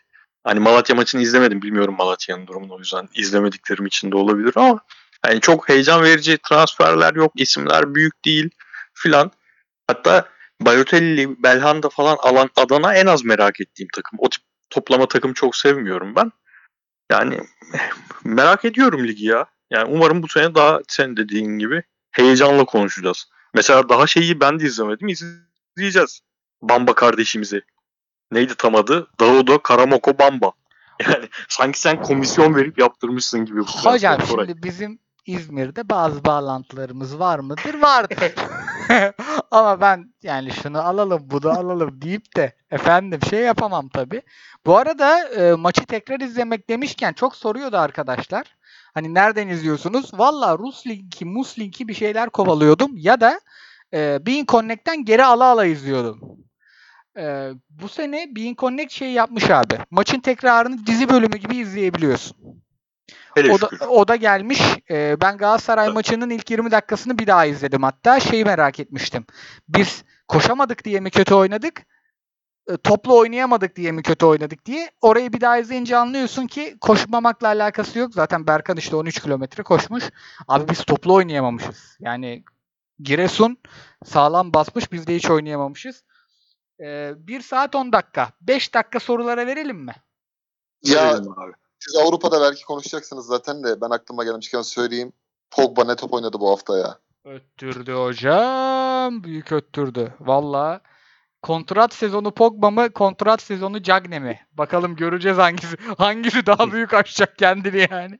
hani 0.47 0.59
Malatya 0.59 0.95
maçını 0.95 1.21
izlemedim. 1.21 1.61
Bilmiyorum 1.61 1.95
Malatya'nın 1.97 2.47
durumunu 2.47 2.75
o 2.75 2.79
yüzden 2.79 3.09
izlemediklerim 3.15 3.85
için 3.85 4.11
de 4.11 4.17
olabilir 4.17 4.53
ama 4.55 4.79
yani 5.25 5.41
çok 5.41 5.69
heyecan 5.69 6.03
verici 6.03 6.37
transferler 6.49 7.13
yok. 7.13 7.31
isimler 7.35 7.95
büyük 7.95 8.25
değil 8.25 8.49
filan. 8.93 9.31
Hatta 9.87 10.29
Balotelli, 10.61 11.43
Belhanda 11.43 11.89
falan 11.89 12.17
alan 12.19 12.49
Adana 12.55 12.93
en 12.95 13.05
az 13.05 13.25
merak 13.25 13.61
ettiğim 13.61 13.89
takım. 13.93 14.19
O 14.21 14.29
tip 14.29 14.43
toplama 14.69 15.07
takım 15.07 15.33
çok 15.33 15.55
sevmiyorum 15.55 16.15
ben. 16.15 16.31
Yani 17.11 17.39
merak 18.23 18.65
ediyorum 18.65 19.07
ligi 19.07 19.25
ya. 19.25 19.45
Yani 19.69 19.89
umarım 19.91 20.23
bu 20.23 20.27
sene 20.27 20.55
daha 20.55 20.79
sen 20.87 21.17
dediğin 21.17 21.59
gibi 21.59 21.83
heyecanla 22.11 22.65
konuşacağız. 22.65 23.29
Mesela 23.53 23.89
daha 23.89 24.07
şeyi 24.07 24.39
ben 24.39 24.59
de 24.59 24.65
izlemedim. 24.65 25.07
İzleyeceğiz. 25.07 26.21
Bamba 26.61 26.95
kardeşimizi. 26.95 27.61
Neydi 28.31 28.55
tam 28.55 28.75
adı? 28.75 29.07
Daudo 29.19 29.61
Karamoko 29.61 30.19
Bamba. 30.19 30.51
Yani 31.07 31.29
sanki 31.49 31.79
sen 31.79 32.01
komisyon 32.01 32.55
verip 32.55 32.79
yaptırmışsın 32.79 33.45
gibi. 33.45 33.59
bu 33.59 33.65
Hocam 33.65 34.21
şimdi 34.27 34.63
bizim 34.63 34.99
İzmir'de 35.25 35.89
bazı 35.89 36.25
bağlantılarımız 36.25 37.19
var 37.19 37.39
mıdır? 37.39 37.73
Vardır. 37.81 38.33
Ama 39.51 39.81
ben 39.81 40.13
yani 40.23 40.51
şunu 40.51 40.81
alalım 40.81 41.21
bunu 41.25 41.49
alalım 41.49 42.01
deyip 42.01 42.35
de 42.35 42.55
efendim 42.71 43.19
şey 43.29 43.39
yapamam 43.39 43.89
tabii. 43.89 44.21
Bu 44.65 44.77
arada 44.77 45.29
e, 45.29 45.53
maçı 45.53 45.85
tekrar 45.85 46.19
izlemek 46.19 46.69
demişken 46.69 47.13
çok 47.13 47.35
soruyordu 47.35 47.77
arkadaşlar. 47.77 48.57
Hani 48.93 49.13
nereden 49.13 49.47
izliyorsunuz? 49.47 50.11
Valla 50.13 50.57
Rus 50.57 50.87
linki, 50.87 51.25
Mus 51.25 51.59
linki 51.59 51.87
bir 51.87 51.93
şeyler 51.93 52.29
kovalıyordum 52.29 52.91
ya 52.97 53.21
da 53.21 53.41
e, 53.93 54.19
Bean 54.25 54.45
Connect'ten 54.45 55.05
geri 55.05 55.25
ala 55.25 55.45
ala 55.45 55.65
izliyordum. 55.65 56.46
E, 57.17 57.51
bu 57.69 57.89
sene 57.89 58.35
Bean 58.35 58.55
Connect 58.55 58.91
şey 58.91 59.11
yapmış 59.11 59.49
abi. 59.49 59.77
Maçın 59.91 60.19
tekrarını 60.19 60.85
dizi 60.85 61.09
bölümü 61.09 61.37
gibi 61.37 61.55
izleyebiliyorsun. 61.55 62.37
Hele 63.35 63.51
O 63.51 63.61
da, 63.61 63.69
o 63.89 64.07
da 64.07 64.15
gelmiş. 64.15 64.61
Ee, 64.89 65.17
ben 65.21 65.37
Galatasaray 65.37 65.85
Evet. 65.85 65.95
maçının 65.95 66.29
ilk 66.29 66.51
20 66.51 66.71
dakikasını 66.71 67.19
bir 67.19 67.27
daha 67.27 67.45
izledim 67.45 67.83
hatta. 67.83 68.19
Şeyi 68.19 68.45
merak 68.45 68.79
etmiştim. 68.79 69.25
Biz 69.69 70.03
koşamadık 70.27 70.85
diye 70.85 70.99
mi 70.99 71.09
kötü 71.09 71.33
oynadık? 71.33 71.81
E, 72.69 72.77
Toplu 72.77 73.17
oynayamadık 73.17 73.75
diye 73.75 73.91
mi 73.91 74.03
kötü 74.03 74.25
oynadık 74.25 74.65
diye. 74.65 74.91
Orayı 75.01 75.33
bir 75.33 75.41
daha 75.41 75.57
izleyince 75.57 75.97
anlıyorsun 75.97 76.47
ki 76.47 76.77
koşmamakla 76.81 77.47
alakası 77.47 77.99
yok. 77.99 78.13
Zaten 78.13 78.47
Berkan 78.47 78.77
işte 78.77 78.95
13 78.95 79.21
kilometre 79.21 79.63
koşmuş. 79.63 80.03
Abi 80.47 80.69
biz 80.69 80.83
toplu 80.83 81.13
oynayamamışız. 81.13 81.97
Yani 81.99 82.43
Giresun 82.99 83.57
sağlam 84.05 84.53
basmış. 84.53 84.91
Biz 84.91 85.07
de 85.07 85.15
hiç 85.15 85.29
oynayamamışız. 85.29 86.03
Ee, 86.81 87.13
1 87.17 87.41
saat 87.41 87.75
10 87.75 87.91
dakika. 87.93 88.29
5 88.41 88.73
dakika 88.73 88.99
sorulara 88.99 89.47
verelim 89.47 89.77
mi? 89.77 89.95
Ya 90.83 91.03
Verelim 91.13 91.39
abi. 91.39 91.51
siz 91.79 91.95
Avrupa'da 91.95 92.41
belki 92.41 92.65
konuşacaksınız 92.65 93.25
zaten 93.25 93.63
de 93.63 93.81
ben 93.81 93.89
aklıma 93.89 94.23
gelmişken 94.23 94.61
söyleyeyim. 94.61 95.13
Pogba 95.51 95.83
ne 95.83 95.95
top 95.95 96.13
oynadı 96.13 96.37
bu 96.39 96.49
hafta 96.51 96.77
ya. 96.77 96.99
Öttürdü 97.25 97.93
hocam. 97.93 99.23
Büyük 99.23 99.51
öttürdü. 99.51 100.13
Valla. 100.19 100.81
Kontrat 101.41 101.93
sezonu 101.93 102.31
Pogba 102.33 102.71
mı? 102.71 102.89
Kontrat 102.89 103.41
sezonu 103.41 103.83
Cagne 103.83 104.19
mi? 104.19 104.39
Bakalım 104.51 104.95
göreceğiz 104.95 105.37
hangisi 105.37 105.77
hangisi 105.97 106.45
daha 106.45 106.71
büyük 106.71 106.93
açacak 106.93 107.37
kendini 107.37 107.87
yani. 107.91 108.19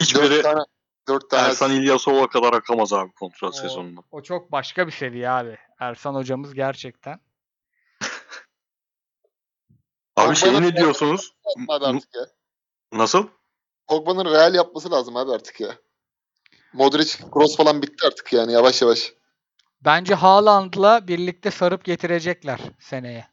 Hiçbiri 0.00 0.30
Dört 0.30 0.42
tane, 0.42 0.60
dört 1.08 1.30
tane 1.30 1.48
Ersan 1.48 1.70
İlyasova 1.72 2.28
kadar 2.28 2.52
akamaz 2.52 2.92
abi 2.92 3.12
kontrat 3.12 3.54
O- 3.54 3.56
sezonunda. 3.56 4.00
O 4.10 4.22
çok 4.22 4.52
başka 4.52 4.86
bir 4.86 4.92
seviye 4.92 5.30
abi. 5.30 5.58
Ersan 5.80 6.14
hocamız 6.14 6.54
gerçekten. 6.54 7.20
Abi 10.18 10.36
şey 10.36 10.62
ne 10.62 10.76
diyorsunuz? 10.76 11.32
abi 11.68 11.84
artık 11.84 12.14
ya. 12.14 12.26
Nasıl? 12.92 13.26
Pogba'nın 13.86 14.24
real 14.24 14.54
yapması 14.54 14.90
lazım 14.90 15.16
abi 15.16 15.32
artık 15.32 15.60
ya. 15.60 15.74
Modric, 16.72 17.18
Kroos 17.32 17.56
falan 17.56 17.82
bitti 17.82 18.06
artık 18.06 18.32
yani 18.32 18.52
yavaş 18.52 18.82
yavaş. 18.82 19.12
Bence 19.80 20.14
Haaland'la 20.14 21.08
birlikte 21.08 21.50
sarıp 21.50 21.84
getirecekler 21.84 22.60
seneye. 22.80 23.28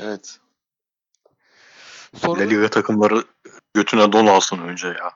Evet. 0.00 0.38
Soru 2.16 2.40
La 2.40 2.44
Liga 2.44 2.70
takımları 2.70 3.24
götüne 3.74 4.12
don 4.12 4.26
alsın 4.26 4.58
önce 4.58 4.86
ya. 4.86 5.10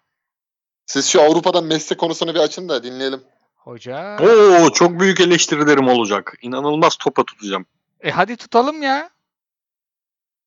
Siz 0.87 1.09
şu 1.09 1.23
Avrupa'dan 1.23 1.65
meslek 1.65 2.01
konusunu 2.01 2.35
bir 2.35 2.41
açın 2.41 2.69
da 2.69 2.83
dinleyelim. 2.83 3.23
hoca. 3.57 4.19
Oo 4.21 4.71
çok 4.73 5.01
büyük 5.01 5.21
eleştirilerim 5.21 5.89
olacak. 5.89 6.35
İnanılmaz 6.43 6.97
topa 6.97 7.25
tutacağım. 7.25 7.67
E 8.01 8.11
hadi 8.11 8.37
tutalım 8.37 8.83
ya. 8.83 9.11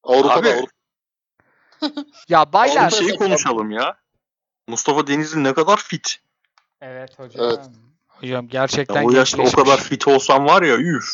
Avrupa'da 0.04 0.50
Abi, 0.50 0.50
Avrupa. 0.50 0.72
Ya 2.30 2.54
baylar. 2.54 2.92
Bir 2.92 2.96
Avrupa- 2.96 3.08
şey 3.08 3.16
konuşalım 3.16 3.72
ya. 3.72 3.98
Mustafa 4.68 5.08
Denizli 5.08 5.44
ne 5.44 5.54
kadar 5.54 5.78
fit. 5.78 6.20
Evet 6.82 7.20
hocam. 7.20 7.46
Evet. 7.46 7.70
Hocam 8.08 8.48
gerçekten 8.48 9.02
Ya 9.02 9.08
o 9.08 9.12
yaşta 9.12 9.42
o 9.42 9.52
kadar 9.52 9.78
fit 9.78 10.08
olsam 10.08 10.46
var 10.46 10.62
ya 10.62 10.78
üf. 10.78 11.10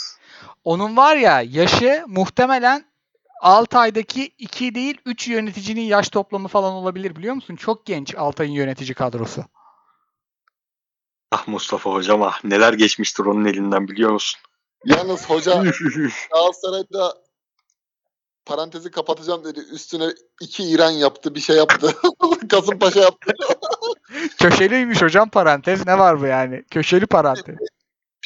Onun 0.64 0.98
var 0.98 1.16
ya 1.16 1.41
yaşı 1.41 2.03
muhtemelen 2.07 2.86
Altay'daki 3.41 4.26
2 4.38 4.76
değil 4.76 4.98
3 5.06 5.28
yöneticinin 5.28 5.82
yaş 5.82 6.10
toplamı 6.10 6.48
falan 6.48 6.74
olabilir 6.74 7.16
biliyor 7.16 7.36
musun? 7.36 7.56
Çok 7.56 7.86
genç 7.86 8.16
Altay'ın 8.16 8.52
yönetici 8.52 8.94
kadrosu. 8.94 9.45
Ah 11.32 11.48
Mustafa 11.48 11.90
hocam 11.91 12.22
ah 12.22 12.44
neler 12.44 12.74
geçmiştir 12.74 13.26
onun 13.26 13.45
elinden 13.45 13.88
biliyor 13.88 14.12
musun? 14.12 14.41
Yalnız 14.86 15.30
hoca. 15.30 15.53
Galatasaray'da 16.32 17.14
parantezi 18.46 18.92
kapatacağım 18.92 19.44
dedi. 19.44 19.60
Üstüne 19.60 20.08
iki 20.42 20.64
İran 20.64 20.92
yaptı, 20.92 21.36
bir 21.36 21.40
şey 21.40 21.56
yaptı. 21.56 21.96
Kasımpaşa 22.50 23.00
yaptı. 23.00 23.32
Köşeliymiş 24.38 25.02
hocam 25.02 25.30
parantez. 25.30 25.86
Ne 25.88 25.98
var 25.98 26.22
bu 26.22 26.26
yani? 26.26 26.64
Köşeli 26.72 27.06
parantez. 27.06 27.56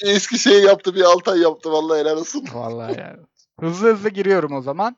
Bir 0.01 0.07
eski 0.07 0.39
şey 0.39 0.63
yaptı, 0.63 0.95
bir 0.95 1.01
Altay 1.01 1.39
yaptı. 1.39 1.71
Vallahi 1.71 1.99
helal 1.99 2.17
olsun. 2.17 2.45
Vallahi 2.53 2.99
yani. 2.99 3.19
Hızlı 3.59 3.93
hızlı 3.93 4.09
giriyorum 4.09 4.53
o 4.53 4.61
zaman. 4.61 4.97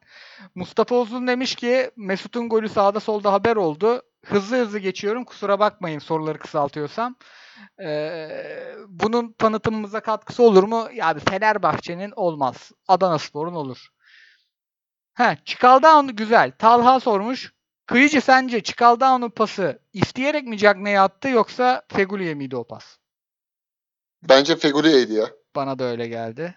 Mustafa 0.56 0.96
Uzun 0.96 1.28
demiş 1.28 1.56
ki 1.56 1.92
Mesut'un 1.98 2.50
golü 2.50 2.70
sağda 2.70 3.00
solda 3.00 3.34
haber 3.34 3.56
oldu. 3.56 4.02
Hızlı 4.26 4.58
hızlı 4.58 4.80
geçiyorum. 4.80 5.26
Kusura 5.26 5.60
bakmayın 5.60 6.00
soruları 6.00 6.40
kısaltıyorsam. 6.40 7.16
Ee, 7.84 8.30
bunun 8.88 9.34
tanıtımımıza 9.34 10.00
katkısı 10.00 10.44
olur 10.44 10.64
mu? 10.64 10.88
Ya 10.94 11.14
Fenerbahçe'nin 11.30 12.12
olmaz. 12.16 12.72
Adana 12.88 13.20
Spor'un 13.20 13.54
olur. 13.54 13.88
He, 15.14 15.38
Çikaldaun 15.46 16.16
güzel. 16.16 16.52
Talha 16.52 17.00
sormuş. 17.00 17.54
Kıyıcı 17.86 18.22
sence 18.22 18.64
Çikaldaun'un 18.64 19.30
pası 19.30 19.80
isteyerek 19.94 20.48
mi 20.48 20.58
Cagney'e 20.58 21.00
attı 21.00 21.28
yoksa 21.30 21.82
Feguli'ye 21.88 22.34
miydi 22.34 22.56
o 22.56 22.64
pas? 22.64 22.98
Bence 24.30 24.56
Fegüli'yeydi 24.56 25.14
ya. 25.14 25.26
Bana 25.56 25.80
da 25.80 25.84
öyle 25.84 26.08
geldi. 26.08 26.56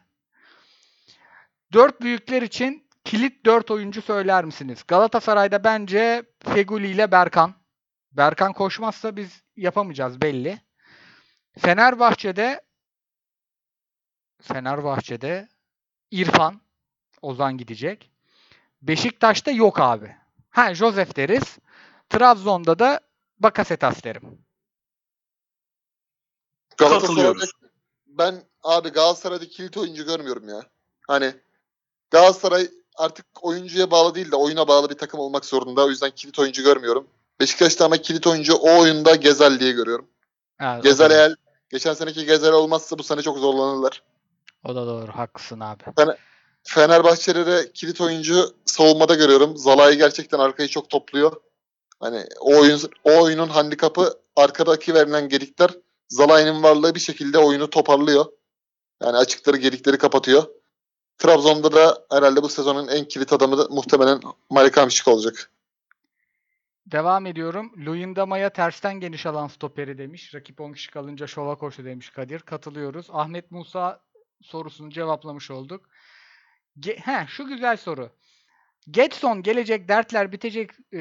Dört 1.72 2.00
büyükler 2.00 2.42
için 2.42 2.88
kilit 3.04 3.46
dört 3.46 3.70
oyuncu 3.70 4.02
söyler 4.02 4.44
misiniz? 4.44 4.82
Galatasaray'da 4.88 5.64
bence 5.64 6.22
Feguli 6.38 6.88
ile 6.88 7.10
Berkan. 7.10 7.54
Berkan 8.12 8.52
koşmazsa 8.52 9.16
biz 9.16 9.42
yapamayacağız 9.56 10.20
belli. 10.20 10.60
Fenerbahçe'de 11.58 12.60
Fenerbahçe'de 14.42 15.48
İrfan 16.10 16.60
Ozan 17.22 17.58
gidecek. 17.58 18.13
Beşiktaş'ta 18.88 19.50
yok 19.50 19.80
abi. 19.80 20.16
Ha 20.50 20.74
Josef 20.74 21.16
deriz. 21.16 21.58
Trabzon'da 22.10 22.78
da 22.78 23.00
Bakasetas 23.38 24.04
derim. 24.04 24.38
Galatasaray'da 26.76 27.44
ben 28.06 28.42
abi 28.62 28.88
Galatasaray'da 28.88 29.48
kilit 29.48 29.76
oyuncu 29.76 30.04
görmüyorum 30.04 30.48
ya. 30.48 30.60
Hani 31.08 31.34
Galatasaray 32.10 32.70
artık 32.96 33.26
oyuncuya 33.42 33.90
bağlı 33.90 34.14
değil 34.14 34.30
de 34.30 34.36
oyuna 34.36 34.68
bağlı 34.68 34.90
bir 34.90 34.98
takım 34.98 35.20
olmak 35.20 35.44
zorunda. 35.44 35.84
O 35.84 35.90
yüzden 35.90 36.10
kilit 36.10 36.38
oyuncu 36.38 36.62
görmüyorum. 36.62 37.08
Beşiktaş'ta 37.40 37.84
ama 37.84 37.96
kilit 37.96 38.26
oyuncu 38.26 38.54
o 38.54 38.80
oyunda 38.80 39.14
Gezel 39.14 39.60
diye 39.60 39.72
görüyorum. 39.72 40.08
O 40.62 40.82
Gezel 40.82 41.10
eğer 41.10 41.34
geçen 41.68 41.94
seneki 41.94 42.26
Gezel 42.26 42.52
olmazsa 42.52 42.98
bu 42.98 43.02
sene 43.02 43.22
çok 43.22 43.38
zorlanırlar. 43.38 44.02
O 44.64 44.74
da 44.74 44.86
doğru. 44.86 45.12
Haklısın 45.12 45.60
abi. 45.60 45.82
Fenerbahçe'de 45.96 46.33
de 46.66 47.72
kilit 47.72 48.00
oyuncu 48.00 48.54
savunmada 48.64 49.14
görüyorum. 49.14 49.56
Zalai 49.56 49.96
gerçekten 49.96 50.38
arkayı 50.38 50.68
çok 50.68 50.90
topluyor. 50.90 51.32
Hani 52.00 52.24
o 52.40 52.60
oyun 52.60 52.80
o 53.04 53.22
oyunun 53.22 53.48
handikapı 53.48 54.12
arkadaki 54.36 54.94
verilen 54.94 55.28
gedikler 55.28 55.70
Zalai'nin 56.08 56.62
varlığı 56.62 56.94
bir 56.94 57.00
şekilde 57.00 57.38
oyunu 57.38 57.70
toparlıyor. 57.70 58.26
Yani 59.02 59.16
açıkları 59.16 59.56
gedikleri 59.56 59.98
kapatıyor. 59.98 60.44
Trabzon'da 61.18 61.72
da 61.72 62.06
herhalde 62.10 62.42
bu 62.42 62.48
sezonun 62.48 62.88
en 62.88 63.04
kilit 63.04 63.32
adamı 63.32 63.58
da 63.58 63.68
muhtemelen 63.70 64.20
Malik 64.50 64.76
Hamşik 64.76 65.08
olacak. 65.08 65.50
Devam 66.86 67.26
ediyorum. 67.26 67.72
Luyendama'ya 67.86 68.50
tersten 68.50 69.00
geniş 69.00 69.26
alan 69.26 69.48
stoperi 69.48 69.98
demiş. 69.98 70.34
Rakip 70.34 70.60
10 70.60 70.72
kişi 70.72 70.90
kalınca 70.90 71.26
şova 71.26 71.58
koştu 71.58 71.84
demiş 71.84 72.10
Kadir. 72.10 72.40
Katılıyoruz. 72.40 73.06
Ahmet 73.12 73.50
Musa 73.50 74.00
sorusunu 74.42 74.90
cevaplamış 74.90 75.50
olduk. 75.50 75.88
Ge- 76.80 76.98
He, 76.98 77.26
şu 77.26 77.46
güzel 77.46 77.76
soru. 77.76 78.10
Getson 78.90 79.42
gelecek 79.42 79.88
dertler 79.88 80.32
bitecek 80.32 80.70
e, 80.92 80.98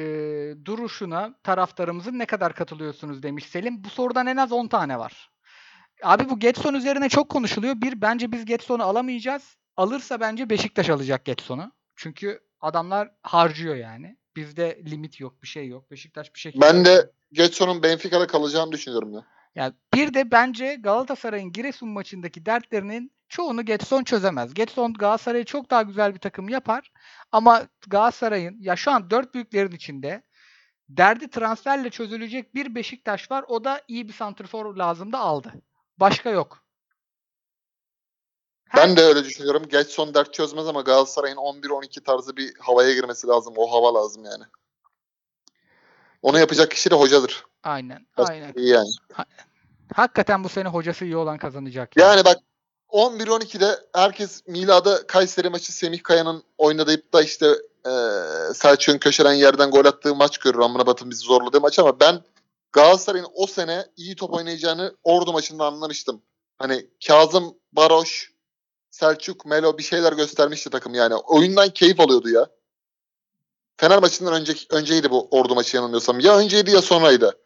duruşuna 0.64 1.34
taraftarımızın 1.42 2.18
ne 2.18 2.26
kadar 2.26 2.54
katılıyorsunuz 2.54 3.22
demiş 3.22 3.46
Selim. 3.46 3.84
Bu 3.84 3.90
sorudan 3.90 4.26
en 4.26 4.36
az 4.36 4.52
10 4.52 4.68
tane 4.68 4.98
var. 4.98 5.30
Abi 6.02 6.28
bu 6.30 6.38
Getson 6.38 6.74
üzerine 6.74 7.08
çok 7.08 7.28
konuşuluyor. 7.28 7.80
Bir, 7.80 8.00
bence 8.00 8.32
biz 8.32 8.44
Getson'u 8.44 8.82
alamayacağız. 8.82 9.56
Alırsa 9.76 10.20
bence 10.20 10.50
Beşiktaş 10.50 10.90
alacak 10.90 11.24
Getson'u. 11.24 11.72
Çünkü 11.96 12.40
adamlar 12.60 13.10
harcıyor 13.22 13.76
yani. 13.76 14.16
Bizde 14.36 14.82
limit 14.86 15.20
yok, 15.20 15.42
bir 15.42 15.48
şey 15.48 15.68
yok. 15.68 15.90
Beşiktaş 15.90 16.34
bir 16.34 16.40
şekilde... 16.40 16.64
Ben 16.64 16.84
de 16.84 17.10
Getson'un 17.32 17.82
Benfica'da 17.82 18.26
kalacağını 18.26 18.72
düşünüyorum 18.72 19.14
ya. 19.14 19.26
Yani 19.54 19.74
bir 19.94 20.14
de 20.14 20.30
bence 20.30 20.74
Galatasaray'ın 20.74 21.52
Giresun 21.52 21.88
maçındaki 21.88 22.46
dertlerinin 22.46 23.12
çoğunu 23.28 23.64
Getson 23.64 24.04
çözemez. 24.04 24.54
Getson 24.54 24.92
Galatasaray'ı 24.92 25.44
çok 25.44 25.70
daha 25.70 25.82
güzel 25.82 26.14
bir 26.14 26.18
takım 26.20 26.48
yapar. 26.48 26.92
Ama 27.32 27.66
Galatasaray'ın 27.88 28.56
ya 28.60 28.76
şu 28.76 28.90
an 28.90 29.10
dört 29.10 29.34
büyüklerin 29.34 29.72
içinde 29.72 30.22
derdi 30.88 31.30
transferle 31.30 31.90
çözülecek 31.90 32.54
bir 32.54 32.74
Beşiktaş 32.74 33.30
var. 33.30 33.44
O 33.48 33.64
da 33.64 33.80
iyi 33.88 34.08
bir 34.08 34.12
santrfor 34.12 34.76
lazım 34.76 35.12
da 35.12 35.18
aldı. 35.18 35.52
Başka 35.98 36.30
yok. 36.30 36.64
Her- 38.68 38.88
Ben 38.88 38.96
de 38.96 39.00
öyle 39.02 39.24
düşünüyorum. 39.24 39.68
Getson 39.68 40.14
dert 40.14 40.34
çözmez 40.34 40.66
ama 40.68 40.80
Galatasaray'ın 40.80 41.36
11-12 41.36 42.02
tarzı 42.02 42.36
bir 42.36 42.54
havaya 42.58 42.94
girmesi 42.94 43.26
lazım. 43.26 43.54
O 43.56 43.72
hava 43.72 43.94
lazım 43.94 44.24
yani. 44.24 44.44
Onu 46.22 46.38
yapacak 46.38 46.70
kişi 46.70 46.90
de 46.90 46.94
hocadır. 46.94 47.44
Aynen. 47.62 48.06
Aynen. 48.16 48.52
iyi 48.56 48.68
yani. 48.68 48.88
Hakikaten 49.94 50.44
bu 50.44 50.48
sene 50.48 50.68
hocası 50.68 51.04
iyi 51.04 51.16
olan 51.16 51.38
kazanacak. 51.38 51.96
yani. 51.96 52.08
Yani 52.08 52.24
bak 52.24 52.36
11-12'de 52.94 53.78
herkes 53.92 54.42
Mila'da 54.46 55.06
Kayseri 55.06 55.48
maçı 55.48 55.72
Semih 55.72 56.02
Kaya'nın 56.02 56.42
oynadıyıp 56.58 57.12
da 57.12 57.22
işte 57.22 57.46
e, 57.86 57.90
Selçuk'un 58.54 58.98
köşeden 58.98 59.32
yerden 59.32 59.70
gol 59.70 59.84
attığı 59.84 60.14
maç 60.14 60.38
görür. 60.38 60.58
Amına 60.58 60.86
Batın 60.86 61.10
bizi 61.10 61.24
zorladığı 61.24 61.60
maç 61.60 61.78
ama 61.78 62.00
ben 62.00 62.22
Galatasaray'ın 62.72 63.26
o 63.34 63.46
sene 63.46 63.86
iyi 63.96 64.16
top 64.16 64.34
oynayacağını 64.34 64.96
Ordu 65.02 65.32
maçında 65.32 65.66
anlamıştım. 65.66 66.22
Hani 66.58 66.86
Kazım, 67.06 67.54
Baroş, 67.72 68.32
Selçuk, 68.90 69.46
Melo 69.46 69.78
bir 69.78 69.82
şeyler 69.82 70.12
göstermişti 70.12 70.70
takım 70.70 70.94
yani. 70.94 71.14
Oyundan 71.14 71.70
keyif 71.70 72.00
alıyordu 72.00 72.28
ya. 72.28 72.46
Fener 73.76 73.98
maçından 73.98 74.34
önce, 74.34 74.54
önceydi 74.70 75.10
bu 75.10 75.28
Ordu 75.30 75.54
maçı 75.54 75.76
yanılmıyorsam. 75.76 76.20
Ya 76.20 76.38
önceydi 76.38 76.70
ya 76.70 76.82
sonraydı. 76.82 77.38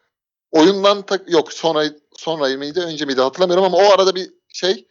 Oyundan 0.50 1.02
tak 1.02 1.30
yok 1.30 1.52
sonra 1.52 1.84
sonra 2.16 2.56
mıydı 2.56 2.80
önce 2.80 3.04
miydi 3.04 3.20
hatırlamıyorum 3.20 3.64
ama 3.64 3.76
o 3.76 3.92
arada 3.92 4.14
bir 4.14 4.30
şey 4.48 4.88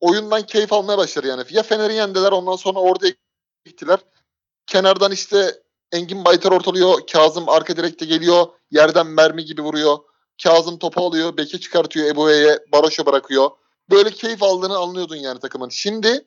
oyundan 0.00 0.42
keyif 0.42 0.72
almaya 0.72 0.98
başlar 0.98 1.24
yani. 1.24 1.42
Ya 1.50 1.62
Fener'i 1.62 1.94
yendiler 1.94 2.32
ondan 2.32 2.56
sonra 2.56 2.78
orada 2.78 3.06
gittiler. 3.64 3.98
Kenardan 4.66 5.12
işte 5.12 5.62
Engin 5.92 6.24
Baytar 6.24 6.52
ortalıyor. 6.52 7.06
Kazım 7.12 7.48
arka 7.48 7.76
direkte 7.76 8.06
geliyor. 8.06 8.46
Yerden 8.70 9.06
mermi 9.06 9.44
gibi 9.44 9.62
vuruyor. 9.62 9.98
Kazım 10.42 10.78
topu 10.78 11.06
alıyor. 11.06 11.36
Beke 11.36 11.60
çıkartıyor 11.60 12.08
Eboe'ye. 12.08 12.58
Baroş'a 12.72 13.06
bırakıyor. 13.06 13.50
Böyle 13.90 14.10
keyif 14.10 14.42
aldığını 14.42 14.76
anlıyordun 14.76 15.16
yani 15.16 15.40
takımın. 15.40 15.68
Şimdi 15.68 16.26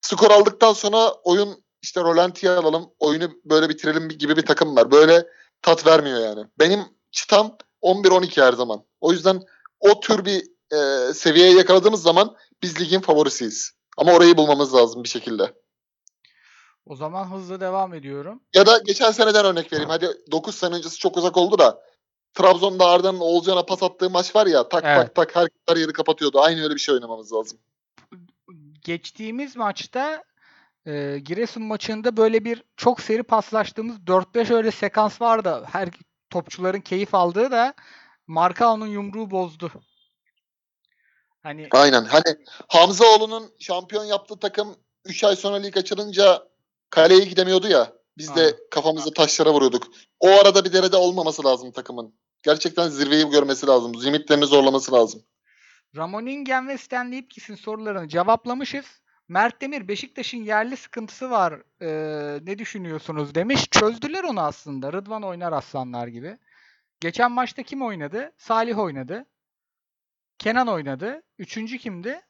skor 0.00 0.30
aldıktan 0.30 0.72
sonra 0.72 1.12
oyun 1.12 1.64
işte 1.82 2.00
rolantiye 2.00 2.52
alalım. 2.52 2.90
Oyunu 2.98 3.30
böyle 3.44 3.68
bitirelim 3.68 4.08
gibi 4.08 4.36
bir 4.36 4.46
takım 4.46 4.76
var. 4.76 4.90
Böyle 4.90 5.26
tat 5.62 5.86
vermiyor 5.86 6.20
yani. 6.20 6.46
Benim 6.58 6.80
çıtam 7.10 7.56
11-12 7.82 8.42
her 8.42 8.52
zaman. 8.52 8.84
O 9.00 9.12
yüzden 9.12 9.42
o 9.80 10.00
tür 10.00 10.24
bir 10.24 10.42
e, 10.72 11.12
seviyeye 11.14 11.54
yakaladığımız 11.54 12.02
zaman 12.02 12.36
biz 12.64 12.80
ligin 12.80 13.00
favorisiyiz. 13.00 13.72
Ama 13.96 14.12
orayı 14.12 14.36
bulmamız 14.36 14.74
lazım 14.74 15.04
bir 15.04 15.08
şekilde. 15.08 15.54
O 16.86 16.96
zaman 16.96 17.30
hızlı 17.30 17.60
devam 17.60 17.94
ediyorum. 17.94 18.40
Ya 18.54 18.66
da 18.66 18.78
geçen 18.78 19.10
seneden 19.10 19.44
örnek 19.44 19.72
vereyim. 19.72 19.90
Hadi 19.90 20.08
9 20.30 20.54
sene 20.54 20.74
öncesi 20.74 20.98
çok 20.98 21.16
uzak 21.16 21.36
oldu 21.36 21.58
da 21.58 21.80
Trabzon'da 22.34 22.86
Arda'nın 22.86 23.20
Oğulcan'a 23.20 23.66
pas 23.66 23.82
attığı 23.82 24.10
maç 24.10 24.36
var 24.36 24.46
ya 24.46 24.68
tak 24.68 24.84
Evet. 24.86 25.14
tak 25.14 25.34
tak 25.34 25.50
her 25.68 25.76
yeri 25.76 25.92
kapatıyordu. 25.92 26.40
Aynı 26.40 26.62
öyle 26.62 26.74
bir 26.74 26.80
şey 26.80 26.94
oynamamız 26.94 27.32
lazım. 27.32 27.58
Geçtiğimiz 28.84 29.56
maçta 29.56 30.24
e, 30.86 31.18
Giresun 31.18 31.62
maçında 31.62 32.16
böyle 32.16 32.44
bir 32.44 32.62
çok 32.76 33.00
seri 33.00 33.22
paslaştığımız 33.22 33.96
4-5 33.96 34.54
öyle 34.54 34.70
sekans 34.70 35.20
vardı. 35.20 35.64
Her 35.72 35.88
topçuların 36.30 36.80
keyif 36.80 37.14
aldığı 37.14 37.50
da 37.50 37.74
Markao'nun 38.26 38.86
yumruğu 38.86 39.30
bozdu. 39.30 39.72
Hani 41.44 41.68
Aynen. 41.70 42.04
Hani 42.04 42.36
Hamzaoğlu'nun 42.68 43.52
şampiyon 43.58 44.04
yaptığı 44.04 44.38
takım 44.38 44.76
3 45.04 45.24
ay 45.24 45.36
sonra 45.36 45.56
lig 45.56 45.76
açılınca 45.76 46.42
kaleye 46.90 47.24
gidemiyordu 47.24 47.68
ya. 47.68 47.92
Biz 48.18 48.36
de 48.36 48.40
Aynen. 48.40 48.54
kafamızı 48.70 49.14
taşlara 49.14 49.52
vuruyorduk. 49.52 49.86
O 50.20 50.28
arada 50.28 50.64
bir 50.64 50.72
derede 50.72 50.96
olmaması 50.96 51.44
lazım 51.44 51.72
takımın. 51.72 52.14
Gerçekten 52.42 52.88
zirveyi 52.88 53.30
görmesi 53.30 53.66
lazım. 53.66 53.94
Limitlerini 54.02 54.46
zorlaması 54.46 54.92
lazım. 54.92 55.22
Ramoningen 55.96 56.68
ve 56.68 56.78
Stanley 56.78 57.18
Ipkis'in 57.18 57.54
sorularını 57.54 58.08
cevaplamışız. 58.08 58.84
Mert 59.28 59.60
Demir 59.60 59.88
Beşiktaş'ın 59.88 60.44
yerli 60.44 60.76
sıkıntısı 60.76 61.30
var. 61.30 61.62
Ee, 61.82 62.40
ne 62.42 62.58
düşünüyorsunuz 62.58 63.34
demiş. 63.34 63.70
Çözdüler 63.70 64.24
onu 64.24 64.40
aslında. 64.40 64.92
Rıdvan 64.92 65.22
oynar 65.22 65.52
aslanlar 65.52 66.06
gibi. 66.06 66.38
Geçen 67.00 67.32
maçta 67.32 67.62
kim 67.62 67.82
oynadı? 67.82 68.32
Salih 68.38 68.78
oynadı. 68.78 69.26
Kenan 70.44 70.68
oynadı. 70.68 71.22
Üçüncü 71.38 71.78
kimdi? 71.78 72.20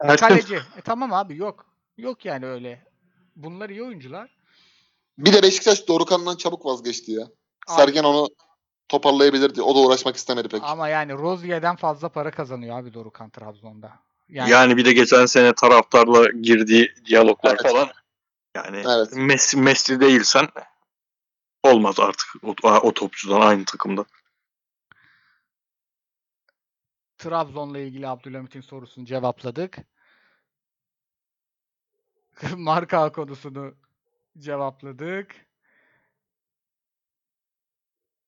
Erkin. 0.00 0.26
Kaleci. 0.26 0.54
E, 0.54 0.80
tamam 0.84 1.12
abi 1.12 1.36
yok. 1.36 1.66
Yok 1.96 2.24
yani 2.24 2.46
öyle. 2.46 2.84
Bunlar 3.36 3.70
iyi 3.70 3.82
oyuncular. 3.82 4.30
Bir 5.18 5.32
de 5.32 5.42
Beşiktaş 5.42 5.88
Dorukan'dan 5.88 6.36
çabuk 6.36 6.66
vazgeçti 6.66 7.12
ya. 7.12 7.22
Abi. 7.22 7.76
Sergen 7.76 8.04
onu 8.04 8.28
toparlayabilirdi. 8.88 9.62
O 9.62 9.74
da 9.74 9.78
uğraşmak 9.78 10.16
istemedi 10.16 10.48
pek. 10.48 10.62
Ama 10.62 10.88
yani 10.88 11.12
Rozier'den 11.12 11.76
fazla 11.76 12.08
para 12.08 12.30
kazanıyor 12.30 12.78
abi 12.78 12.94
Dorukan 12.94 13.30
Trabzon'da. 13.30 13.92
Yani, 14.28 14.50
Yani, 14.50 14.76
bir 14.76 14.84
de 14.84 14.92
geçen 14.92 15.26
sene 15.26 15.54
taraftarla 15.54 16.30
girdiği 16.30 16.94
diyaloglar 17.04 17.56
Evet. 17.60 17.72
falan. 17.72 17.88
Yani 18.56 18.82
Evet. 18.88 19.08
Messi, 19.12 19.56
Messi 19.56 20.00
değilsen 20.00 20.48
olmaz 21.62 22.00
artık 22.00 22.28
o, 22.42 22.54
o 22.68 22.92
topçudan 22.92 23.40
aynı 23.40 23.64
takımda. 23.64 24.04
Trabzon'la 27.22 27.78
ilgili 27.78 28.08
Abdülhamit'in 28.08 28.60
sorusunu 28.60 29.04
cevapladık. 29.04 29.78
Marka 32.56 33.12
konusunu 33.12 33.74
cevapladık. 34.38 35.46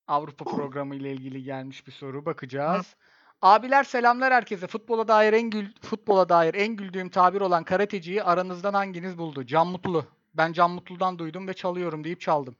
Avrupa 0.06 0.44
programı 0.44 0.94
ile 0.94 1.12
ilgili 1.12 1.42
gelmiş 1.42 1.86
bir 1.86 1.92
soru 1.92 2.26
bakacağız. 2.26 2.96
Abiler 3.42 3.84
selamlar 3.84 4.32
herkese. 4.32 4.66
Futbola 4.66 5.08
dair 5.08 5.32
en 5.32 5.50
gül 5.50 5.72
futbola 5.80 6.28
dair 6.28 6.54
en 6.54 6.76
güldüğüm 6.76 7.08
tabir 7.08 7.40
olan 7.40 7.64
karateciyi 7.64 8.22
aranızdan 8.22 8.74
hanginiz 8.74 9.18
buldu? 9.18 9.46
Can 9.46 9.66
Mutlu. 9.66 10.06
Ben 10.34 10.52
Can 10.52 10.70
Mutlu'dan 10.70 11.18
duydum 11.18 11.48
ve 11.48 11.54
çalıyorum 11.54 12.04
deyip 12.04 12.20
çaldım. 12.20 12.56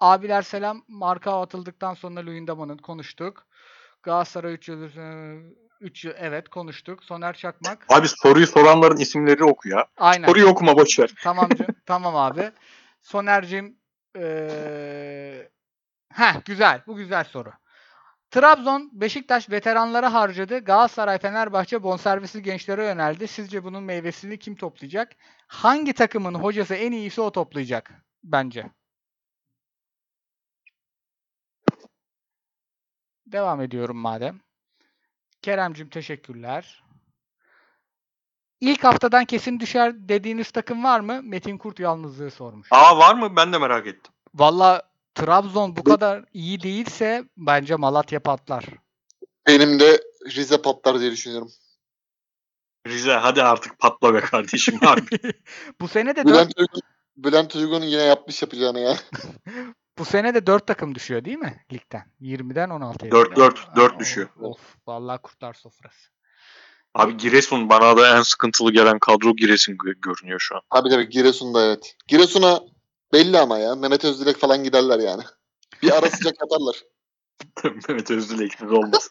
Abiler 0.00 0.42
selam. 0.42 0.84
Marka 0.88 1.40
atıldıktan 1.40 1.94
sonra 1.94 2.26
Luyendama'nın 2.26 2.76
konuştuk. 2.76 3.47
Galatasaray 4.02 4.54
3 4.54 4.68
yıl 4.68 4.88
3 5.80 6.04
yıl 6.04 6.12
evet 6.18 6.48
konuştuk. 6.48 7.04
Soner 7.04 7.36
Çakmak. 7.36 7.86
Abi 7.88 8.08
soruyu 8.08 8.46
soranların 8.46 8.96
isimleri 8.96 9.44
oku 9.44 9.68
ya. 9.68 9.86
Aynen. 9.96 10.26
Soruyu 10.26 10.46
okuma 10.46 10.76
boşver. 10.76 11.10
Tamam 11.22 11.48
tamam 11.86 12.16
abi. 12.16 12.50
Soner'cim 13.02 13.76
eee 14.16 15.50
Heh, 16.12 16.44
güzel. 16.44 16.82
Bu 16.86 16.96
güzel 16.96 17.24
soru. 17.24 17.52
Trabzon, 18.30 18.90
Beşiktaş 18.92 19.50
veteranlara 19.50 20.12
harcadı. 20.14 20.58
Galatasaray, 20.58 21.18
Fenerbahçe 21.18 21.82
bonservisli 21.82 22.42
gençlere 22.42 22.84
yöneldi. 22.84 23.28
Sizce 23.28 23.64
bunun 23.64 23.82
meyvesini 23.82 24.38
kim 24.38 24.54
toplayacak? 24.54 25.12
Hangi 25.46 25.92
takımın 25.92 26.34
hocası 26.34 26.74
en 26.74 26.92
iyisi 26.92 27.20
o 27.20 27.32
toplayacak 27.32 27.90
bence. 28.24 28.66
Devam 33.32 33.60
ediyorum 33.60 33.96
madem. 33.96 34.40
Keremcim 35.42 35.88
teşekkürler. 35.88 36.84
İlk 38.60 38.84
haftadan 38.84 39.24
kesin 39.24 39.60
düşer 39.60 40.08
dediğiniz 40.08 40.50
takım 40.50 40.84
var 40.84 41.00
mı? 41.00 41.22
Metin 41.22 41.58
Kurt 41.58 41.80
yalnızlığı 41.80 42.30
sormuş. 42.30 42.68
Aa 42.70 42.98
var 42.98 43.14
mı? 43.14 43.36
Ben 43.36 43.52
de 43.52 43.58
merak 43.58 43.86
ettim. 43.86 44.12
Valla 44.34 44.82
Trabzon 45.14 45.76
bu 45.76 45.84
kadar 45.84 46.24
iyi 46.32 46.62
değilse 46.62 47.24
bence 47.36 47.76
Malatya 47.76 48.20
patlar. 48.20 48.64
Benim 49.46 49.80
de 49.80 50.02
Rize 50.26 50.62
patlar 50.62 51.00
diye 51.00 51.10
düşünüyorum. 51.10 51.50
Rize 52.86 53.12
hadi 53.12 53.42
artık 53.42 53.78
patla 53.78 54.14
be 54.14 54.20
kardeşim 54.20 54.78
abi. 54.86 55.34
bu 55.80 55.88
sene 55.88 56.16
de 56.16 56.24
Bülent 56.24 56.52
Uygun, 56.58 56.80
Bülent 57.16 57.56
Uygun 57.56 57.82
yine 57.82 58.02
yapmış 58.02 58.42
yapacağını 58.42 58.78
ya. 58.80 58.96
bu 59.98 60.04
sene 60.04 60.34
de 60.34 60.46
4 60.46 60.66
takım 60.66 60.94
düşüyor 60.94 61.24
değil 61.24 61.38
mi 61.38 61.64
ligden? 61.72 62.04
20'den 62.20 62.68
16'ya. 62.68 63.10
Dört, 63.10 63.28
kadar. 63.34 63.36
dört, 63.36 63.76
dört 63.76 63.94
Aa, 63.96 63.98
düşüyor. 63.98 64.28
Of 64.40 64.60
vallahi 64.86 65.22
kurtlar 65.22 65.54
sofrası. 65.54 66.08
Abi 66.94 67.16
Giresun 67.16 67.68
bana 67.68 67.96
da 67.96 68.16
en 68.18 68.22
sıkıntılı 68.22 68.72
gelen 68.72 68.98
kadro 68.98 69.36
Giresun 69.36 69.72
gö- 69.72 70.00
görünüyor 70.00 70.40
şu 70.40 70.56
an. 70.56 70.62
Abi 70.70 70.88
tabii 70.88 71.08
Giresun'da 71.08 71.66
evet. 71.66 71.96
Giresun'a 72.08 72.60
belli 73.12 73.38
ama 73.38 73.58
ya. 73.58 73.74
Mehmet 73.74 74.04
Özdilek 74.04 74.36
falan 74.36 74.64
giderler 74.64 74.98
yani. 74.98 75.22
Bir 75.82 75.98
ara 75.98 76.10
sıcak 76.10 76.34
yaparlar. 76.40 76.76
Mehmet 77.88 78.10
Özdilek'siz 78.10 78.72
olmaz. 78.72 79.10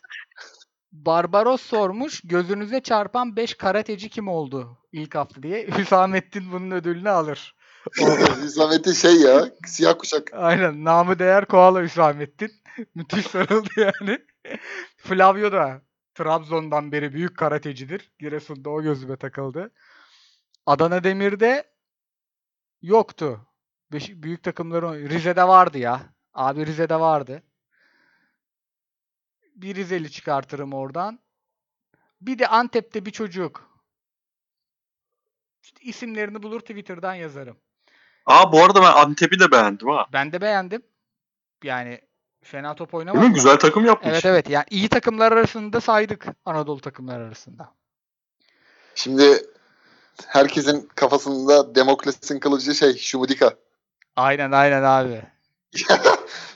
Barbaros 0.91 1.61
sormuş. 1.61 2.21
Gözünüze 2.23 2.79
çarpan 2.79 3.35
5 3.35 3.53
karateci 3.53 4.09
kim 4.09 4.27
oldu 4.27 4.77
ilk 4.91 5.15
hafta 5.15 5.43
diye. 5.43 5.67
Hüsamettin 5.77 6.51
bunun 6.51 6.71
ödülünü 6.71 7.09
alır. 7.09 7.55
Hüsamettin 8.43 8.93
şey 8.93 9.15
ya. 9.15 9.51
Siyah 9.65 9.97
kuşak. 9.97 10.33
Aynen. 10.33 10.85
Namı 10.85 11.19
değer 11.19 11.45
Koala 11.45 11.81
Hüsamettin. 11.81 12.51
Müthiş 12.95 13.27
sarıldı 13.27 13.69
yani. 13.77 14.19
Flavio 14.97 15.51
da 15.51 15.81
Trabzon'dan 16.15 16.91
beri 16.91 17.13
büyük 17.13 17.37
karatecidir. 17.37 18.11
Giresun'da 18.19 18.69
o 18.69 18.81
gözüme 18.81 19.17
takıldı. 19.17 19.71
Adana 20.65 21.03
Demir'de 21.03 21.71
yoktu. 22.81 23.47
Beş, 23.91 24.09
büyük 24.09 24.43
takımların 24.43 25.09
Rize'de 25.09 25.47
vardı 25.47 25.77
ya. 25.77 26.01
Abi 26.33 26.65
Rize'de 26.65 26.99
vardı. 26.99 27.43
Bir 29.55 29.75
Rizeli 29.75 30.11
çıkartırım 30.11 30.73
oradan. 30.73 31.19
Bir 32.21 32.39
de 32.39 32.47
Antep'te 32.47 33.05
bir 33.05 33.11
çocuk. 33.11 33.81
İşte 35.63 35.83
isimlerini 35.83 36.43
bulur 36.43 36.59
Twitter'dan 36.59 37.13
yazarım. 37.13 37.57
Aa 38.27 38.51
bu 38.51 38.63
arada 38.63 38.81
ben 38.81 38.91
Antep'i 38.91 39.39
de 39.39 39.51
beğendim 39.51 39.87
ha. 39.87 40.05
Ben 40.13 40.31
de 40.31 40.41
beğendim. 40.41 40.81
Yani 41.63 42.01
fena 42.43 42.75
top 42.75 42.91
Değil 42.91 42.99
oynamadı. 42.99 43.25
mi? 43.29 43.33
Güzel 43.33 43.59
takım 43.59 43.85
yapmış. 43.85 44.11
Evet 44.13 44.25
evet. 44.25 44.49
Yani 44.49 44.65
iyi 44.69 44.89
takımlar 44.89 45.31
arasında 45.31 45.81
saydık 45.81 46.25
Anadolu 46.45 46.81
takımlar 46.81 47.19
arasında. 47.19 47.71
Şimdi 48.95 49.45
herkesin 50.27 50.89
kafasında 50.95 51.75
Demokles'in 51.75 52.39
kılıcı 52.39 52.75
şey 52.75 52.97
Şumudika. 52.97 53.53
Aynen 54.15 54.51
aynen 54.51 54.83
abi. 54.83 55.21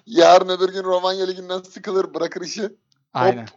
Yarın 0.05 0.49
öbür 0.49 0.73
gün 0.73 0.83
Romanya 0.83 1.25
Ligi'nden 1.25 1.61
sıkılır 1.61 2.13
bırakır 2.13 2.41
işi. 2.41 2.69
Aynen. 3.13 3.47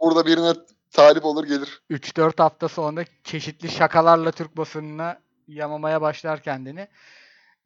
Burada 0.00 0.26
birine 0.26 0.52
talip 0.90 1.24
olur 1.24 1.44
gelir. 1.44 1.82
3-4 1.90 2.42
hafta 2.42 2.68
sonra 2.68 3.04
çeşitli 3.24 3.68
şakalarla 3.68 4.32
Türk 4.32 4.56
basınına 4.56 5.20
yamamaya 5.48 6.00
başlar 6.00 6.42
kendini. 6.42 6.88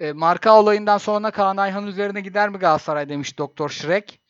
E, 0.00 0.12
marka 0.12 0.58
olayından 0.60 0.98
sonra 0.98 1.30
Kaan 1.30 1.56
Ayhan 1.56 1.86
üzerine 1.86 2.20
gider 2.20 2.48
mi 2.48 2.58
Galatasaray 2.58 3.08
demiş 3.08 3.38
Doktor 3.38 3.68
Şirek. 3.68 4.20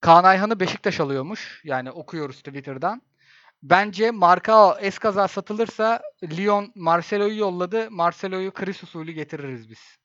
Kaan 0.00 0.24
Ayhan'ı 0.24 0.60
Beşiktaş 0.60 1.00
alıyormuş. 1.00 1.60
Yani 1.64 1.90
okuyoruz 1.90 2.36
Twitter'dan. 2.36 3.02
Bence 3.62 4.10
Marcao 4.10 4.76
eskaza 4.80 5.28
satılırsa 5.28 6.02
Lyon 6.24 6.72
Marcelo'yu 6.74 7.38
yolladı. 7.38 7.90
Marcelo'yu 7.90 8.52
Chris 8.52 8.82
usulü 8.82 9.12
getiririz 9.12 9.70
biz. 9.70 9.98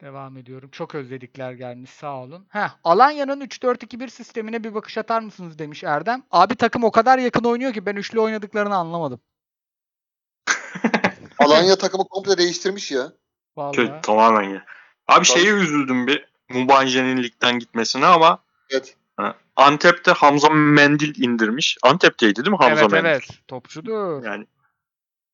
Devam 0.00 0.36
ediyorum. 0.36 0.70
Çok 0.70 0.94
özledikler 0.94 1.52
gelmiş. 1.52 1.90
Sağ 1.90 2.16
olun. 2.16 2.46
Heh, 2.48 2.68
Alanya'nın 2.84 3.40
3-4-2-1 3.40 4.10
sistemine 4.10 4.64
bir 4.64 4.74
bakış 4.74 4.98
atar 4.98 5.20
mısınız 5.20 5.58
demiş 5.58 5.84
Erdem. 5.84 6.22
Abi 6.30 6.54
takım 6.54 6.84
o 6.84 6.90
kadar 6.90 7.18
yakın 7.18 7.44
oynuyor 7.44 7.72
ki 7.72 7.86
ben 7.86 7.96
üçlü 7.96 8.20
oynadıklarını 8.20 8.76
anlamadım. 8.76 9.20
Alanya 11.38 11.76
takımı 11.78 12.04
komple 12.08 12.38
değiştirmiş 12.38 12.90
ya. 12.90 13.12
Vallahi. 13.56 13.76
Kötü, 13.76 13.92
tamamen 14.02 14.48
ya. 14.48 14.64
Abi 15.08 15.24
şeye 15.24 15.52
üzüldüm 15.52 16.06
bir 16.06 16.28
Mubanje'nin 16.48 17.22
ligden 17.22 17.58
gitmesine 17.58 18.06
ama 18.06 18.38
Evet. 18.70 18.96
Antep'te 19.56 20.10
Hamza 20.12 20.48
Mendil 20.50 21.22
indirmiş. 21.24 21.78
Antep'teydi 21.82 22.36
değil 22.36 22.50
mi 22.50 22.56
Hamza 22.56 22.80
evet 22.80 22.92
Mendil? 22.92 23.08
evet. 23.08 23.28
Topçudur. 23.48 24.24
Yani 24.24 24.46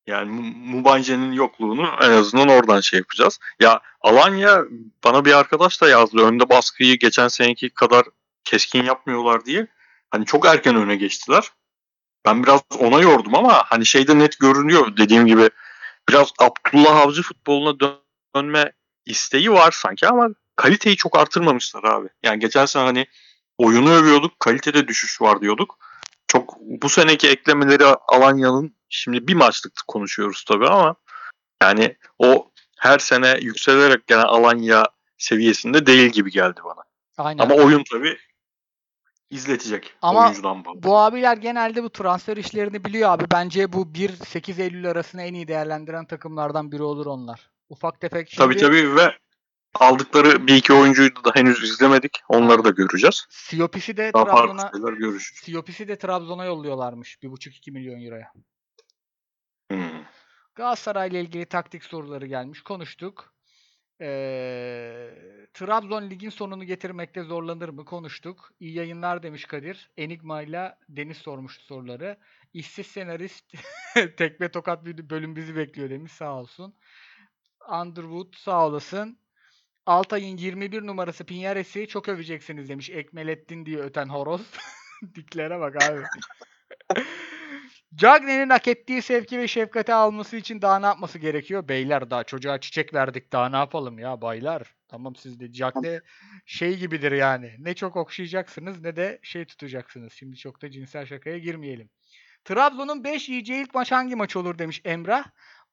yani 0.06 0.30
Mu- 0.30 0.76
Mubanje'nin 0.76 1.32
yokluğunu 1.32 1.90
en 2.02 2.10
azından 2.10 2.48
oradan 2.48 2.80
şey 2.80 2.98
yapacağız. 2.98 3.38
Ya 3.60 3.80
Alanya 4.00 4.62
bana 5.04 5.24
bir 5.24 5.32
arkadaş 5.32 5.80
da 5.82 5.88
yazdı. 5.88 6.22
Önde 6.22 6.48
baskıyı 6.48 6.98
geçen 6.98 7.28
seneki 7.28 7.70
kadar 7.70 8.04
keskin 8.44 8.84
yapmıyorlar 8.84 9.44
diye. 9.44 9.66
Hani 10.10 10.26
çok 10.26 10.46
erken 10.46 10.76
öne 10.76 10.96
geçtiler. 10.96 11.50
Ben 12.24 12.42
biraz 12.42 12.60
ona 12.78 13.00
yordum 13.00 13.34
ama 13.34 13.62
hani 13.66 13.86
şeyde 13.86 14.18
net 14.18 14.38
görünüyor 14.38 14.96
dediğim 14.96 15.26
gibi 15.26 15.50
biraz 16.08 16.32
Abdullah 16.38 16.96
Avcı 16.96 17.22
futboluna 17.22 17.80
dön- 17.80 18.00
dönme 18.36 18.72
isteği 19.06 19.52
var 19.52 19.70
sanki 19.70 20.08
ama 20.08 20.28
kaliteyi 20.56 20.96
çok 20.96 21.18
artırmamışlar 21.18 21.84
abi. 21.84 22.08
Yani 22.22 22.38
geçen 22.38 22.66
sene 22.66 22.84
hani 22.84 23.06
oyunu 23.58 23.92
övüyorduk, 23.92 24.40
kalitede 24.40 24.88
düşüş 24.88 25.20
var 25.20 25.40
diyorduk. 25.40 25.78
Çok 26.28 26.56
bu 26.60 26.88
seneki 26.88 27.28
eklemeleri 27.28 27.84
Alanya'nın 27.84 28.76
şimdi 28.88 29.28
bir 29.28 29.34
maçlık 29.34 29.72
konuşuyoruz 29.88 30.44
tabii 30.44 30.68
ama 30.68 30.94
yani 31.62 31.96
o 32.18 32.50
her 32.78 32.98
sene 32.98 33.38
yükselerek 33.40 34.06
gelen 34.06 34.24
Alanya 34.24 34.84
seviyesinde 35.18 35.86
değil 35.86 36.10
gibi 36.10 36.30
geldi 36.30 36.60
bana. 36.64 36.84
Aynen. 37.18 37.42
Ama 37.42 37.54
oyun 37.54 37.84
tabii 37.90 38.18
izletecek 39.30 39.94
Ama 40.02 40.24
oyuncudan 40.24 40.64
bağlı. 40.64 40.82
Bu 40.82 40.98
abiler 40.98 41.36
genelde 41.36 41.82
bu 41.82 41.90
transfer 41.90 42.36
işlerini 42.36 42.84
biliyor 42.84 43.10
abi. 43.10 43.24
Bence 43.32 43.72
bu 43.72 43.82
1-8 43.82 44.62
Eylül 44.62 44.90
arasını 44.90 45.22
en 45.22 45.34
iyi 45.34 45.48
değerlendiren 45.48 46.06
takımlardan 46.06 46.72
biri 46.72 46.82
olur 46.82 47.06
onlar. 47.06 47.50
Ufak 47.68 48.00
tefek 48.00 48.30
şimdi 48.30 48.38
Tabii 48.44 48.56
tabii 48.56 48.96
ve 48.96 49.12
aldıkları 49.74 50.46
bir 50.46 50.56
iki 50.56 50.72
oyuncuyu 50.72 51.10
da 51.24 51.30
henüz 51.34 51.62
izlemedik. 51.62 52.18
Onları 52.28 52.64
da 52.64 52.70
göreceğiz. 52.70 53.26
Siyopis'i 53.30 53.96
de 53.96 54.12
Daha 54.14 54.24
Trabzon'a. 54.24 54.70
Siyopis'i 55.42 55.88
de 55.88 55.98
Trabzon'a 55.98 56.44
yolluyorlarmış 56.44 57.18
1,5-2 57.22 57.70
milyon 57.70 58.04
euroya. 58.04 58.32
Hmm. 59.70 60.04
Galatasaray'la 60.54 61.18
ilgili 61.18 61.46
taktik 61.46 61.84
soruları 61.84 62.26
gelmiş. 62.26 62.62
Konuştuk. 62.62 63.34
Ee, 64.00 65.10
Trabzon 65.54 66.10
ligin 66.10 66.30
sonunu 66.30 66.64
getirmekte 66.64 67.22
zorlanır 67.22 67.68
mı? 67.68 67.84
Konuştuk. 67.84 68.52
İyi 68.60 68.74
yayınlar 68.74 69.22
demiş 69.22 69.44
Kadir. 69.44 69.90
Enigma 69.96 70.42
ile 70.42 70.76
Deniz 70.88 71.16
sormuştu 71.16 71.64
soruları. 71.64 72.16
İşsiz 72.54 72.86
senarist 72.86 73.44
tekme 74.16 74.50
tokat 74.50 74.84
bir 74.84 75.10
bölüm 75.10 75.36
bizi 75.36 75.56
bekliyor 75.56 75.90
demiş. 75.90 76.12
Sağ 76.12 76.34
olsun. 76.34 76.74
Underwood 77.68 78.34
sağ 78.36 78.66
olasın. 78.66 79.18
Altay'ın 79.86 80.36
21 80.36 80.86
numarası 80.86 81.24
Pinyares'i 81.24 81.88
çok 81.88 82.08
öveceksiniz 82.08 82.68
demiş. 82.68 82.90
Ekmelettin 82.90 83.66
diye 83.66 83.78
öten 83.78 84.08
horoz. 84.08 84.42
Diklere 85.14 85.60
bak 85.60 85.82
abi. 85.82 86.02
Cagney'in 87.94 88.50
hak 88.50 88.68
ettiği 88.68 89.02
sevki 89.02 89.38
ve 89.38 89.48
şefkati 89.48 89.94
alması 89.94 90.36
için 90.36 90.62
daha 90.62 90.78
ne 90.78 90.86
yapması 90.86 91.18
gerekiyor? 91.18 91.68
Beyler 91.68 92.10
daha 92.10 92.24
çocuğa 92.24 92.60
çiçek 92.60 92.94
verdik 92.94 93.32
daha 93.32 93.48
ne 93.48 93.56
yapalım 93.56 93.98
ya 93.98 94.22
baylar. 94.22 94.74
Tamam 94.88 95.16
siz 95.16 95.40
de 95.40 95.52
Cagney 95.52 96.00
şey 96.46 96.76
gibidir 96.76 97.12
yani. 97.12 97.54
Ne 97.58 97.74
çok 97.74 97.96
okşayacaksınız 97.96 98.80
ne 98.80 98.96
de 98.96 99.18
şey 99.22 99.44
tutacaksınız. 99.44 100.12
Şimdi 100.12 100.36
çok 100.36 100.62
da 100.62 100.70
cinsel 100.70 101.06
şakaya 101.06 101.38
girmeyelim. 101.38 101.90
Trabzon'un 102.44 103.04
5 103.04 103.28
yiyeceği 103.28 103.62
ilk 103.62 103.74
maç 103.74 103.92
hangi 103.92 104.16
maç 104.16 104.36
olur 104.36 104.58
demiş 104.58 104.80
Emrah. 104.84 105.24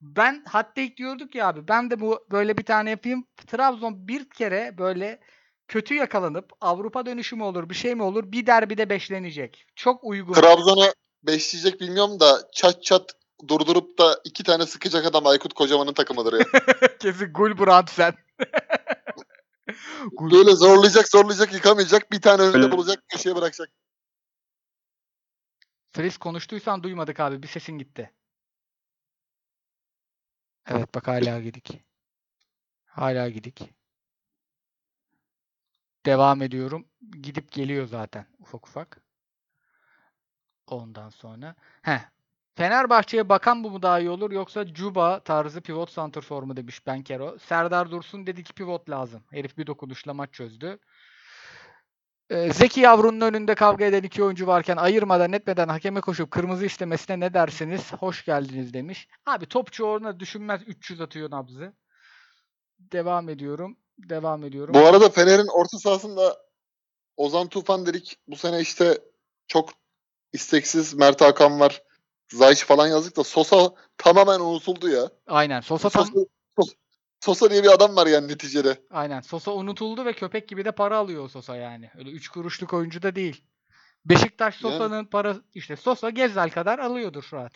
Ben 0.02 0.44
hatta 0.48 0.81
ilk 0.81 0.98
diyorduk 0.98 1.35
ya 1.35 1.48
abi 1.48 1.68
ben 1.68 1.91
de 1.91 1.99
bu 1.99 2.26
böyle 2.31 2.57
bir 2.57 2.64
tane 2.64 2.89
yapayım. 2.89 3.27
Trabzon 3.48 4.07
bir 4.07 4.30
kere 4.30 4.77
böyle 4.77 5.19
kötü 5.68 5.94
yakalanıp 5.94 6.52
Avrupa 6.61 7.06
dönüşü 7.06 7.35
mü 7.35 7.44
olur 7.44 7.69
bir 7.69 7.76
şey 7.76 7.95
mi 7.95 8.03
olur 8.03 8.31
bir 8.31 8.45
derbide 8.45 8.89
beşlenecek. 8.89 9.65
Çok 9.76 10.03
uygun. 10.03 10.34
Trabzon'a 10.34 10.94
beşleyecek 11.23 11.81
bilmiyorum 11.81 12.19
da 12.19 12.49
çat 12.52 12.84
çat 12.84 13.14
durdurup 13.48 13.99
da 13.99 14.22
iki 14.23 14.44
tane 14.44 14.65
sıkacak 14.65 15.06
adam 15.06 15.27
Aykut 15.27 15.53
Kocaman'ın 15.53 15.94
takımıdır 15.94 16.34
ya. 16.34 16.45
Kesin 16.99 17.34
Gulbrand 17.34 17.88
sen. 17.88 18.14
Böyle 20.31 20.56
zorlayacak 20.56 21.07
zorlayacak 21.07 21.53
yıkamayacak 21.53 22.11
bir 22.11 22.22
tane 22.22 22.41
önünde 22.41 22.57
Öyle. 22.57 22.72
bulacak 22.72 23.03
köşeye 23.10 23.35
bırakacak. 23.35 23.69
Fris 25.91 26.18
konuştuysan 26.18 26.84
duymadık 26.84 27.19
abi. 27.19 27.44
Bir 27.44 27.48
sesin 27.48 27.77
gitti. 27.77 28.11
Evet 30.68 30.95
bak 30.95 31.07
hala 31.07 31.39
gidik. 31.39 31.84
Hala 32.85 33.30
gidik. 33.30 33.61
Devam 36.06 36.41
ediyorum. 36.41 36.88
Gidip 37.22 37.52
geliyor 37.52 37.88
zaten 37.88 38.26
ufak 38.39 38.68
ufak. 38.68 39.06
Ondan 40.68 41.10
sonra. 41.10 41.56
Heh. 41.81 41.99
Fenerbahçe'ye 42.56 43.30
bakan 43.30 43.64
bu 43.64 43.72
mu 43.72 43.81
daha 43.81 43.99
iyi 43.99 44.10
olur 44.10 44.31
yoksa 44.31 44.68
Cuba 44.73 45.19
tarzı 45.19 45.61
pivot 45.61 45.91
santrfor 45.91 46.44
mu 46.44 46.57
demiş 46.57 46.88
Benkero. 46.88 47.38
Serdar 47.39 47.91
Dursun 47.91 48.27
dedi 48.27 48.44
ki 48.44 48.53
pivot 48.53 48.89
lazım. 48.89 49.23
Herif 49.31 49.57
bir 49.57 49.68
dokunuşla 49.68 50.14
maç 50.14 50.34
çözdü. 50.34 50.80
Ee, 52.30 52.53
Zeki 52.53 52.80
Yavru'nun 52.80 53.22
önünde 53.22 53.56
kavga 53.56 53.85
eden 53.85 54.03
iki 54.03 54.23
oyuncu 54.23 54.48
varken 54.48 54.77
ayırmadan 54.77 55.34
etmeden 55.34 55.68
hakeme 55.68 56.02
koşup 56.02 56.31
kırmızı 56.31 56.65
istemesine 56.65 57.19
ne 57.19 57.34
dersiniz? 57.34 57.94
Hoş 57.94 58.26
geldiniz 58.26 58.73
demiş. 58.73 59.07
Abi 59.26 59.45
topçu 59.45 59.84
orada 59.84 60.19
düşünmez 60.19 60.61
300 60.68 61.02
atıyor 61.02 61.31
nabzı. 61.31 61.73
Devam 62.80 63.30
ediyorum. 63.30 63.77
Devam 63.98 64.44
ediyorum. 64.44 64.73
Bu 64.73 64.80
arada 64.80 65.10
Fener'in 65.10 65.48
orta 65.48 65.77
sahasında 65.77 66.38
Ozan 67.18 67.48
Tufan 67.48 67.85
dedik. 67.85 68.18
Bu 68.27 68.35
sene 68.35 68.61
işte 68.61 68.98
çok 69.48 69.69
isteksiz 70.33 70.93
Mert 70.93 71.21
Hakan 71.21 71.59
var. 71.59 71.81
Zayç 72.33 72.65
falan 72.65 72.87
yazdık 72.87 73.17
da 73.17 73.23
Sosa 73.23 73.73
tamamen 73.97 74.39
unutuldu 74.39 74.89
ya. 74.89 75.09
Aynen. 75.27 75.61
Sosa 75.61 75.89
tam 75.89 76.05
Sosa, 76.05 76.25
Sosa, 76.59 76.73
Sosa 77.19 77.49
diye 77.51 77.63
bir 77.63 77.69
adam 77.69 77.95
var 77.95 78.07
yani 78.07 78.27
neticede. 78.27 78.77
aynen. 78.91 79.21
Sosa 79.21 79.51
unutuldu 79.51 80.05
ve 80.05 80.13
köpek 80.13 80.49
gibi 80.49 80.65
de 80.65 80.71
para 80.71 80.97
alıyor 80.97 81.29
Sosa 81.29 81.55
yani. 81.55 81.89
Öyle 81.97 82.09
3 82.09 82.29
kuruşluk 82.29 82.73
oyuncu 82.73 83.01
da 83.01 83.15
değil. 83.15 83.43
Beşiktaş 84.05 84.63
Yani- 84.63 84.73
Sosa'nın 84.73 85.05
para 85.05 85.35
işte 85.55 85.75
Sosa 85.75 86.09
Gezzal 86.09 86.49
kadar 86.49 86.79
alıyordur 86.79 87.29
rahat. 87.33 87.51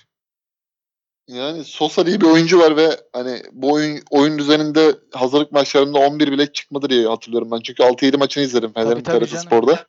Yani 1.27 1.63
Sosa 1.63 2.05
diye 2.05 2.21
bir 2.21 2.25
oyuncu 2.25 2.59
var 2.59 2.77
ve 2.77 2.99
hani 3.13 3.41
bu 3.51 3.73
oyun 3.73 4.01
oyun 4.09 4.39
düzeninde 4.39 4.95
hazırlık 5.13 5.51
maçlarında 5.51 5.99
11 5.99 6.31
bile 6.31 6.53
çıkmadı 6.53 6.89
diye 6.89 7.07
hatırlıyorum 7.07 7.51
ben. 7.51 7.59
Çünkü 7.59 7.83
6-7 7.83 8.17
maçını 8.17 8.43
izledim 8.43 8.73
Fener'in 8.73 9.03
canım. 9.03 9.27
Spor'da. 9.27 9.87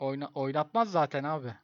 Oyna, 0.00 0.30
oynatmaz 0.34 0.90
zaten 0.90 1.24
abi. 1.24 1.54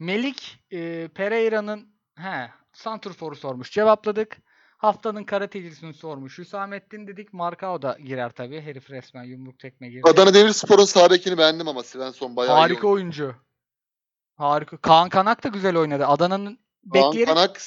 Melik 0.00 0.58
e, 0.70 1.08
Pereira'nın 1.08 1.88
he, 2.16 2.50
Santrfor'u 2.72 3.36
sormuş. 3.36 3.70
Cevapladık. 3.70 4.36
Haftanın 4.78 5.24
karatecisini 5.24 5.94
sormuş. 5.94 6.38
Hüsamettin 6.38 7.06
dedik. 7.06 7.32
Markao 7.32 7.82
da 7.82 7.98
girer 8.04 8.30
tabii. 8.30 8.60
Herif 8.60 8.90
resmen 8.90 9.24
yumruk 9.24 9.58
tekme 9.58 9.88
girdi. 9.88 10.10
Adana 10.10 10.34
Demirspor'un 10.34 10.84
sağ 10.84 11.10
bekini 11.10 11.38
beğendim 11.38 11.68
ama 11.68 11.82
Svensson 11.82 12.36
bayağı 12.36 12.56
iyi 12.56 12.58
Harika 12.58 12.86
oynadı. 12.86 12.94
oyuncu. 12.94 13.34
Harika. 14.34 14.76
Kaan 14.76 15.08
Kanak 15.08 15.44
da 15.44 15.48
güzel 15.48 15.76
oynadı. 15.76 16.06
Adana'nın 16.06 16.58
Kaan 16.92 17.12
bekleri 17.12 17.24
Kanak 17.24 17.60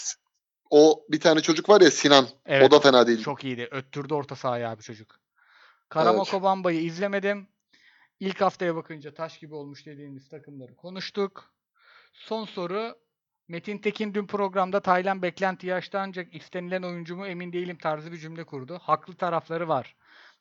o 0.69 1.05
bir 1.09 1.19
tane 1.19 1.41
çocuk 1.41 1.69
var 1.69 1.81
ya 1.81 1.91
Sinan. 1.91 2.27
Evet, 2.45 2.67
o 2.67 2.71
da 2.71 2.79
fena 2.79 3.07
değil. 3.07 3.23
çok 3.23 3.43
iyiydi. 3.43 3.67
Öttürdü 3.71 4.13
orta 4.13 4.35
sahaya 4.35 4.71
abi 4.71 4.81
çocuk. 4.81 5.19
Karamoko 5.89 6.43
Bamba'yı 6.43 6.81
izlemedim. 6.81 7.47
İlk 8.19 8.41
haftaya 8.41 8.75
bakınca 8.75 9.13
taş 9.13 9.39
gibi 9.39 9.55
olmuş 9.55 9.85
dediğiniz 9.85 10.29
takımları 10.29 10.75
konuştuk. 10.75 11.53
Son 12.13 12.45
soru. 12.45 12.95
Metin 13.47 13.77
Tekin 13.77 14.13
dün 14.13 14.27
programda 14.27 14.79
Taylan 14.79 15.21
beklenti 15.21 15.67
yaşta 15.67 15.99
ancak 15.99 16.35
istenilen 16.35 16.83
oyuncu 16.83 17.15
mu 17.17 17.27
emin 17.27 17.53
değilim 17.53 17.77
tarzı 17.77 18.11
bir 18.11 18.17
cümle 18.17 18.43
kurdu. 18.43 18.79
Haklı 18.83 19.15
tarafları 19.15 19.67
var. 19.67 19.95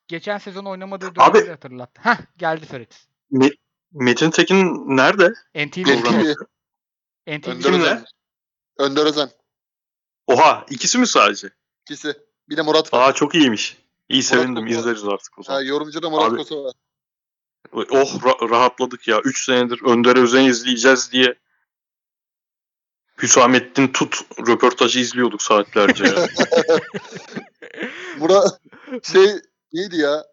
Geçen 0.09 0.39
sezon 0.39 0.65
oynamadığı 0.65 1.07
Abi- 1.07 1.15
dönemleri 1.35 1.51
hatırlattı. 1.51 2.01
Heh 2.05 2.17
geldi 2.37 2.67
Ferit. 2.67 3.07
Me- 3.33 3.57
Metin 3.93 4.31
Tekin 4.31 4.57
nerede? 4.97 5.33
NTV. 5.55 5.85
Program. 5.85 6.21
NTV. 6.23 6.35
NTV. 7.39 7.69
Önder. 7.69 8.05
Önder 8.79 9.07
Özen. 9.07 9.31
Oha 10.27 10.67
ikisi 10.71 10.99
mi 10.99 11.07
sadece? 11.07 11.51
İkisi. 11.83 12.15
Bir 12.49 12.57
de 12.57 12.63
Murat 12.63 12.93
var. 12.93 13.09
Aa 13.09 13.13
çok 13.13 13.35
iyiymiş. 13.35 13.77
İyi 14.09 14.23
sevindim. 14.23 14.67
Kosovo. 14.67 14.81
İzleriz 14.81 15.05
artık 15.05 15.39
o 15.39 15.43
Ha, 15.43 15.45
zaman. 15.45 15.63
yorumcu 15.63 16.03
da 16.03 16.11
Murat 16.11 16.29
Abi- 16.31 16.37
Kosova. 16.37 16.73
Oh 17.73 18.15
ra- 18.23 18.51
rahatladık 18.51 19.09
ya. 19.09 19.21
3 19.25 19.45
senedir 19.45 19.83
Önder 19.83 20.17
Özen 20.17 20.45
izleyeceğiz 20.45 21.13
diye 21.13 21.35
Hüsamettin 23.23 23.89
Tut 23.89 24.17
röportajı 24.49 24.99
izliyorduk 25.01 25.43
saatlerce 25.43 26.05
ya. 26.05 26.15
Bura 28.21 28.43
şey 29.03 29.27
neydi 29.73 29.97
ya? 29.97 30.25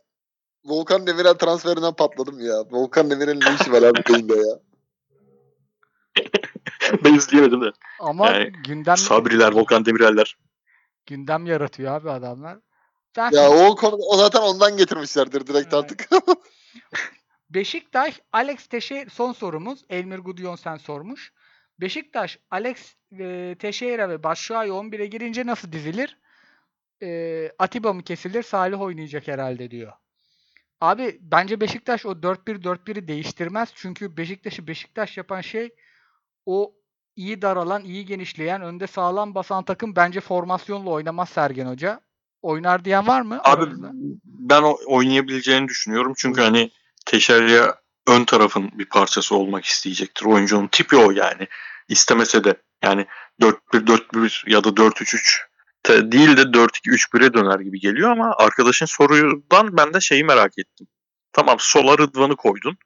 Volkan 0.65 1.07
Demirel 1.07 1.34
transferinden 1.34 1.93
patladım 1.93 2.39
ya. 2.39 2.56
Volkan 2.72 3.10
Demirel'in 3.11 3.39
ne 3.39 3.56
işi 3.61 3.72
var 3.72 3.81
abi 3.81 4.01
beyinde 4.10 4.35
ya? 4.35 4.60
ben 7.03 7.14
izleyemedim 7.14 7.61
de. 7.61 7.72
Ama 7.99 8.30
Yani 8.31 8.51
gündem 8.68 8.97
Sabriler, 8.97 9.51
Volkan 9.51 9.85
Demireller. 9.85 10.38
gündem 11.06 11.45
yaratıyor 11.45 11.93
abi 11.93 12.11
adamlar. 12.11 12.57
Sen 13.15 13.31
Ya 13.31 13.49
o 13.51 13.76
konu 13.76 13.95
o 13.95 14.18
zaten 14.18 14.41
ondan 14.41 14.77
getirmişlerdir 14.77 15.47
direkt 15.47 15.73
Evet. 15.73 15.73
artık. 15.73 16.10
Beşiktaş, 17.49 18.21
Alex 18.34 18.67
Teixeira 18.67 19.09
son 19.09 19.34
sorumuz. 19.34 19.84
Elmir 19.89 20.19
Gudjonsen 20.19 20.77
sormuş. 20.77 21.34
Beşiktaş, 21.81 22.39
Alex 22.51 22.95
e, 23.19 23.55
Teixeira 23.59 24.09
ve 24.09 24.23
Başşuay 24.23 24.67
11'e 24.69 25.05
girince 25.05 25.45
nasıl 25.45 25.71
dizilir? 25.71 26.17
E, 27.03 27.51
Atiba 27.59 27.93
mı 27.93 28.03
kesilir? 28.03 28.43
Salih 28.43 28.81
oynayacak 28.81 29.27
herhalde 29.27 29.71
diyor. 29.71 29.93
Abi 30.81 31.17
bence 31.21 31.61
Beşiktaş 31.61 32.05
o 32.05 32.11
4-1-4-1'i 32.11 33.07
değiştirmez. 33.07 33.71
Çünkü 33.76 34.17
Beşiktaş'ı 34.17 34.67
Beşiktaş 34.67 35.17
yapan 35.17 35.41
şey 35.41 35.69
o 36.45 36.73
iyi 37.15 37.41
daralan, 37.41 37.84
iyi 37.84 38.05
genişleyen, 38.05 38.61
önde 38.61 38.88
sağlam 38.88 39.35
basan 39.35 39.63
takım 39.63 39.95
bence 39.95 40.19
formasyonla 40.19 40.89
oynamaz 40.89 41.30
Sergen 41.30 41.65
Hoca. 41.65 42.01
Oynar 42.41 42.85
diyen 42.85 43.07
var 43.07 43.21
mı? 43.21 43.41
Abi 43.43 43.61
aranızda? 43.63 43.91
ben 44.23 44.61
o- 44.63 44.77
oynayabileceğini 44.88 45.67
düşünüyorum. 45.67 46.13
Çünkü 46.17 46.41
hani 46.41 46.71
Teşerya 47.05 47.76
ön 48.07 48.26
tarafın 48.26 48.71
bir 48.73 48.85
parçası 48.85 49.35
olmak 49.35 49.65
isteyecektir. 49.65 50.26
Oyuncunun 50.26 50.67
tipi 50.67 50.95
o 50.95 51.11
yani. 51.11 51.47
İstemese 51.88 52.43
de 52.43 52.55
yani 52.84 53.05
4-1-4-1 53.41 54.49
ya 54.51 54.63
da 54.63 54.69
4-3-3 54.69 55.47
te- 55.84 56.11
değil 56.11 56.38
de 56.38 56.41
4-2-3-1'e 56.41 57.34
döner 57.34 57.59
gibi 57.59 57.80
geliyor 57.80 58.11
ama 58.11 58.35
arkadaşın 58.38 58.85
sorudan 58.85 59.77
ben 59.77 59.93
de 59.93 59.99
şeyi 60.01 60.23
merak 60.23 60.59
ettim. 60.59 60.88
Tamam 61.34 61.55
sola 61.59 61.97
Rıdvan'ı 61.97 62.35
koydun. 62.35 62.77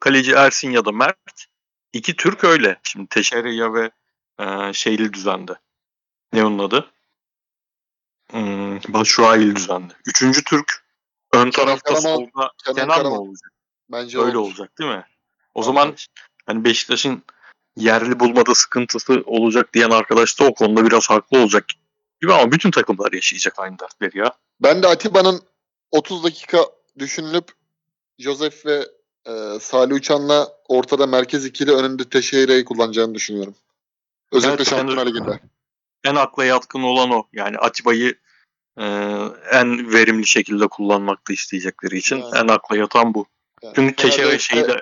Kaleci 0.00 0.32
Ersin 0.32 0.70
ya 0.70 0.84
da 0.84 0.92
Mert. 0.92 1.46
İki 1.92 2.16
Türk 2.16 2.44
öyle. 2.44 2.80
Şimdi 2.82 3.08
Teşerya 3.08 3.74
ve 3.74 3.90
e, 4.40 4.72
şeyli 4.72 5.12
düzende. 5.12 5.52
Ne 6.32 6.44
onun 6.44 6.58
adı? 6.58 6.90
Hmm, 8.30 8.78
Başuayil 8.88 9.56
düzende. 9.56 9.92
Üçüncü 10.06 10.44
Türk 10.44 10.84
ön 11.32 11.50
Kenan 11.50 11.66
tarafta 11.66 11.90
Karaman- 11.94 12.00
solda 12.00 12.52
Kenan 12.64 12.76
Kenan 12.88 13.02
mı 13.12 13.20
olacak? 13.20 13.52
Bence 13.92 14.18
Öyle 14.18 14.38
olur. 14.38 14.48
olacak 14.48 14.78
değil 14.78 14.90
mi? 14.90 15.04
O 15.54 15.62
zaman 15.62 15.94
hani 16.46 16.64
Beşiktaş'ın 16.64 17.22
yerli 17.76 18.20
bulmada 18.20 18.54
sıkıntısı 18.54 19.22
olacak 19.26 19.74
diyen 19.74 19.90
arkadaş 19.90 20.40
da 20.40 20.44
o 20.44 20.54
konuda 20.54 20.86
biraz 20.86 21.10
haklı 21.10 21.38
olacak 21.38 21.64
gibi 22.22 22.32
ama 22.32 22.52
bütün 22.52 22.70
takımlar 22.70 23.12
yaşayacak 23.12 23.58
aynı 23.58 23.78
dertleri 23.78 24.18
ya. 24.18 24.32
Ben 24.60 24.82
de 24.82 24.86
Atiba'nın 24.88 25.42
30 25.90 26.24
dakika 26.24 26.58
düşünülüp 26.98 27.48
Josef 28.18 28.66
ve 28.66 28.88
e, 29.26 29.58
Salih 29.60 29.94
Uçan'la 29.94 30.48
ortada 30.68 31.06
merkez 31.06 31.46
ikili 31.46 31.72
önünde 31.72 32.08
Teixeira'yı 32.08 32.64
kullanacağını 32.64 33.14
düşünüyorum. 33.14 33.54
Özellikle 34.32 34.62
Evet, 34.62 34.70
Şampiyonlar 34.70 35.06
Ligi'nde. 35.06 35.40
En 36.04 36.14
akla 36.14 36.44
yatkın 36.44 36.82
olan 36.82 37.10
o. 37.10 37.24
Yani 37.32 37.58
Atiba'yı 37.58 38.14
e, 38.78 38.84
en 39.52 39.92
verimli 39.92 40.26
şekilde 40.26 40.66
kullanmakta 40.66 41.32
isteyecekleri 41.32 41.96
için 41.98 42.16
Yani. 42.16 42.38
en 42.38 42.48
akla 42.48 42.76
yatan 42.76 43.14
bu. 43.14 43.26
Yani 43.62 43.74
Çünkü 43.74 43.96
Teşerya 43.96 44.38
şeyi 44.38 44.68
de 44.68 44.80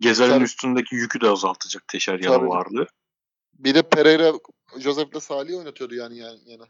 Gezer'in 0.00 0.30
Tabii. 0.30 0.44
üstündeki 0.44 0.94
yükü 0.94 1.20
de 1.20 1.28
azaltacak 1.28 1.88
Teşerya'nın 1.88 2.38
Tabii. 2.38 2.48
varlığı. 2.48 2.86
Bir 3.54 3.74
de 3.74 3.82
Pereira 3.82 4.32
Josef'le 4.78 5.20
Salih 5.20 5.58
oynatıyordu 5.58 5.94
yani 5.94 6.18
yani. 6.18 6.38
yani. 6.46 6.62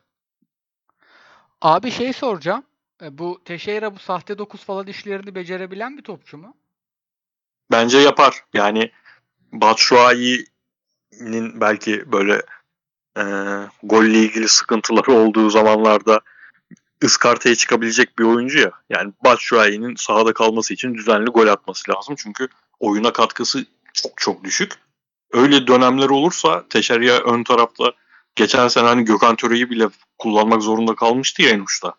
Abi 1.62 1.90
şey 1.90 2.12
soracağım. 2.12 2.64
E, 3.02 3.18
Bu 3.18 3.42
Teixeira 3.44 3.94
bu 3.94 3.98
sahte 3.98 4.38
9 4.38 4.64
falan 4.64 4.86
işlerini 4.86 5.34
becerebilen 5.34 5.98
bir 5.98 6.02
topçu 6.02 6.38
mu? 6.38 6.56
Bence 7.70 7.98
yapar. 7.98 8.44
Yani 8.54 8.90
Batshuayi'nin 9.52 11.60
belki 11.60 12.12
böyle 12.12 12.42
e, 13.16 13.22
golle 13.82 14.18
ilgili 14.18 14.48
sıkıntıları 14.48 15.12
olduğu 15.12 15.50
zamanlarda 15.50 16.20
ıskartaya 17.02 17.54
çıkabilecek 17.54 18.18
bir 18.18 18.24
oyuncu 18.24 18.58
ya. 18.58 18.70
Yani 18.90 19.12
Batshuayi'nin 19.24 19.94
sahada 19.94 20.32
kalması 20.32 20.74
için 20.74 20.94
düzenli 20.94 21.30
gol 21.30 21.46
atması 21.46 21.90
lazım. 21.90 22.14
Çünkü 22.18 22.48
oyuna 22.80 23.12
katkısı 23.12 23.66
çok 23.92 24.12
çok 24.16 24.44
düşük. 24.44 24.72
Öyle 25.32 25.66
dönemler 25.66 26.08
olursa 26.08 26.64
Teşerya 26.68 27.18
ön 27.20 27.44
tarafta 27.44 27.92
geçen 28.36 28.68
sene 28.68 28.86
hani 28.86 29.04
Gökhan 29.04 29.36
Töre'yi 29.36 29.70
bile 29.70 29.88
kullanmak 30.18 30.62
zorunda 30.62 30.94
kalmıştı 30.94 31.42
ya 31.42 31.50
en 31.50 31.60
uçta. 31.60 31.94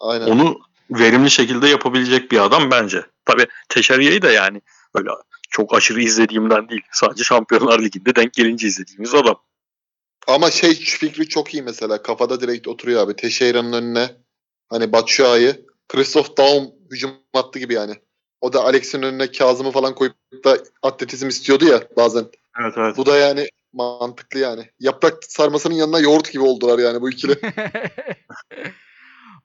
Aynen. 0.00 0.26
Onu 0.26 0.60
verimli 0.90 1.30
şekilde 1.30 1.68
yapabilecek 1.68 2.32
bir 2.32 2.38
adam 2.38 2.70
bence. 2.70 3.06
Tabi 3.24 3.46
Teşerya'yı 3.68 4.22
da 4.22 4.30
yani 4.30 4.62
öyle 4.94 5.10
çok 5.50 5.74
aşırı 5.74 6.02
izlediğimden 6.02 6.68
değil. 6.68 6.82
Sadece 6.92 7.24
Şampiyonlar 7.24 7.80
Ligi'nde 7.80 8.14
denk 8.14 8.32
gelince 8.32 8.66
izlediğimiz 8.66 9.14
adam. 9.14 9.36
Ama 10.26 10.50
şey 10.50 10.74
fikri 10.74 11.28
çok 11.28 11.54
iyi 11.54 11.62
mesela. 11.62 12.02
Kafada 12.02 12.40
direkt 12.40 12.68
oturuyor 12.68 13.02
abi. 13.02 13.16
Teixeira'nın 13.16 13.72
önüne 13.72 14.10
hani 14.68 14.92
Batshuayi, 14.92 15.66
Christoph 15.88 16.36
Daum 16.38 16.70
hücum 16.90 17.10
attı 17.34 17.58
gibi 17.58 17.74
yani. 17.74 17.94
O 18.40 18.52
da 18.52 18.64
Alex'in 18.64 19.02
önüne 19.02 19.32
Kazım'ı 19.32 19.70
falan 19.70 19.94
koyup 19.94 20.14
da 20.44 20.58
atletizm 20.82 21.28
istiyordu 21.28 21.64
ya 21.64 21.88
bazen. 21.96 22.26
Evet 22.60 22.74
evet. 22.76 22.96
Bu 22.96 23.06
da 23.06 23.16
yani 23.16 23.48
mantıklı 23.72 24.38
yani. 24.38 24.70
Yaprak 24.80 25.24
sarmasının 25.24 25.74
yanına 25.74 25.98
yoğurt 25.98 26.32
gibi 26.32 26.42
oldular 26.42 26.78
yani 26.78 27.00
bu 27.00 27.10
ikili. 27.10 27.40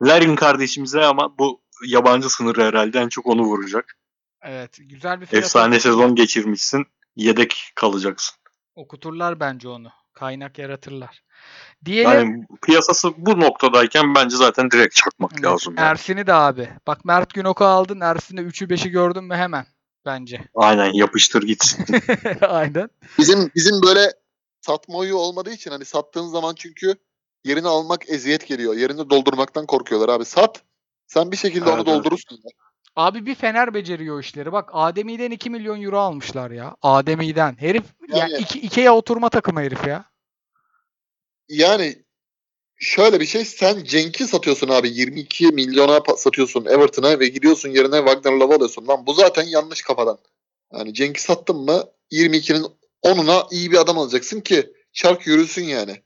Larin 0.02 0.36
kardeşimize 0.36 1.04
ama 1.04 1.38
bu 1.38 1.62
yabancı 1.88 2.30
sınırı 2.30 2.64
herhalde 2.64 3.00
en 3.00 3.10
çok 3.10 3.26
onu 3.26 3.44
vuracak. 3.44 3.98
evet, 4.42 4.78
güzel 4.80 5.22
bir 5.22 5.26
fiyat 5.26 5.44
Efsane 5.44 5.80
sezon 5.80 6.16
geçirmişsin. 6.16 6.86
Yedek 7.16 7.72
kalacaksın. 7.76 8.36
okuturlar 8.76 9.40
bence 9.40 9.68
onu. 9.68 9.92
Kaynak 10.14 10.60
yaratırlar. 10.60 11.24
Diyelim 11.86 12.12
Yani 12.12 12.46
piyasası 12.66 13.14
bu 13.18 13.40
noktadayken 13.40 14.16
bence 14.16 14.36
zaten 14.38 14.72
direkt 14.72 14.96
çakmak 14.96 15.32
Evet, 15.34 15.46
lazım. 15.46 15.76
yani. 15.78 15.86
Ersin'i 15.88 16.28
de 16.28 16.34
abi. 16.34 16.70
Bak 16.88 17.06
Mert 17.06 17.34
Günok'u 17.34 17.66
aldın. 17.66 18.00
Ersin'de 18.00 18.42
3'ü 18.42 18.66
5'i 18.70 18.90
gördün 18.90 19.24
mü 19.24 19.36
hemen 19.36 19.66
bence. 20.06 20.42
Aynen 20.56 20.94
yapıştır 20.94 21.44
gitsin. 21.44 21.86
Aynen. 22.42 22.90
Bizim 23.18 23.52
bizim 23.56 23.82
böyle 23.82 24.12
satma 24.62 24.98
oyu 24.98 25.16
olmadığı 25.16 25.52
için 25.52 25.72
hani 25.72 25.86
sattığın 25.86 26.28
zaman 26.28 26.56
çünkü 26.56 26.96
yerini 27.44 27.68
almak 27.68 28.10
eziyet 28.10 28.48
geliyor. 28.48 28.76
Yerini 28.76 29.10
doldurmaktan 29.10 29.66
korkuyorlar 29.66 30.10
abi. 30.10 30.26
Sat. 30.26 30.62
Sen 31.08 31.32
bir 31.32 31.38
şekilde 31.38 31.66
Evet, 31.70 31.74
onu 31.74 31.78
evet. 31.78 31.88
doldurursun. 31.88 32.36
ya. 32.36 32.52
Abi 32.96 33.26
bir 33.26 33.36
Fener 33.36 33.74
beceriyor 33.74 34.20
işleri. 34.20 34.52
Bak 34.52 34.70
Ademi'den 34.74 35.32
2 35.32 35.50
milyon 35.50 35.82
euro 35.82 36.00
almışlar 36.00 36.52
ya. 36.52 36.76
Ademi'den. 36.82 37.56
Herif 37.60 37.84
yani, 38.10 38.32
Yani- 38.32 38.44
iki, 38.44 38.60
Ikea 38.60 38.96
oturma 38.96 39.30
takımı 39.30 39.62
herif 39.62 39.88
ya. 39.88 40.06
Yani 41.50 41.96
şöyle 42.76 43.20
bir 43.20 43.26
şey 43.26 43.46
sen 43.46 43.84
Cenk'i 43.84 44.28
satıyorsun 44.28 44.70
abi 44.70 44.90
22 44.90 45.48
milyona 45.48 46.00
satıyorsun 46.18 46.66
Everton'a 46.66 47.20
ve 47.20 47.28
gidiyorsun 47.28 47.70
yerine 47.70 47.98
Wagner 47.98 48.32
Love 48.32 48.56
alıyorsun. 48.56 48.88
Lan 48.88 49.06
bu 49.08 49.14
zaten 49.14 49.44
yanlış 49.44 49.82
kafadan. 49.82 50.18
Yani 50.74 50.94
Cenk'i 50.94 51.22
sattın 51.22 51.58
mı 51.58 51.84
22'nin 52.12 52.66
10'una 53.04 53.48
iyi 53.52 53.72
bir 53.72 53.78
adam 53.78 53.98
alacaksın 53.98 54.42
ki 54.42 54.74
çark 54.94 55.28
yürüsün 55.28 55.64
yani. 55.64 56.04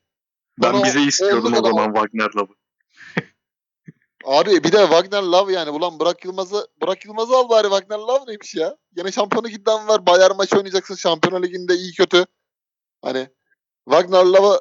ben 0.62 0.74
Bana 0.74 0.84
bize 0.84 1.02
istiyordum 1.02 1.54
o 1.54 1.64
zaman 1.64 1.94
Wagner 1.94 2.30
Love'ı. 2.36 2.56
Abi 4.28 4.64
bir 4.64 4.72
de 4.72 4.78
Wagner 4.78 5.24
Love 5.24 5.54
yani. 5.54 5.70
Ulan 5.70 6.00
Burak 6.00 6.26
Yılmaz'ı 6.26 6.68
Burak 6.82 7.06
Yılmaz'ı 7.06 7.36
al 7.36 7.50
bari 7.50 7.70
Wagner 7.70 7.98
Love 7.98 8.28
neymiş 8.28 8.56
ya? 8.56 8.78
Yine 8.98 9.12
şampiyonu 9.12 9.50
giden 9.50 9.88
var. 9.88 10.06
Bayern 10.06 10.36
maçı 10.36 10.58
oynayacaksın. 10.58 10.96
Şampiyonlar 10.96 11.44
Ligi'nde 11.44 11.76
iyi 11.76 11.94
kötü. 11.94 12.26
Hani 13.02 13.30
Wagner 13.90 14.26
Love'ı 14.26 14.60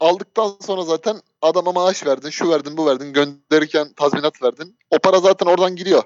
aldıktan 0.00 0.56
sonra 0.60 0.82
zaten 0.82 1.20
adama 1.42 1.72
maaş 1.72 2.06
verdin. 2.06 2.30
Şu 2.30 2.50
verdin 2.50 2.76
bu 2.76 2.86
verdin. 2.86 3.12
Gönderirken 3.12 3.92
tazminat 3.92 4.42
verdin. 4.42 4.78
O 4.90 4.98
para 4.98 5.20
zaten 5.20 5.46
oradan 5.46 5.76
gidiyor. 5.76 6.02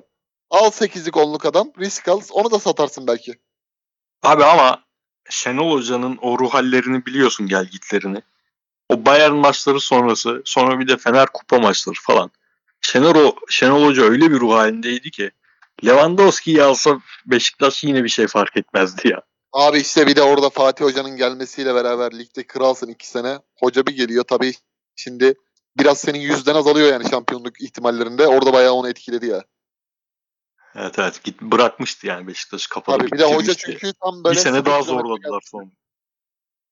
Al 0.51 0.71
8'lik 0.71 1.15
10'luk 1.15 1.49
adam. 1.49 1.73
Risk 1.79 2.09
al. 2.09 2.21
Onu 2.31 2.51
da 2.51 2.59
satarsın 2.59 3.07
belki. 3.07 3.35
Abi 4.23 4.45
ama 4.45 4.85
Şenol 5.31 5.73
Hoca'nın 5.73 6.19
o 6.23 6.39
ruh 6.39 6.55
hallerini 6.55 7.07
biliyorsun 7.07 7.47
gel 7.47 7.65
gitlerini. 7.65 8.23
O 8.89 9.07
Bayern 9.07 9.35
maçları 9.35 9.81
sonrası 9.81 10.43
sonra 10.45 10.81
bir 10.81 10.89
de 10.89 10.97
Fener 10.97 11.27
kupa 11.27 11.59
maçları 11.59 11.97
falan. 12.03 12.31
Şenol, 12.83 13.15
o, 13.15 13.37
Şenol 13.49 13.87
Hoca 13.87 14.03
öyle 14.03 14.31
bir 14.31 14.41
ruh 14.41 14.53
halindeydi 14.53 15.11
ki 15.11 15.31
Lewandowski'yi 15.85 16.63
alsa 16.63 17.01
Beşiktaş 17.27 17.85
yine 17.85 18.05
bir 18.05 18.09
şey 18.09 18.27
fark 18.27 18.57
etmezdi 18.57 19.09
ya. 19.09 19.23
Abi 19.53 19.79
işte 19.79 20.07
bir 20.07 20.17
de 20.17 20.23
orada 20.23 20.51
Fatih 20.51 20.85
Hoca'nın 20.85 21.17
gelmesiyle 21.17 21.75
beraber 21.75 22.19
ligde 22.19 22.47
kralsın 22.47 22.89
iki 22.89 23.09
sene. 23.09 23.39
Hoca 23.59 23.87
bir 23.87 23.97
geliyor 23.97 24.25
tabii 24.25 24.53
şimdi 24.97 25.35
biraz 25.79 25.99
senin 25.99 26.19
yüzden 26.19 26.55
azalıyor 26.55 26.93
yani 26.93 27.11
şampiyonluk 27.11 27.61
ihtimallerinde. 27.61 28.27
Orada 28.27 28.53
bayağı 28.53 28.73
onu 28.73 28.89
etkiledi 28.89 29.27
ya. 29.27 29.45
Evet 30.75 30.99
evet 30.99 31.25
git 31.25 31.43
bırakmıştı 31.43 32.07
yani 32.07 32.27
Beşiktaş 32.27 32.67
kapalı 32.67 32.99
Tabii 32.99 33.13
bir 33.13 33.19
de 33.19 33.35
hoca 33.35 33.55
çünkü 33.55 33.93
tam 33.93 34.25
böyle 34.25 34.37
bir 34.37 34.41
sene 34.41 34.65
daha 34.65 34.83
zorladılar 34.83 35.41
geldi. 35.53 35.71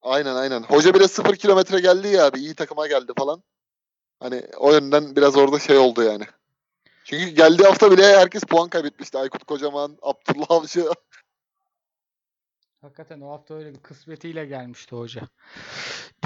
Aynen 0.02 0.34
aynen. 0.34 0.62
Hoca 0.62 0.94
bile 0.94 1.08
sıfır 1.08 1.36
kilometre 1.36 1.80
geldi 1.80 2.08
ya 2.08 2.26
abi. 2.26 2.38
iyi 2.38 2.54
takıma 2.54 2.86
geldi 2.86 3.12
falan. 3.18 3.42
Hani 4.20 4.42
o 4.56 4.72
yönden 4.72 5.16
biraz 5.16 5.36
orada 5.36 5.58
şey 5.58 5.78
oldu 5.78 6.02
yani. 6.02 6.24
Çünkü 7.04 7.28
geldiği 7.28 7.64
hafta 7.64 7.90
bile 7.90 8.16
herkes 8.16 8.42
puan 8.44 8.68
kaybetmişti. 8.68 9.18
Aykut 9.18 9.44
Kocaman, 9.44 9.98
Abdullah 10.02 10.46
Avcı. 10.50 10.84
Hakikaten 12.82 13.20
o 13.20 13.30
hafta 13.32 13.54
öyle 13.54 13.72
bir 13.74 13.78
kısmetiyle 13.80 14.46
gelmişti 14.46 14.96
hoca. 14.96 15.22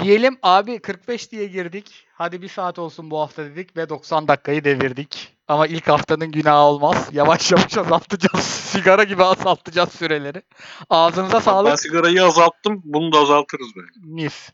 Diyelim 0.01 0.37
abi 0.43 0.79
45 0.79 1.31
diye 1.31 1.45
girdik. 1.47 2.07
Hadi 2.13 2.41
bir 2.41 2.47
saat 2.49 2.79
olsun 2.79 3.11
bu 3.11 3.19
hafta 3.19 3.43
dedik 3.45 3.77
ve 3.77 3.89
90 3.89 4.27
dakikayı 4.27 4.63
devirdik. 4.63 5.37
Ama 5.47 5.67
ilk 5.67 5.87
haftanın 5.87 6.31
günahı 6.31 6.63
olmaz. 6.63 7.09
Yavaş 7.11 7.51
yavaş 7.51 7.77
azaltacağız. 7.77 8.45
Sigara 8.71 9.03
gibi 9.03 9.23
azaltacağız 9.23 9.89
süreleri. 9.91 10.41
Ağzınıza 10.89 11.33
Ben 11.33 11.39
sağlık. 11.39 11.79
sigarayı 11.79 12.23
azalttım. 12.25 12.81
Bunu 12.85 13.11
da 13.13 13.17
azaltırız 13.19 13.67
böyle. 13.75 13.87
Mis. 13.95 14.49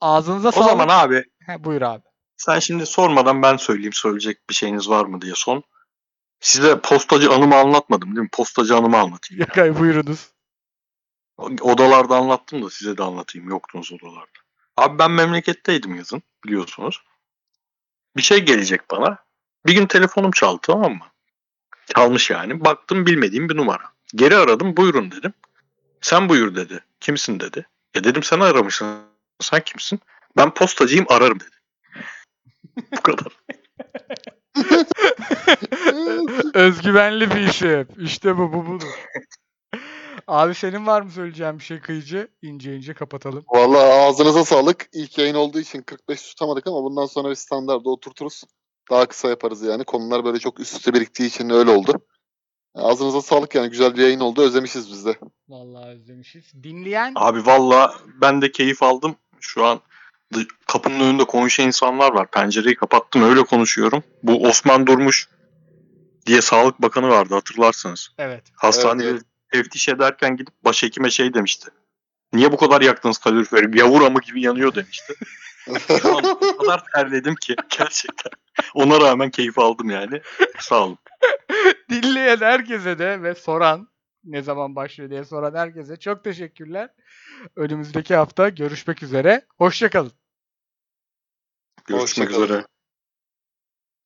Ağzınıza 0.00 0.48
O 0.48 0.52
sağlık. 0.52 0.68
zaman 0.70 0.88
abi 0.88 1.24
He, 1.46 1.64
buyur 1.64 1.82
abi. 1.82 2.02
Sen 2.36 2.58
şimdi 2.58 2.86
sormadan 2.86 3.42
ben 3.42 3.56
söyleyeyim 3.56 3.92
söyleyecek 3.92 4.50
bir 4.50 4.54
şeyiniz 4.54 4.88
var 4.88 5.04
mı 5.04 5.20
diye 5.20 5.32
son. 5.36 5.62
Size 6.40 6.80
postacı 6.80 7.30
anımı 7.32 7.56
anlatmadım 7.56 8.08
değil 8.08 8.22
mi? 8.22 8.28
Postacı 8.32 8.76
anımı 8.76 8.98
anlatayım. 8.98 9.40
Yakay 9.40 9.78
buyurunuz. 9.78 10.30
Odalarda 11.38 12.16
anlattım 12.16 12.64
da 12.64 12.70
size 12.70 12.98
de 12.98 13.02
anlatayım. 13.02 13.48
Yoktunuz 13.48 13.92
odalarda. 13.92 14.38
Abi 14.76 14.98
ben 14.98 15.10
memleketteydim 15.10 15.94
yazın 15.94 16.22
biliyorsunuz. 16.44 17.02
Bir 18.16 18.22
şey 18.22 18.38
gelecek 18.38 18.90
bana. 18.90 19.18
Bir 19.66 19.74
gün 19.74 19.86
telefonum 19.86 20.30
çaldı 20.30 20.58
tamam 20.62 20.92
mı? 20.92 21.06
Çalmış 21.94 22.30
yani. 22.30 22.64
Baktım 22.64 23.06
bilmediğim 23.06 23.48
bir 23.48 23.56
numara. 23.56 23.92
Geri 24.14 24.36
aradım 24.36 24.76
buyurun 24.76 25.10
dedim. 25.10 25.34
Sen 26.00 26.28
buyur 26.28 26.54
dedi. 26.54 26.84
Kimsin 27.00 27.40
dedi. 27.40 27.66
Ya 27.94 28.04
dedim 28.04 28.22
sen 28.22 28.40
aramışsın. 28.40 29.02
Sen 29.40 29.60
kimsin? 29.60 30.00
Ben 30.36 30.54
postacıyım 30.54 31.06
ararım 31.08 31.40
dedi. 31.40 31.55
Bu 32.96 33.02
kadar. 33.02 33.32
Özgüvenli 36.54 37.30
bir 37.30 37.40
isim. 37.40 37.88
İşte 37.98 38.38
bu 38.38 38.52
bu 38.52 38.66
budur. 38.66 38.88
Abi 40.26 40.54
senin 40.54 40.86
var 40.86 41.02
mı 41.02 41.10
söyleyeceğin 41.10 41.58
bir 41.58 41.64
şey 41.64 41.80
kıyıcı? 41.80 42.28
İnce 42.42 42.76
ince 42.76 42.94
kapatalım. 42.94 43.44
Vallahi 43.48 43.92
ağzınıza 43.92 44.44
sağlık. 44.44 44.88
İlk 44.92 45.18
yayın 45.18 45.34
olduğu 45.34 45.60
için 45.60 45.82
45 45.82 46.22
tutamadık 46.22 46.66
ama 46.66 46.82
bundan 46.84 47.06
sonra 47.06 47.30
bir 47.30 47.34
standarda 47.34 47.90
oturturuz. 47.90 48.44
Daha 48.90 49.06
kısa 49.06 49.28
yaparız 49.28 49.62
yani. 49.62 49.84
Konular 49.84 50.24
böyle 50.24 50.38
çok 50.38 50.60
üst 50.60 50.76
üste 50.76 50.94
biriktiği 50.94 51.26
için 51.26 51.50
öyle 51.50 51.70
oldu. 51.70 52.00
Ağzınıza 52.74 53.22
sağlık 53.22 53.54
yani. 53.54 53.70
Güzel 53.70 53.96
bir 53.96 54.02
yayın 54.02 54.20
oldu. 54.20 54.42
Özlemişiz 54.42 54.90
biz 54.90 55.06
de. 55.06 55.18
Vallahi 55.48 55.88
özlemişiz. 55.88 56.44
Dinleyen 56.62 57.12
Abi 57.16 57.46
valla 57.46 57.94
ben 58.20 58.42
de 58.42 58.52
keyif 58.52 58.82
aldım. 58.82 59.16
Şu 59.40 59.64
an 59.64 59.80
kapının 60.66 61.00
önünde 61.00 61.24
konuşan 61.24 61.66
insanlar 61.66 62.12
var. 62.12 62.30
Pencereyi 62.30 62.74
kapattım 62.76 63.22
öyle 63.22 63.42
konuşuyorum. 63.44 64.04
Bu 64.22 64.42
Osman 64.48 64.86
Durmuş 64.86 65.28
diye 66.26 66.42
Sağlık 66.42 66.82
Bakanı 66.82 67.08
vardı 67.08 67.34
hatırlarsınız. 67.34 68.08
evet. 68.18 68.42
Hastanede 68.56 69.08
Evet, 69.08 69.22
teftiş 69.52 69.88
ederken 69.88 70.36
gidip 70.36 70.54
başhekime 70.64 71.10
şey 71.10 71.34
demişti. 71.34 71.70
Niye 72.32 72.52
bu 72.52 72.56
kadar 72.56 72.80
yaktınız 72.80 73.18
kaloriferi? 73.18 73.78
Yavur 73.78 74.02
amı 74.02 74.20
gibi 74.20 74.42
yanıyor 74.42 74.74
demişti. 74.74 75.14
O 76.52 76.56
kadar 76.58 76.82
terledim 76.94 77.34
ki 77.34 77.56
gerçekten. 77.78 78.32
Ona 78.74 79.00
rağmen 79.00 79.30
keyif 79.30 79.58
aldım 79.58 79.90
yani. 79.90 80.20
Sağ 80.58 80.84
olun. 80.84 80.98
Dinleyen 81.90 82.36
herkese 82.36 82.98
de 82.98 83.22
ve 83.22 83.34
soran 83.34 83.88
ne 84.26 84.42
zaman 84.42 84.76
başlıyor 84.76 85.10
diye 85.10 85.24
soran 85.24 85.54
herkese 85.54 85.96
çok 85.96 86.24
teşekkürler. 86.24 86.90
Önümüzdeki 87.56 88.14
hafta 88.14 88.48
görüşmek 88.48 89.02
üzere. 89.02 89.46
Hoşçakalın. 89.58 90.12
Görüşmek 91.86 92.02
Hoşça 92.02 92.36
kalın. 92.36 92.44
üzere. 92.44 92.66